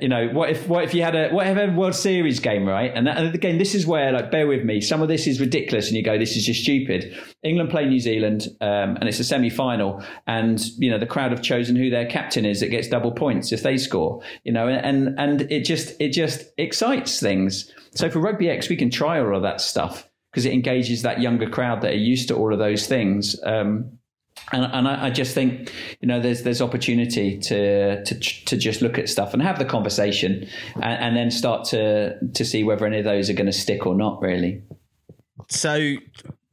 You 0.00 0.08
know, 0.08 0.28
what 0.28 0.50
if 0.50 0.68
what 0.68 0.84
if 0.84 0.94
you 0.94 1.02
had 1.02 1.14
a 1.14 1.30
whatever 1.30 1.70
World 1.72 1.94
Series 1.94 2.40
game, 2.40 2.66
right? 2.66 2.90
And, 2.94 3.06
that, 3.06 3.18
and 3.18 3.34
again, 3.34 3.58
this 3.58 3.74
is 3.74 3.86
where, 3.86 4.12
like, 4.12 4.30
bear 4.30 4.46
with 4.46 4.64
me. 4.64 4.80
Some 4.80 5.02
of 5.02 5.08
this 5.08 5.26
is 5.26 5.40
ridiculous, 5.40 5.88
and 5.88 5.96
you 5.96 6.02
go, 6.02 6.18
"This 6.18 6.36
is 6.36 6.46
just 6.46 6.62
stupid." 6.62 7.16
England 7.42 7.70
play 7.70 7.86
New 7.86 8.00
Zealand, 8.00 8.48
um, 8.60 8.96
and 8.96 9.04
it's 9.04 9.20
a 9.20 9.24
semi-final, 9.24 10.02
and 10.26 10.64
you 10.78 10.90
know 10.90 10.98
the 10.98 11.06
crowd 11.06 11.32
have 11.32 11.42
chosen 11.42 11.76
who 11.76 11.90
their 11.90 12.06
captain 12.06 12.44
is 12.44 12.60
that 12.60 12.68
gets 12.68 12.88
double 12.88 13.12
points 13.12 13.52
if 13.52 13.62
they 13.62 13.76
score. 13.76 14.22
You 14.44 14.52
know, 14.52 14.68
and 14.68 15.18
and 15.18 15.42
it 15.50 15.64
just 15.64 16.00
it 16.00 16.10
just 16.10 16.44
excites 16.56 17.20
things. 17.20 17.70
So 17.94 18.10
for 18.10 18.20
Rugby 18.20 18.48
X, 18.48 18.68
we 18.68 18.76
can 18.76 18.90
try 18.90 19.20
all 19.20 19.36
of 19.36 19.42
that 19.42 19.60
stuff 19.60 20.08
because 20.32 20.46
it 20.46 20.52
engages 20.52 21.02
that 21.02 21.20
younger 21.20 21.48
crowd 21.48 21.82
that 21.82 21.92
are 21.92 21.96
used 21.96 22.28
to 22.28 22.36
all 22.36 22.52
of 22.52 22.58
those 22.58 22.86
things. 22.86 23.40
Um, 23.44 23.98
and, 24.52 24.64
and 24.64 24.88
I, 24.88 25.06
I, 25.06 25.10
just 25.10 25.34
think 25.34 25.72
you 26.00 26.08
know 26.08 26.20
there's 26.20 26.42
there's 26.42 26.60
opportunity 26.60 27.38
to 27.38 28.04
to 28.04 28.20
to 28.20 28.56
just 28.56 28.82
look 28.82 28.98
at 28.98 29.08
stuff 29.08 29.32
and 29.32 29.42
have 29.42 29.58
the 29.58 29.64
conversation 29.64 30.46
and, 30.74 30.84
and 30.84 31.16
then 31.16 31.30
start 31.30 31.64
to 31.68 32.18
to 32.20 32.44
see 32.44 32.64
whether 32.64 32.86
any 32.86 32.98
of 32.98 33.04
those 33.04 33.30
are 33.30 33.34
going 33.34 33.46
to 33.46 33.52
stick 33.52 33.86
or 33.86 33.94
not 33.94 34.20
really. 34.20 34.62
So 35.48 35.96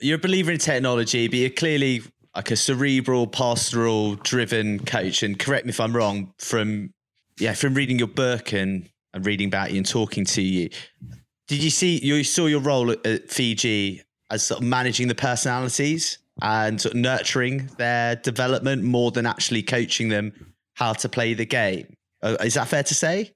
you're 0.01 0.17
a 0.17 0.19
believer 0.19 0.51
in 0.51 0.57
technology 0.57 1.27
but 1.27 1.37
you're 1.37 1.49
clearly 1.49 2.01
like 2.35 2.51
a 2.51 2.55
cerebral 2.55 3.27
pastoral 3.27 4.15
driven 4.15 4.79
coach 4.79 5.23
and 5.23 5.37
correct 5.39 5.65
me 5.65 5.69
if 5.69 5.79
i'm 5.79 5.95
wrong 5.95 6.33
from 6.37 6.93
yeah 7.39 7.53
from 7.53 7.73
reading 7.73 7.99
your 7.99 8.07
book 8.07 8.51
and, 8.51 8.89
and 9.13 9.25
reading 9.25 9.47
about 9.47 9.71
you 9.71 9.77
and 9.77 9.87
talking 9.87 10.25
to 10.25 10.41
you 10.41 10.69
did 11.47 11.63
you 11.63 11.69
see 11.69 11.99
you 11.99 12.23
saw 12.23 12.47
your 12.47 12.61
role 12.61 12.91
at, 12.91 13.05
at 13.05 13.29
fiji 13.29 14.01
as 14.29 14.43
sort 14.43 14.61
of 14.61 14.67
managing 14.67 15.07
the 15.07 15.15
personalities 15.15 16.17
and 16.41 16.79
sort 16.81 16.95
of 16.95 17.01
nurturing 17.01 17.69
their 17.77 18.15
development 18.15 18.83
more 18.83 19.11
than 19.11 19.25
actually 19.25 19.63
coaching 19.63 20.09
them 20.09 20.53
how 20.75 20.93
to 20.93 21.09
play 21.09 21.33
the 21.33 21.45
game. 21.45 21.93
Uh, 22.21 22.37
is 22.43 22.55
that 22.55 22.67
fair 22.67 22.83
to 22.83 22.95
say? 22.95 23.31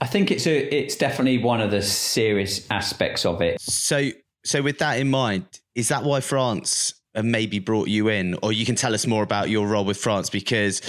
I 0.00 0.06
think 0.06 0.30
it's 0.30 0.46
a 0.46 0.74
it's 0.74 0.96
definitely 0.96 1.38
one 1.38 1.60
of 1.60 1.70
the 1.70 1.82
serious 1.82 2.66
aspects 2.70 3.26
of 3.26 3.42
it. 3.42 3.60
So 3.60 4.10
so 4.44 4.62
with 4.62 4.78
that 4.78 4.98
in 4.98 5.10
mind, 5.10 5.46
is 5.74 5.88
that 5.88 6.02
why 6.02 6.20
France 6.20 6.94
maybe 7.22 7.58
brought 7.58 7.88
you 7.88 8.08
in, 8.08 8.36
or 8.42 8.52
you 8.52 8.64
can 8.64 8.76
tell 8.76 8.94
us 8.94 9.06
more 9.06 9.22
about 9.22 9.50
your 9.50 9.66
role 9.66 9.84
with 9.84 9.98
France 9.98 10.30
because 10.30 10.80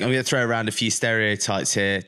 I'm 0.00 0.06
going 0.06 0.14
to 0.14 0.22
throw 0.22 0.44
around 0.44 0.68
a 0.68 0.72
few 0.72 0.90
stereotypes 0.90 1.74
here 1.74 2.02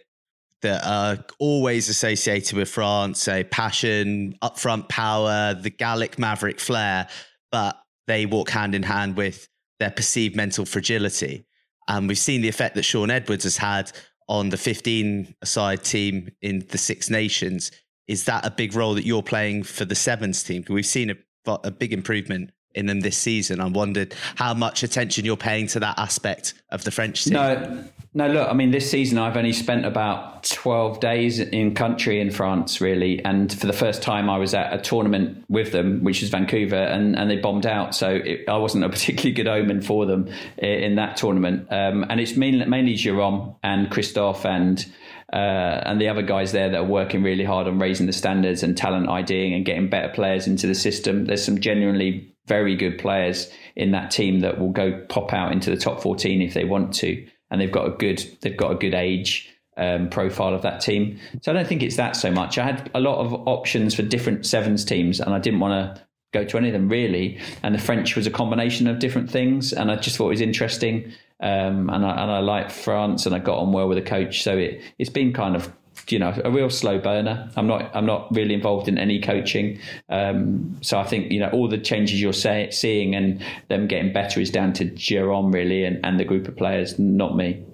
that 0.62 0.86
are 0.86 1.18
always 1.38 1.88
associated 1.88 2.56
with 2.56 2.68
France, 2.68 3.20
say 3.20 3.44
passion, 3.44 4.36
upfront 4.42 4.88
power, 4.88 5.54
the 5.54 5.70
Gallic 5.70 6.18
maverick 6.18 6.60
flair, 6.60 7.08
but 7.50 7.81
they 8.12 8.26
walk 8.26 8.50
hand 8.50 8.74
in 8.74 8.82
hand 8.82 9.16
with 9.16 9.48
their 9.78 9.90
perceived 9.90 10.36
mental 10.36 10.66
fragility. 10.66 11.46
And 11.88 12.06
we've 12.06 12.18
seen 12.18 12.42
the 12.42 12.48
effect 12.48 12.74
that 12.74 12.82
Shaun 12.82 13.10
Edwards 13.10 13.44
has 13.44 13.56
had 13.56 13.90
on 14.28 14.50
the 14.50 14.58
15 14.58 15.34
side 15.44 15.82
team 15.82 16.30
in 16.42 16.66
the 16.68 16.76
Six 16.76 17.08
Nations. 17.08 17.72
Is 18.06 18.24
that 18.24 18.44
a 18.44 18.50
big 18.50 18.74
role 18.74 18.92
that 18.94 19.06
you're 19.06 19.22
playing 19.22 19.62
for 19.62 19.86
the 19.86 19.94
Sevens 19.94 20.44
team? 20.44 20.62
We've 20.68 20.84
seen 20.84 21.10
a, 21.10 21.16
a 21.64 21.70
big 21.70 21.94
improvement 21.94 22.50
in 22.74 22.86
them 22.86 23.00
this 23.00 23.18
season. 23.18 23.60
I 23.60 23.66
wondered 23.66 24.14
how 24.36 24.54
much 24.54 24.82
attention 24.82 25.24
you're 25.24 25.36
paying 25.36 25.66
to 25.68 25.80
that 25.80 25.98
aspect 25.98 26.54
of 26.70 26.84
the 26.84 26.90
French 26.90 27.24
team. 27.24 27.34
No, 27.34 27.84
no. 28.14 28.28
Look, 28.28 28.48
I 28.48 28.52
mean, 28.52 28.70
this 28.70 28.90
season 28.90 29.18
I've 29.18 29.36
only 29.36 29.52
spent 29.52 29.84
about 29.84 30.44
twelve 30.44 31.00
days 31.00 31.38
in 31.38 31.74
country 31.74 32.20
in 32.20 32.30
France, 32.30 32.80
really, 32.80 33.24
and 33.24 33.52
for 33.52 33.66
the 33.66 33.72
first 33.72 34.02
time 34.02 34.30
I 34.30 34.38
was 34.38 34.54
at 34.54 34.72
a 34.72 34.78
tournament 34.78 35.44
with 35.48 35.72
them, 35.72 36.02
which 36.02 36.22
is 36.22 36.30
Vancouver, 36.30 36.76
and, 36.76 37.16
and 37.16 37.30
they 37.30 37.36
bombed 37.36 37.66
out. 37.66 37.94
So 37.94 38.10
it, 38.10 38.48
I 38.48 38.56
wasn't 38.56 38.84
a 38.84 38.88
particularly 38.88 39.32
good 39.32 39.48
omen 39.48 39.82
for 39.82 40.06
them 40.06 40.28
in, 40.58 40.96
that 40.96 41.16
tournament. 41.16 41.68
Um, 41.70 42.04
and 42.08 42.20
it's 42.20 42.36
mainly, 42.36 42.66
mainly 42.66 42.94
Jérôme 42.94 43.56
and 43.62 43.90
Christophe 43.90 44.44
and. 44.46 44.84
Uh, 45.32 45.82
and 45.86 45.98
the 45.98 46.08
other 46.08 46.20
guys 46.20 46.52
there 46.52 46.68
that 46.68 46.76
are 46.76 46.84
working 46.84 47.22
really 47.22 47.42
hard 47.42 47.66
on 47.66 47.78
raising 47.78 48.06
the 48.06 48.12
standards 48.12 48.62
and 48.62 48.76
talent 48.76 49.08
IDing 49.08 49.54
and 49.54 49.64
getting 49.64 49.88
better 49.88 50.12
players 50.12 50.46
into 50.46 50.66
the 50.66 50.74
system. 50.74 51.24
There's 51.24 51.42
some 51.42 51.58
genuinely 51.58 52.31
very 52.46 52.76
good 52.76 52.98
players 52.98 53.50
in 53.76 53.92
that 53.92 54.10
team 54.10 54.40
that 54.40 54.58
will 54.58 54.70
go 54.70 55.04
pop 55.08 55.32
out 55.32 55.52
into 55.52 55.70
the 55.70 55.76
top 55.76 56.02
14 56.02 56.42
if 56.42 56.54
they 56.54 56.64
want 56.64 56.94
to, 56.94 57.26
and 57.50 57.60
they've 57.60 57.72
got 57.72 57.86
a 57.86 57.90
good 57.90 58.24
they've 58.40 58.56
got 58.56 58.72
a 58.72 58.76
good 58.76 58.94
age 58.94 59.48
um, 59.76 60.08
profile 60.10 60.54
of 60.54 60.62
that 60.62 60.80
team. 60.80 61.18
So 61.40 61.52
I 61.52 61.54
don't 61.54 61.66
think 61.66 61.82
it's 61.82 61.96
that 61.96 62.16
so 62.16 62.30
much. 62.30 62.58
I 62.58 62.64
had 62.64 62.90
a 62.94 63.00
lot 63.00 63.24
of 63.24 63.32
options 63.46 63.94
for 63.94 64.02
different 64.02 64.46
sevens 64.46 64.84
teams, 64.84 65.20
and 65.20 65.34
I 65.34 65.38
didn't 65.38 65.60
want 65.60 65.96
to 65.96 66.02
go 66.32 66.44
to 66.44 66.56
any 66.58 66.68
of 66.68 66.72
them 66.72 66.88
really. 66.88 67.38
And 67.62 67.74
the 67.74 67.78
French 67.78 68.16
was 68.16 68.26
a 68.26 68.30
combination 68.30 68.86
of 68.86 68.98
different 68.98 69.30
things, 69.30 69.72
and 69.72 69.90
I 69.90 69.96
just 69.96 70.16
thought 70.16 70.26
it 70.26 70.30
was 70.30 70.40
interesting. 70.40 71.12
Um, 71.40 71.90
and 71.90 72.04
I 72.06 72.22
and 72.22 72.30
I 72.30 72.40
liked 72.40 72.72
France, 72.72 73.26
and 73.26 73.34
I 73.34 73.38
got 73.38 73.58
on 73.58 73.72
well 73.72 73.88
with 73.88 73.98
the 73.98 74.08
coach. 74.08 74.42
So 74.42 74.56
it 74.56 74.82
it's 74.98 75.10
been 75.10 75.32
kind 75.32 75.56
of 75.56 75.72
you 76.08 76.18
know 76.18 76.32
a 76.44 76.50
real 76.50 76.70
slow 76.70 76.98
burner. 76.98 77.50
I'm 77.56 77.66
not 77.66 77.94
I'm 77.94 78.06
not 78.06 78.34
really 78.34 78.54
involved 78.54 78.88
in 78.88 78.98
any 78.98 79.20
coaching, 79.20 79.78
um, 80.08 80.78
so 80.80 80.98
I 80.98 81.04
think 81.04 81.30
you 81.30 81.38
know 81.40 81.50
all 81.50 81.68
the 81.68 81.78
changes 81.78 82.20
you're 82.20 82.32
say, 82.32 82.70
seeing 82.70 83.14
and 83.14 83.44
them 83.68 83.86
getting 83.86 84.12
better 84.12 84.40
is 84.40 84.50
down 84.50 84.72
to 84.74 84.86
Jérôme 84.86 85.52
really 85.52 85.84
and, 85.84 86.04
and 86.04 86.18
the 86.18 86.24
group 86.24 86.48
of 86.48 86.56
players, 86.56 86.98
not 86.98 87.36
me. 87.36 87.64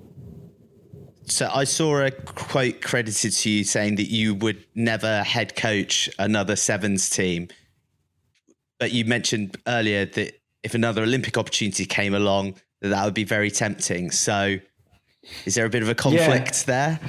So 1.26 1.51
I 1.53 1.64
saw 1.64 2.01
a 2.01 2.11
quote 2.11 2.81
credited 2.81 3.33
to 3.33 3.51
you 3.51 3.64
saying 3.64 3.97
that 3.97 4.11
you 4.11 4.35
would 4.35 4.64
never 4.74 5.22
head 5.22 5.57
coach 5.57 6.09
another 6.18 6.57
sevens 6.57 7.11
team, 7.11 7.49
but 8.79 8.93
you 8.93 9.05
mentioned 9.05 9.57
earlier 9.66 10.07
that 10.07 10.41
if 10.62 10.74
another 10.74 11.03
Olympic 11.03 11.37
opportunity 11.37 11.85
came 11.85 12.14
along, 12.14 12.55
that 12.81 12.89
that 12.89 13.05
would 13.05 13.14
be 13.14 13.24
very 13.24 13.51
tempting. 13.51 14.11
So. 14.11 14.59
Is 15.45 15.57
there 15.57 15.66
a 15.66 15.68
bit 15.68 15.83
of 15.83 15.91
a 15.91 15.95
conflict 15.95 16.64
yeah. 16.66 16.99
there? 16.99 17.00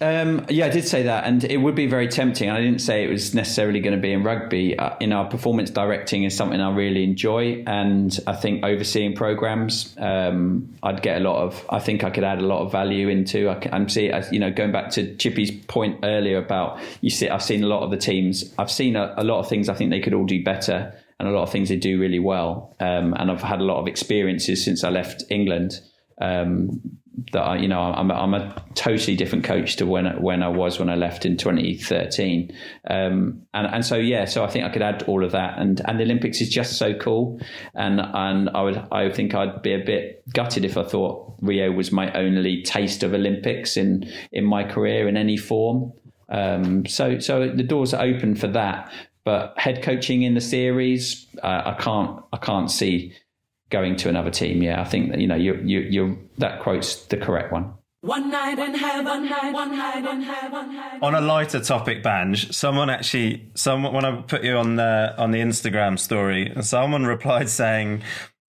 Um, 0.00 0.46
yeah, 0.48 0.66
I 0.66 0.68
did 0.68 0.86
say 0.86 1.02
that, 1.04 1.24
and 1.24 1.42
it 1.42 1.56
would 1.56 1.74
be 1.74 1.86
very 1.86 2.06
tempting. 2.06 2.50
I 2.50 2.60
didn't 2.60 2.80
say 2.80 3.02
it 3.02 3.10
was 3.10 3.34
necessarily 3.34 3.80
going 3.80 3.96
to 3.96 4.00
be 4.00 4.12
in 4.12 4.22
rugby. 4.22 4.78
Uh, 4.78 4.94
you 5.00 5.08
know, 5.08 5.24
performance 5.24 5.70
directing 5.70 6.22
is 6.22 6.36
something 6.36 6.60
I 6.60 6.72
really 6.72 7.02
enjoy, 7.02 7.64
and 7.66 8.16
I 8.26 8.34
think 8.36 8.64
overseeing 8.64 9.16
programs, 9.16 9.96
um, 9.98 10.76
I'd 10.84 11.02
get 11.02 11.20
a 11.20 11.24
lot 11.24 11.42
of. 11.42 11.66
I 11.68 11.80
think 11.80 12.04
I 12.04 12.10
could 12.10 12.22
add 12.22 12.38
a 12.38 12.46
lot 12.46 12.64
of 12.64 12.70
value 12.70 13.08
into. 13.08 13.48
I 13.48 13.58
am 13.72 13.88
see, 13.88 14.12
you 14.30 14.38
know, 14.38 14.52
going 14.52 14.70
back 14.70 14.90
to 14.92 15.16
Chippy's 15.16 15.50
point 15.50 16.00
earlier 16.04 16.38
about 16.38 16.80
you 17.00 17.10
see, 17.10 17.28
I've 17.28 17.42
seen 17.42 17.64
a 17.64 17.66
lot 17.66 17.82
of 17.82 17.90
the 17.90 17.96
teams. 17.96 18.54
I've 18.56 18.70
seen 18.70 18.94
a, 18.94 19.14
a 19.16 19.24
lot 19.24 19.40
of 19.40 19.48
things. 19.48 19.68
I 19.68 19.74
think 19.74 19.90
they 19.90 20.00
could 20.00 20.14
all 20.14 20.26
do 20.26 20.44
better, 20.44 20.94
and 21.18 21.28
a 21.28 21.32
lot 21.32 21.42
of 21.42 21.50
things 21.50 21.70
they 21.70 21.76
do 21.76 21.98
really 21.98 22.20
well. 22.20 22.76
Um, 22.78 23.14
and 23.14 23.32
I've 23.32 23.42
had 23.42 23.60
a 23.60 23.64
lot 23.64 23.80
of 23.80 23.88
experiences 23.88 24.64
since 24.64 24.84
I 24.84 24.90
left 24.90 25.24
England 25.28 25.80
Um, 26.20 26.98
that 27.32 27.40
I, 27.40 27.56
you 27.56 27.68
know, 27.68 27.80
I'm, 27.80 28.10
I'm 28.10 28.34
a 28.34 28.62
totally 28.74 29.16
different 29.16 29.44
coach 29.44 29.76
to 29.76 29.86
when 29.86 30.06
when 30.20 30.42
I 30.42 30.48
was 30.48 30.78
when 30.78 30.88
I 30.88 30.94
left 30.94 31.26
in 31.26 31.36
2013, 31.36 32.52
um, 32.88 33.42
and 33.54 33.66
and 33.66 33.84
so 33.84 33.96
yeah, 33.96 34.24
so 34.24 34.44
I 34.44 34.48
think 34.48 34.64
I 34.64 34.68
could 34.70 34.82
add 34.82 35.02
all 35.04 35.24
of 35.24 35.32
that, 35.32 35.58
and 35.58 35.80
and 35.86 35.98
the 35.98 36.04
Olympics 36.04 36.40
is 36.40 36.48
just 36.48 36.78
so 36.78 36.94
cool, 36.94 37.40
and 37.74 38.00
and 38.00 38.50
I 38.50 38.62
would 38.62 38.82
I 38.92 39.10
think 39.10 39.34
I'd 39.34 39.62
be 39.62 39.74
a 39.74 39.84
bit 39.84 40.22
gutted 40.32 40.64
if 40.64 40.76
I 40.76 40.84
thought 40.84 41.34
Rio 41.40 41.72
was 41.72 41.92
my 41.92 42.12
only 42.12 42.62
taste 42.62 43.02
of 43.02 43.14
Olympics 43.14 43.76
in 43.76 44.10
in 44.32 44.44
my 44.44 44.64
career 44.64 45.08
in 45.08 45.16
any 45.16 45.36
form. 45.36 45.92
Um, 46.28 46.86
so 46.86 47.18
so 47.18 47.48
the 47.48 47.62
doors 47.62 47.94
are 47.94 48.04
open 48.04 48.34
for 48.34 48.48
that, 48.48 48.92
but 49.24 49.54
head 49.58 49.82
coaching 49.82 50.22
in 50.22 50.34
the 50.34 50.40
series, 50.40 51.26
uh, 51.42 51.62
I 51.66 51.76
can't 51.78 52.22
I 52.32 52.36
can't 52.36 52.70
see 52.70 53.14
going 53.70 53.96
to 53.96 54.08
another 54.08 54.30
team. 54.30 54.62
Yeah, 54.62 54.80
I 54.80 54.84
think 54.84 55.10
that 55.10 55.20
you 55.20 55.26
know 55.26 55.36
you 55.36 55.54
you 55.64 55.80
you 55.80 56.28
that 56.38 56.60
quote's 56.60 57.06
the 57.06 57.16
correct 57.16 57.52
one. 57.52 57.74
One 58.02 58.30
night 58.30 58.58
in 58.60 58.74
heaven, 58.74 59.28
night, 59.28 59.52
one 59.52 59.76
night 59.76 60.04
in 60.04 60.22
heaven. 60.22 61.02
On 61.02 61.16
a 61.16 61.20
lighter 61.20 61.58
topic, 61.58 62.04
Banj, 62.04 62.54
someone 62.54 62.90
actually, 62.90 63.50
someone 63.54 63.92
when 63.92 64.04
I 64.04 64.22
put 64.22 64.44
you 64.44 64.56
on 64.56 64.76
the 64.76 65.14
on 65.18 65.32
the 65.32 65.40
Instagram 65.40 65.98
story, 65.98 66.52
someone 66.60 67.06
replied 67.06 67.48
saying, 67.48 68.02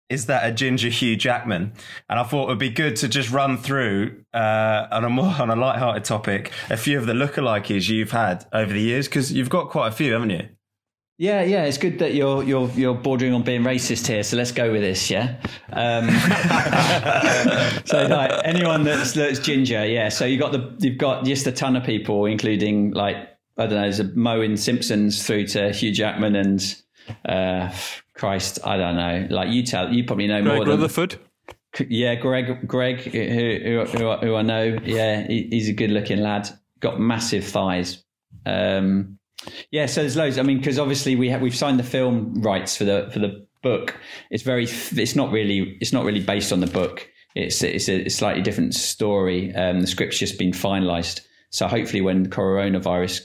"Is 0.07 0.27
that 0.27 0.47
a 0.47 0.51
ginger 0.51 0.89
Hugh 0.89 1.15
Jackman?" 1.15 1.73
And 2.07 2.19
I 2.19 2.23
thought 2.23 2.43
it 2.43 2.49
would 2.49 2.59
be 2.59 2.69
good 2.69 2.95
to 2.97 3.07
just 3.07 3.31
run 3.31 3.57
through 3.57 4.23
uh, 4.35 4.85
on 4.91 5.03
a 5.03 5.09
more 5.09 5.33
on 5.39 5.49
a 5.49 5.55
light-hearted 5.55 6.03
topic 6.03 6.51
a 6.69 6.77
few 6.77 6.99
of 6.99 7.07
the 7.07 7.13
lookalikes 7.13 7.89
you've 7.89 8.11
had 8.11 8.45
over 8.53 8.71
the 8.71 8.81
years 8.81 9.07
because 9.07 9.33
you've 9.33 9.49
got 9.49 9.69
quite 9.69 9.87
a 9.87 9.91
few, 9.91 10.13
haven't 10.13 10.29
you? 10.29 10.47
Yeah, 11.19 11.43
yeah, 11.43 11.65
it's 11.65 11.77
good 11.77 11.99
that 11.99 12.13
you're 12.13 12.45
you're 12.45 12.69
you're 12.69 12.95
bordering 12.95 13.33
on 13.33 13.43
being 13.43 13.61
racist 13.61 14.07
here. 14.07 14.23
So 14.23 14.37
let's 14.37 14.53
go 14.53 14.71
with 14.71 14.81
this, 14.81 15.09
yeah. 15.09 15.35
Um, 15.73 16.09
so 17.85 18.07
like 18.07 18.31
anyone 18.45 18.85
that's 18.85 19.11
that's 19.11 19.39
ginger, 19.39 19.85
yeah. 19.85 20.07
So 20.07 20.23
you 20.23 20.39
got 20.39 20.53
the 20.53 20.73
you've 20.79 20.97
got 20.97 21.25
just 21.25 21.45
a 21.45 21.51
ton 21.51 21.75
of 21.75 21.83
people, 21.83 22.25
including 22.25 22.91
like 22.91 23.17
I 23.57 23.67
don't 23.67 23.71
know, 23.71 23.81
there's 23.81 23.99
a 23.99 24.05
Moe 24.15 24.39
in 24.39 24.55
Simpsons 24.55 25.21
through 25.21 25.47
to 25.47 25.73
Hugh 25.73 25.91
Jackman 25.91 26.37
and 26.37 26.81
uh, 27.25 27.69
Christ, 28.13 28.59
I 28.65 28.77
don't 28.77 28.95
know. 28.95 29.27
Like 29.29 29.49
you 29.49 29.63
tell, 29.63 29.91
you 29.93 30.05
probably 30.05 30.27
know 30.27 30.41
Greg 30.41 30.55
more. 30.55 30.65
Than 30.65 30.79
Rutherford. 30.79 31.19
Yeah, 31.89 32.15
Greg, 32.15 32.65
Greg, 32.65 33.01
who 33.01 33.85
who, 33.85 34.15
who 34.15 34.35
I 34.35 34.41
know. 34.41 34.79
Yeah, 34.85 35.27
he, 35.27 35.49
he's 35.51 35.67
a 35.67 35.73
good 35.73 35.91
looking 35.91 36.19
lad. 36.19 36.49
Got 36.79 36.97
massive 36.97 37.43
thighs. 37.43 38.05
Um, 38.45 39.18
yeah, 39.71 39.85
so 39.85 40.01
there's 40.01 40.15
loads. 40.15 40.37
I 40.37 40.43
mean, 40.43 40.57
because 40.57 40.79
obviously 40.79 41.15
we 41.15 41.29
have 41.29 41.41
we've 41.41 41.55
signed 41.55 41.79
the 41.79 41.83
film 41.83 42.41
rights 42.41 42.75
for 42.75 42.83
the 42.83 43.09
for 43.11 43.19
the 43.19 43.45
book. 43.61 43.95
It's 44.29 44.43
very. 44.43 44.65
It's 44.65 45.15
not 45.15 45.31
really. 45.31 45.77
It's 45.79 45.93
not 45.93 46.05
really 46.05 46.23
based 46.23 46.51
on 46.51 46.59
the 46.59 46.67
book. 46.67 47.07
It's 47.35 47.61
it's 47.63 47.87
a 47.89 48.09
slightly 48.09 48.41
different 48.41 48.73
story. 48.73 49.53
Um, 49.55 49.81
the 49.81 49.87
script's 49.87 50.19
just 50.19 50.37
been 50.37 50.51
finalised. 50.51 51.21
So 51.51 51.67
hopefully, 51.67 52.01
when 52.01 52.29
coronavirus 52.29 53.21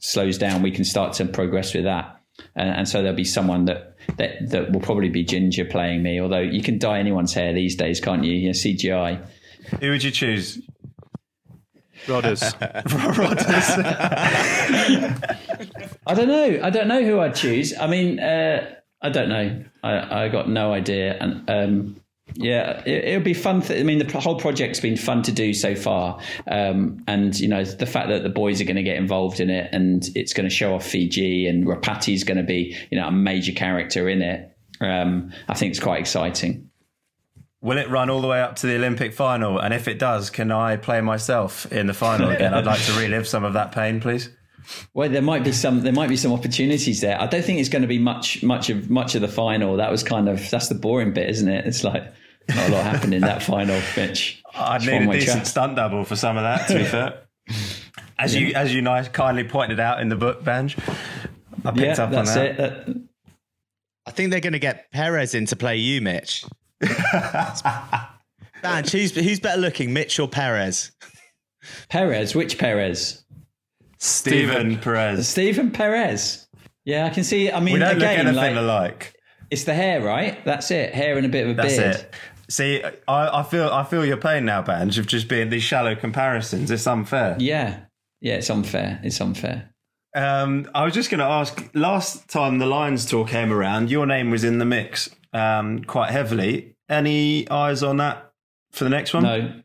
slows 0.00 0.38
down, 0.38 0.62
we 0.62 0.70
can 0.70 0.84
start 0.84 1.14
to 1.14 1.26
progress 1.26 1.74
with 1.74 1.84
that. 1.84 2.20
And, 2.54 2.68
and 2.68 2.88
so 2.88 3.02
there'll 3.02 3.16
be 3.16 3.24
someone 3.24 3.64
that 3.66 3.96
that 4.18 4.50
that 4.50 4.72
will 4.72 4.80
probably 4.80 5.08
be 5.08 5.24
Ginger 5.24 5.64
playing 5.64 6.02
me. 6.02 6.20
Although 6.20 6.40
you 6.40 6.62
can 6.62 6.78
dye 6.78 6.98
anyone's 6.98 7.32
hair 7.32 7.52
these 7.52 7.76
days, 7.76 8.00
can't 8.00 8.24
you? 8.24 8.34
You 8.34 8.46
know, 8.48 8.52
CGI. 8.52 9.26
Who 9.80 9.90
would 9.90 10.02
you 10.04 10.10
choose? 10.10 10.60
Rodders. 12.06 12.42
Rodders. 13.16 13.70
I 16.06 16.14
don't 16.14 16.28
know. 16.28 16.60
I 16.62 16.70
don't 16.70 16.88
know 16.88 17.02
who 17.02 17.20
I'd 17.20 17.34
choose. 17.34 17.76
I 17.78 17.86
mean, 17.86 18.20
uh, 18.20 18.74
I 19.02 19.10
don't 19.10 19.28
know. 19.28 19.64
I, 19.82 20.24
I 20.24 20.28
got 20.28 20.48
no 20.48 20.72
idea. 20.72 21.16
And 21.20 21.50
um, 21.50 22.00
yeah, 22.34 22.82
it, 22.86 23.16
will 23.16 23.24
be 23.24 23.34
fun. 23.34 23.62
Th- 23.62 23.80
I 23.80 23.82
mean, 23.82 23.98
the 23.98 24.20
whole 24.20 24.38
project's 24.38 24.80
been 24.80 24.96
fun 24.96 25.22
to 25.22 25.32
do 25.32 25.54
so 25.54 25.74
far. 25.74 26.20
Um, 26.46 27.02
and, 27.06 27.38
you 27.38 27.48
know, 27.48 27.64
the 27.64 27.86
fact 27.86 28.08
that 28.08 28.22
the 28.22 28.28
boys 28.28 28.60
are 28.60 28.64
going 28.64 28.76
to 28.76 28.82
get 28.82 28.96
involved 28.96 29.40
in 29.40 29.50
it 29.50 29.68
and 29.72 30.04
it's 30.14 30.32
going 30.32 30.48
to 30.48 30.54
show 30.54 30.74
off 30.74 30.86
Fiji 30.86 31.46
and 31.46 31.66
Rapati's 31.66 32.24
going 32.24 32.38
to 32.38 32.44
be, 32.44 32.76
you 32.90 32.98
know, 32.98 33.08
a 33.08 33.12
major 33.12 33.52
character 33.52 34.08
in 34.08 34.22
it, 34.22 34.56
um, 34.80 35.32
I 35.48 35.54
think 35.54 35.70
it's 35.70 35.80
quite 35.80 36.00
exciting. 36.00 36.65
Will 37.66 37.78
it 37.78 37.90
run 37.90 38.10
all 38.10 38.20
the 38.20 38.28
way 38.28 38.40
up 38.40 38.54
to 38.56 38.68
the 38.68 38.76
Olympic 38.76 39.12
final? 39.12 39.58
And 39.58 39.74
if 39.74 39.88
it 39.88 39.98
does, 39.98 40.30
can 40.30 40.52
I 40.52 40.76
play 40.76 41.00
myself 41.00 41.66
in 41.72 41.88
the 41.88 41.94
final 41.94 42.30
again? 42.30 42.54
I'd 42.54 42.64
like 42.64 42.80
to 42.82 42.92
relive 42.92 43.26
some 43.26 43.42
of 43.42 43.54
that 43.54 43.72
pain, 43.72 43.98
please. 43.98 44.30
Well, 44.94 45.08
there 45.08 45.20
might 45.20 45.42
be 45.42 45.50
some 45.50 45.80
there 45.80 45.92
might 45.92 46.08
be 46.08 46.16
some 46.16 46.32
opportunities 46.32 47.00
there. 47.00 47.20
I 47.20 47.26
don't 47.26 47.44
think 47.44 47.58
it's 47.58 47.68
going 47.68 47.82
to 47.82 47.88
be 47.88 47.98
much 47.98 48.40
much 48.44 48.70
of 48.70 48.88
much 48.88 49.16
of 49.16 49.20
the 49.20 49.26
final. 49.26 49.76
That 49.78 49.90
was 49.90 50.04
kind 50.04 50.28
of 50.28 50.48
that's 50.48 50.68
the 50.68 50.76
boring 50.76 51.12
bit, 51.12 51.28
isn't 51.28 51.48
it? 51.48 51.66
It's 51.66 51.82
like 51.82 52.04
not 52.48 52.68
a 52.68 52.72
lot 52.72 52.84
happened 52.84 53.14
in 53.14 53.22
that 53.22 53.42
final 53.42 53.80
pitch. 53.94 54.44
I'd 54.54 54.82
need 54.82 55.08
a 55.08 55.12
decent 55.12 55.48
stunt 55.48 55.74
double 55.74 56.04
for 56.04 56.14
some 56.14 56.36
of 56.36 56.44
that. 56.44 56.68
To 56.68 56.78
be 56.78 56.84
fair, 56.84 57.22
as 58.16 58.32
yeah. 58.32 58.40
you 58.40 58.54
as 58.54 58.72
you 58.72 58.80
nice 58.80 59.08
kindly 59.08 59.42
pointed 59.42 59.80
out 59.80 60.00
in 60.00 60.08
the 60.08 60.14
book, 60.14 60.44
Banj, 60.44 60.78
I 61.64 61.72
picked 61.72 61.98
yeah, 61.98 62.04
up 62.04 62.12
on 62.12 62.26
that. 62.26 62.38
It. 62.38 62.56
That, 62.58 62.96
I 64.06 64.12
think 64.12 64.30
they're 64.30 64.38
going 64.38 64.52
to 64.52 64.60
get 64.60 64.92
Perez 64.92 65.34
in 65.34 65.46
to 65.46 65.56
play 65.56 65.78
you, 65.78 66.00
Mitch. 66.00 66.44
Banj, 68.62 68.90
who's 68.90 69.14
who's 69.14 69.40
better 69.40 69.60
looking, 69.60 69.92
Mitch 69.92 70.18
or 70.18 70.28
Perez? 70.28 70.92
Perez, 71.88 72.34
which 72.34 72.58
Perez? 72.58 73.24
Stephen 73.98 74.78
Perez. 74.78 75.28
Stephen 75.28 75.70
Perez. 75.70 76.46
Yeah, 76.84 77.06
I 77.06 77.10
can 77.10 77.24
see. 77.24 77.50
I 77.50 77.60
mean, 77.60 77.74
we 77.74 77.80
don't 77.80 77.96
again, 77.96 78.26
look 78.26 78.36
anything 78.36 78.54
like, 78.54 78.62
alike. 78.62 79.14
It's 79.50 79.64
the 79.64 79.74
hair, 79.74 80.02
right? 80.02 80.44
That's 80.44 80.70
it. 80.70 80.94
Hair 80.94 81.16
and 81.16 81.26
a 81.26 81.28
bit 81.28 81.44
of 81.44 81.52
a 81.52 81.54
That's 81.54 81.76
beard. 81.76 81.96
It. 81.96 82.14
See, 82.48 82.82
I, 83.08 83.40
I, 83.40 83.42
feel 83.42 83.68
I 83.68 83.82
feel 83.84 84.04
your 84.04 84.16
pain 84.16 84.44
now, 84.44 84.62
Banj, 84.62 84.98
of 84.98 85.06
just 85.06 85.28
being 85.28 85.50
these 85.50 85.64
shallow 85.64 85.96
comparisons. 85.96 86.70
It's 86.70 86.86
unfair. 86.86 87.36
Yeah, 87.40 87.80
yeah, 88.20 88.34
it's 88.34 88.50
unfair. 88.50 89.00
It's 89.02 89.20
unfair. 89.20 89.70
Um, 90.14 90.70
I 90.74 90.84
was 90.84 90.94
just 90.94 91.10
going 91.10 91.18
to 91.18 91.26
ask. 91.26 91.70
Last 91.74 92.28
time 92.28 92.58
the 92.58 92.66
Lions 92.66 93.04
tour 93.04 93.26
came 93.26 93.52
around, 93.52 93.90
your 93.90 94.06
name 94.06 94.30
was 94.30 94.44
in 94.44 94.58
the 94.58 94.64
mix 94.64 95.10
um, 95.36 95.84
quite 95.84 96.10
heavily. 96.10 96.76
Any 96.88 97.48
eyes 97.50 97.82
on 97.82 97.98
that 97.98 98.32
for 98.72 98.84
the 98.84 98.90
next 98.90 99.12
one? 99.12 99.24
No, 99.24 99.62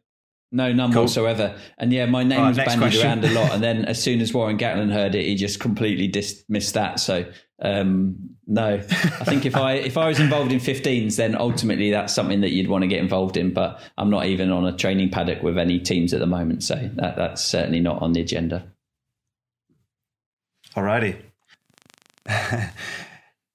no, 0.52 0.73
none 0.73 0.91
cool. 0.91 1.03
whatsoever. 1.03 1.56
And 1.77 1.93
yeah, 1.93 2.06
my 2.06 2.23
name 2.23 2.41
right, 2.41 2.49
was 2.49 2.57
bandied 2.57 2.80
question. 2.80 3.06
around 3.06 3.26
a 3.26 3.31
lot. 3.31 3.52
And 3.53 3.64
then 3.64 3.85
as 3.93 4.02
soon 4.02 4.19
as 4.22 4.34
Warren 4.34 4.57
Gatland 4.57 4.91
heard 4.91 5.15
it, 5.15 5.26
he 5.26 5.35
just 5.35 5.60
completely 5.60 6.07
dismissed 6.07 6.73
that. 6.73 6.99
So 6.99 7.26
um, 7.61 8.15
no, 8.48 8.73
I 8.76 9.23
think 9.23 9.45
if 9.45 9.56
I 9.56 9.73
if 9.73 9.98
I 9.98 10.07
was 10.07 10.19
involved 10.19 10.52
in 10.52 10.60
15s, 10.60 11.15
then 11.15 11.35
ultimately 11.35 11.91
that's 11.91 12.14
something 12.14 12.41
that 12.41 12.52
you'd 12.52 12.68
want 12.68 12.81
to 12.81 12.88
get 12.88 12.99
involved 12.99 13.38
in. 13.38 13.53
But 13.53 13.80
I'm 13.98 14.10
not 14.10 14.26
even 14.26 14.52
on 14.52 14.65
a 14.65 14.76
training 14.76 15.11
paddock 15.11 15.43
with 15.43 15.57
any 15.57 15.80
teams 15.80 16.14
at 16.14 16.19
the 16.19 16.26
moment, 16.26 16.64
so 16.64 16.89
that, 16.95 17.15
that's 17.15 17.43
certainly 17.43 17.80
not 17.80 18.02
on 18.02 18.14
the 18.14 18.22
agenda. 18.22 18.65
Alrighty. 20.76 21.22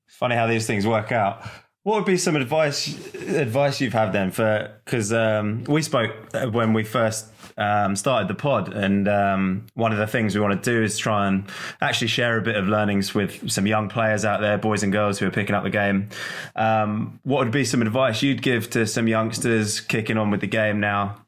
Funny 0.07 0.35
how 0.35 0.47
these 0.47 0.67
things 0.67 0.87
work 0.87 1.13
out. 1.13 1.45
What 1.87 1.99
would 1.99 2.05
be 2.05 2.17
some 2.17 2.35
advice 2.35 2.89
advice 3.15 3.81
you've 3.81 3.93
had 3.93 4.13
then 4.13 4.33
for 4.33 4.73
because 4.85 5.13
um, 5.13 5.63
we 5.69 5.83
spoke 5.83 6.11
when 6.51 6.73
we 6.73 6.83
first 6.83 7.27
um, 7.57 7.95
started 7.95 8.27
the 8.27 8.35
pod, 8.35 8.75
and 8.75 9.07
um, 9.07 9.67
one 9.75 9.93
of 9.93 9.99
the 9.99 10.09
things 10.09 10.35
we 10.35 10.41
want 10.41 10.61
to 10.61 10.69
do 10.69 10.83
is 10.83 10.99
try 10.99 11.29
and 11.29 11.45
actually 11.81 12.09
share 12.09 12.39
a 12.39 12.43
bit 12.43 12.57
of 12.57 12.67
learnings 12.67 13.15
with 13.15 13.49
some 13.53 13.69
young 13.69 13.89
players 13.89 14.25
out 14.25 14.41
there, 14.41 14.59
boys 14.59 14.83
and 14.83 14.91
girls 14.91 15.21
who 15.21 15.29
are 15.29 15.31
picking 15.31 15.55
up 15.55 15.63
the 15.63 15.71
game. 15.71 16.09
Um, 16.57 17.21
what 17.23 17.45
would 17.45 17.53
be 17.53 17.65
some 17.65 17.83
advice 17.83 18.21
you'd 18.21 18.43
give 18.43 18.69
to 18.71 18.85
some 18.85 19.07
youngsters 19.07 19.81
kicking 19.81 20.17
on 20.17 20.33
with 20.33 20.41
the 20.41 20.49
game 20.49 20.81
now, 20.81 21.25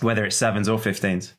whether 0.00 0.24
it's 0.24 0.34
sevens 0.34 0.68
or 0.68 0.80
fifteens? 0.80 1.34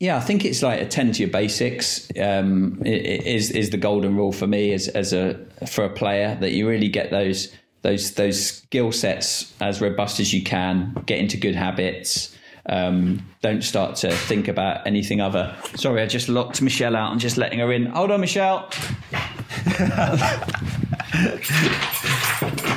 Yeah, 0.00 0.16
I 0.16 0.20
think 0.20 0.44
it's 0.44 0.62
like 0.62 0.80
attend 0.80 1.14
to 1.14 1.22
your 1.22 1.30
basics. 1.30 2.08
Um, 2.20 2.80
is 2.84 3.50
is 3.50 3.70
the 3.70 3.76
golden 3.76 4.16
rule 4.16 4.32
for 4.32 4.46
me 4.46 4.72
as 4.72 4.88
as 4.88 5.12
a 5.12 5.38
for 5.66 5.84
a 5.84 5.90
player 5.90 6.36
that 6.40 6.52
you 6.52 6.68
really 6.68 6.88
get 6.88 7.10
those 7.10 7.52
those 7.82 8.12
those 8.12 8.46
skill 8.46 8.92
sets 8.92 9.52
as 9.60 9.80
robust 9.80 10.20
as 10.20 10.32
you 10.32 10.42
can, 10.42 10.94
get 11.06 11.18
into 11.18 11.36
good 11.36 11.56
habits. 11.56 12.34
Um, 12.70 13.26
don't 13.40 13.62
start 13.62 13.96
to 13.96 14.12
think 14.12 14.46
about 14.46 14.86
anything 14.86 15.20
other. 15.20 15.56
Sorry, 15.74 16.02
I 16.02 16.06
just 16.06 16.28
locked 16.28 16.60
Michelle 16.60 16.94
out 16.94 17.12
and 17.12 17.20
just 17.20 17.38
letting 17.38 17.60
her 17.60 17.72
in. 17.72 17.86
Hold 17.86 18.10
on, 18.10 18.20
Michelle. 18.20 18.68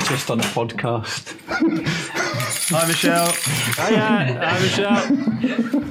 just 0.08 0.30
on 0.30 0.40
a 0.40 0.44
podcast. 0.44 1.38
Hi, 2.70 2.86
Michelle. 2.88 3.32
Hiya. 3.76 4.38
Hi, 4.40 4.58
Michelle. 4.60 5.88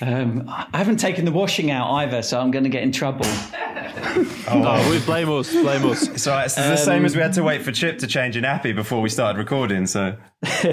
Um, 0.00 0.44
I 0.48 0.76
haven't 0.78 0.98
taken 0.98 1.24
the 1.24 1.32
washing 1.32 1.70
out 1.70 1.90
either, 1.94 2.22
so 2.22 2.40
I'm 2.40 2.50
going 2.50 2.64
to 2.64 2.70
get 2.70 2.82
in 2.82 2.92
trouble. 2.92 3.24
oh, 3.26 4.46
oh, 4.48 4.90
we 4.90 4.98
blame 5.00 5.30
us, 5.30 5.52
blame 5.52 5.86
us. 5.86 6.08
So 6.22 6.36
it's 6.38 6.54
the 6.54 6.72
um, 6.72 6.76
same 6.76 7.04
as 7.04 7.16
we 7.16 7.22
had 7.22 7.32
to 7.34 7.42
wait 7.42 7.62
for 7.62 7.72
Chip 7.72 7.98
to 7.98 8.06
change 8.06 8.36
a 8.36 8.42
nappy 8.42 8.74
before 8.74 9.00
we 9.00 9.08
started 9.08 9.38
recording. 9.38 9.86
So, 9.86 10.16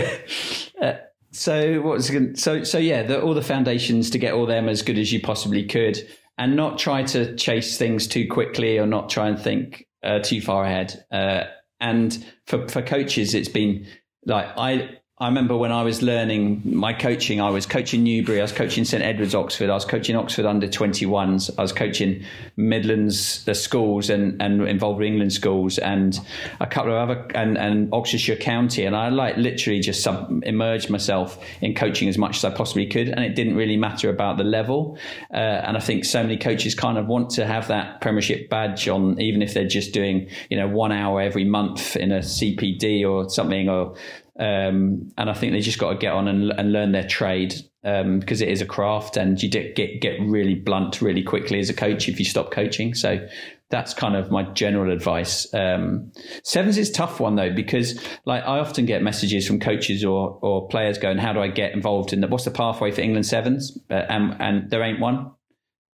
uh, 0.81 0.93
so 1.31 1.81
what's 1.81 2.11
so 2.41 2.63
so 2.63 2.77
yeah, 2.77 3.03
the, 3.03 3.21
all 3.21 3.33
the 3.33 3.41
foundations 3.41 4.09
to 4.11 4.17
get 4.17 4.33
all 4.33 4.45
them 4.45 4.67
as 4.67 4.81
good 4.81 4.97
as 4.97 5.11
you 5.13 5.21
possibly 5.21 5.65
could, 5.65 5.97
and 6.37 6.55
not 6.55 6.77
try 6.77 7.03
to 7.03 7.35
chase 7.35 7.77
things 7.77 8.07
too 8.07 8.27
quickly 8.27 8.77
or 8.77 8.85
not 8.85 9.09
try 9.09 9.27
and 9.29 9.39
think 9.39 9.85
uh, 10.03 10.19
too 10.19 10.41
far 10.41 10.65
ahead. 10.65 11.05
Uh, 11.11 11.45
and 11.79 12.25
for 12.47 12.67
for 12.67 12.81
coaches, 12.81 13.33
it's 13.33 13.49
been 13.49 13.85
like 14.25 14.47
I 14.57 14.97
I 15.19 15.27
remember 15.27 15.55
when 15.55 15.71
I 15.71 15.83
was 15.83 16.01
learning 16.01 16.63
my 16.65 16.91
coaching, 16.91 17.39
I 17.39 17.51
was 17.51 17.67
coaching 17.67 18.03
Newbury, 18.03 18.39
I 18.39 18.41
was 18.41 18.51
coaching 18.51 18.83
St 18.83 19.03
Edward's 19.03 19.35
Oxford, 19.35 19.69
I 19.69 19.75
was 19.75 19.85
coaching 19.85 20.15
Oxford 20.15 20.47
under 20.47 20.67
21s, 20.67 21.51
I 21.55 21.61
was 21.61 21.71
coaching 21.71 22.23
Midlands 22.57 23.45
the 23.45 23.53
schools 23.53 24.09
and, 24.09 24.41
and 24.41 24.67
involved 24.67 24.97
with 24.97 25.05
England 25.05 25.31
schools 25.31 25.77
and 25.77 26.19
a 26.59 26.65
couple 26.65 26.91
of 26.91 26.97
other 26.97 27.27
and, 27.35 27.59
and 27.59 27.93
Oxfordshire 27.93 28.37
County. 28.37 28.85
And 28.85 28.95
I 28.95 29.09
like 29.09 29.37
literally 29.37 29.81
just 29.81 30.01
sub, 30.01 30.41
immersed 30.43 30.89
myself 30.89 31.37
in 31.61 31.75
coaching 31.75 32.09
as 32.09 32.17
much 32.17 32.37
as 32.37 32.45
I 32.45 32.49
possibly 32.49 32.87
could. 32.87 33.09
And 33.09 33.23
it 33.23 33.35
didn't 33.35 33.55
really 33.55 33.77
matter 33.77 34.09
about 34.09 34.39
the 34.39 34.43
level. 34.43 34.97
Uh, 35.31 35.37
and 35.37 35.77
I 35.77 35.79
think 35.79 36.05
so 36.05 36.23
many 36.23 36.37
coaches 36.37 36.73
kind 36.73 36.97
of 36.97 37.05
want 37.05 37.29
to 37.31 37.45
have 37.45 37.67
that 37.67 38.01
premiership 38.01 38.49
badge 38.49 38.87
on, 38.87 39.21
even 39.21 39.43
if 39.43 39.53
they're 39.53 39.67
just 39.67 39.93
doing, 39.93 40.27
you 40.49 40.57
know, 40.57 40.67
one 40.67 40.91
hour 40.91 41.21
every 41.21 41.45
month 41.45 41.95
in 41.95 42.11
a 42.11 42.19
CPD 42.19 43.07
or 43.07 43.29
something 43.29 43.69
or 43.69 43.95
um, 44.39 45.11
and 45.17 45.29
I 45.29 45.33
think 45.33 45.53
they 45.53 45.59
just 45.59 45.77
got 45.77 45.91
to 45.91 45.97
get 45.97 46.13
on 46.13 46.27
and, 46.27 46.51
and 46.51 46.71
learn 46.71 46.91
their 46.91 47.07
trade 47.07 47.53
um, 47.83 48.19
because 48.19 48.41
it 48.41 48.49
is 48.49 48.61
a 48.61 48.65
craft, 48.65 49.17
and 49.17 49.41
you 49.41 49.49
get 49.49 49.75
get 49.75 50.19
really 50.21 50.55
blunt 50.55 51.01
really 51.01 51.23
quickly 51.23 51.59
as 51.59 51.69
a 51.69 51.73
coach 51.73 52.09
if 52.09 52.17
you 52.17 52.25
stop 52.25 52.51
coaching. 52.51 52.93
So 52.95 53.27
that's 53.69 53.93
kind 53.93 54.15
of 54.15 54.31
my 54.31 54.43
general 54.53 54.91
advice. 54.91 55.51
Um, 55.53 56.11
sevens 56.43 56.77
is 56.77 56.91
tough 56.91 57.19
one 57.19 57.35
though 57.35 57.53
because 57.53 58.01
like 58.25 58.43
I 58.43 58.59
often 58.59 58.85
get 58.85 59.03
messages 59.03 59.45
from 59.45 59.59
coaches 59.59 60.03
or 60.03 60.39
or 60.41 60.67
players 60.67 60.97
going, 60.97 61.17
"How 61.17 61.33
do 61.33 61.39
I 61.39 61.49
get 61.49 61.73
involved 61.73 62.13
in 62.13 62.21
the, 62.21 62.27
what's 62.27 62.45
the 62.45 62.51
pathway 62.51 62.91
for 62.91 63.01
England 63.01 63.27
sevens?" 63.27 63.77
Uh, 63.89 64.05
and 64.09 64.35
and 64.39 64.69
there 64.71 64.81
ain't 64.81 64.99
one. 64.99 65.31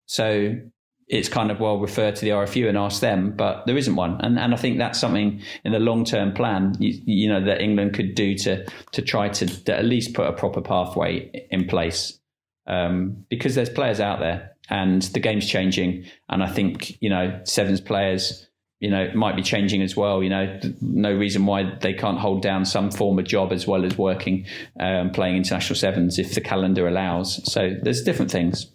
So 0.06 0.56
it's 1.10 1.28
kind 1.28 1.50
of 1.50 1.60
well 1.60 1.80
refer 1.80 2.12
to 2.12 2.22
the 2.22 2.30
RFU 2.30 2.70
and 2.70 2.78
ask 2.78 3.02
them, 3.02 3.34
but 3.36 3.66
there 3.66 3.76
isn't 3.76 3.96
one. 3.96 4.22
And 4.22 4.40
and 4.40 4.54
I 4.54 4.58
think 4.58 4.78
that's 4.78 5.00
something 5.00 5.42
in 5.66 5.72
the 5.72 5.80
long 5.80 6.06
term 6.06 6.34
plan, 6.34 6.76
you, 6.80 7.02
you, 7.06 7.28
know, 7.28 7.44
that 7.44 7.62
England 7.62 7.96
could 7.96 8.14
do 8.16 8.36
to 8.36 8.66
to 8.92 9.02
try 9.02 9.28
to, 9.30 9.64
to 9.66 9.76
at 9.76 9.86
least 9.86 10.14
put 10.14 10.28
a 10.28 10.34
proper 10.34 10.62
pathway 10.62 11.48
in 11.50 11.66
place, 11.66 12.20
um, 12.68 13.26
because 13.30 13.56
there's 13.56 13.70
players 13.70 14.00
out 14.00 14.20
there 14.20 14.56
and 14.70 15.02
the 15.02 15.20
game's 15.20 15.48
changing, 15.48 16.06
and 16.30 16.44
I 16.44 16.48
think 16.48 17.02
you 17.02 17.10
know 17.10 17.42
sevens 17.44 17.82
players. 17.82 18.46
You 18.82 18.90
know, 18.90 19.12
might 19.14 19.36
be 19.36 19.42
changing 19.42 19.82
as 19.82 19.98
well. 19.98 20.24
You 20.24 20.30
know, 20.30 20.58
no 20.80 21.12
reason 21.14 21.46
why 21.46 21.78
they 21.82 21.92
can't 21.92 22.18
hold 22.18 22.42
down 22.42 22.64
some 22.64 22.92
form 22.92 23.20
of 23.20 23.26
job 23.26 23.52
as 23.52 23.68
well 23.68 23.84
as 23.84 23.98
working, 23.98 24.46
um, 24.80 25.10
playing 25.10 25.36
international 25.36 25.76
sevens 25.76 26.18
if 26.18 26.34
the 26.34 26.40
calendar 26.40 26.88
allows. 26.88 27.52
So 27.52 27.76
there's 27.84 28.04
different 28.04 28.32
things. 28.32 28.72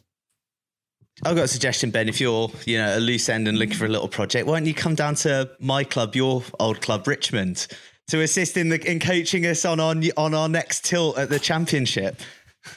I've 1.22 1.36
got 1.36 1.44
a 1.44 1.48
suggestion, 1.48 1.90
Ben. 1.90 2.08
If 2.08 2.20
you're, 2.20 2.50
you 2.66 2.78
know, 2.78 2.98
a 2.98 3.00
loose 3.00 3.28
end 3.28 3.46
and 3.46 3.58
looking 3.58 3.74
for 3.74 3.86
a 3.86 3.88
little 3.88 4.08
project, 4.08 4.46
why 4.46 4.58
don't 4.58 4.66
you 4.66 4.74
come 4.74 4.94
down 4.94 5.14
to 5.16 5.50
my 5.60 5.84
club, 5.84 6.16
your 6.16 6.42
old 6.58 6.80
club, 6.80 7.06
Richmond, 7.06 7.68
to 8.08 8.20
assist 8.20 8.56
in 8.56 8.68
the 8.68 8.90
in 8.90 8.98
coaching 8.98 9.46
us 9.46 9.64
on 9.64 9.78
our 9.80 9.94
on 10.16 10.34
our 10.34 10.48
next 10.48 10.84
tilt 10.84 11.16
at 11.16 11.30
the 11.30 11.38
championship? 11.38 12.20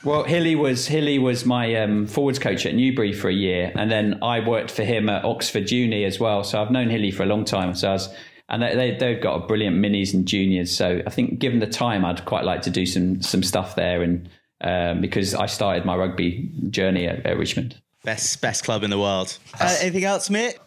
Well, 0.03 0.23
Hilly 0.23 0.55
was 0.55 0.87
Hilly 0.87 1.17
was 1.17 1.45
my 1.45 1.75
um, 1.75 2.05
forwards 2.05 2.39
coach 2.39 2.65
at 2.65 2.75
Newbury 2.75 3.13
for 3.13 3.29
a 3.29 3.33
year, 3.33 3.71
and 3.75 3.89
then 3.89 4.19
I 4.21 4.45
worked 4.45 4.69
for 4.69 4.83
him 4.83 5.09
at 5.09 5.25
Oxford 5.25 5.71
Uni 5.71 6.03
as 6.03 6.19
well. 6.19 6.43
So 6.43 6.61
I've 6.61 6.71
known 6.71 6.89
Hilly 6.89 7.11
for 7.11 7.23
a 7.23 7.27
long 7.27 7.43
time. 7.43 7.73
So 7.73 7.89
I 7.89 7.93
was, 7.93 8.13
and 8.49 8.61
they, 8.61 8.95
they 8.95 9.13
have 9.13 9.21
got 9.21 9.43
a 9.43 9.47
brilliant 9.47 9.77
minis 9.77 10.13
and 10.13 10.27
juniors. 10.27 10.75
So 10.75 11.01
I 11.07 11.09
think, 11.09 11.39
given 11.39 11.59
the 11.59 11.67
time, 11.67 12.05
I'd 12.05 12.25
quite 12.25 12.43
like 12.43 12.61
to 12.63 12.69
do 12.69 12.85
some 12.85 13.21
some 13.21 13.41
stuff 13.41 13.75
there, 13.75 14.03
and 14.03 14.29
um, 14.61 15.01
because 15.01 15.33
I 15.33 15.47
started 15.47 15.85
my 15.85 15.95
rugby 15.95 16.51
journey 16.69 17.07
at, 17.07 17.25
at 17.25 17.37
Richmond. 17.37 17.81
Best 18.03 18.41
best 18.41 18.63
club 18.63 18.83
in 18.83 18.89
the 18.89 18.99
world. 18.99 19.37
Uh, 19.59 19.75
anything 19.81 20.05
else, 20.05 20.29
Mitt? 20.29 20.59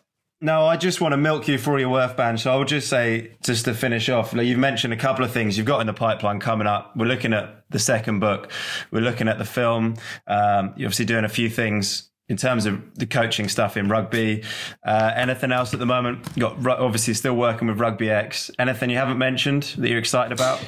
No, 0.43 0.65
I 0.67 0.79
just 0.79 1.03
want 1.03 1.13
to 1.13 1.19
milk 1.19 1.49
you 1.49 1.59
for 1.59 1.73
all 1.73 1.81
your 1.81 1.91
worth, 1.91 2.17
Ben. 2.17 2.39
So 2.39 2.51
I 2.51 2.57
will 2.57 2.65
just 2.65 2.89
say, 2.89 3.33
just 3.43 3.67
to 3.67 3.75
finish 3.75 4.09
off, 4.09 4.33
you've 4.33 4.59
mentioned 4.59 4.95
a 4.95 4.97
couple 4.97 5.23
of 5.23 5.33
things 5.33 5.59
you've 5.59 5.67
got 5.67 5.83
in 5.83 5.87
the 5.87 5.93
pipeline 5.93 6.41
coming 6.41 6.67
up. 6.67 6.97
We're 6.97 7.05
looking 7.07 7.35
at 7.35 7.65
the 7.69 7.79
second 7.79 8.21
book. 8.21 8.51
We're 8.91 9.03
looking 9.03 9.29
at 9.29 9.37
the 9.37 9.45
film. 9.45 9.97
Um, 10.27 10.73
you're 10.77 10.87
obviously 10.87 11.05
doing 11.05 11.25
a 11.27 11.29
few 11.29 11.51
things 11.51 12.11
in 12.31 12.39
terms 12.39 12.65
of 12.65 12.81
the 12.95 13.07
coaching 13.07 13.49
stuff 13.49 13.77
in 13.77 13.89
rugby. 13.89 14.43
Uh, 14.83 15.13
anything 15.15 15.53
else 15.53 15.75
at 15.75 15.79
the 15.79 15.87
moment? 15.87 16.27
You 16.37 16.43
got 16.43 16.81
obviously 16.81 17.13
still 17.13 17.37
working 17.37 17.69
with 17.69 17.79
Rugby 17.79 18.09
X. 18.09 18.51
Anything 18.59 18.89
you 18.89 18.97
haven't 18.97 19.19
mentioned 19.19 19.75
that 19.77 19.91
you're 19.91 19.99
excited 19.99 20.33
about? 20.33 20.65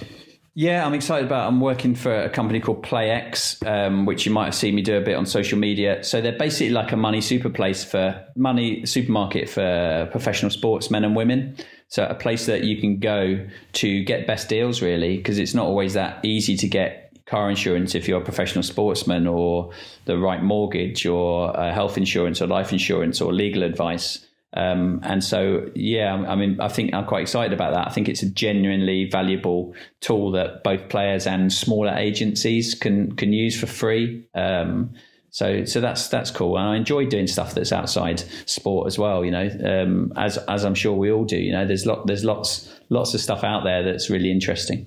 Yeah, 0.55 0.85
I'm 0.85 0.93
excited 0.93 1.25
about. 1.25 1.49
I'm 1.49 1.63
working 1.63 1.95
for 1.95 2.15
a 2.15 2.29
company 2.29 2.61
called 2.61 2.83
PlayX, 2.83 3.67
um, 3.67 4.05
which 4.05 4.27
you 4.27 4.33
might 4.33 4.45
have 4.45 4.55
seen 4.55 4.75
me 4.75 4.83
do 4.83 4.99
a 4.99 5.01
bit 5.01 5.17
on 5.17 5.25
social 5.25 5.59
media. 5.59 6.05
So 6.05 6.21
they're 6.21 6.37
basically 6.37 6.71
like 6.71 6.93
a 6.93 6.97
money 6.97 7.23
super 7.23 7.49
place 7.49 7.85
for 7.85 8.23
money 8.37 8.85
supermarket 8.85 9.49
for 9.49 10.09
professional 10.11 10.51
sportsmen 10.51 11.05
and 11.05 11.17
women. 11.17 11.57
So 11.89 12.05
a 12.05 12.15
place 12.15 12.45
that 12.47 12.65
you 12.65 12.79
can 12.79 12.99
go 12.99 13.47
to 13.73 14.05
get 14.05 14.27
best 14.27 14.51
deals, 14.51 14.83
really, 14.83 15.17
because 15.17 15.39
it's 15.39 15.55
not 15.55 15.65
always 15.67 15.95
that 15.95 16.23
easy 16.23 16.57
to 16.59 16.69
get 16.69 17.17
car 17.25 17.49
insurance 17.49 17.95
if 17.95 18.07
you're 18.07 18.21
a 18.21 18.25
professional 18.25 18.63
sportsman, 18.63 19.27
or 19.27 19.71
the 20.05 20.19
right 20.19 20.43
mortgage, 20.43 21.07
or 21.07 21.59
uh, 21.59 21.73
health 21.73 21.97
insurance, 21.97 22.43
or 22.43 22.47
life 22.47 22.73
insurance, 22.73 23.23
or 23.23 23.33
legal 23.33 23.63
advice. 23.63 24.27
Um, 24.55 25.01
and 25.03 25.25
so, 25.25 25.71
yeah, 25.75 26.15
I 26.15 26.35
mean, 26.35 26.61
I 26.61 26.69
think 26.69 26.93
I'm 26.93 27.07
quite 27.07 27.23
excited 27.23 27.53
about 27.53 27.73
that. 27.73 27.87
I 27.87 27.91
think 27.91 28.09
it's 28.09 28.23
a 28.23 28.29
genuinely 28.29 29.07
valuable 29.07 29.75
tool 30.01 30.31
that 30.33 30.63
both 30.63 30.89
players 30.89 31.27
and 31.27 31.53
smaller 31.53 31.93
agencies 31.93 32.75
can 32.75 33.17
can 33.17 33.33
use 33.33 33.59
for 33.59 33.67
free. 33.67 34.27
Um, 34.35 34.93
so, 35.31 35.65
so 35.65 35.81
that's 35.81 36.09
that's 36.09 36.31
cool, 36.31 36.59
and 36.59 36.69
I 36.69 36.77
enjoy 36.77 37.07
doing 37.07 37.27
stuff 37.27 37.55
that's 37.55 37.73
outside 37.73 38.23
sport 38.45 38.87
as 38.87 38.99
well. 38.99 39.25
You 39.25 39.31
know, 39.31 39.51
um, 39.65 40.13
as 40.17 40.37
as 40.37 40.65
I'm 40.65 40.75
sure 40.75 40.93
we 40.93 41.11
all 41.11 41.25
do. 41.25 41.39
You 41.39 41.53
know, 41.53 41.67
there's 41.67 41.87
lot 41.87 42.07
there's 42.07 42.23
lots 42.23 42.71
lots 42.91 43.15
of 43.15 43.21
stuff 43.21 43.43
out 43.43 43.65
there 43.65 43.83
that's 43.83 44.11
really 44.11 44.31
interesting. 44.31 44.87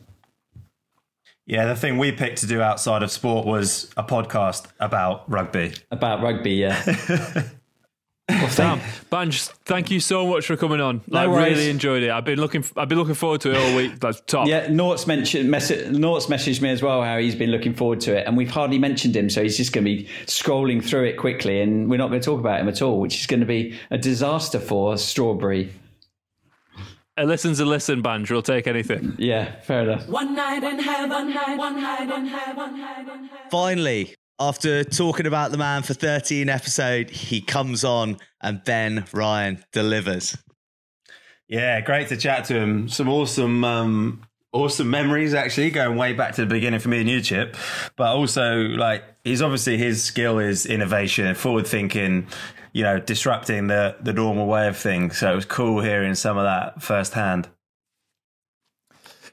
Yeah, 1.47 1.65
the 1.65 1.75
thing 1.75 1.97
we 1.97 2.11
picked 2.11 2.39
to 2.39 2.47
do 2.47 2.61
outside 2.61 3.03
of 3.03 3.11
sport 3.11 3.45
was 3.45 3.91
a 3.97 4.03
podcast 4.03 4.67
about 4.79 5.29
rugby. 5.29 5.73
About 5.91 6.21
rugby, 6.21 6.53
yeah. 6.53 7.43
Well, 8.27 8.49
Sam, 8.49 8.79
Banj, 9.11 9.51
thank 9.65 9.91
you 9.91 9.99
so 9.99 10.25
much 10.25 10.47
for 10.47 10.57
coming 10.57 10.81
on. 10.81 11.01
Like, 11.07 11.29
no 11.29 11.35
really 11.37 11.69
enjoyed 11.69 12.01
it. 12.01 12.09
I've 12.09 12.25
been 12.25 12.39
looking, 12.39 12.65
I've 12.75 12.89
been 12.89 12.97
looking 12.97 13.13
forward 13.13 13.41
to 13.41 13.51
it 13.51 13.57
all 13.57 13.75
week. 13.75 13.99
That's 13.99 14.19
top. 14.21 14.47
Yeah, 14.47 14.65
Norts 14.67 15.05
mentioned, 15.05 15.49
Norts 15.49 16.27
messaged 16.27 16.59
me 16.59 16.69
as 16.69 16.81
well 16.81 17.03
how 17.03 17.19
he's 17.19 17.35
been 17.35 17.51
looking 17.51 17.75
forward 17.75 18.01
to 18.01 18.17
it, 18.17 18.25
and 18.25 18.35
we've 18.35 18.49
hardly 18.49 18.79
mentioned 18.79 19.15
him, 19.15 19.29
so 19.29 19.43
he's 19.43 19.57
just 19.57 19.73
going 19.73 19.85
to 19.85 19.95
be 19.95 20.09
scrolling 20.25 20.83
through 20.83 21.03
it 21.03 21.17
quickly, 21.17 21.61
and 21.61 21.87
we're 21.89 21.97
not 21.97 22.09
going 22.09 22.19
to 22.19 22.25
talk 22.25 22.39
about 22.39 22.59
him 22.59 22.67
at 22.67 22.81
all, 22.81 22.99
which 22.99 23.19
is 23.19 23.27
going 23.27 23.41
to 23.41 23.45
be 23.45 23.77
a 23.91 23.97
disaster 23.97 24.59
for 24.59 24.97
Strawberry. 24.97 25.71
A 27.17 27.25
listen's 27.25 27.59
a 27.59 27.65
listen, 27.65 28.03
Banj. 28.03 28.29
We'll 28.29 28.41
take 28.41 28.67
anything. 28.67 29.15
Yeah, 29.17 29.61
fair 29.61 29.83
enough. 29.83 30.07
One 30.09 30.35
night 30.35 30.63
in 30.63 30.79
heaven, 30.79 31.09
one 31.09 31.33
night, 31.33 31.57
one 31.57 31.81
night 31.81 32.09
in 32.09 32.25
heaven. 32.25 33.29
Finally, 33.51 34.15
after 34.39 34.83
talking 34.83 35.25
about 35.25 35.51
the 35.51 35.57
man 35.57 35.83
for 35.83 35.93
13 35.93 36.49
episodes, 36.49 37.11
he 37.11 37.41
comes 37.41 37.83
on 37.83 38.17
and 38.41 38.63
Ben 38.63 39.05
Ryan 39.13 39.63
delivers. 39.71 40.37
Yeah, 41.47 41.79
great 41.81 42.07
to 42.09 42.17
chat 42.17 42.45
to 42.45 42.55
him. 42.55 42.89
Some 42.89 43.07
awesome, 43.07 43.63
um, 43.63 44.23
awesome 44.51 44.89
memories 44.89 45.33
actually, 45.33 45.69
going 45.69 45.97
way 45.97 46.13
back 46.13 46.35
to 46.35 46.41
the 46.41 46.47
beginning 46.47 46.79
for 46.79 46.89
me 46.89 47.01
and 47.01 47.09
you, 47.09 47.21
Chip. 47.21 47.55
But 47.95 48.15
also, 48.15 48.55
like, 48.55 49.03
he's 49.23 49.41
obviously 49.41 49.77
his 49.77 50.03
skill 50.03 50.39
is 50.39 50.65
innovation, 50.65 51.33
forward 51.35 51.67
thinking, 51.67 52.27
you 52.73 52.83
know, 52.83 52.99
disrupting 52.99 53.67
the 53.67 53.95
the 54.01 54.11
normal 54.11 54.47
way 54.47 54.67
of 54.67 54.75
things. 54.75 55.17
So 55.19 55.31
it 55.31 55.35
was 55.35 55.45
cool 55.45 55.81
hearing 55.81 56.15
some 56.15 56.37
of 56.37 56.43
that 56.43 56.81
firsthand 56.81 57.47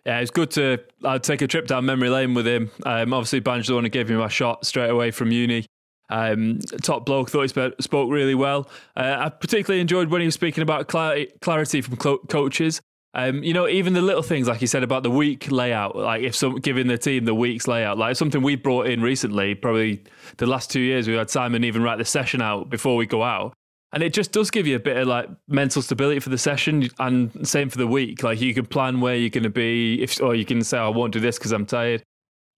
yeah, 0.05 0.19
it's 0.19 0.31
good 0.31 0.51
to 0.53 0.79
uh, 1.05 1.19
take 1.19 1.43
a 1.43 1.47
trip 1.47 1.67
down 1.67 1.85
memory 1.85 2.11
lane 2.11 2.35
with 2.35 2.47
him. 2.47 2.71
Um, 2.85 3.13
obviously, 3.13 3.41
Banjo 3.41 3.69
the 3.69 3.75
one 3.77 3.85
who 3.85 3.91
gave 3.91 4.09
me 4.09 4.17
my 4.17 4.29
shot 4.29 4.67
straight 4.67 4.91
away 4.91 5.11
from 5.13 5.31
uni. 5.31 5.67
Um, 6.11 6.59
top 6.83 7.07
bloke, 7.07 7.31
thought 7.31 7.43
he 7.43 7.49
sp- 7.49 7.81
spoke 7.81 8.11
really 8.11 8.35
well. 8.35 8.69
Uh, 8.97 9.17
I 9.19 9.29
particularly 9.29 9.81
enjoyed 9.81 10.11
when 10.11 10.21
he 10.21 10.27
was 10.27 10.35
speaking 10.35 10.63
about 10.63 10.89
clarity, 10.89 11.81
from 11.81 11.97
clo- 11.97 12.19
coaches. 12.29 12.81
Um, 13.15 13.43
you 13.43 13.53
know, 13.53 13.69
even 13.69 13.93
the 13.93 14.03
little 14.03 14.23
things 14.23 14.49
like 14.49 14.59
he 14.59 14.67
said 14.67 14.83
about 14.83 15.03
the 15.03 15.11
week 15.11 15.51
layout, 15.51 15.95
like 15.95 16.23
if 16.23 16.35
some 16.35 16.57
giving 16.57 16.87
the 16.87 16.99
team 16.99 17.25
the 17.25 17.35
week's 17.35 17.69
layout, 17.69 17.99
like 17.99 18.17
something 18.17 18.43
we 18.43 18.57
brought 18.57 18.87
in 18.87 19.03
recently, 19.03 19.55
probably 19.55 20.03
the 20.39 20.47
last 20.47 20.71
two 20.71 20.81
years, 20.81 21.07
we 21.07 21.15
had 21.15 21.31
Simon 21.31 21.63
even 21.63 21.83
write 21.83 21.99
the 21.99 22.05
session 22.05 22.43
out 22.43 22.71
before 22.71 22.97
we 22.97 23.07
go 23.07 23.23
out 23.23 23.55
and 23.93 24.03
it 24.03 24.13
just 24.13 24.33
does 24.33 24.51
give 24.51 24.67
you 24.67 24.77
a 24.77 24.81
bit 24.81 24.97
of 24.97 25.07
like 25.07 25.29
mental 25.49 25.83
stability 25.83 26.21
for 26.21 26.31
the 26.31 26.39
session 26.39 26.89
and 26.99 27.47
same 27.47 27.69
for 27.69 27.79
the 27.79 27.87
week. 27.87 28.23
Like 28.23 28.41
you 28.41 28.55
can 28.55 28.67
plan 28.67 29.01
where 29.01 29.15
you're 29.15 29.31
going 29.31 29.45
to 29.45 29.51
be 29.51 30.03
if 30.03 30.21
or 30.21 30.35
you 30.35 30.45
can 30.45 30.63
say 30.65 30.79
i 30.79 30.89
won't 30.89 31.13
do 31.13 31.21
this 31.21 31.39
because 31.39 31.53
i'm 31.53 31.67
tired. 31.67 32.03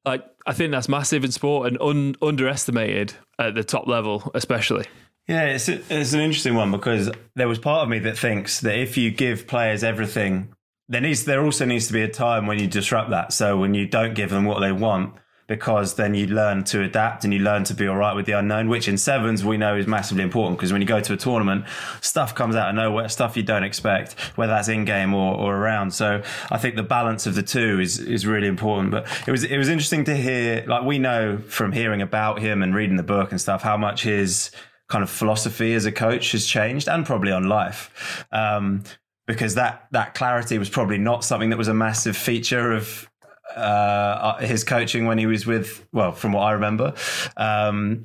Like 0.04 0.24
i 0.46 0.52
think 0.52 0.70
that's 0.70 0.88
massive 0.88 1.24
in 1.24 1.32
sport 1.32 1.68
and 1.68 1.80
un- 1.80 2.14
underestimated 2.22 3.14
at 3.38 3.54
the 3.54 3.64
top 3.64 3.86
level 3.88 4.30
especially. 4.34 4.86
Yeah 5.26 5.46
it's, 5.46 5.68
a, 5.68 5.80
it's 5.90 6.12
an 6.12 6.20
interesting 6.20 6.54
one 6.54 6.70
because 6.70 7.10
there 7.34 7.48
was 7.48 7.58
part 7.58 7.82
of 7.82 7.88
me 7.88 7.98
that 8.00 8.16
thinks 8.16 8.60
that 8.60 8.78
if 8.78 8.96
you 8.96 9.10
give 9.10 9.46
players 9.46 9.82
everything 9.82 10.54
there 10.88 11.00
needs 11.00 11.24
there 11.24 11.42
also 11.42 11.64
needs 11.64 11.86
to 11.88 11.92
be 11.94 12.02
a 12.02 12.08
time 12.08 12.46
when 12.46 12.58
you 12.58 12.66
disrupt 12.66 13.10
that. 13.10 13.32
So 13.32 13.56
when 13.56 13.74
you 13.74 13.86
don't 13.86 14.14
give 14.14 14.30
them 14.30 14.44
what 14.44 14.60
they 14.60 14.70
want 14.70 15.14
because 15.46 15.94
then 15.94 16.14
you 16.14 16.26
learn 16.26 16.64
to 16.64 16.82
adapt 16.82 17.24
and 17.24 17.32
you 17.32 17.40
learn 17.40 17.64
to 17.64 17.74
be 17.74 17.86
all 17.86 17.96
right 17.96 18.14
with 18.14 18.26
the 18.26 18.32
unknown, 18.32 18.68
which 18.68 18.88
in 18.88 18.96
sevens 18.96 19.44
we 19.44 19.56
know 19.56 19.76
is 19.76 19.86
massively 19.86 20.22
important 20.22 20.58
because 20.58 20.72
when 20.72 20.80
you 20.80 20.86
go 20.86 21.00
to 21.00 21.12
a 21.12 21.16
tournament, 21.16 21.64
stuff 22.00 22.34
comes 22.34 22.56
out 22.56 22.68
of 22.68 22.74
nowhere, 22.74 23.08
stuff 23.08 23.36
you 23.36 23.42
don't 23.42 23.64
expect, 23.64 24.18
whether 24.36 24.52
that's 24.52 24.68
in 24.68 24.84
game 24.84 25.12
or, 25.12 25.36
or 25.36 25.56
around. 25.56 25.92
So 25.92 26.22
I 26.50 26.58
think 26.58 26.76
the 26.76 26.82
balance 26.82 27.26
of 27.26 27.34
the 27.34 27.42
two 27.42 27.80
is 27.80 27.98
is 27.98 28.26
really 28.26 28.48
important. 28.48 28.90
But 28.90 29.06
it 29.26 29.30
was 29.30 29.44
it 29.44 29.58
was 29.58 29.68
interesting 29.68 30.04
to 30.04 30.16
hear, 30.16 30.64
like 30.66 30.84
we 30.84 30.98
know 30.98 31.38
from 31.38 31.72
hearing 31.72 32.00
about 32.00 32.40
him 32.40 32.62
and 32.62 32.74
reading 32.74 32.96
the 32.96 33.02
book 33.02 33.30
and 33.30 33.40
stuff, 33.40 33.62
how 33.62 33.76
much 33.76 34.02
his 34.02 34.50
kind 34.88 35.02
of 35.02 35.10
philosophy 35.10 35.74
as 35.74 35.86
a 35.86 35.92
coach 35.92 36.32
has 36.32 36.46
changed 36.46 36.88
and 36.88 37.06
probably 37.06 37.32
on 37.32 37.44
life. 37.44 38.26
Um, 38.32 38.84
because 39.26 39.54
that 39.54 39.86
that 39.92 40.14
clarity 40.14 40.58
was 40.58 40.68
probably 40.68 40.98
not 40.98 41.24
something 41.24 41.50
that 41.50 41.56
was 41.56 41.68
a 41.68 41.74
massive 41.74 42.16
feature 42.16 42.72
of 42.72 43.08
uh, 43.54 44.38
his 44.38 44.64
coaching 44.64 45.06
when 45.06 45.18
he 45.18 45.26
was 45.26 45.46
with, 45.46 45.86
well, 45.92 46.12
from 46.12 46.32
what 46.32 46.42
I 46.42 46.52
remember. 46.52 46.94
Um, 47.36 48.04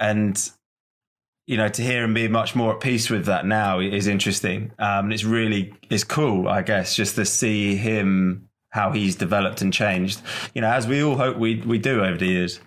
and, 0.00 0.50
you 1.46 1.56
know, 1.56 1.68
to 1.68 1.82
hear 1.82 2.04
him 2.04 2.14
be 2.14 2.28
much 2.28 2.54
more 2.54 2.74
at 2.74 2.80
peace 2.80 3.10
with 3.10 3.26
that 3.26 3.46
now 3.46 3.80
is 3.80 4.06
interesting. 4.06 4.72
Um, 4.78 5.12
it's 5.12 5.24
really, 5.24 5.74
it's 5.90 6.04
cool, 6.04 6.48
I 6.48 6.62
guess, 6.62 6.96
just 6.96 7.14
to 7.16 7.24
see 7.24 7.76
him, 7.76 8.48
how 8.70 8.92
he's 8.92 9.16
developed 9.16 9.60
and 9.60 9.72
changed, 9.72 10.22
you 10.54 10.62
know, 10.62 10.70
as 10.70 10.86
we 10.86 11.02
all 11.02 11.16
hope 11.16 11.36
we, 11.36 11.60
we 11.60 11.78
do 11.78 12.02
over 12.02 12.16
the 12.16 12.26
years. 12.26 12.60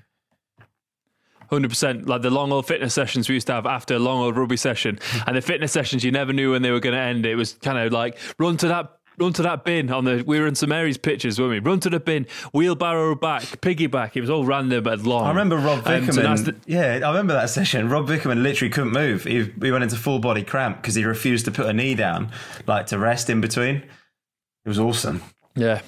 Hundred 1.49 1.69
percent, 1.69 2.07
like 2.07 2.23
the 2.23 2.31
long 2.31 2.51
old 2.51 2.65
fitness 2.65 2.93
sessions 2.93 3.29
we 3.29 3.35
used 3.35 3.47
to 3.47 3.53
have 3.53 3.67
after 3.67 3.95
a 3.95 3.99
long 3.99 4.19
old 4.23 4.35
rugby 4.35 4.57
session, 4.57 4.97
and 5.27 5.37
the 5.37 5.41
fitness 5.41 5.71
sessions 5.71 6.03
you 6.03 6.11
never 6.11 6.33
knew 6.33 6.51
when 6.51 6.61
they 6.61 6.71
were 6.71 6.79
going 6.79 6.95
to 6.95 6.99
end. 6.99 7.25
It 7.25 7.35
was 7.35 7.53
kind 7.53 7.77
of 7.77 7.93
like 7.93 8.17
run 8.39 8.57
to 8.57 8.67
that 8.69 8.97
run 9.17 9.33
to 9.33 9.41
that 9.43 9.63
bin 9.63 9.91
on 9.91 10.05
the 10.05 10.23
we 10.25 10.39
were 10.39 10.47
in 10.47 10.55
St 10.55 10.69
Mary's 10.69 10.97
pictures, 10.97 11.39
weren't 11.39 11.51
we? 11.51 11.59
Run 11.59 11.79
to 11.81 11.89
the 11.89 11.99
bin, 11.99 12.27
wheelbarrow 12.53 13.15
back, 13.15 13.43
piggyback. 13.61 14.15
It 14.15 14.21
was 14.21 14.29
all 14.29 14.45
random 14.45 14.83
but 14.83 15.01
long. 15.01 15.25
I 15.25 15.29
remember 15.29 15.57
Rob 15.57 15.83
Vickerman. 15.83 16.25
Um, 16.25 16.37
so 16.37 16.43
the, 16.43 16.55
yeah, 16.65 17.01
I 17.03 17.09
remember 17.09 17.33
that 17.33 17.49
session. 17.49 17.89
Rob 17.89 18.07
Vickerman 18.07 18.41
literally 18.41 18.71
couldn't 18.71 18.93
move. 18.93 19.23
He, 19.23 19.51
he 19.61 19.71
went 19.71 19.83
into 19.83 19.95
full 19.95 20.19
body 20.19 20.43
cramp 20.43 20.81
because 20.81 20.95
he 20.95 21.05
refused 21.05 21.45
to 21.45 21.51
put 21.51 21.67
a 21.67 21.73
knee 21.73 21.95
down, 21.95 22.31
like 22.67 22.87
to 22.87 22.99
rest 22.99 23.29
in 23.29 23.41
between. 23.41 23.77
It 23.77 24.69
was 24.69 24.79
awesome. 24.79 25.21
Yeah. 25.55 25.81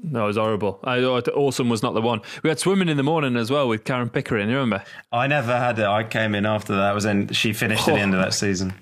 No, 0.00 0.24
it 0.24 0.26
was 0.28 0.36
horrible. 0.36 0.78
I 0.84 1.00
thought 1.00 1.28
awesome 1.28 1.68
was 1.68 1.82
not 1.82 1.94
the 1.94 2.00
one. 2.00 2.20
We 2.42 2.48
had 2.48 2.58
swimming 2.58 2.88
in 2.88 2.96
the 2.96 3.02
morning 3.02 3.36
as 3.36 3.50
well 3.50 3.68
with 3.68 3.84
Karen 3.84 4.08
Pickering. 4.08 4.48
You 4.48 4.56
remember? 4.56 4.84
I 5.10 5.26
never 5.26 5.56
had 5.58 5.78
it. 5.78 5.86
I 5.86 6.04
came 6.04 6.34
in 6.34 6.46
after 6.46 6.76
that. 6.76 6.94
Was 6.94 7.04
in. 7.04 7.28
She 7.28 7.52
finished 7.52 7.88
oh. 7.88 7.92
at 7.92 7.94
the 7.96 8.00
end 8.00 8.14
of 8.14 8.20
that 8.20 8.32
season. 8.34 8.74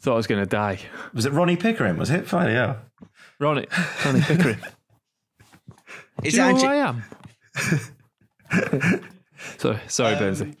Thought 0.00 0.12
I 0.12 0.16
was 0.16 0.26
going 0.26 0.42
to 0.42 0.48
die. 0.48 0.78
Was 1.14 1.26
it 1.26 1.32
Ronnie 1.32 1.56
Pickering? 1.56 1.96
Was 1.96 2.10
it? 2.10 2.26
Fine, 2.26 2.50
yeah. 2.50 2.76
Ronnie, 3.40 3.66
Ronnie 4.04 4.20
Pickering. 4.20 4.58
Is 6.22 6.34
Do 6.34 6.40
you 6.40 6.52
know 6.52 6.56
who 6.58 6.66
I 6.66 6.74
am? 6.76 7.02
sorry, 9.58 9.80
sorry, 9.88 10.14
um, 10.14 10.22
Benzie. 10.34 10.56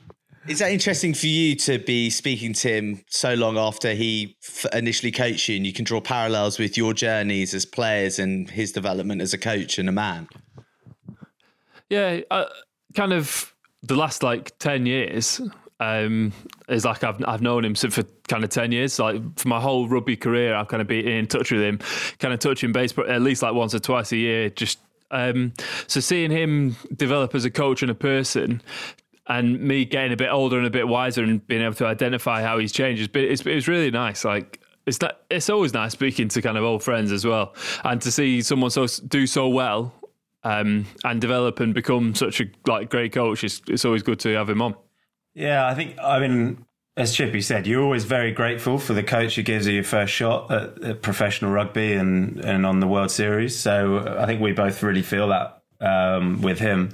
Is 0.48 0.60
that 0.60 0.70
interesting 0.70 1.12
for 1.12 1.26
you 1.26 1.56
to 1.56 1.78
be 1.80 2.08
speaking 2.08 2.52
to 2.54 2.68
him 2.68 3.02
so 3.08 3.34
long 3.34 3.58
after 3.58 3.94
he 3.94 4.36
f- 4.46 4.66
initially 4.72 5.10
coached 5.10 5.48
you, 5.48 5.56
and 5.56 5.66
you 5.66 5.72
can 5.72 5.84
draw 5.84 6.00
parallels 6.00 6.58
with 6.58 6.76
your 6.76 6.94
journeys 6.94 7.52
as 7.52 7.64
players 7.66 8.18
and 8.20 8.48
his 8.48 8.70
development 8.70 9.22
as 9.22 9.34
a 9.34 9.38
coach 9.38 9.78
and 9.78 9.88
a 9.88 9.92
man? 9.92 10.28
Yeah, 11.90 12.20
uh, 12.30 12.44
kind 12.94 13.12
of 13.12 13.52
the 13.82 13.96
last 13.96 14.22
like 14.22 14.56
ten 14.58 14.86
years 14.86 15.40
um, 15.80 16.32
is 16.68 16.84
like 16.84 17.04
I've 17.04 17.22
I've 17.26 17.42
known 17.42 17.64
him 17.64 17.74
for 17.74 18.02
kind 18.28 18.44
of 18.44 18.50
ten 18.50 18.72
years. 18.72 18.98
Like 18.98 19.20
for 19.38 19.48
my 19.48 19.60
whole 19.60 19.88
rugby 19.88 20.16
career, 20.16 20.54
I've 20.54 20.68
kind 20.68 20.80
of 20.80 20.88
been 20.88 21.06
in 21.06 21.26
touch 21.26 21.52
with 21.52 21.62
him, 21.62 21.78
kind 22.18 22.32
of 22.32 22.40
touching 22.40 22.72
base, 22.72 22.92
but 22.92 23.08
at 23.08 23.22
least 23.22 23.42
like 23.42 23.54
once 23.54 23.74
or 23.74 23.78
twice 23.78 24.12
a 24.12 24.16
year. 24.16 24.50
Just 24.50 24.78
um, 25.10 25.52
so 25.86 26.00
seeing 26.00 26.30
him 26.30 26.76
develop 26.94 27.34
as 27.34 27.44
a 27.44 27.50
coach 27.50 27.82
and 27.82 27.90
a 27.90 27.94
person, 27.94 28.62
and 29.26 29.60
me 29.60 29.84
getting 29.84 30.12
a 30.12 30.16
bit 30.16 30.30
older 30.30 30.56
and 30.56 30.66
a 30.66 30.70
bit 30.70 30.88
wiser 30.88 31.22
and 31.22 31.46
being 31.46 31.62
able 31.62 31.74
to 31.74 31.86
identify 31.86 32.42
how 32.42 32.58
he's 32.58 32.72
changed, 32.72 33.02
it's, 33.14 33.42
it's, 33.42 33.46
it's 33.46 33.68
really 33.68 33.90
nice. 33.90 34.24
Like 34.24 34.60
it's 34.86 34.98
that 34.98 35.22
it's 35.30 35.50
always 35.50 35.74
nice 35.74 35.92
speaking 35.92 36.28
to 36.28 36.40
kind 36.40 36.56
of 36.56 36.64
old 36.64 36.82
friends 36.82 37.12
as 37.12 37.24
well, 37.26 37.54
and 37.84 38.00
to 38.02 38.10
see 38.10 38.40
someone 38.40 38.70
so 38.70 38.86
do 39.08 39.26
so 39.26 39.48
well 39.48 39.92
um, 40.42 40.86
and 41.04 41.20
develop 41.20 41.60
and 41.60 41.74
become 41.74 42.14
such 42.14 42.40
a 42.40 42.44
like 42.66 42.88
great 42.88 43.12
coach. 43.12 43.44
It's, 43.44 43.60
it's 43.68 43.84
always 43.84 44.02
good 44.02 44.20
to 44.20 44.34
have 44.34 44.48
him 44.48 44.62
on. 44.62 44.74
Yeah, 45.36 45.66
I 45.66 45.74
think, 45.74 45.98
I 46.02 46.18
mean, 46.18 46.64
as 46.96 47.14
Chippy 47.14 47.42
said, 47.42 47.66
you're 47.66 47.82
always 47.82 48.04
very 48.04 48.32
grateful 48.32 48.78
for 48.78 48.94
the 48.94 49.02
coach 49.02 49.36
who 49.36 49.42
gives 49.42 49.66
you 49.66 49.74
your 49.74 49.84
first 49.84 50.10
shot 50.10 50.50
at, 50.50 50.82
at, 50.82 51.02
professional 51.02 51.50
rugby 51.50 51.92
and, 51.92 52.42
and 52.42 52.64
on 52.64 52.80
the 52.80 52.86
World 52.86 53.10
Series. 53.10 53.54
So 53.54 54.16
I 54.18 54.24
think 54.24 54.40
we 54.40 54.52
both 54.52 54.82
really 54.82 55.02
feel 55.02 55.28
that 55.28 55.62
um, 55.78 56.40
with 56.40 56.58
him. 56.58 56.88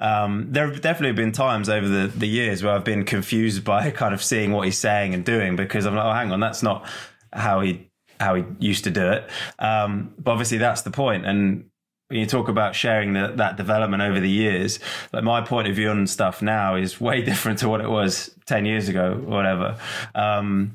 Um, 0.00 0.46
there 0.50 0.66
have 0.68 0.80
definitely 0.80 1.22
been 1.22 1.32
times 1.32 1.68
over 1.68 1.86
the, 1.86 2.06
the 2.06 2.26
years 2.26 2.62
where 2.62 2.72
I've 2.72 2.82
been 2.82 3.04
confused 3.04 3.62
by 3.62 3.90
kind 4.02 4.14
of 4.14 4.22
seeing 4.22 4.52
what 4.52 4.64
he's 4.64 4.78
saying 4.78 5.12
and 5.12 5.22
doing 5.22 5.54
because 5.54 5.84
I'm 5.84 5.94
like, 5.94 6.06
oh, 6.06 6.14
hang 6.14 6.32
on, 6.32 6.40
that's 6.40 6.62
not 6.62 6.88
how 7.30 7.60
he 7.60 7.90
how 8.18 8.36
he 8.36 8.44
used 8.58 8.84
to 8.84 8.90
do 8.90 9.10
it. 9.10 9.28
Um, 9.58 10.14
but 10.18 10.30
obviously, 10.30 10.56
that's 10.56 10.80
the 10.80 10.90
point. 10.90 11.26
And 11.26 11.68
when 12.12 12.20
you 12.20 12.26
talk 12.26 12.48
about 12.48 12.74
sharing 12.74 13.14
the, 13.14 13.32
that 13.36 13.56
development 13.56 14.02
over 14.02 14.20
the 14.20 14.28
years, 14.28 14.78
like 15.14 15.24
my 15.24 15.40
point 15.40 15.66
of 15.66 15.74
view 15.74 15.88
on 15.88 16.06
stuff 16.06 16.42
now 16.42 16.76
is 16.76 17.00
way 17.00 17.22
different 17.30 17.58
to 17.60 17.70
what 17.70 17.80
it 17.80 17.88
was 17.88 18.36
10 18.44 18.66
years 18.66 18.90
ago 18.90 19.12
or 19.12 19.30
whatever. 19.30 19.78
Um, 20.14 20.74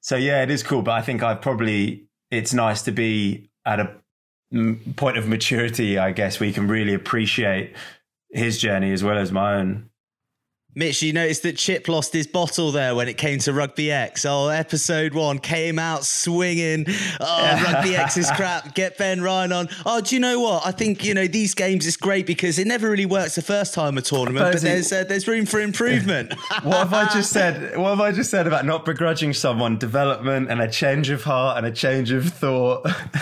so 0.00 0.14
yeah, 0.14 0.44
it 0.44 0.50
is 0.50 0.62
cool, 0.62 0.82
but 0.82 0.92
I 0.92 1.02
think 1.02 1.24
I've 1.24 1.40
probably, 1.40 2.04
it's 2.30 2.54
nice 2.54 2.82
to 2.82 2.92
be 2.92 3.50
at 3.64 3.80
a 3.80 3.90
point 4.94 5.18
of 5.18 5.26
maturity, 5.26 5.98
I 5.98 6.12
guess, 6.12 6.38
where 6.38 6.46
you 6.46 6.54
can 6.54 6.68
really 6.68 6.94
appreciate 6.94 7.74
his 8.30 8.56
journey 8.56 8.92
as 8.92 9.02
well 9.02 9.18
as 9.18 9.32
my 9.32 9.56
own. 9.56 9.90
Mitch, 10.78 11.00
you 11.00 11.14
noticed 11.14 11.42
that 11.44 11.56
Chip 11.56 11.88
lost 11.88 12.12
his 12.12 12.26
bottle 12.26 12.70
there 12.70 12.94
when 12.94 13.08
it 13.08 13.16
came 13.16 13.38
to 13.38 13.54
Rugby 13.54 13.90
X. 13.90 14.26
Oh, 14.26 14.48
episode 14.48 15.14
one 15.14 15.38
came 15.38 15.78
out 15.78 16.04
swinging. 16.04 16.84
Oh, 17.18 17.62
Rugby 17.72 17.96
X 17.96 18.18
is 18.18 18.30
crap. 18.32 18.74
Get 18.74 18.98
Ben 18.98 19.22
Ryan 19.22 19.52
on. 19.52 19.68
Oh, 19.86 20.02
do 20.02 20.14
you 20.14 20.20
know 20.20 20.38
what? 20.38 20.66
I 20.66 20.72
think 20.72 21.02
you 21.02 21.14
know 21.14 21.26
these 21.26 21.54
games 21.54 21.86
is 21.86 21.96
great 21.96 22.26
because 22.26 22.58
it 22.58 22.66
never 22.66 22.90
really 22.90 23.06
works 23.06 23.36
the 23.36 23.42
first 23.42 23.72
time 23.72 23.96
a 23.96 24.02
tournament, 24.02 24.52
but 24.52 24.60
there's 24.60 24.92
uh, 24.92 25.04
there's 25.04 25.26
room 25.26 25.46
for 25.46 25.60
improvement. 25.60 26.34
what 26.62 26.76
have 26.76 26.92
I 26.92 27.10
just 27.10 27.30
said? 27.30 27.78
What 27.78 27.88
have 27.88 28.00
I 28.02 28.12
just 28.12 28.30
said 28.30 28.46
about 28.46 28.66
not 28.66 28.84
begrudging 28.84 29.32
someone 29.32 29.78
development 29.78 30.50
and 30.50 30.60
a 30.60 30.70
change 30.70 31.08
of 31.08 31.24
heart 31.24 31.56
and 31.56 31.66
a 31.66 31.72
change 31.72 32.10
of 32.10 32.28
thought? 32.28 32.84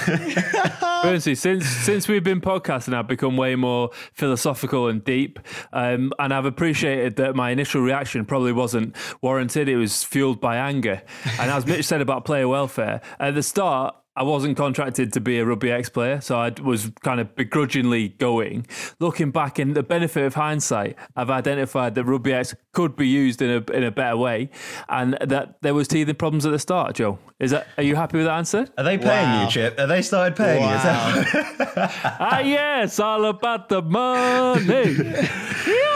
Bernsey, 1.04 1.36
since 1.36 1.68
since 1.68 2.08
we've 2.08 2.24
been 2.24 2.40
podcasting, 2.40 2.94
I've 2.94 3.06
become 3.06 3.36
way 3.36 3.54
more 3.54 3.90
philosophical 4.12 4.88
and 4.88 5.04
deep, 5.04 5.38
um, 5.72 6.12
and 6.18 6.34
I've 6.34 6.46
appreciated 6.46 7.14
that 7.16 7.36
my 7.36 7.43
my 7.44 7.50
initial 7.50 7.82
reaction 7.82 8.24
probably 8.24 8.52
wasn't 8.52 8.96
warranted. 9.20 9.68
It 9.68 9.76
was 9.76 10.02
fueled 10.02 10.40
by 10.40 10.56
anger. 10.56 11.02
And 11.38 11.50
as 11.50 11.66
Mitch 11.66 11.84
said 11.84 12.00
about 12.00 12.24
player 12.24 12.48
welfare, 12.48 13.02
at 13.20 13.34
the 13.34 13.42
start, 13.42 13.94
I 14.16 14.22
wasn't 14.22 14.56
contracted 14.56 15.12
to 15.14 15.20
be 15.20 15.38
a 15.38 15.44
Rugby 15.44 15.72
X 15.72 15.88
player, 15.88 16.20
so 16.20 16.38
I 16.38 16.52
was 16.62 16.92
kind 17.02 17.20
of 17.20 17.34
begrudgingly 17.34 18.10
going. 18.10 18.66
Looking 19.00 19.32
back, 19.32 19.58
in 19.58 19.74
the 19.74 19.82
benefit 19.82 20.24
of 20.24 20.34
hindsight, 20.34 20.96
I've 21.16 21.30
identified 21.30 21.94
that 21.96 22.04
Rugby 22.04 22.32
X 22.32 22.54
could 22.72 22.94
be 22.94 23.08
used 23.08 23.42
in 23.42 23.50
a 23.50 23.72
in 23.72 23.82
a 23.82 23.90
better 23.90 24.16
way, 24.16 24.50
and 24.88 25.18
that 25.20 25.56
there 25.62 25.74
was 25.74 25.88
teething 25.88 26.14
problems 26.14 26.46
at 26.46 26.52
the 26.52 26.58
start. 26.58 26.94
Joe, 26.94 27.18
is 27.40 27.50
that? 27.50 27.66
Are 27.76 27.82
you 27.82 27.96
happy 27.96 28.18
with 28.18 28.26
that 28.26 28.36
answer? 28.38 28.68
Are 28.78 28.84
they 28.84 28.98
paying 28.98 29.28
wow. 29.28 29.44
you, 29.44 29.50
Chip? 29.50 29.78
Are 29.78 29.86
they 29.86 30.02
started 30.02 30.36
paying 30.36 30.62
wow. 30.62 31.14
you? 31.16 31.24
ah, 31.76 32.38
yes, 32.38 33.00
all 33.00 33.24
about 33.24 33.68
the 33.68 33.82
money. 33.82 34.92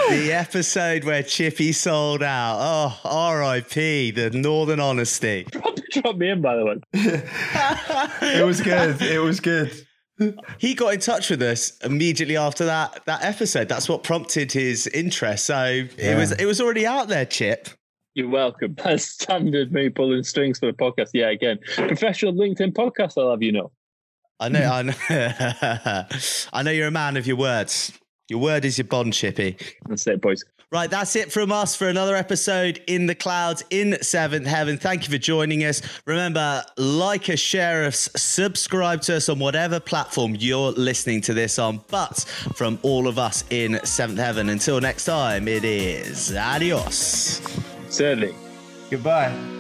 the 0.09 0.33
episode 0.33 1.05
where 1.05 1.23
Chippy 1.23 1.73
sold 1.73 2.23
out. 2.23 2.59
Oh, 2.61 3.01
R.I.P. 3.05 4.11
The 4.11 4.31
Northern 4.31 4.81
Honesty. 4.81 5.47
Drop 5.91 6.17
me 6.17 6.31
in, 6.31 6.41
by 6.41 6.57
the 6.57 6.65
way. 6.65 6.77
it 8.23 8.45
was 8.45 8.61
good. 8.61 9.01
It 9.01 9.19
was 9.19 9.41
good. 9.41 9.73
He 10.59 10.75
got 10.75 10.95
in 10.95 11.01
touch 11.01 11.31
with 11.31 11.41
us 11.43 11.79
immediately 11.85 12.37
after 12.37 12.65
that 12.65 13.05
that 13.07 13.25
episode. 13.25 13.69
That's 13.69 13.89
what 13.89 14.03
prompted 14.03 14.51
his 14.51 14.87
interest. 14.89 15.47
So 15.47 15.65
yeah. 15.65 15.87
it 15.99 16.17
was 16.17 16.33
it 16.33 16.45
was 16.45 16.61
already 16.61 16.87
out 16.87 17.09
there, 17.09 17.25
Chip. 17.25 17.69
You're 18.15 18.29
welcome. 18.29 18.75
That's 18.85 19.05
standard 19.05 19.73
me 19.73 19.91
pulling 19.91 20.25
strings 20.25 20.59
for 20.59 20.67
the 20.67 20.73
podcast. 20.73 21.11
Yeah, 21.15 21.31
again, 21.31 21.59
professional 21.77 22.33
LinkedIn 22.33 22.73
podcast. 22.73 23.15
I'll 23.17 23.31
have 23.31 23.43
you 23.43 23.53
know. 23.53 23.71
I 24.41 24.49
know. 24.49 24.61
I 24.61 24.83
know. 24.83 24.95
I 26.53 26.63
know 26.63 26.71
you're 26.71 26.89
a 26.89 26.93
man 26.93 27.17
of 27.17 27.27
your 27.27 27.37
words. 27.37 27.93
Your 28.29 28.41
word 28.41 28.65
is 28.65 28.77
your 28.77 28.87
bond, 28.87 29.15
Chippy. 29.15 29.57
That's 29.87 30.07
it, 30.07 30.21
boys. 30.21 30.45
Right, 30.71 30.91
that's 30.91 31.17
it 31.17 31.33
from 31.33 31.51
us 31.51 31.75
for 31.75 31.89
another 31.89 32.15
episode 32.15 32.83
in 32.87 33.07
the 33.07 33.15
clouds 33.15 33.65
in 33.71 33.97
seventh 34.03 34.47
heaven. 34.47 34.77
Thank 34.77 35.05
you 35.05 35.11
for 35.11 35.17
joining 35.17 35.65
us. 35.65 35.81
Remember, 36.05 36.63
like 36.77 37.31
us, 37.31 37.39
share 37.39 37.85
us, 37.85 38.11
subscribe 38.17 39.01
to 39.03 39.17
us 39.17 39.31
on 39.31 39.39
whatever 39.39 39.81
platform 39.81 40.37
you're 40.39 40.73
listening 40.73 41.23
to 41.23 41.33
this 41.33 41.59
on. 41.59 41.81
But 41.89 42.21
from 42.55 42.79
all 42.83 43.09
of 43.09 43.19
us 43.19 43.45
in 43.49 43.81
seventh 43.83 44.19
heaven, 44.19 44.51
until 44.51 44.79
next 44.79 45.07
time, 45.07 45.49
it 45.49 45.65
is 45.65 46.37
adios. 46.37 47.41
Certainly. 47.89 48.35
Goodbye. 48.91 49.58